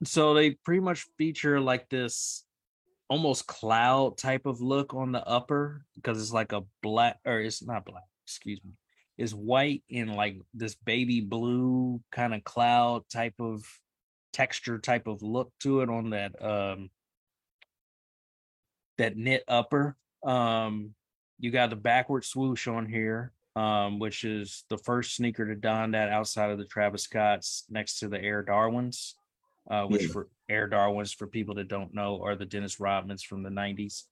so 0.05 0.35
they 0.35 0.51
pretty 0.51 0.81
much 0.81 1.07
feature 1.17 1.61
like 1.61 1.89
this 1.89 2.45
almost 3.09 3.47
cloud 3.47 4.19
type 4.19 4.47
of 4.47 4.61
look 4.61 4.93
on 4.95 5.13
the 5.13 5.25
upper 5.27 5.85
because 5.95 6.21
it's 6.21 6.33
like 6.33 6.53
a 6.53 6.63
black 6.83 7.19
or 7.25 7.41
it's 7.41 7.63
not 7.63 7.85
black, 7.85 8.05
excuse 8.25 8.61
me. 8.65 8.73
It's 9.17 9.33
white 9.33 9.83
in 9.89 10.09
like 10.09 10.37
this 10.53 10.75
baby 10.75 11.21
blue 11.21 12.01
kind 12.13 12.35
of 12.35 12.45
cloud 12.45 13.09
type 13.09 13.35
of 13.39 13.65
texture 14.33 14.79
type 14.79 15.07
of 15.07 15.23
look 15.23 15.51
to 15.61 15.81
it 15.81 15.89
on 15.89 16.11
that 16.11 16.43
um 16.45 16.91
that 18.99 19.17
knit 19.17 19.45
upper. 19.49 19.97
Um 20.23 20.95
you 21.39 21.51
got 21.51 21.71
the 21.71 21.77
backward 21.77 22.25
swoosh 22.25 22.67
on 22.67 22.87
here, 22.87 23.33
um, 23.55 23.99
which 23.99 24.25
is 24.25 24.65
the 24.69 24.79
first 24.79 25.17
sneaker 25.17 25.47
to 25.47 25.55
don 25.55 25.91
that 25.93 26.09
outside 26.09 26.51
of 26.51 26.59
the 26.59 26.65
Travis 26.65 27.03
Scott's 27.03 27.65
next 27.69 27.99
to 27.99 28.09
the 28.09 28.21
Air 28.21 28.43
Darwins, 28.43 29.17
uh, 29.71 29.85
which 29.87 30.03
Yeah. 30.03 30.09
for 30.09 30.29
Air 30.49 30.69
Darwins, 30.69 31.13
for 31.13 31.27
people 31.27 31.55
that 31.57 31.69
don't 31.69 31.95
know, 31.95 32.23
are 32.23 32.37
the 32.37 32.47
Dennis 32.47 32.77
Rodmans 32.77 33.23
from 33.23 33.43
the 33.43 33.51
90s. 33.51 34.05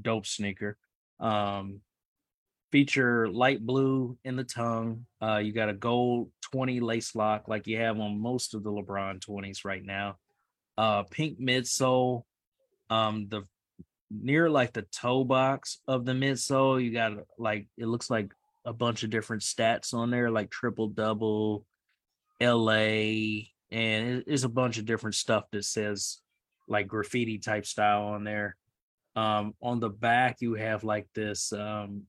Dope 0.00 0.26
sneaker. 0.26 0.76
Um, 1.20 1.80
feature 2.72 3.28
light 3.28 3.64
blue 3.64 4.18
in 4.24 4.36
the 4.36 4.44
tongue. 4.44 5.06
Uh, 5.22 5.36
you 5.36 5.52
got 5.52 5.68
a 5.68 5.74
gold 5.74 6.30
20 6.50 6.80
lace 6.80 7.14
lock 7.14 7.46
like 7.48 7.66
you 7.66 7.78
have 7.78 7.98
on 8.00 8.18
most 8.20 8.54
of 8.54 8.64
the 8.64 8.70
LeBron 8.70 9.20
20s 9.20 9.64
right 9.64 9.84
now. 9.84 10.16
Uh, 10.76 11.04
pink 11.04 11.38
midsole. 11.38 12.24
Um, 12.90 13.28
the 13.28 13.42
near 14.10 14.50
like 14.50 14.72
the 14.72 14.82
toe 14.82 15.24
box 15.24 15.78
of 15.86 16.04
the 16.04 16.12
midsole, 16.12 16.82
you 16.82 16.92
got 16.92 17.12
like 17.38 17.68
it 17.78 17.86
looks 17.86 18.10
like 18.10 18.32
a 18.64 18.72
bunch 18.72 19.02
of 19.04 19.10
different 19.10 19.42
stats 19.42 19.94
on 19.94 20.10
there, 20.10 20.30
like 20.30 20.50
triple 20.50 20.88
double, 20.88 21.64
LA, 22.40 23.44
and 23.74 24.22
it's 24.28 24.44
a 24.44 24.48
bunch 24.48 24.78
of 24.78 24.84
different 24.84 25.16
stuff 25.16 25.50
that 25.50 25.64
says 25.64 26.18
like 26.68 26.86
graffiti 26.86 27.38
type 27.38 27.66
style 27.66 28.04
on 28.04 28.22
there. 28.22 28.56
Um, 29.16 29.54
on 29.60 29.80
the 29.80 29.88
back, 29.90 30.36
you 30.40 30.54
have 30.54 30.84
like 30.84 31.08
this. 31.12 31.52
Um, 31.52 32.04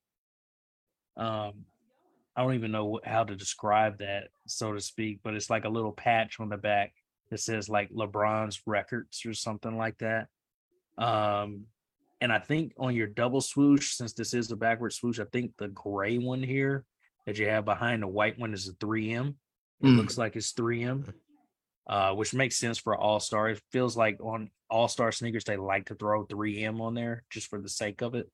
um, 1.18 1.54
I 2.36 2.44
don't 2.44 2.54
even 2.54 2.72
know 2.72 3.00
how 3.04 3.24
to 3.24 3.36
describe 3.36 3.98
that, 4.00 4.28
so 4.46 4.74
to 4.74 4.80
speak, 4.82 5.22
but 5.24 5.34
it's 5.34 5.50
like 5.50 5.66
a 5.66 5.70
little 5.70 5.92
patch 5.92 6.40
on 6.40 6.50
the 6.50 6.58
back 6.58 6.94
that 7.32 7.40
says 7.40 7.68
like 7.68 7.90
LeBron's 7.92 8.62
records 8.68 9.26
or 9.26 9.34
something 9.34 9.76
like 9.76 9.98
that. 10.00 10.28
Um, 11.00 11.64
and 12.22 12.32
I 12.32 12.38
think 12.40 12.74
on 12.78 12.96
your 12.96 13.08
double 13.08 13.42
swoosh, 13.42 13.94
since 13.94 14.14
this 14.14 14.36
is 14.36 14.52
a 14.52 14.56
backward 14.56 14.94
swoosh, 14.94 15.20
I 15.20 15.26
think 15.26 15.54
the 15.58 15.70
gray 15.70 16.20
one 16.20 16.44
here 16.44 16.86
that 17.26 17.40
you 17.40 17.48
have 17.48 17.66
behind 17.66 18.04
the 18.04 18.08
white 18.08 18.38
one 18.38 18.54
is 18.54 18.68
a 18.68 18.74
3M. 18.74 19.36
It 19.82 19.86
Mm. 19.88 19.98
looks 19.98 20.18
like 20.18 20.36
it's 20.36 20.54
3M, 20.54 21.04
uh, 21.88 22.14
which 22.14 22.34
makes 22.34 22.57
sense 22.57 22.78
for 22.78 22.95
All 22.95 23.20
Star. 23.20 23.49
It 23.49 23.62
feels 23.72 23.95
like 23.95 24.20
on 24.22 24.49
All 24.70 24.88
Star 24.88 25.12
sneakers, 25.12 25.44
they 25.44 25.57
like 25.57 25.88
to 25.88 25.95
throw 25.95 26.26
3M 26.26 26.82
on 26.82 26.94
there 26.94 27.24
just 27.30 27.48
for 27.48 27.60
the 27.60 27.70
sake 27.70 28.02
of 28.02 28.16
it. 28.16 28.30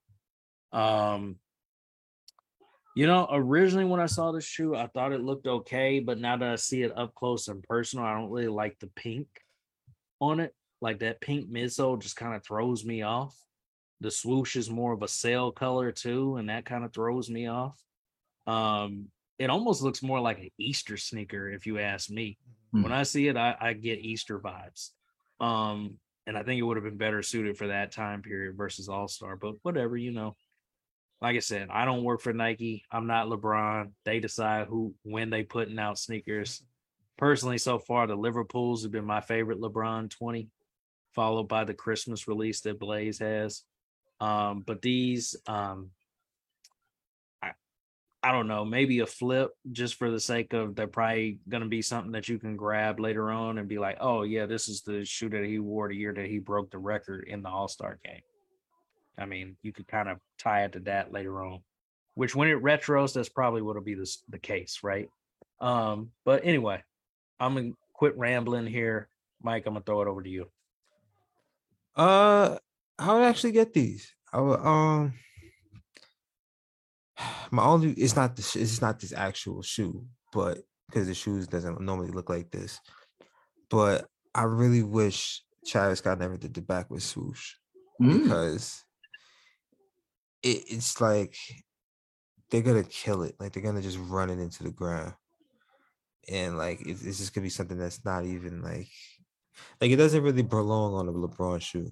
Um, 0.72 1.36
you 2.94 3.06
know, 3.06 3.26
originally 3.30 3.84
when 3.84 4.00
I 4.00 4.06
saw 4.06 4.32
this 4.32 4.44
shoe, 4.44 4.74
I 4.74 4.86
thought 4.86 5.12
it 5.12 5.22
looked 5.22 5.46
okay, 5.46 6.00
but 6.00 6.18
now 6.18 6.36
that 6.36 6.48
I 6.48 6.56
see 6.56 6.82
it 6.82 6.96
up 6.96 7.14
close 7.14 7.48
and 7.48 7.62
personal, 7.62 8.04
I 8.04 8.14
don't 8.14 8.30
really 8.30 8.48
like 8.48 8.78
the 8.78 8.88
pink 8.88 9.28
on 10.20 10.40
it. 10.40 10.54
Like 10.80 10.98
that 10.98 11.20
pink 11.20 11.50
midsole 11.50 12.00
just 12.00 12.16
kind 12.16 12.34
of 12.34 12.44
throws 12.44 12.84
me 12.84 13.02
off. 13.02 13.36
The 14.00 14.10
swoosh 14.10 14.56
is 14.56 14.68
more 14.68 14.92
of 14.92 15.02
a 15.02 15.08
sail 15.08 15.52
color 15.52 15.92
too, 15.92 16.36
and 16.36 16.48
that 16.50 16.64
kind 16.64 16.84
of 16.84 16.92
throws 16.92 17.30
me 17.30 17.46
off. 17.46 17.80
Um, 18.46 19.06
it 19.38 19.48
almost 19.48 19.82
looks 19.82 20.02
more 20.02 20.20
like 20.20 20.40
an 20.40 20.50
Easter 20.58 20.96
sneaker, 20.96 21.48
if 21.50 21.66
you 21.66 21.78
ask 21.78 22.10
me. 22.10 22.36
Hmm. 22.72 22.82
When 22.82 22.92
I 22.92 23.02
see 23.02 23.28
it, 23.28 23.36
I, 23.36 23.56
I 23.60 23.72
get 23.74 24.00
Easter 24.00 24.38
vibes. 24.38 24.90
Um, 25.40 25.98
and 26.26 26.36
I 26.36 26.42
think 26.42 26.58
it 26.58 26.62
would 26.62 26.76
have 26.76 26.84
been 26.84 26.96
better 26.96 27.22
suited 27.22 27.56
for 27.56 27.68
that 27.68 27.92
time 27.92 28.22
period 28.22 28.56
versus 28.56 28.88
All 28.88 29.08
Star, 29.08 29.36
but 29.36 29.54
whatever, 29.62 29.96
you 29.96 30.12
know. 30.12 30.36
Like 31.20 31.36
I 31.36 31.40
said, 31.40 31.68
I 31.70 31.84
don't 31.84 32.02
work 32.02 32.20
for 32.20 32.32
Nike. 32.32 32.82
I'm 32.90 33.06
not 33.06 33.28
LeBron. 33.28 33.92
They 34.04 34.18
decide 34.18 34.66
who 34.66 34.94
when 35.04 35.30
they 35.30 35.44
putting 35.44 35.78
out 35.78 35.98
sneakers. 35.98 36.64
Personally, 37.16 37.58
so 37.58 37.78
far 37.78 38.08
the 38.08 38.16
Liverpools 38.16 38.82
have 38.82 38.90
been 38.90 39.04
my 39.04 39.20
favorite 39.20 39.60
LeBron 39.60 40.10
20, 40.10 40.48
followed 41.14 41.44
by 41.44 41.62
the 41.62 41.74
Christmas 41.74 42.26
release 42.26 42.62
that 42.62 42.80
Blaze 42.80 43.20
has. 43.20 43.62
Um, 44.18 44.64
but 44.66 44.82
these 44.82 45.36
um 45.46 45.90
I 48.24 48.30
don't 48.30 48.46
know, 48.46 48.64
maybe 48.64 49.00
a 49.00 49.06
flip 49.06 49.50
just 49.72 49.96
for 49.96 50.10
the 50.10 50.20
sake 50.20 50.52
of 50.52 50.76
they're 50.76 50.86
probably 50.86 51.40
gonna 51.48 51.66
be 51.66 51.82
something 51.82 52.12
that 52.12 52.28
you 52.28 52.38
can 52.38 52.56
grab 52.56 53.00
later 53.00 53.30
on 53.30 53.58
and 53.58 53.68
be 53.68 53.78
like, 53.78 53.96
oh 54.00 54.22
yeah, 54.22 54.46
this 54.46 54.68
is 54.68 54.82
the 54.82 55.04
shoe 55.04 55.28
that 55.30 55.44
he 55.44 55.58
wore 55.58 55.88
the 55.88 55.96
year 55.96 56.12
that 56.14 56.26
he 56.26 56.38
broke 56.38 56.70
the 56.70 56.78
record 56.78 57.24
in 57.26 57.42
the 57.42 57.48
All-Star 57.48 57.98
game. 58.04 58.20
I 59.18 59.26
mean, 59.26 59.56
you 59.62 59.72
could 59.72 59.88
kind 59.88 60.08
of 60.08 60.18
tie 60.38 60.64
it 60.64 60.72
to 60.72 60.80
that 60.80 61.12
later 61.12 61.42
on. 61.44 61.60
Which 62.14 62.36
when 62.36 62.48
it 62.48 62.62
retros, 62.62 63.14
that's 63.14 63.28
probably 63.28 63.62
what'll 63.62 63.82
be 63.82 63.94
the, 63.94 64.10
the 64.28 64.38
case, 64.38 64.80
right? 64.82 65.08
Um, 65.60 66.10
but 66.24 66.44
anyway, 66.44 66.82
I'm 67.40 67.54
gonna 67.54 67.70
quit 67.92 68.16
rambling 68.16 68.66
here. 68.66 69.08
Mike, 69.42 69.64
I'm 69.66 69.72
gonna 69.72 69.84
throw 69.84 70.02
it 70.02 70.08
over 70.08 70.22
to 70.22 70.30
you. 70.30 70.48
Uh, 71.96 72.58
how 72.98 73.14
would 73.14 73.24
I 73.24 73.28
actually 73.28 73.52
get 73.52 73.72
these. 73.72 74.12
I 74.32 74.40
would, 74.40 74.60
um, 74.60 75.14
my 77.52 77.64
only 77.64 77.92
it's 77.92 78.16
not 78.16 78.34
the 78.34 78.42
sh- 78.42 78.56
it's 78.56 78.80
not 78.80 78.98
this 78.98 79.12
actual 79.12 79.62
shoe, 79.62 80.06
but 80.32 80.58
because 80.88 81.06
the 81.06 81.14
shoes 81.14 81.46
doesn't 81.46 81.80
normally 81.80 82.10
look 82.10 82.28
like 82.30 82.50
this. 82.50 82.80
But 83.70 84.06
I 84.34 84.44
really 84.44 84.82
wish 84.82 85.42
Travis 85.66 85.98
Scott 86.00 86.18
never 86.18 86.36
did 86.36 86.54
the 86.54 86.62
backward 86.62 87.02
swoosh 87.02 87.54
Mm. 88.00 88.22
because 88.24 88.82
it, 90.42 90.64
it's 90.70 91.00
like 91.00 91.36
they're 92.50 92.62
gonna 92.62 92.84
kill 92.84 93.22
it. 93.22 93.36
Like 93.38 93.52
they're 93.52 93.62
gonna 93.62 93.82
just 93.82 93.98
run 93.98 94.30
it 94.30 94.38
into 94.38 94.62
the 94.64 94.70
ground, 94.70 95.12
and 96.28 96.56
like 96.56 96.80
it's, 96.86 97.02
it's 97.04 97.18
just 97.18 97.34
gonna 97.34 97.44
be 97.44 97.50
something 97.50 97.78
that's 97.78 98.04
not 98.04 98.24
even 98.24 98.62
like 98.62 98.88
like 99.80 99.90
it 99.90 99.96
doesn't 99.96 100.22
really 100.22 100.42
belong 100.42 100.94
on 100.94 101.06
a 101.08 101.12
LeBron 101.12 101.60
shoe. 101.60 101.90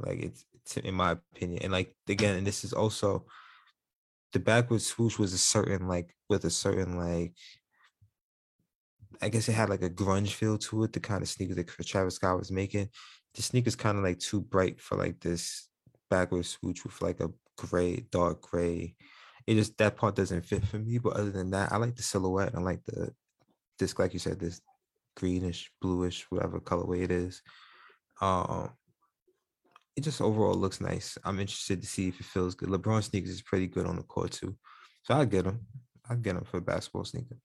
Like 0.00 0.18
it's, 0.20 0.44
it's 0.54 0.76
in 0.78 0.94
my 0.94 1.12
opinion, 1.12 1.62
and 1.62 1.72
like 1.72 1.94
again, 2.08 2.36
and 2.36 2.46
this 2.46 2.64
is 2.64 2.72
also 2.72 3.24
the 4.32 4.38
backward 4.38 4.82
swoosh 4.82 5.18
was 5.18 5.32
a 5.32 5.38
certain 5.38 5.88
like 5.88 6.14
with 6.28 6.44
a 6.44 6.50
certain 6.50 6.96
like 6.96 7.34
I 9.20 9.28
guess 9.28 9.48
it 9.48 9.54
had 9.54 9.68
like 9.68 9.82
a 9.82 9.90
grunge 9.90 10.30
feel 10.30 10.58
to 10.58 10.84
it, 10.84 10.92
the 10.92 11.00
kind 11.00 11.22
of 11.22 11.28
sneakers 11.28 11.56
that 11.56 11.66
Travis 11.86 12.16
Scott 12.16 12.38
was 12.38 12.52
making. 12.52 12.88
The 13.34 13.42
sneakers 13.42 13.74
kind 13.74 13.98
of 13.98 14.04
like 14.04 14.18
too 14.18 14.40
bright 14.40 14.80
for 14.80 14.96
like 14.96 15.20
this 15.20 15.68
backward 16.08 16.46
swoosh 16.46 16.84
with 16.84 17.00
like 17.02 17.20
a 17.20 17.30
gray, 17.56 18.06
dark 18.12 18.42
gray. 18.42 18.94
It 19.46 19.54
just 19.54 19.76
that 19.78 19.96
part 19.96 20.14
doesn't 20.14 20.44
fit 20.46 20.64
for 20.64 20.78
me. 20.78 20.98
But 20.98 21.14
other 21.14 21.30
than 21.30 21.50
that, 21.50 21.72
I 21.72 21.78
like 21.78 21.96
the 21.96 22.02
silhouette. 22.02 22.54
I 22.54 22.60
like 22.60 22.84
the 22.84 23.12
this, 23.78 23.98
like 23.98 24.12
you 24.12 24.18
said, 24.18 24.38
this 24.38 24.60
greenish, 25.16 25.70
bluish, 25.80 26.26
whatever 26.30 26.60
colorway 26.60 27.02
it 27.02 27.10
is. 27.10 27.42
Um, 28.20 28.70
it 29.98 30.04
just 30.04 30.20
overall 30.20 30.54
looks 30.54 30.80
nice. 30.80 31.18
I'm 31.24 31.40
interested 31.40 31.82
to 31.82 31.88
see 31.88 32.06
if 32.06 32.20
it 32.20 32.26
feels 32.26 32.54
good. 32.54 32.68
LeBron 32.68 33.02
sneakers 33.02 33.30
is 33.30 33.42
pretty 33.42 33.66
good 33.66 33.84
on 33.84 33.96
the 33.96 34.04
court 34.04 34.30
too, 34.30 34.54
so 35.02 35.14
I'll 35.14 35.26
get 35.26 35.44
them. 35.44 35.66
I'll 36.08 36.16
get 36.16 36.36
them 36.36 36.44
for 36.44 36.58
a 36.58 36.60
basketball 36.60 37.04
sneaker. 37.04 37.36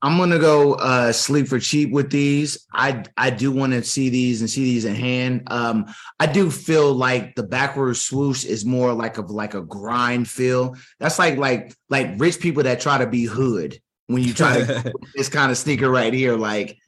I'm 0.00 0.16
gonna 0.16 0.38
go 0.38 0.74
uh 0.74 1.12
sleep 1.12 1.48
for 1.48 1.58
cheap 1.58 1.90
with 1.90 2.10
these. 2.10 2.66
I 2.72 3.04
I 3.18 3.28
do 3.28 3.52
want 3.52 3.74
to 3.74 3.84
see 3.84 4.08
these 4.08 4.40
and 4.40 4.48
see 4.48 4.64
these 4.64 4.86
in 4.86 4.94
hand. 4.94 5.42
Um, 5.48 5.84
I 6.18 6.26
do 6.26 6.50
feel 6.50 6.94
like 6.94 7.34
the 7.34 7.42
backward 7.42 7.98
swoosh 7.98 8.46
is 8.46 8.64
more 8.64 8.94
like 8.94 9.18
of 9.18 9.30
like 9.30 9.52
a 9.52 9.62
grind 9.62 10.30
feel. 10.30 10.76
That's 10.98 11.18
like 11.18 11.36
like 11.36 11.74
like 11.90 12.14
rich 12.16 12.40
people 12.40 12.62
that 12.62 12.80
try 12.80 12.96
to 12.96 13.06
be 13.06 13.24
hood 13.24 13.78
when 14.06 14.22
you 14.22 14.34
try 14.34 14.64
to 14.64 14.92
this 15.14 15.28
kind 15.28 15.50
of 15.50 15.58
sneaker 15.58 15.90
right 15.90 16.12
here. 16.12 16.36
Like, 16.36 16.78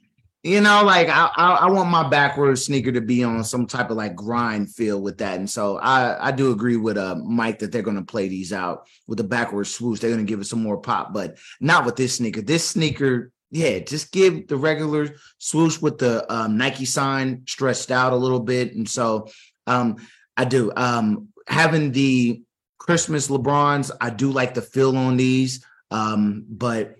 you 0.46 0.60
know, 0.60 0.84
like 0.84 1.08
I, 1.08 1.28
I 1.36 1.50
I 1.62 1.70
want 1.70 1.90
my 1.90 2.08
backward 2.08 2.56
sneaker 2.56 2.92
to 2.92 3.00
be 3.00 3.24
on 3.24 3.42
some 3.42 3.66
type 3.66 3.90
of 3.90 3.96
like 3.96 4.14
grind 4.14 4.72
feel 4.72 5.00
with 5.00 5.18
that. 5.18 5.38
And 5.38 5.50
so 5.50 5.78
I 5.78 6.28
I 6.28 6.30
do 6.30 6.52
agree 6.52 6.76
with 6.76 6.96
uh 6.96 7.16
Mike 7.16 7.58
that 7.58 7.72
they're 7.72 7.82
gonna 7.82 8.04
play 8.04 8.28
these 8.28 8.52
out 8.52 8.86
with 9.08 9.18
the 9.18 9.24
backward 9.24 9.64
swoosh. 9.64 9.98
They're 9.98 10.10
gonna 10.10 10.22
give 10.22 10.40
it 10.40 10.44
some 10.44 10.62
more 10.62 10.78
pop, 10.78 11.12
but 11.12 11.38
not 11.60 11.84
with 11.84 11.96
this 11.96 12.14
sneaker. 12.14 12.42
This 12.42 12.64
sneaker, 12.64 13.32
yeah, 13.50 13.80
just 13.80 14.12
give 14.12 14.46
the 14.46 14.56
regular 14.56 15.16
swoosh 15.38 15.80
with 15.80 15.98
the 15.98 16.32
um, 16.32 16.56
Nike 16.56 16.84
sign 16.84 17.42
stretched 17.48 17.90
out 17.90 18.12
a 18.12 18.16
little 18.16 18.40
bit. 18.40 18.72
And 18.76 18.88
so 18.88 19.28
um, 19.66 19.96
I 20.36 20.44
do. 20.44 20.72
Um, 20.76 21.28
having 21.48 21.90
the 21.90 22.42
Christmas 22.78 23.26
LeBrons, 23.26 23.90
I 24.00 24.10
do 24.10 24.30
like 24.30 24.54
the 24.54 24.62
feel 24.62 24.96
on 24.96 25.16
these. 25.16 25.64
Um, 25.90 26.44
but 26.48 26.96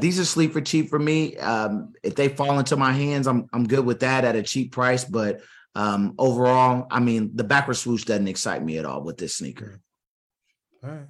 these 0.00 0.18
are 0.18 0.24
sleep 0.24 0.52
for 0.52 0.60
cheap 0.60 0.90
for 0.90 0.98
me. 0.98 1.36
Um, 1.36 1.92
if 2.02 2.14
they 2.14 2.28
fall 2.28 2.58
into 2.58 2.76
my 2.76 2.92
hands, 2.92 3.26
I'm 3.26 3.48
I'm 3.52 3.66
good 3.66 3.84
with 3.84 4.00
that 4.00 4.24
at 4.24 4.36
a 4.36 4.42
cheap 4.42 4.72
price. 4.72 5.04
But 5.04 5.40
um, 5.74 6.14
overall, 6.18 6.86
I 6.90 7.00
mean, 7.00 7.30
the 7.34 7.44
backward 7.44 7.74
swoosh 7.74 8.04
doesn't 8.04 8.28
excite 8.28 8.64
me 8.64 8.78
at 8.78 8.84
all 8.84 9.02
with 9.02 9.18
this 9.18 9.36
sneaker. 9.36 9.80
All 10.82 10.90
right. 10.90 11.06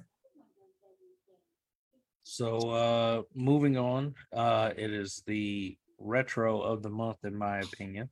So 2.23 2.69
uh 2.69 3.21
moving 3.33 3.77
on, 3.77 4.15
uh 4.33 4.71
it 4.75 4.91
is 4.91 5.23
the 5.25 5.77
retro 5.99 6.59
of 6.59 6.83
the 6.83 6.89
month 6.89 7.17
in 7.23 7.35
my 7.35 7.59
opinion. 7.59 8.09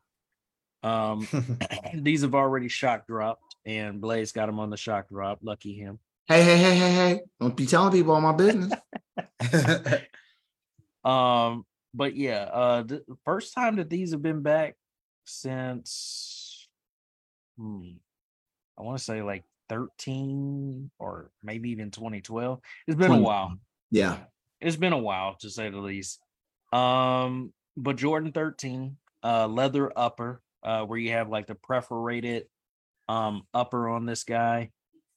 Um 0.81 1.27
these 1.93 2.21
have 2.21 2.35
already 2.35 2.69
shock 2.69 3.07
dropped 3.07 3.55
and 3.65 3.99
Blaze 3.99 4.31
got 4.31 4.45
them 4.45 4.59
on 4.59 4.69
the 4.69 4.77
shock 4.77 5.09
drop. 5.09 5.39
Lucky 5.41 5.73
him. 5.73 5.99
Hey, 6.27 6.43
hey, 6.43 6.57
hey, 6.57 6.75
hey, 6.77 6.93
hey! 6.93 7.21
Don't 7.41 7.57
be 7.57 7.65
telling 7.65 7.91
people 7.91 8.13
all 8.13 8.21
my 8.21 8.31
business. 8.31 8.71
Um 11.03 11.65
but 11.93 12.15
yeah, 12.15 12.43
uh 12.51 12.83
the 12.83 13.03
first 13.25 13.53
time 13.53 13.75
that 13.77 13.89
these 13.89 14.11
have 14.11 14.21
been 14.21 14.41
back 14.41 14.75
since 15.25 16.67
hmm, 17.57 17.89
I 18.77 18.83
want 18.83 18.97
to 18.97 19.03
say 19.03 19.21
like 19.21 19.43
13 19.69 20.91
or 20.99 21.31
maybe 21.41 21.71
even 21.71 21.91
2012. 21.91 22.59
It's 22.87 22.97
been 22.97 23.11
a 23.11 23.19
while. 23.19 23.53
yeah. 23.91 24.17
it's 24.61 24.75
been 24.75 24.93
a 24.93 24.97
while 24.97 25.35
to 25.41 25.49
say 25.49 25.69
the 25.69 25.77
least. 25.77 26.19
Um, 26.71 27.53
but 27.77 27.95
Jordan 27.95 28.31
13, 28.31 28.97
uh, 29.23 29.47
leather 29.47 29.91
upper, 29.95 30.41
uh, 30.63 30.83
where 30.85 30.99
you 30.99 31.11
have 31.11 31.29
like 31.29 31.47
the 31.47 31.55
perforated 31.55 32.45
um 33.09 33.43
upper 33.53 33.89
on 33.89 34.05
this 34.05 34.23
guy. 34.23 34.71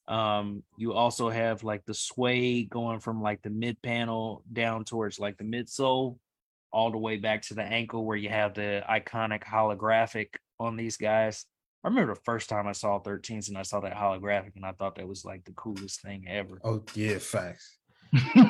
Um, 0.08 0.62
you 0.76 0.92
also 0.92 1.28
have 1.28 1.64
like 1.64 1.84
the 1.84 1.94
suede 1.94 2.70
going 2.70 3.00
from 3.00 3.20
like 3.20 3.42
the 3.42 3.50
mid 3.50 3.80
panel 3.82 4.44
down 4.52 4.84
towards 4.84 5.18
like 5.18 5.36
the 5.36 5.44
midsole, 5.44 6.18
all 6.72 6.90
the 6.90 6.98
way 6.98 7.16
back 7.16 7.42
to 7.42 7.54
the 7.54 7.62
ankle 7.62 8.04
where 8.04 8.16
you 8.16 8.28
have 8.28 8.54
the 8.54 8.84
iconic 8.88 9.42
holographic 9.42 10.28
on 10.60 10.76
these 10.76 10.96
guys. 10.96 11.44
I 11.84 11.88
remember 11.88 12.14
the 12.14 12.20
first 12.24 12.48
time 12.48 12.66
I 12.66 12.72
saw 12.72 13.00
13s 13.00 13.48
and 13.48 13.58
I 13.58 13.62
saw 13.62 13.80
that 13.80 13.94
holographic 13.94 14.56
and 14.56 14.64
I 14.64 14.72
thought 14.72 14.96
that 14.96 15.08
was 15.08 15.24
like 15.24 15.44
the 15.44 15.52
coolest 15.52 16.02
thing 16.02 16.26
ever. 16.28 16.60
Oh 16.64 16.82
yeah, 16.94 17.18
facts. 17.18 17.78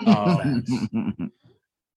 Um, 0.06 0.62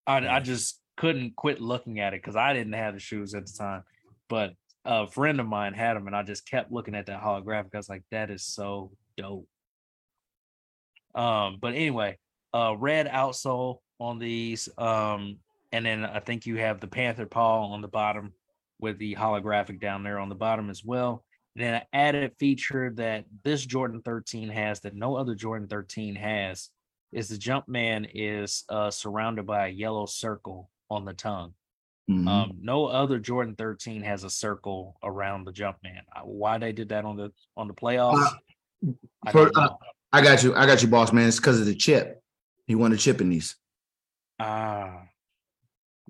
I, 0.07 0.27
I 0.27 0.39
just 0.39 0.79
couldn't 0.97 1.35
quit 1.35 1.61
looking 1.61 1.99
at 1.99 2.13
it 2.13 2.21
because 2.21 2.35
I 2.35 2.53
didn't 2.53 2.73
have 2.73 2.93
the 2.93 2.99
shoes 2.99 3.33
at 3.33 3.45
the 3.45 3.53
time, 3.53 3.83
but 4.27 4.53
a 4.85 5.07
friend 5.07 5.39
of 5.39 5.45
mine 5.45 5.73
had 5.73 5.95
them, 5.95 6.07
and 6.07 6.15
I 6.15 6.23
just 6.23 6.49
kept 6.49 6.71
looking 6.71 6.95
at 6.95 7.05
that 7.07 7.21
holographic. 7.21 7.73
I 7.73 7.77
was 7.77 7.89
like, 7.89 8.03
"That 8.11 8.29
is 8.29 8.43
so 8.45 8.91
dope." 9.21 9.47
Um, 11.15 11.57
but 11.59 11.73
anyway, 11.73 12.17
uh, 12.53 12.75
red 12.77 13.07
outsole 13.07 13.79
on 13.99 14.19
these, 14.19 14.69
um, 14.77 15.37
and 15.71 15.85
then 15.85 16.05
I 16.05 16.19
think 16.19 16.45
you 16.45 16.57
have 16.57 16.79
the 16.79 16.87
panther 16.87 17.25
paw 17.25 17.67
on 17.67 17.81
the 17.81 17.87
bottom 17.87 18.33
with 18.79 18.97
the 18.97 19.15
holographic 19.15 19.79
down 19.79 20.03
there 20.03 20.19
on 20.19 20.29
the 20.29 20.35
bottom 20.35 20.69
as 20.69 20.83
well. 20.83 21.23
And 21.55 21.63
then 21.63 21.73
an 21.75 21.81
added 21.93 22.31
feature 22.39 22.91
that 22.95 23.25
this 23.43 23.65
Jordan 23.65 24.01
13 24.03 24.49
has 24.49 24.79
that 24.81 24.95
no 24.95 25.15
other 25.15 25.35
Jordan 25.35 25.67
13 25.67 26.15
has 26.15 26.69
is 27.11 27.27
the 27.27 27.37
Jumpman 27.37 28.09
is 28.13 28.63
uh, 28.69 28.91
surrounded 28.91 29.45
by 29.45 29.67
a 29.67 29.71
yellow 29.71 30.05
circle 30.05 30.69
on 30.89 31.05
the 31.05 31.13
tongue. 31.13 31.53
Mhm. 32.09 32.27
Um, 32.27 32.57
no 32.61 32.85
other 32.85 33.19
Jordan 33.19 33.55
13 33.55 34.01
has 34.03 34.23
a 34.23 34.29
circle 34.29 34.97
around 35.03 35.43
the 35.43 35.51
Jumpman. 35.51 36.01
Uh, 36.15 36.21
Why 36.21 36.57
they 36.57 36.71
did 36.71 36.89
that 36.89 37.05
on 37.05 37.17
the 37.17 37.31
on 37.57 37.67
the 37.67 37.73
playoffs? 37.73 38.25
I 39.25 39.31
For- 39.31 39.51
uh. 39.55 39.69
I 40.11 40.21
got 40.23 40.41
you. 40.43 40.55
I 40.55 40.65
got 40.65 40.81
you, 40.81 40.87
boss 40.87 41.13
man. 41.13 41.27
It's 41.27 41.37
because 41.37 41.59
of 41.59 41.67
the 41.67 41.75
chip. 41.75 42.21
He 42.65 42.73
won 42.75 42.89
the 42.91 42.97
chip 42.97 43.21
in 43.21 43.29
these, 43.29 43.55
Ah, 44.39 45.03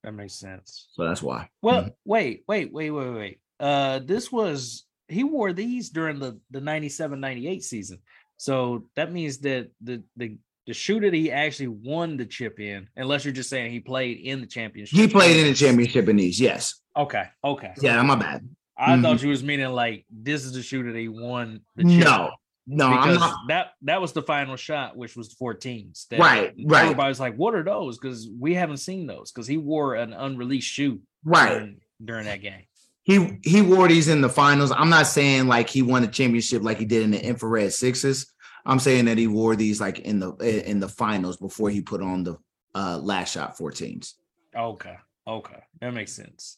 that 0.03 0.13
makes 0.13 0.35
sense. 0.35 0.87
so 0.93 1.03
that's 1.05 1.21
why. 1.21 1.49
Well, 1.61 1.89
wait, 2.05 2.43
wait, 2.47 2.71
wait, 2.71 2.91
wait, 2.91 3.09
wait. 3.09 3.39
Uh, 3.59 3.99
this 3.99 4.31
was 4.31 4.85
he 5.07 5.23
wore 5.23 5.51
these 5.53 5.89
during 5.89 6.19
the 6.19 6.39
the 6.51 6.61
97 6.61 7.19
98 7.19 7.63
season. 7.63 7.99
So 8.37 8.85
that 8.95 9.11
means 9.11 9.39
that 9.39 9.69
the 9.81 10.03
the 10.15 10.37
the 10.65 10.73
shoe 10.73 10.99
that 11.01 11.13
he 11.13 11.31
actually 11.31 11.67
won 11.67 12.15
the 12.15 12.25
chip 12.25 12.59
in, 12.59 12.87
unless 12.95 13.25
you're 13.25 13.33
just 13.33 13.49
saying 13.49 13.71
he 13.71 13.79
played 13.79 14.17
in 14.19 14.39
the 14.39 14.47
championship. 14.47 14.97
He 14.97 15.07
played 15.07 15.35
in 15.35 15.47
the 15.47 15.53
championship 15.53 16.07
in 16.07 16.15
these. 16.15 16.39
Yes. 16.39 16.79
Okay, 16.95 17.25
okay. 17.43 17.73
Yeah, 17.81 18.01
my 18.03 18.15
bad. 18.15 18.47
I 18.77 18.95
Mhm. 18.95 19.01
thought 19.01 19.21
you 19.23 19.29
was 19.29 19.43
meaning 19.43 19.69
like 19.69 20.05
this 20.09 20.45
is 20.45 20.53
the 20.53 20.61
shoe 20.63 20.83
that 20.83 20.97
he 20.97 21.09
won 21.09 21.61
the 21.75 21.83
chip. 21.83 22.05
No, 22.05 22.31
no, 22.71 22.85
I'm 22.87 23.01
because 23.01 23.19
not. 23.19 23.35
that 23.47 23.73
that 23.81 23.99
was 23.99 24.13
the 24.13 24.21
final 24.21 24.55
shot, 24.55 24.95
which 24.95 25.15
was 25.15 25.29
the 25.29 25.35
14s. 25.43 26.07
That 26.09 26.19
Right, 26.19 26.53
right. 26.65 26.83
Everybody's 26.83 27.19
like, 27.19 27.35
"What 27.35 27.55
are 27.55 27.63
those?" 27.63 27.97
Because 27.97 28.29
we 28.29 28.53
haven't 28.53 28.77
seen 28.77 29.07
those. 29.07 29.31
Because 29.31 29.47
he 29.47 29.57
wore 29.57 29.95
an 29.95 30.13
unreleased 30.13 30.67
shoe, 30.67 31.01
Right. 31.23 31.49
during, 31.49 31.81
during 32.03 32.25
that 32.25 32.41
game. 32.41 32.63
He 33.03 33.39
he 33.43 33.61
wore 33.63 33.87
these 33.87 34.07
in 34.07 34.21
the 34.21 34.29
finals. 34.29 34.71
I'm 34.71 34.89
not 34.89 35.07
saying 35.07 35.47
like 35.47 35.67
he 35.67 35.81
won 35.81 36.03
the 36.03 36.07
championship 36.07 36.61
like 36.61 36.77
he 36.77 36.85
did 36.85 37.01
in 37.03 37.11
the 37.11 37.25
infrared 37.25 37.73
sixes. 37.73 38.31
I'm 38.65 38.77
saying 38.79 39.05
that 39.05 39.17
he 39.17 39.25
wore 39.25 39.55
these 39.55 39.81
like 39.81 39.99
in 39.99 40.19
the 40.19 40.35
in 40.69 40.79
the 40.79 40.89
finals 40.89 41.37
before 41.37 41.71
he 41.71 41.81
put 41.81 42.01
on 42.03 42.23
the 42.23 42.37
uh 42.75 42.99
last 43.01 43.33
shot 43.33 43.57
14s. 43.57 44.13
Okay, 44.55 44.95
okay, 45.25 45.63
that 45.81 45.91
makes 45.93 46.13
sense. 46.13 46.57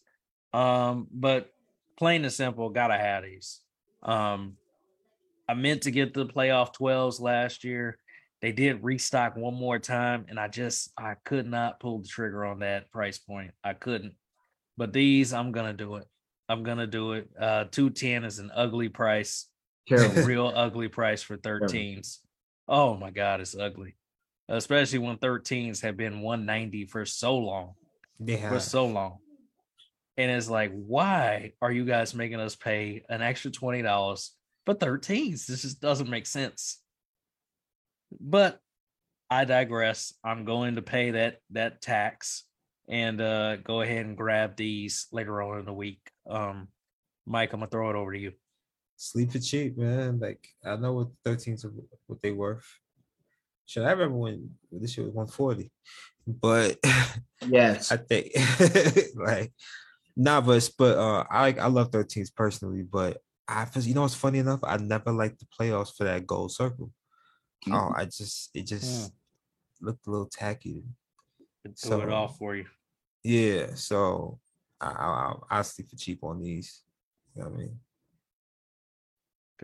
Um, 0.51 1.07
but 1.11 1.53
plain 1.95 2.23
and 2.25 2.33
simple, 2.33 2.69
gotta 2.69 2.97
have 2.97 3.23
these. 3.23 3.61
Um, 4.03 4.57
I 5.51 5.53
meant 5.53 5.81
to 5.81 5.91
get 5.91 6.13
the 6.13 6.25
playoff 6.25 6.73
12s 6.73 7.19
last 7.19 7.65
year. 7.65 7.97
They 8.41 8.53
did 8.53 8.85
restock 8.85 9.35
one 9.35 9.53
more 9.53 9.79
time, 9.79 10.25
and 10.29 10.39
I 10.39 10.47
just 10.47 10.93
I 10.97 11.15
could 11.25 11.45
not 11.45 11.81
pull 11.81 11.99
the 11.99 12.07
trigger 12.07 12.45
on 12.45 12.59
that 12.59 12.89
price 12.89 13.17
point. 13.17 13.51
I 13.61 13.73
couldn't. 13.73 14.13
But 14.77 14.93
these, 14.93 15.33
I'm 15.33 15.51
gonna 15.51 15.73
do 15.73 15.97
it. 15.97 16.05
I'm 16.47 16.63
gonna 16.63 16.87
do 16.87 17.11
it. 17.11 17.29
Uh 17.37 17.65
210 17.65 18.23
is 18.23 18.39
an 18.39 18.49
ugly 18.55 18.87
price. 18.87 19.49
Real 19.89 20.53
ugly 20.55 20.87
price 20.87 21.21
for 21.21 21.35
13s. 21.35 22.19
Oh 22.69 22.95
my 22.95 23.11
god, 23.11 23.41
it's 23.41 23.57
ugly. 23.57 23.97
Especially 24.47 24.99
when 24.99 25.17
13s 25.17 25.81
have 25.81 25.97
been 25.97 26.21
190 26.21 26.85
for 26.85 27.05
so 27.05 27.37
long. 27.37 27.73
Yeah. 28.19 28.47
For 28.47 28.61
so 28.61 28.85
long. 28.85 29.17
And 30.15 30.31
it's 30.31 30.49
like, 30.49 30.71
why 30.71 31.51
are 31.61 31.73
you 31.73 31.83
guys 31.83 32.15
making 32.15 32.39
us 32.39 32.55
pay 32.55 33.03
an 33.09 33.21
extra 33.21 33.51
$20 33.51 34.29
but 34.65 34.79
13s, 34.79 35.45
this 35.45 35.63
just 35.63 35.81
doesn't 35.81 36.09
make 36.09 36.27
sense. 36.27 36.81
But 38.19 38.59
I 39.29 39.45
digress. 39.45 40.13
I'm 40.23 40.45
going 40.45 40.75
to 40.75 40.81
pay 40.81 41.11
that 41.11 41.37
that 41.51 41.81
tax 41.81 42.43
and 42.89 43.21
uh, 43.21 43.55
go 43.55 43.81
ahead 43.81 44.05
and 44.05 44.17
grab 44.17 44.57
these 44.57 45.07
later 45.11 45.41
on 45.41 45.59
in 45.59 45.65
the 45.65 45.73
week. 45.73 46.01
Um, 46.29 46.67
Mike, 47.25 47.53
I'm 47.53 47.61
gonna 47.61 47.69
throw 47.69 47.89
it 47.89 47.95
over 47.95 48.11
to 48.11 48.19
you. 48.19 48.33
Sleep 48.97 49.33
it 49.33 49.39
cheap, 49.39 49.77
man. 49.77 50.19
Like 50.19 50.45
I 50.65 50.75
know 50.75 50.93
what 50.93 51.07
13s 51.25 51.65
are, 51.65 51.71
what 52.07 52.21
they 52.21 52.31
worth. 52.31 52.67
Should 53.65 53.83
I 53.83 53.91
remember 53.91 54.17
when 54.17 54.49
this 54.71 54.91
shit 54.91 55.05
was 55.05 55.13
140? 55.13 55.71
But 56.27 56.77
yes, 57.47 57.91
I 57.91 57.97
think 57.97 58.31
like 59.15 59.53
novice 60.17 60.69
but, 60.69 60.95
but 60.95 60.97
uh, 60.97 61.23
I 61.31 61.41
like 61.41 61.59
I 61.59 61.67
love 61.67 61.91
13s 61.91 62.35
personally, 62.35 62.83
but 62.83 63.17
I 63.51 63.67
you 63.79 63.93
know 63.93 64.01
what's 64.01 64.15
funny 64.15 64.39
enough? 64.39 64.61
I 64.63 64.77
never 64.77 65.11
liked 65.11 65.39
the 65.39 65.45
playoffs 65.45 65.95
for 65.95 66.05
that 66.05 66.25
gold 66.25 66.53
circle. 66.53 66.91
Mm. 67.67 67.73
Oh, 67.73 67.93
I 67.95 68.05
just 68.05 68.49
it 68.53 68.65
just 68.65 69.11
mm. 69.11 69.13
looked 69.81 70.07
a 70.07 70.11
little 70.11 70.27
tacky. 70.31 70.83
Could 71.61 71.77
throw 71.77 72.01
it 72.01 72.05
So- 72.05 72.13
off 72.13 72.37
for 72.37 72.55
you. 72.55 72.65
Yeah, 73.23 73.75
so 73.75 74.39
I 74.79 74.87
I 74.87 75.05
I 75.05 75.33
I'll 75.51 75.63
sleep 75.63 75.89
for 75.89 75.95
cheap 75.95 76.23
on 76.23 76.41
these. 76.41 76.81
You 77.35 77.43
know 77.43 77.49
what 77.49 77.55
I 77.55 77.61
mean? 77.61 77.79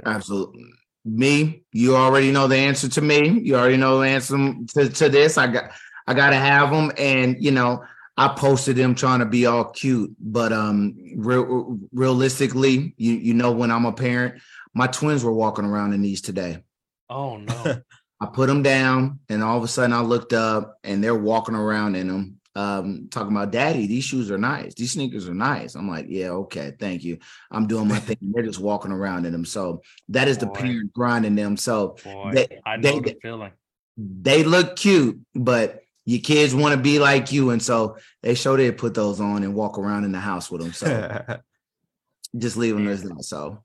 Absolutely. 0.06 0.66
Me, 1.06 1.64
you 1.72 1.96
already 1.96 2.32
know 2.32 2.48
the 2.48 2.58
answer 2.58 2.88
to 2.88 3.02
me. 3.02 3.40
You 3.40 3.56
already 3.56 3.78
know 3.78 4.00
the 4.00 4.08
answer 4.08 4.38
to, 4.76 4.90
to 4.90 5.10
this. 5.10 5.38
I 5.38 5.48
got 5.48 5.72
I 6.06 6.14
gotta 6.14 6.36
have 6.36 6.70
them. 6.70 6.92
And 6.98 7.42
you 7.44 7.52
know, 7.52 7.84
I 8.18 8.30
posted 8.30 8.76
them 8.76 8.96
trying 8.96 9.20
to 9.20 9.26
be 9.26 9.46
all 9.46 9.66
cute, 9.66 10.16
but 10.20 10.52
um 10.52 10.96
real 11.16 11.80
realistically, 11.94 12.94
you 12.98 13.14
you 13.14 13.34
know 13.34 13.52
when 13.52 13.72
I'm 13.72 13.86
a 13.86 13.94
parent, 13.94 14.42
my 14.74 14.88
twins 14.88 15.24
were 15.24 15.34
walking 15.34 15.66
around 15.66 15.94
in 15.94 16.02
these 16.02 16.22
today. 16.22 16.64
Oh 17.10 17.38
no. 17.38 17.82
I 18.20 18.26
put 18.26 18.48
them 18.48 18.64
down, 18.64 19.20
and 19.30 19.44
all 19.44 19.60
of 19.60 19.64
a 19.64 19.68
sudden 19.68 19.94
I 19.94 20.02
looked 20.02 20.34
up, 20.34 20.80
and 20.84 21.04
they're 21.04 21.14
walking 21.14 21.54
around 21.54 21.96
in 21.96 22.08
them, 22.08 22.38
um, 22.56 23.10
talking 23.12 23.32
about, 23.32 23.52
"Daddy, 23.52 23.86
these 23.86 24.06
shoes 24.06 24.32
are 24.32 24.40
nice. 24.40 24.74
These 24.74 24.94
sneakers 24.94 25.30
are 25.30 25.36
nice." 25.36 25.76
I'm 25.76 25.88
like, 25.88 26.08
"Yeah, 26.10 26.30
okay, 26.30 26.74
thank 26.80 27.04
you." 27.04 27.20
I'm 27.52 27.68
doing 27.68 27.88
my 27.88 28.00
thing. 28.00 28.18
They're 28.20 28.42
just 28.42 28.60
walking 28.60 28.92
around 28.92 29.28
in 29.28 29.32
them. 29.34 29.46
So 29.46 29.84
that 30.10 30.28
is 30.28 30.40
the 30.40 30.48
Boy. 30.48 30.54
parent 30.54 30.94
grinding 30.94 31.36
them. 31.36 31.58
So 31.58 31.98
Boy, 32.04 32.32
they, 32.34 32.48
I 32.66 32.78
know 32.78 33.00
they, 33.00 33.12
the 33.12 33.20
feeling. 33.22 33.52
they 33.98 34.44
look 34.44 34.78
cute, 34.78 35.20
but 35.36 35.84
your 36.08 36.22
kids 36.22 36.56
want 36.56 36.74
to 36.74 36.82
be 36.82 37.00
like 37.00 37.34
you, 37.34 37.50
and 37.50 37.62
so 37.62 37.98
they 38.24 38.34
show 38.34 38.56
they 38.56 38.72
put 38.72 38.94
those 38.94 39.20
on 39.20 39.44
and 39.44 39.54
walk 39.54 39.78
around 39.78 40.06
in 40.06 40.14
the 40.14 40.20
house 40.20 40.50
with 40.50 40.62
them. 40.62 40.72
So 40.72 41.40
just 42.38 42.56
leave 42.56 42.74
them 42.74 42.88
as 42.88 43.04
that. 43.04 43.24
So 43.26 43.62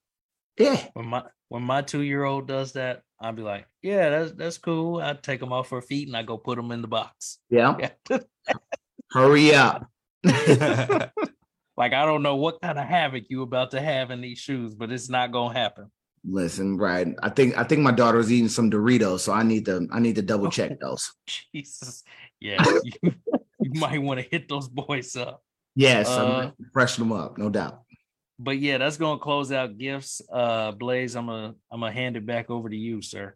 yeah, 0.58 0.88
When 0.94 1.06
my 1.06 1.22
when 1.48 1.62
my 1.62 1.82
two 1.82 2.02
year 2.02 2.24
old 2.24 2.48
does 2.48 2.72
that, 2.72 3.02
I'll 3.20 3.32
be 3.32 3.42
like, 3.42 3.66
"Yeah, 3.80 4.10
that's 4.10 4.32
that's 4.32 4.58
cool." 4.58 5.00
I 5.00 5.14
take 5.14 5.38
them 5.38 5.52
off 5.52 5.70
her 5.70 5.80
feet 5.80 6.08
and 6.08 6.16
I 6.16 6.24
go 6.24 6.36
put 6.36 6.56
them 6.56 6.72
in 6.72 6.82
the 6.82 6.88
box. 6.88 7.38
yeah. 7.48 7.90
Hurry 9.12 9.54
up. 9.54 9.86
Like 11.76 11.94
I 11.94 12.04
don't 12.04 12.22
know 12.22 12.36
what 12.36 12.60
kind 12.60 12.78
of 12.78 12.86
havoc 12.86 13.24
you 13.30 13.42
about 13.42 13.70
to 13.70 13.80
have 13.80 14.10
in 14.10 14.20
these 14.20 14.38
shoes, 14.38 14.74
but 14.74 14.92
it's 14.92 15.08
not 15.08 15.32
gonna 15.32 15.58
happen. 15.58 15.90
Listen, 16.24 16.76
right. 16.76 17.08
I 17.22 17.30
think 17.30 17.56
I 17.56 17.64
think 17.64 17.80
my 17.80 17.92
daughter 17.92 18.18
was 18.18 18.30
eating 18.30 18.48
some 18.48 18.70
Doritos, 18.70 19.20
so 19.20 19.32
I 19.32 19.42
need 19.42 19.64
to 19.66 19.88
I 19.90 19.98
need 19.98 20.16
to 20.16 20.22
double 20.22 20.50
check 20.50 20.78
those. 20.80 21.12
Jesus, 21.26 22.04
yeah, 22.42 22.64
you, 23.02 23.12
you 23.60 23.80
might 23.80 24.02
want 24.02 24.20
to 24.20 24.26
hit 24.28 24.48
those 24.48 24.68
boys 24.68 25.16
up. 25.16 25.42
Yes, 25.74 26.08
Uh, 26.08 26.52
I'm 26.58 26.66
freshen 26.72 27.08
them 27.08 27.12
up, 27.12 27.38
no 27.38 27.48
doubt. 27.48 27.82
But 28.38 28.58
yeah, 28.58 28.78
that's 28.78 28.96
gonna 28.96 29.20
close 29.20 29.52
out 29.52 29.78
gifts. 29.78 30.20
Uh, 30.30 30.72
Blaze, 30.72 31.14
I'm 31.14 31.26
gonna 31.26 31.54
I'm 31.70 31.80
gonna 31.80 31.92
hand 31.92 32.16
it 32.16 32.26
back 32.26 32.50
over 32.50 32.68
to 32.68 32.76
you, 32.76 33.00
sir. 33.00 33.34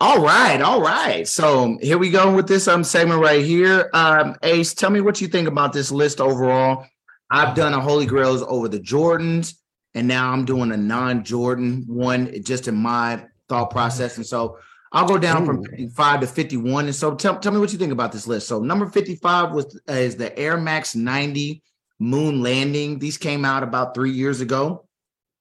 All 0.00 0.22
right, 0.22 0.60
all 0.62 0.80
right. 0.80 1.26
So 1.26 1.76
here 1.80 1.98
we 1.98 2.10
go 2.10 2.34
with 2.34 2.46
this 2.46 2.68
um 2.68 2.84
segment 2.84 3.20
right 3.20 3.44
here. 3.44 3.90
Um, 3.92 4.36
Ace, 4.44 4.74
tell 4.74 4.90
me 4.90 5.00
what 5.00 5.20
you 5.20 5.26
think 5.26 5.48
about 5.48 5.72
this 5.72 5.90
list 5.90 6.20
overall. 6.20 6.86
I've 7.30 7.56
done 7.56 7.74
a 7.74 7.80
Holy 7.80 8.06
Grails 8.06 8.42
over 8.42 8.68
the 8.68 8.78
Jordans, 8.78 9.54
and 9.94 10.06
now 10.06 10.30
I'm 10.30 10.44
doing 10.44 10.70
a 10.72 10.76
non-Jordan 10.76 11.84
one, 11.88 12.42
just 12.42 12.68
in 12.68 12.76
my 12.76 13.24
thought 13.48 13.70
process. 13.70 14.16
And 14.16 14.26
so 14.26 14.58
I'll 14.92 15.06
go 15.06 15.18
down 15.18 15.44
from 15.44 15.62
55 15.64 16.20
to 16.20 16.26
51. 16.26 16.86
And 16.86 16.94
so 16.94 17.14
tell, 17.14 17.38
tell 17.38 17.52
me 17.52 17.58
what 17.58 17.72
you 17.72 17.78
think 17.78 17.92
about 17.92 18.12
this 18.12 18.26
list. 18.26 18.48
So 18.48 18.60
number 18.60 18.86
55 18.86 19.52
was 19.52 19.80
uh, 19.88 19.92
is 19.92 20.16
the 20.16 20.36
Air 20.38 20.56
Max 20.56 20.94
90 20.94 21.62
Moon 21.98 22.42
Landing. 22.42 22.98
These 22.98 23.18
came 23.18 23.44
out 23.44 23.62
about 23.62 23.94
three 23.94 24.12
years 24.12 24.40
ago. 24.40 24.86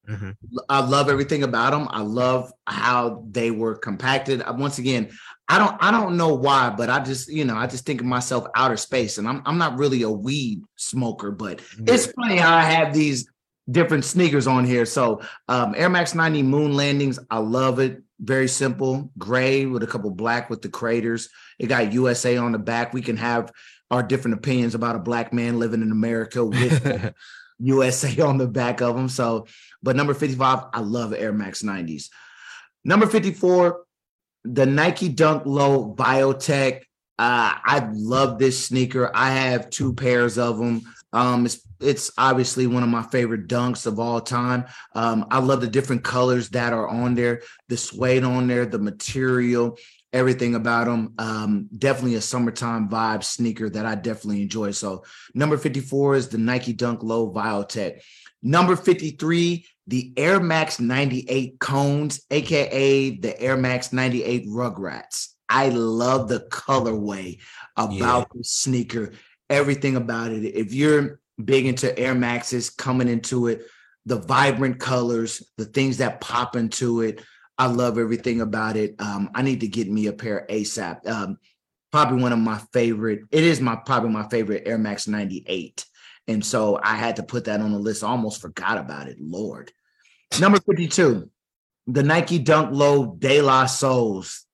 Mm-hmm. 0.07 0.32
I 0.69 0.80
love 0.80 1.10
everything 1.10 1.44
about 1.44 1.72
them. 1.72 1.88
I 1.91 2.02
love 2.02 2.52
how 2.65 3.26
they 3.30 3.52
were 3.52 3.76
compacted. 3.76 4.41
Once 4.56 4.78
again, 4.78 5.10
I 5.49 5.57
don't 5.60 5.76
I 5.82 5.91
don't 5.91 6.15
know 6.15 6.34
why, 6.34 6.69
but 6.69 6.90
I 6.90 6.99
just 6.99 7.30
you 7.30 7.44
know 7.44 7.56
I 7.56 7.68
just 7.68 7.86
think 7.86 7.99
of 7.99 8.07
myself 8.07 8.48
outer 8.56 8.78
space, 8.78 9.18
and 9.18 9.28
I'm 9.28 9.41
I'm 9.45 9.57
not 9.57 9.78
really 9.78 10.03
a 10.03 10.10
weed 10.10 10.61
smoker, 10.78 11.32
but 11.32 11.61
it's 11.80 12.07
funny 12.14 12.38
how 12.38 12.56
I 12.56 12.64
have 12.64 12.94
these 12.94 13.30
different 13.69 14.06
sneakers 14.06 14.48
on 14.48 14.65
here. 14.65 14.86
So 14.86 15.22
um, 15.49 15.74
Air 15.76 15.90
Max 15.90 16.15
90 16.15 16.44
Moon 16.44 16.74
Landings, 16.74 17.19
I 17.30 17.40
love 17.40 17.80
it. 17.80 18.02
Very 18.19 18.48
simple, 18.48 19.11
gray 19.18 19.65
with 19.65 19.84
a 19.84 19.88
couple 19.88 20.10
black 20.11 20.49
with 20.49 20.61
the 20.61 20.69
craters. 20.69 21.30
It 21.60 21.68
got 21.68 21.94
USA 21.94 22.38
on 22.38 22.52
the 22.52 22.60
back. 22.60 22.94
We 22.94 23.02
can 23.02 23.18
have 23.18 23.52
our 23.91 24.03
different 24.03 24.38
opinions 24.38 24.76
about 24.76 24.95
a 24.95 24.99
black 24.99 25.31
man 25.31 25.60
living 25.60 25.81
in 25.81 25.91
America 25.91 26.44
with 26.44 27.14
USA 27.60 28.19
on 28.22 28.38
the 28.38 28.48
back 28.48 28.81
of 28.81 28.95
them. 28.95 29.10
So, 29.10 29.48
but 29.81 29.95
number 29.95 30.14
55, 30.14 30.65
I 30.73 30.80
love 30.80 31.14
Air 31.14 31.34
Max 31.34 31.61
90s. 31.61 32.10
Number 32.84 33.06
54, 33.06 33.84
the 34.44 34.65
Nike 34.65 35.10
Dunk 35.10 35.44
Low 35.45 35.94
Biotech. 35.94 36.81
Uh, 37.19 37.53
I 37.65 37.89
love 37.94 38.39
this 38.39 38.65
sneaker. 38.65 39.11
I 39.14 39.31
have 39.31 39.69
two 39.69 39.94
pairs 39.94 40.38
of 40.38 40.57
them. 40.57 40.81
Um, 41.14 41.45
it's 41.45 41.66
it's 41.80 42.12
obviously 42.18 42.68
one 42.68 42.84
of 42.84 42.90
my 42.90 43.04
favorite 43.04 43.48
dunks 43.48 43.86
of 43.86 43.99
all 43.99 44.22
time. 44.22 44.66
Um, 44.94 45.26
I 45.32 45.40
love 45.40 45.62
the 45.62 45.68
different 45.68 46.04
colors 46.04 46.49
that 46.49 46.74
are 46.74 46.88
on 46.88 47.16
there, 47.16 47.41
the 47.70 47.78
suede 47.78 48.24
on 48.24 48.48
there, 48.48 48.66
the 48.66 48.80
material, 48.80 49.78
everything 50.14 50.56
about 50.56 50.86
them. 50.86 51.14
Um, 51.18 51.70
definitely 51.78 52.16
a 52.16 52.22
summertime 52.22 52.90
vibe 52.90 53.24
sneaker 53.24 53.70
that 53.70 53.86
I 53.86 53.95
definitely 53.95 54.41
enjoy. 54.41 54.72
So 54.72 55.04
number 55.34 55.58
54 55.58 56.16
is 56.16 56.30
the 56.30 56.38
Nike 56.38 56.74
Dunk 56.74 57.04
Low 57.04 57.32
Biotech. 57.32 58.02
Number 58.44 58.76
53, 58.76 59.66
the 59.88 60.14
Air 60.16 60.40
Max 60.40 60.80
98 60.80 61.60
cones, 61.60 62.22
aka 62.30 63.10
the 63.18 63.40
Air 63.41 63.58
Max 63.58 63.91
98 63.91 64.48
Rugrats. 64.48 65.30
I 65.49 65.70
love 65.70 66.28
the 66.28 66.41
colorway 66.52 67.40
about 67.76 68.28
the 68.34 68.44
sneaker, 68.44 69.14
everything 69.49 69.95
about 69.95 70.32
it. 70.32 70.44
If 70.44 70.74
you're 70.74 71.20
big 71.43 71.65
into 71.65 71.97
Air 71.97 72.15
Maxes 72.15 72.69
coming 72.69 73.07
into 73.07 73.47
it, 73.47 73.65
the 74.05 74.19
vibrant 74.19 74.80
colors, 74.80 75.43
the 75.57 75.65
things 75.65 75.97
that 75.97 76.22
pop 76.22 76.55
into 76.55 77.01
it, 77.01 77.22
I 77.57 77.68
love 77.68 77.97
everything 77.97 78.41
about 78.41 78.77
it. 78.77 78.95
Um, 78.99 79.31
I 79.34 79.41
need 79.41 79.61
to 79.61 79.68
get 79.68 79.89
me 79.89 80.07
a 80.07 80.14
pair 80.14 80.45
ASAP. 80.49 81.07
Um, 81.07 81.39
probably 81.91 82.22
one 82.22 82.34
of 82.34 82.39
my 82.39 82.59
favorite. 82.72 83.22
It 83.31 83.43
is 83.43 83.59
my 83.59 83.76
probably 83.76 84.09
my 84.09 84.27
favorite 84.30 84.64
Air 84.65 84.77
Max 84.77 85.07
98. 85.07 85.85
And 86.27 86.45
so 86.45 86.80
I 86.81 86.95
had 86.95 87.15
to 87.15 87.23
put 87.23 87.45
that 87.45 87.61
on 87.61 87.72
the 87.72 87.80
list. 87.80 88.03
I 88.03 88.09
almost 88.09 88.41
forgot 88.41 88.77
about 88.77 89.07
it. 89.07 89.18
Lord. 89.19 89.72
Number 90.39 90.59
52, 90.59 91.30
the 91.88 92.03
Nike 92.03 92.38
Dunk 92.38 92.76
Low 92.76 93.15
De 93.18 93.41
La 93.41 93.65
Souls. 93.65 94.45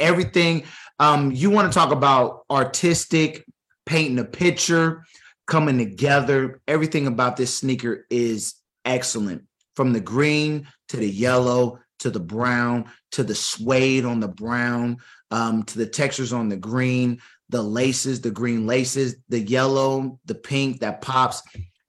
Everything. 0.00 0.64
Um, 0.98 1.30
you 1.30 1.50
want 1.50 1.70
to 1.70 1.78
talk 1.78 1.92
about 1.92 2.44
artistic, 2.50 3.44
painting 3.84 4.18
a 4.18 4.24
picture, 4.24 5.04
coming 5.46 5.78
together. 5.78 6.60
Everything 6.66 7.06
about 7.06 7.36
this 7.36 7.54
sneaker 7.54 8.06
is 8.10 8.54
excellent. 8.84 9.44
From 9.76 9.92
the 9.92 10.00
green 10.00 10.68
to 10.88 10.96
the 10.96 11.10
yellow 11.10 11.80
to 12.00 12.10
the 12.10 12.20
brown 12.20 12.84
to 13.12 13.22
the 13.22 13.34
suede 13.34 14.04
on 14.04 14.20
the 14.20 14.28
brown 14.28 14.98
um, 15.30 15.62
to 15.64 15.78
the 15.78 15.86
textures 15.86 16.32
on 16.32 16.48
the 16.48 16.56
green, 16.56 17.20
the 17.48 17.62
laces, 17.62 18.20
the 18.20 18.30
green 18.30 18.66
laces, 18.66 19.16
the 19.28 19.40
yellow, 19.40 20.18
the 20.26 20.34
pink 20.34 20.80
that 20.80 21.00
pops, 21.00 21.42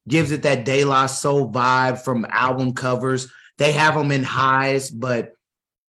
gives 0.07 0.31
it 0.31 0.43
that 0.43 0.65
De 0.65 0.83
La 0.83 1.05
Soul 1.05 1.51
vibe 1.51 2.03
from 2.03 2.25
album 2.29 2.73
covers. 2.73 3.31
They 3.57 3.71
have 3.73 3.95
them 3.95 4.11
in 4.11 4.23
highs, 4.23 4.89
but 4.89 5.33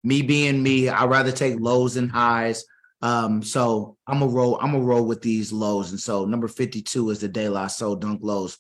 me 0.04 0.22
being 0.22 0.62
me, 0.62 0.90
I'd 0.90 1.10
rather 1.10 1.32
take 1.32 1.60
lows 1.60 1.98
and 1.98 2.12
highs. 2.12 2.66
Um, 3.06 3.44
so 3.44 3.98
I'm 4.08 4.24
a 4.24 4.28
roll, 4.28 4.58
I'm 4.60 4.74
a 4.74 4.80
roll 4.80 5.06
with 5.06 5.22
these 5.22 5.54
lows. 5.54 5.92
And 5.92 6.00
so 6.00 6.26
number 6.26 6.48
52 6.48 7.12
is 7.12 7.20
the 7.20 7.28
De 7.28 7.48
La 7.48 7.68
Soul 7.68 7.98
Dunk 7.98 8.22
Lows. 8.24 8.58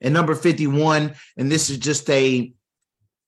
And 0.00 0.14
number 0.14 0.34
51, 0.34 1.14
and 1.36 1.52
this 1.52 1.68
is 1.68 1.76
just 1.76 2.08
a 2.08 2.50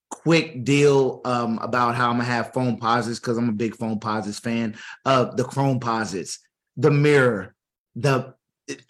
quick 0.09 0.65
deal 0.65 1.21
um, 1.27 1.59
about 1.59 1.95
how 1.95 2.09
I'm 2.09 2.17
gonna 2.17 2.25
have 2.25 2.55
foam 2.55 2.79
posits 2.79 3.21
because 3.21 3.37
I'm 3.37 3.51
a 3.51 3.53
big 3.53 3.77
foam 3.77 4.01
posits 4.01 4.39
fan. 4.39 4.79
Uh, 5.05 5.27
the 5.27 5.45
chrome 5.45 5.79
posits, 5.79 6.39
the 6.79 6.91
mirror, 6.91 7.55
the 7.95 8.33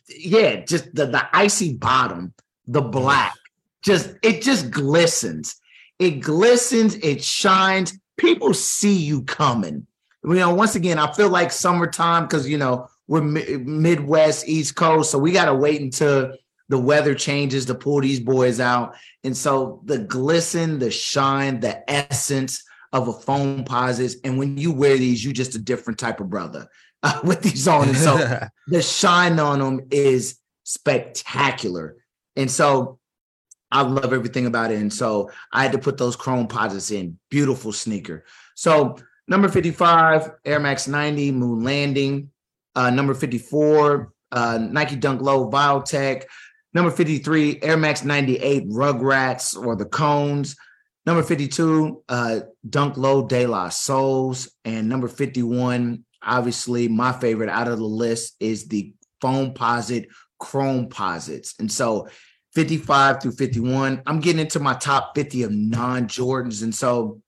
yeah, 0.09 0.65
just 0.65 0.94
the 0.94 1.06
the 1.06 1.27
icy 1.32 1.77
bottom, 1.77 2.32
the 2.69 2.82
black, 2.82 3.35
just 3.82 4.15
it 4.23 4.43
just 4.43 4.70
glistens. 4.70 5.56
It 5.98 6.20
glistens, 6.20 6.94
it 6.94 7.24
shines. 7.24 7.98
People 8.19 8.55
see 8.55 8.97
you 8.97 9.23
coming. 9.23 9.89
You 10.24 10.34
know, 10.34 10.55
once 10.55 10.74
again, 10.74 10.98
I 10.98 11.12
feel 11.12 11.28
like 11.28 11.52
summertime 11.52 12.24
because 12.24 12.48
you 12.48 12.59
know 12.59 12.88
we're 13.06 13.22
mi- 13.22 13.56
Midwest, 13.59 14.48
East 14.48 14.74
Coast, 14.74 15.10
so 15.10 15.18
we 15.18 15.32
gotta 15.32 15.55
wait 15.55 15.80
until 15.80 16.32
the 16.68 16.78
weather 16.78 17.14
changes 17.14 17.66
to 17.66 17.74
pull 17.74 18.01
these 18.01 18.20
boys 18.20 18.59
out. 18.59 18.96
And 19.22 19.36
so 19.36 19.82
the 19.84 19.98
glisten, 19.98 20.78
the 20.78 20.90
shine, 20.90 21.60
the 21.60 21.88
essence 21.90 22.64
of 22.92 23.09
a 23.09 23.12
foam 23.12 23.64
posits. 23.64 24.16
And 24.24 24.38
when 24.38 24.56
you 24.56 24.72
wear 24.72 24.96
these, 24.96 25.24
you 25.24 25.32
just 25.32 25.55
a 25.55 25.59
different 25.59 25.98
type 25.98 26.20
of 26.20 26.30
brother 26.30 26.68
uh, 27.02 27.20
with 27.24 27.42
these 27.42 27.68
on. 27.68 27.88
And 27.88 27.98
so 27.98 28.48
the 28.68 28.80
shine 28.80 29.38
on 29.38 29.59
them 29.59 29.86
is 29.90 30.38
spectacular. 30.62 31.96
And 32.36 32.51
so 32.51 32.98
I 33.70 33.82
love 33.82 34.12
everything 34.12 34.46
about 34.46 34.70
it. 34.70 34.78
And 34.78 34.92
so 34.92 35.30
I 35.52 35.62
had 35.62 35.72
to 35.72 35.78
put 35.78 35.98
those 35.98 36.16
chrome 36.16 36.46
posits 36.46 36.90
in. 36.90 37.18
Beautiful 37.30 37.72
sneaker. 37.72 38.24
So 38.55 38.96
number 39.28 39.48
55, 39.48 40.30
Air 40.44 40.60
Max 40.60 40.88
90, 40.88 41.32
Moon 41.32 41.64
Landing. 41.64 42.30
Uh, 42.74 42.90
number 42.90 43.14
54, 43.14 44.12
uh, 44.32 44.59
Nike 44.59 44.96
Dunk 44.96 45.20
Low, 45.20 45.51
Biotech. 45.51 46.24
Number 46.72 46.90
53, 46.90 47.60
Air 47.62 47.76
Max 47.76 48.05
98 48.05 48.68
Rugrats 48.68 49.56
or 49.56 49.76
the 49.76 49.84
Cones. 49.84 50.56
Number 51.06 51.22
52, 51.22 52.02
uh, 52.09 52.40
Dunk 52.68 52.96
Low 52.96 53.26
De 53.26 53.46
La 53.46 53.68
Souls. 53.68 54.51
And 54.64 54.88
number 54.88 55.06
51, 55.06 56.05
obviously 56.22 56.88
my 56.88 57.12
favorite 57.12 57.51
out 57.51 57.68
of 57.68 57.78
the 57.78 57.84
list 57.84 58.34
is 58.40 58.66
the 58.66 58.92
Foam 59.20 59.55
Posit 59.55 60.09
Chrome 60.40 60.88
Posits. 60.88 61.55
And 61.59 61.70
so 61.70 62.09
55 62.55 63.22
through 63.22 63.32
51, 63.32 64.02
I'm 64.06 64.20
getting 64.20 64.40
into 64.40 64.60
my 64.60 64.74
top 64.74 65.14
50 65.14 65.44
of 65.44 65.52
non-Jordans. 65.52 66.62
And 66.62 66.74
so 66.74 67.20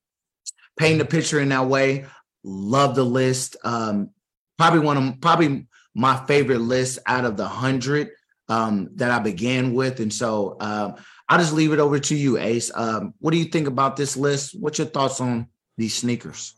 painting 0.79 0.99
the 0.99 1.05
picture 1.05 1.41
in 1.41 1.49
that 1.51 1.67
way, 1.67 2.07
love 2.45 2.95
the 2.95 3.05
list. 3.05 3.57
Um, 3.65 4.11
probably 4.59 4.81
one 4.81 4.97
of 4.97 5.21
probably 5.21 5.67
my 5.95 6.17
favorite 6.27 6.61
list 6.61 6.99
out 7.07 7.25
of 7.25 7.37
the 7.37 7.47
hundred 7.47 8.11
um, 8.49 8.91
that 8.97 9.11
I 9.11 9.19
began 9.19 9.75
with. 9.75 10.01
And 10.01 10.13
so 10.13 10.57
um, 10.61 10.97
I'll 11.29 11.39
just 11.39 11.53
leave 11.53 11.73
it 11.73 11.79
over 11.79 11.99
to 11.99 12.15
you, 12.15 12.39
Ace. 12.39 12.71
Um, 12.75 13.15
what 13.19 13.33
do 13.33 13.39
you 13.39 13.47
think 13.47 13.67
about 13.67 13.97
this 13.97 14.17
list? 14.17 14.55
What's 14.59 14.79
your 14.79 14.87
thoughts 14.87 15.21
on 15.21 15.49
these 15.77 15.95
sneakers? 15.95 16.55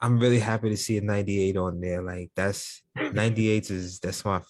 I'm 0.00 0.18
really 0.18 0.38
happy 0.38 0.70
to 0.70 0.76
see 0.76 0.96
a 0.96 1.02
98 1.02 1.56
on 1.56 1.80
there. 1.80 2.02
Like 2.02 2.30
that's 2.34 2.82
98 2.96 3.70
is 3.70 4.00
that's 4.00 4.24
my 4.24 4.40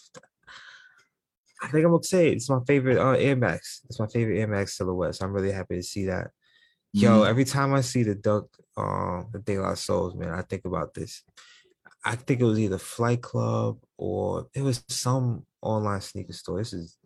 I 1.63 1.69
think 1.69 1.85
I'm 1.85 1.91
gonna 1.91 2.03
say 2.03 2.29
it. 2.29 2.37
it's 2.37 2.49
my 2.49 2.61
favorite 2.67 2.99
uh, 2.99 3.13
Air 3.13 3.37
Max. 3.37 3.83
It's 3.89 4.01
my 4.01 4.07
favorite 4.07 4.39
Air 4.39 4.49
Max 4.49 4.77
silhouette. 4.77 5.17
So 5.17 5.27
I'm 5.27 5.33
really 5.33 5.53
happy 5.53 5.77
to 5.77 5.83
see 5.83 6.07
that. 6.07 6.31
Yo, 6.93 7.21
Mhm. 7.23 7.29
every 7.29 7.45
time 7.45 7.73
I 7.75 7.83
see 7.83 8.03
the 8.03 8.15
duck, 8.15 8.47
um, 8.77 9.29
the 9.33 9.39
De 9.39 9.59
La 9.59 9.75
Souls, 9.75 10.15
man, 10.15 10.31
I 10.31 10.43
think 10.43 10.65
about 10.65 10.95
this. 10.95 11.23
I 12.05 12.17
think 12.17 12.41
it 12.41 12.45
was 12.45 12.59
either 12.59 12.79
Flight 12.79 13.23
Club 13.23 13.79
or 13.99 14.49
it 14.55 14.63
was 14.63 14.83
some 14.89 15.47
online 15.63 16.01
sneaker 16.01 16.33
store. 16.33 16.59
This 16.59 16.73
is 16.73 16.99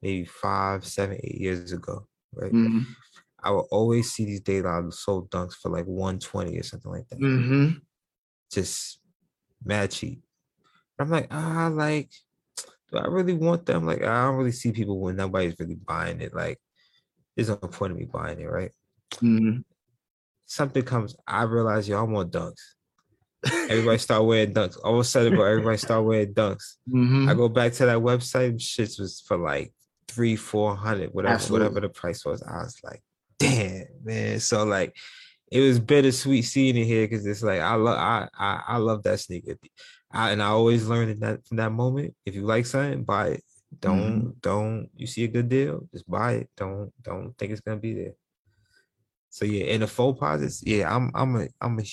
maybe 0.00 0.24
five, 0.24 0.86
seven, 0.86 1.18
eight 1.22 1.40
years 1.40 1.72
ago, 1.72 2.06
right? 2.34 2.52
Mhm. 2.52 2.86
I 3.40 3.50
would 3.50 3.66
always 3.70 4.12
see 4.12 4.24
these 4.24 4.40
De 4.40 4.62
La 4.62 4.88
Soul 4.90 5.28
dunks 5.28 5.54
for 5.54 5.70
like 5.70 5.86
120 5.86 6.58
or 6.58 6.62
something 6.62 6.90
like 6.90 7.08
that. 7.08 7.20
Mm-hmm. 7.20 7.78
Just 8.50 9.00
mad 9.64 9.90
cheap. 9.90 10.22
I'm 10.98 11.10
like, 11.10 11.28
ah, 11.30 11.70
like, 11.72 12.10
do 12.90 12.98
I 12.98 13.06
really 13.06 13.34
want 13.34 13.66
them? 13.66 13.86
Like, 13.86 14.02
I 14.02 14.24
don't 14.26 14.36
really 14.36 14.52
see 14.52 14.72
people 14.72 15.00
when 15.00 15.16
nobody's 15.16 15.58
really 15.60 15.76
buying 15.76 16.20
it. 16.20 16.34
Like, 16.34 16.58
there's 17.36 17.48
no 17.48 17.56
point 17.56 17.92
in 17.92 17.98
me 17.98 18.04
buying 18.06 18.40
it, 18.40 18.46
right? 18.50 18.72
Mhm. 19.14 19.64
Something 20.46 20.82
comes, 20.82 21.14
I 21.26 21.42
realize, 21.42 21.88
yo, 21.88 21.98
I 21.98 22.02
want 22.02 22.32
dunks. 22.32 22.60
Everybody 23.44 23.98
start 23.98 24.24
wearing 24.24 24.52
dunks. 24.52 24.78
All 24.82 24.94
of 24.94 25.00
a 25.00 25.04
sudden, 25.04 25.34
bro, 25.36 25.44
everybody 25.44 25.76
start 25.78 26.04
wearing 26.04 26.34
dunks. 26.34 26.76
Mhm. 26.88 27.28
I 27.30 27.34
go 27.34 27.48
back 27.48 27.72
to 27.74 27.86
that 27.86 27.98
website, 27.98 28.48
and 28.50 28.58
shits 28.60 28.98
was 28.98 29.20
for 29.20 29.36
like 29.36 29.72
three, 30.08 30.36
four 30.36 30.74
hundred, 30.74 31.12
whatever, 31.12 31.34
Absolutely. 31.34 31.68
whatever 31.68 31.80
the 31.86 31.92
price 31.92 32.24
was. 32.24 32.42
I 32.42 32.62
was 32.62 32.76
like, 32.82 33.02
damn, 33.38 33.84
man. 34.02 34.40
So 34.40 34.64
like, 34.64 34.96
it 35.52 35.60
was 35.60 35.78
bittersweet 35.78 36.44
seeing 36.44 36.76
it 36.76 36.84
here 36.84 37.06
because 37.06 37.24
it's 37.26 37.42
like 37.42 37.60
I 37.60 37.74
love, 37.74 37.96
I, 37.98 38.28
I, 38.38 38.62
I 38.68 38.76
love 38.78 39.02
that 39.04 39.20
sneaker. 39.20 39.56
I, 40.10 40.30
and 40.30 40.42
I 40.42 40.46
always 40.46 40.88
learned 40.88 41.10
in 41.10 41.20
that 41.20 41.46
from 41.46 41.58
that 41.58 41.70
moment. 41.72 42.14
If 42.26 42.34
you 42.34 42.42
like 42.42 42.66
something, 42.66 43.04
buy 43.04 43.28
it. 43.28 43.44
Don't, 43.80 44.40
don't. 44.40 44.88
You 44.96 45.06
see 45.06 45.24
a 45.24 45.28
good 45.28 45.48
deal, 45.50 45.86
just 45.92 46.08
buy 46.10 46.32
it. 46.32 46.50
Don't, 46.56 46.90
don't 47.02 47.36
think 47.38 47.52
it's 47.52 47.60
gonna 47.60 47.76
be 47.76 47.92
there. 47.94 48.14
So 49.30 49.44
yeah, 49.44 49.64
in 49.66 49.80
the 49.80 49.86
foam 49.86 50.16
posits, 50.16 50.62
yeah, 50.66 50.94
I'm 50.94 51.10
I'm 51.14 51.36
a 51.36 51.48
I'm 51.60 51.78
a 51.78 51.84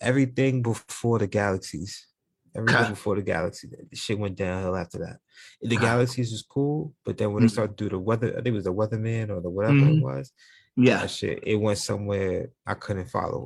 everything 0.00 0.62
before 0.62 1.18
the 1.18 1.26
galaxies. 1.26 2.06
Everything 2.54 2.80
Okay. 2.82 2.90
before 2.90 3.16
the 3.16 3.22
galaxy. 3.22 3.68
The 3.68 3.96
shit 3.96 4.18
went 4.18 4.36
downhill 4.36 4.76
after 4.76 4.98
that. 4.98 5.18
The 5.60 5.76
galaxies 5.76 6.32
was 6.32 6.42
cool, 6.48 6.94
but 7.04 7.18
then 7.18 7.32
when 7.32 7.42
they 7.42 7.48
Mhm. 7.48 7.52
started 7.52 7.76
to 7.76 7.84
do 7.84 7.90
the 7.90 7.98
weather, 7.98 8.28
I 8.30 8.36
think 8.36 8.46
it 8.48 8.52
was 8.52 8.64
the 8.64 8.72
weatherman 8.72 9.28
or 9.30 9.40
the 9.42 9.50
whatever 9.50 9.74
Mhm. 9.84 9.98
it 9.98 10.02
was. 10.02 10.32
Yeah. 10.74 11.00
That 11.02 11.10
shit, 11.10 11.40
it 11.46 11.56
went 11.56 11.78
somewhere 11.78 12.48
I 12.66 12.74
couldn't 12.74 13.10
follow. 13.10 13.44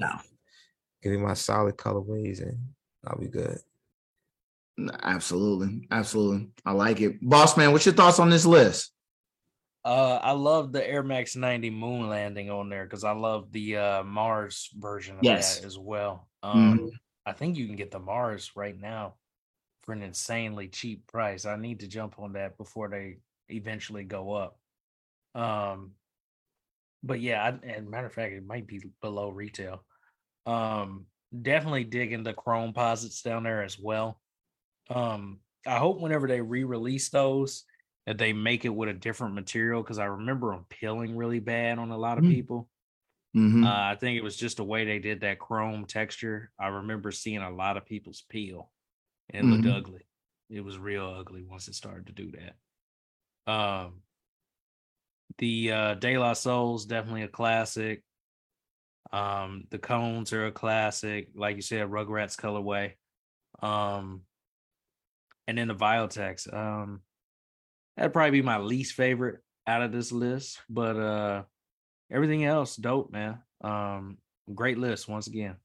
Give 1.03 1.13
me 1.13 1.19
my 1.19 1.35
solid 1.35 1.77
colorways 1.77 2.41
and 2.41 2.59
I'll 3.05 3.19
be 3.19 3.27
good. 3.27 3.59
Absolutely. 5.03 5.87
Absolutely. 5.91 6.51
I 6.65 6.73
like 6.73 7.01
it. 7.01 7.19
Boss 7.21 7.57
man, 7.57 7.73
what's 7.73 7.85
your 7.87 7.95
thoughts 7.95 8.19
on 8.19 8.31
this 8.31 8.47
list? 8.47 8.93
Uh, 9.85 10.21
I 10.23 10.33
love 10.33 10.73
the 10.73 10.87
Air 10.87 11.03
Max 11.03 11.37
90 11.37 11.71
moon 11.71 12.09
landing 12.09 12.51
on 12.51 12.69
there 12.69 12.85
because 12.85 13.05
I 13.05 13.13
love 13.13 13.51
the 13.51 13.77
uh, 13.77 14.03
Mars 14.05 14.71
version 14.75 15.19
of 15.19 15.25
Yes. 15.25 15.57
that 15.59 15.65
as 15.67 15.79
well. 15.79 16.29
Um, 16.43 16.91
Mhm. 16.91 16.91
I 17.25 17.33
think 17.33 17.57
you 17.57 17.67
can 17.67 17.77
get 17.77 17.91
the 17.91 17.99
Mars 17.99 18.57
right 18.57 18.77
now 18.79 19.19
for 19.83 19.93
an 19.93 20.03
insanely 20.03 20.69
cheap 20.69 21.07
price. 21.07 21.47
I 21.47 21.57
need 21.57 21.81
to 21.81 21.89
jump 21.89 22.19
on 22.19 22.35
that 22.35 22.57
before 22.59 22.89
they 22.89 23.21
eventually 23.49 24.05
go 24.05 24.33
up. 24.33 24.61
Um, 25.35 25.97
but 27.03 27.21
yeah, 27.21 27.43
I, 27.43 27.49
and 27.67 27.89
matter 27.91 28.07
of 28.07 28.13
fact, 28.13 28.33
it 28.35 28.45
might 28.45 28.67
be 28.67 28.83
below 29.01 29.31
retail. 29.31 29.85
Um, 30.47 31.07
definitely 31.43 31.85
digging 31.85 32.23
the 32.23 32.35
chrome 32.35 32.73
posits 32.73 33.23
down 33.23 33.45
there 33.45 33.63
as 33.63 33.79
well. 33.79 34.21
Um, 34.91 35.41
I 35.67 35.79
hope 35.79 36.01
whenever 36.01 36.27
they 36.29 36.41
re-release 36.41 37.11
those 37.11 37.65
that 38.11 38.19
they 38.19 38.33
make 38.33 38.65
it 38.65 38.71
with 38.71 38.89
a 38.89 38.93
different 38.93 39.35
material 39.35 39.85
because 39.85 40.01
I 40.01 40.07
remember 40.07 40.51
them 40.51 40.67
peeling 40.69 41.17
really 41.17 41.39
bad 41.39 41.79
on 41.79 41.93
a 41.93 41.97
lot 41.97 42.19
of 42.19 42.25
Mm. 42.25 42.31
people. 42.31 42.69
Mhm. 43.37 43.65
Uh, 43.65 43.93
I 43.93 43.95
think 43.95 44.19
it 44.19 44.25
was 44.25 44.37
just 44.37 44.57
the 44.57 44.65
way 44.65 44.85
they 44.85 44.99
did 44.99 45.21
that 45.21 45.39
chrome 45.39 45.87
texture. 45.87 46.51
I 46.59 46.67
remember 46.69 47.13
seeing 47.13 47.39
a 47.39 47.51
lot 47.51 47.77
of 47.77 47.87
people's 47.87 48.23
peel, 48.23 48.73
and 49.29 49.47
it 49.47 49.49
looked 49.49 49.67
ugly. 49.69 50.09
It 50.49 50.63
was 50.63 50.77
real 50.77 51.07
ugly 51.07 51.45
once 51.45 51.69
it 51.69 51.77
started 51.77 52.09
to 52.09 52.13
do 52.13 52.33
that. 52.33 52.57
Um, 53.49 54.03
the 55.39 55.71
uh, 55.71 55.95
De 55.95 56.19
La 56.19 56.33
Soul's 56.33 56.87
definitely 56.87 57.23
a 57.23 57.29
classic. 57.29 58.03
Um, 59.13 59.69
the 59.71 59.79
cones 59.79 60.33
are 60.33 60.47
a 60.47 60.53
classic, 60.53 61.29
like 61.37 61.55
you 61.55 61.63
said, 61.63 61.89
Rugrats 61.89 62.37
colorway. 62.37 62.97
Um, 63.63 64.27
and 65.47 65.57
then 65.57 65.69
the 65.69 65.77
Biotechs. 65.77 66.53
Um, 66.53 67.05
that'd 67.97 68.13
probably 68.13 68.31
be 68.31 68.43
my 68.43 68.59
least 68.59 68.95
favorite 68.95 69.41
out 69.67 69.83
of 69.83 69.93
this 69.93 70.13
list, 70.13 70.61
but 70.69 70.97
uh, 70.97 71.43
everything 72.11 72.45
else 72.45 72.77
dope, 72.77 73.13
man. 73.13 73.39
Um, 73.63 74.19
great 74.55 74.79
list 74.79 75.09
once 75.09 75.27
again. 75.27 75.57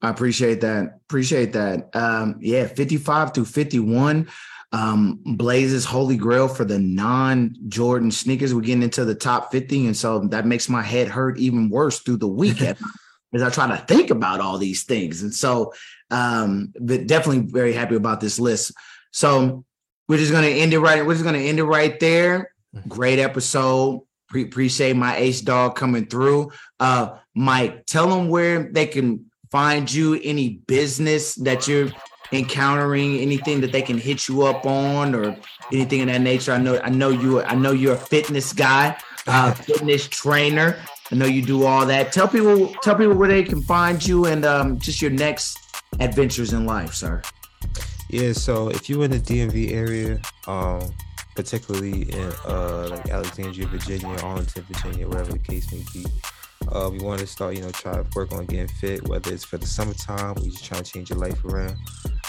I 0.00 0.10
appreciate 0.10 0.60
that. 0.62 0.98
Appreciate 1.08 1.52
that. 1.52 1.94
Um, 1.94 2.36
yeah, 2.40 2.66
55 2.66 3.34
through 3.34 3.44
51. 3.44 4.28
Um, 4.72 5.20
Blaze's 5.24 5.84
holy 5.84 6.16
grail 6.16 6.48
for 6.48 6.64
the 6.64 6.78
non-Jordan 6.78 8.10
sneakers. 8.10 8.54
We're 8.54 8.62
getting 8.62 8.82
into 8.82 9.04
the 9.04 9.14
top 9.14 9.52
50, 9.52 9.86
and 9.86 9.96
so 9.96 10.20
that 10.20 10.46
makes 10.46 10.68
my 10.68 10.82
head 10.82 11.08
hurt 11.08 11.38
even 11.38 11.68
worse 11.68 12.00
through 12.00 12.16
the 12.16 12.28
weekend 12.28 12.78
as 13.34 13.42
I 13.42 13.50
try 13.50 13.68
to 13.68 13.84
think 13.84 14.10
about 14.10 14.40
all 14.40 14.58
these 14.58 14.82
things. 14.82 15.22
And 15.22 15.32
so 15.32 15.72
um, 16.12 16.72
but 16.78 17.06
definitely 17.06 17.50
very 17.50 17.72
happy 17.72 17.96
about 17.96 18.20
this 18.20 18.38
list. 18.38 18.72
So 19.12 19.64
we're 20.12 20.18
just 20.18 20.30
gonna 20.30 20.46
end 20.46 20.74
it 20.74 20.78
right. 20.78 21.06
We're 21.06 21.14
just 21.14 21.24
gonna 21.24 21.38
end 21.38 21.58
it 21.58 21.64
right 21.64 21.98
there. 21.98 22.52
Great 22.86 23.18
episode. 23.18 24.02
Pre- 24.28 24.42
appreciate 24.42 24.94
my 24.94 25.16
ace 25.16 25.40
dog 25.40 25.74
coming 25.74 26.04
through. 26.04 26.52
Uh, 26.78 27.16
Mike, 27.34 27.86
tell 27.86 28.10
them 28.10 28.28
where 28.28 28.70
they 28.70 28.86
can 28.86 29.24
find 29.50 29.90
you. 29.90 30.20
Any 30.22 30.60
business 30.66 31.34
that 31.36 31.66
you're 31.66 31.88
encountering, 32.30 33.20
anything 33.20 33.62
that 33.62 33.72
they 33.72 33.80
can 33.80 33.96
hit 33.96 34.28
you 34.28 34.42
up 34.42 34.66
on, 34.66 35.14
or 35.14 35.34
anything 35.72 36.02
of 36.02 36.08
that 36.08 36.20
nature. 36.20 36.52
I 36.52 36.58
know, 36.58 36.78
I 36.84 36.90
know 36.90 37.08
you. 37.08 37.40
I 37.40 37.54
know 37.54 37.72
you're 37.72 37.94
a 37.94 37.96
fitness 37.96 38.52
guy, 38.52 38.94
uh, 39.26 39.52
fitness 39.54 40.06
trainer. 40.08 40.76
I 41.10 41.14
know 41.14 41.24
you 41.24 41.40
do 41.40 41.64
all 41.64 41.86
that. 41.86 42.12
Tell 42.12 42.28
people, 42.28 42.68
tell 42.82 42.96
people 42.96 43.14
where 43.14 43.28
they 43.28 43.44
can 43.44 43.62
find 43.62 44.04
you, 44.06 44.26
and 44.26 44.44
um, 44.44 44.78
just 44.78 45.00
your 45.00 45.10
next 45.10 45.58
adventures 46.00 46.52
in 46.52 46.66
life, 46.66 46.92
sir. 46.92 47.22
Yeah, 48.12 48.32
so 48.34 48.68
if 48.68 48.90
you're 48.90 49.04
in 49.04 49.10
the 49.10 49.18
DMV 49.18 49.72
area, 49.72 50.20
um, 50.46 50.92
particularly 51.34 52.02
in 52.12 52.30
uh 52.46 52.88
like 52.90 53.08
Alexandria, 53.08 53.66
Virginia, 53.66 54.14
Arlington, 54.22 54.64
Virginia, 54.64 55.08
wherever 55.08 55.32
the 55.32 55.38
case 55.38 55.72
may 55.72 55.82
be, 55.94 56.04
uh, 56.68 56.90
we 56.92 56.98
want 56.98 57.20
to 57.20 57.26
start, 57.26 57.56
you 57.56 57.62
know, 57.62 57.70
try 57.70 57.94
to 57.94 58.04
work 58.14 58.30
on 58.32 58.44
getting 58.44 58.68
fit, 58.68 59.08
whether 59.08 59.32
it's 59.32 59.44
for 59.44 59.56
the 59.56 59.66
summertime, 59.66 60.34
we 60.42 60.50
just 60.50 60.62
trying 60.62 60.82
to 60.82 60.92
change 60.92 61.08
your 61.08 61.18
life 61.18 61.42
around. 61.46 61.74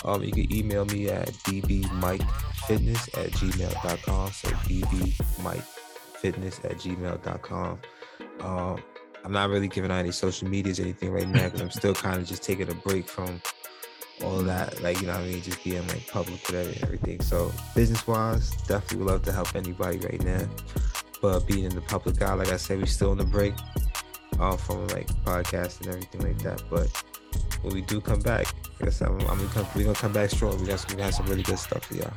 Um, 0.06 0.24
you 0.24 0.32
can 0.32 0.50
email 0.54 0.86
me 0.86 1.10
at 1.10 1.28
bbmikefitness 1.44 3.18
at 3.18 3.32
gmail.com. 3.32 4.32
So 4.32 4.48
bbmikefitness 4.48 6.64
at 6.64 6.78
gmail.com. 6.78 7.80
Um, 8.40 8.84
I'm 9.26 9.34
not 9.34 9.50
really 9.50 9.68
giving 9.68 9.92
out 9.92 10.00
any 10.00 10.12
social 10.12 10.48
medias 10.48 10.80
or 10.80 10.84
anything 10.84 11.12
right 11.12 11.28
now 11.28 11.44
because 11.44 11.60
I'm 11.60 11.72
still 11.72 11.94
kind 11.94 12.22
of 12.22 12.28
just 12.28 12.42
taking 12.42 12.70
a 12.70 12.74
break 12.74 13.10
from 13.10 13.42
all 14.24 14.40
that, 14.44 14.82
like 14.82 15.02
you 15.02 15.08
know 15.08 15.14
I 15.14 15.26
mean, 15.26 15.42
just 15.42 15.64
being 15.64 15.86
like 15.88 16.08
public 16.08 16.46
with 16.48 16.56
it 16.56 16.76
and 16.76 16.84
everything. 16.84 17.22
So 17.22 17.52
business 17.76 18.06
wise, 18.08 18.52
definitely 18.68 18.98
would 18.98 19.08
love 19.08 19.22
to 19.24 19.32
help 19.32 19.56
anybody 19.56 19.98
right 20.00 20.24
now. 20.24 20.48
But 21.22 21.48
being 21.48 21.64
in 21.66 21.74
the 21.74 21.82
public 21.82 22.22
eye, 22.22 22.34
like 22.34 22.50
I 22.50 22.58
said, 22.58 22.80
we 22.80 22.86
still 22.86 23.14
in 23.14 23.18
the 23.18 23.24
break 23.24 23.54
uh, 24.40 24.58
from 24.58 24.88
like 24.90 25.08
podcast 25.24 25.82
and 25.82 25.90
everything 25.90 26.22
like 26.22 26.38
that. 26.40 26.62
But 26.70 26.90
when 27.62 27.74
we 27.74 27.82
do 27.82 28.02
come 28.02 28.20
back, 28.20 28.54
like 28.80 28.90
I 28.90 28.92
said, 28.92 29.08
I'm, 29.08 29.20
I'm 29.22 29.38
gonna 29.38 29.50
come, 29.50 29.68
we're 29.76 29.84
gonna 29.84 29.96
come 29.96 30.14
back 30.14 30.30
strong. 30.30 30.60
We 30.60 30.68
got 30.68 30.80
some, 30.80 30.96
we 30.96 31.04
got 31.04 31.14
some 31.14 31.26
really 31.28 31.44
good 31.44 31.60
stuff 31.60 31.86
for 31.86 31.96
y'all. 31.96 32.14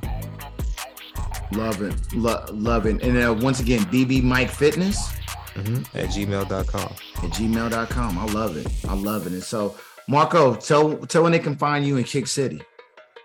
Love 1.53 1.81
it, 1.83 1.95
Lo- 2.13 2.45
love 2.53 2.87
it. 2.87 3.03
And 3.03 3.17
uh, 3.17 3.33
once 3.33 3.61
again, 3.61 3.81
BB 3.87 4.23
Mike 4.23 4.51
Fitness 4.51 5.13
mm-hmm. 5.55 5.99
at 5.99 6.07
gmail.com. 6.07 6.81
At 6.83 7.31
gmail.com. 7.31 8.19
I 8.19 8.25
love 8.27 8.57
it. 8.57 8.67
I 8.89 8.95
love 8.95 9.27
it. 9.27 9.33
And 9.33 9.43
so, 9.43 9.77
Marco, 10.09 10.55
tell 10.55 10.97
tell 10.99 11.25
when 11.25 11.33
they 11.33 11.39
can 11.39 11.57
find 11.57 11.85
you 11.85 11.97
in 11.97 12.05
Kick 12.05 12.29
City. 12.29 12.63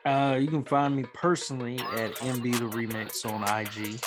Uh, 0.03 0.37
you 0.39 0.47
can 0.47 0.63
find 0.63 0.95
me 0.95 1.05
personally 1.13 1.79
at 1.95 2.15
MB 2.15 2.57
the 2.57 2.75
Remix 2.75 3.23
on 3.23 3.43
IG, 3.43 3.99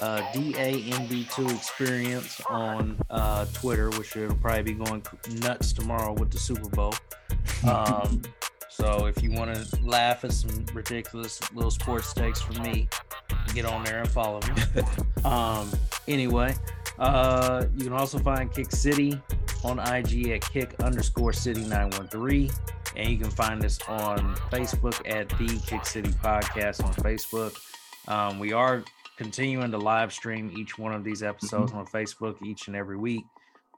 uh, 0.00 0.20
DAMB2 0.34 1.54
Experience 1.56 2.42
on 2.50 3.00
uh, 3.08 3.46
Twitter, 3.54 3.88
which 3.90 4.14
will 4.14 4.34
probably 4.34 4.62
be 4.62 4.74
going 4.74 5.02
nuts 5.40 5.72
tomorrow 5.72 6.12
with 6.12 6.30
the 6.30 6.38
Super 6.38 6.68
Bowl. 6.68 6.94
Um, 7.66 8.20
so 8.68 9.06
if 9.06 9.22
you 9.22 9.30
want 9.32 9.54
to 9.54 9.82
laugh 9.82 10.22
at 10.24 10.32
some 10.32 10.66
ridiculous 10.74 11.40
little 11.54 11.70
sports 11.70 12.12
takes 12.12 12.42
from 12.42 12.62
me, 12.62 12.86
get 13.54 13.64
on 13.64 13.82
there 13.84 14.00
and 14.00 14.10
follow 14.10 14.40
me. 14.40 14.82
um, 15.24 15.70
anyway, 16.06 16.54
uh, 16.98 17.64
you 17.78 17.84
can 17.84 17.94
also 17.94 18.18
find 18.18 18.52
Kick 18.52 18.72
City 18.72 19.18
on 19.64 19.78
IG 19.78 20.28
at 20.30 20.40
kick 20.42 20.74
underscore 20.80 21.32
city 21.32 21.62
913. 21.62 22.50
And 22.96 23.08
you 23.08 23.18
can 23.18 23.30
find 23.30 23.64
us 23.64 23.78
on 23.88 24.34
Facebook 24.50 25.00
at 25.08 25.28
the 25.30 25.60
Kick 25.66 25.86
City 25.86 26.10
Podcast 26.10 26.84
on 26.84 26.92
Facebook. 26.94 27.56
Um, 28.08 28.38
we 28.38 28.52
are 28.52 28.82
continuing 29.16 29.70
to 29.70 29.78
live 29.78 30.12
stream 30.12 30.52
each 30.56 30.78
one 30.78 30.92
of 30.92 31.04
these 31.04 31.22
episodes 31.22 31.72
on 31.72 31.86
Facebook 31.86 32.42
each 32.42 32.66
and 32.66 32.76
every 32.76 32.96
week. 32.96 33.24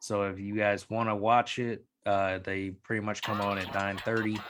So 0.01 0.23
if 0.23 0.39
you 0.39 0.57
guys 0.57 0.89
want 0.89 1.09
to 1.09 1.15
watch 1.15 1.59
it, 1.59 1.85
uh, 2.07 2.39
they 2.39 2.71
pretty 2.71 3.05
much 3.05 3.23
come 3.23 3.41
on 3.41 3.59
at 3.59 3.67
9:30 3.67 4.41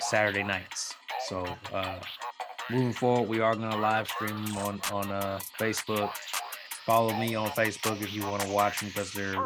Saturday 0.00 0.42
nights. 0.42 0.94
So 1.26 1.44
uh, 1.72 1.98
moving 2.70 2.92
forward, 2.92 3.28
we 3.28 3.40
are 3.40 3.54
going 3.54 3.70
to 3.70 3.78
live 3.78 4.08
stream 4.08 4.56
on 4.58 4.80
on 4.92 5.10
uh, 5.10 5.40
Facebook. 5.58 6.14
Follow 6.86 7.14
me 7.14 7.34
on 7.34 7.50
Facebook 7.50 8.00
if 8.00 8.14
you 8.14 8.22
want 8.22 8.42
to 8.42 8.48
watch 8.48 8.80
them 8.80 8.88
because 8.88 9.12
they're 9.12 9.36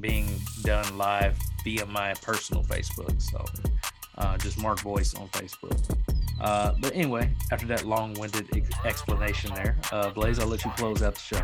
being 0.00 0.28
done 0.62 0.96
live 0.96 1.36
via 1.64 1.86
my 1.86 2.14
personal 2.14 2.62
Facebook. 2.64 3.20
So 3.20 3.44
uh, 4.16 4.36
just 4.38 4.60
Mark 4.60 4.80
Voice 4.80 5.14
on 5.14 5.28
Facebook. 5.28 5.78
Uh, 6.40 6.72
but 6.80 6.94
anyway, 6.94 7.30
after 7.50 7.66
that 7.66 7.84
long-winded 7.84 8.48
ex- 8.56 8.68
explanation 8.84 9.52
there, 9.54 9.76
uh, 9.90 10.10
Blaze, 10.10 10.38
I'll 10.38 10.46
let 10.46 10.64
you 10.64 10.70
close 10.76 11.02
out 11.02 11.14
the 11.14 11.20
show. 11.20 11.42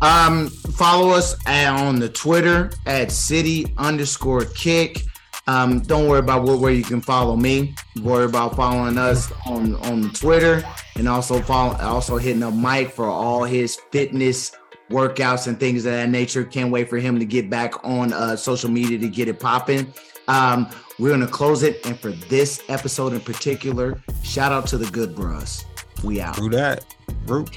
Um, 0.00 0.48
follow 0.48 1.10
us 1.10 1.36
at, 1.46 1.72
on 1.72 1.98
the 1.98 2.08
Twitter 2.08 2.70
at 2.86 3.10
city 3.10 3.72
underscore 3.78 4.44
kick. 4.44 5.02
Um, 5.48 5.80
don't 5.80 6.08
worry 6.08 6.18
about 6.18 6.44
where, 6.44 6.56
where 6.56 6.72
you 6.72 6.84
can 6.84 7.00
follow 7.00 7.34
me. 7.34 7.74
Worry 8.02 8.26
about 8.26 8.54
following 8.54 8.98
us 8.98 9.32
on 9.46 9.76
on 9.76 10.10
Twitter 10.10 10.62
and 10.96 11.08
also 11.08 11.40
follow 11.40 11.74
also 11.76 12.18
hitting 12.18 12.42
up 12.42 12.52
Mike 12.52 12.92
for 12.92 13.06
all 13.06 13.44
his 13.44 13.76
fitness 13.90 14.52
workouts 14.90 15.46
and 15.46 15.58
things 15.58 15.84
of 15.86 15.92
that 15.92 16.08
nature. 16.08 16.44
Can't 16.44 16.70
wait 16.70 16.88
for 16.88 16.98
him 16.98 17.18
to 17.18 17.24
get 17.24 17.50
back 17.50 17.84
on 17.84 18.12
uh, 18.12 18.36
social 18.36 18.70
media 18.70 18.98
to 18.98 19.08
get 19.08 19.28
it 19.28 19.40
popping. 19.40 19.92
Um, 20.28 20.68
we're 20.98 21.08
going 21.08 21.20
to 21.20 21.26
close 21.26 21.62
it. 21.62 21.84
And 21.86 21.98
for 21.98 22.10
this 22.10 22.62
episode 22.68 23.12
in 23.12 23.20
particular, 23.20 24.00
shout 24.22 24.52
out 24.52 24.66
to 24.68 24.78
the 24.78 24.90
good 24.90 25.14
bros. 25.14 25.64
We 26.02 26.20
out. 26.20 26.36
Through 26.36 26.50
that. 26.50 26.84
Root. 27.26 27.50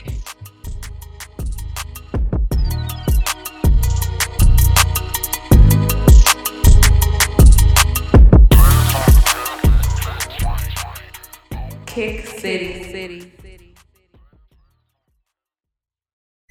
Kick 11.85 12.25
City. 12.25 12.83
City. 12.83 13.31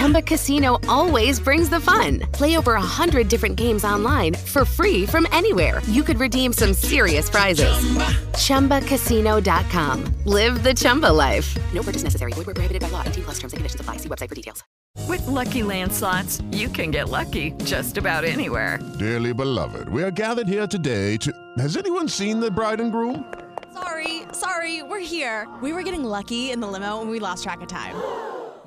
Chumba 0.00 0.22
Casino 0.22 0.78
always 0.88 1.38
brings 1.38 1.68
the 1.68 1.78
fun. 1.78 2.20
Play 2.32 2.56
over 2.56 2.72
a 2.72 2.80
hundred 2.80 3.28
different 3.28 3.56
games 3.56 3.84
online 3.84 4.32
for 4.34 4.64
free 4.64 5.04
from 5.04 5.26
anywhere. 5.30 5.82
You 5.88 6.02
could 6.02 6.18
redeem 6.18 6.54
some 6.54 6.72
serious 6.72 7.28
prizes. 7.28 7.70
Chumba. 8.38 8.80
ChumbaCasino.com. 8.80 10.04
Live 10.24 10.62
the 10.62 10.72
Chumba 10.72 11.12
life. 11.12 11.54
No 11.74 11.82
purchase 11.82 12.02
necessary. 12.02 12.32
Void 12.32 12.46
where 12.46 12.54
prohibited 12.54 12.80
by 12.80 12.88
law. 12.88 13.02
18 13.04 13.24
plus 13.24 13.38
terms 13.38 13.52
and 13.52 13.58
conditions 13.58 13.78
apply. 13.78 13.98
See 13.98 14.08
website 14.08 14.30
for 14.30 14.34
details. 14.34 14.64
With 15.06 15.26
Lucky 15.26 15.62
Land 15.62 15.92
slots, 15.92 16.40
you 16.50 16.70
can 16.70 16.90
get 16.90 17.10
lucky 17.10 17.50
just 17.64 17.98
about 17.98 18.24
anywhere. 18.24 18.78
Dearly 18.98 19.34
beloved, 19.34 19.90
we 19.90 20.02
are 20.02 20.10
gathered 20.10 20.48
here 20.48 20.66
today 20.66 21.18
to. 21.18 21.30
Has 21.58 21.76
anyone 21.76 22.08
seen 22.08 22.40
the 22.40 22.50
bride 22.50 22.80
and 22.80 22.90
groom? 22.90 23.30
Sorry, 23.74 24.22
sorry, 24.32 24.82
we're 24.82 24.98
here. 24.98 25.46
We 25.60 25.74
were 25.74 25.82
getting 25.82 26.04
lucky 26.04 26.52
in 26.52 26.60
the 26.60 26.66
limo 26.66 27.02
and 27.02 27.10
we 27.10 27.18
lost 27.18 27.44
track 27.44 27.60
of 27.60 27.68
time. 27.68 27.94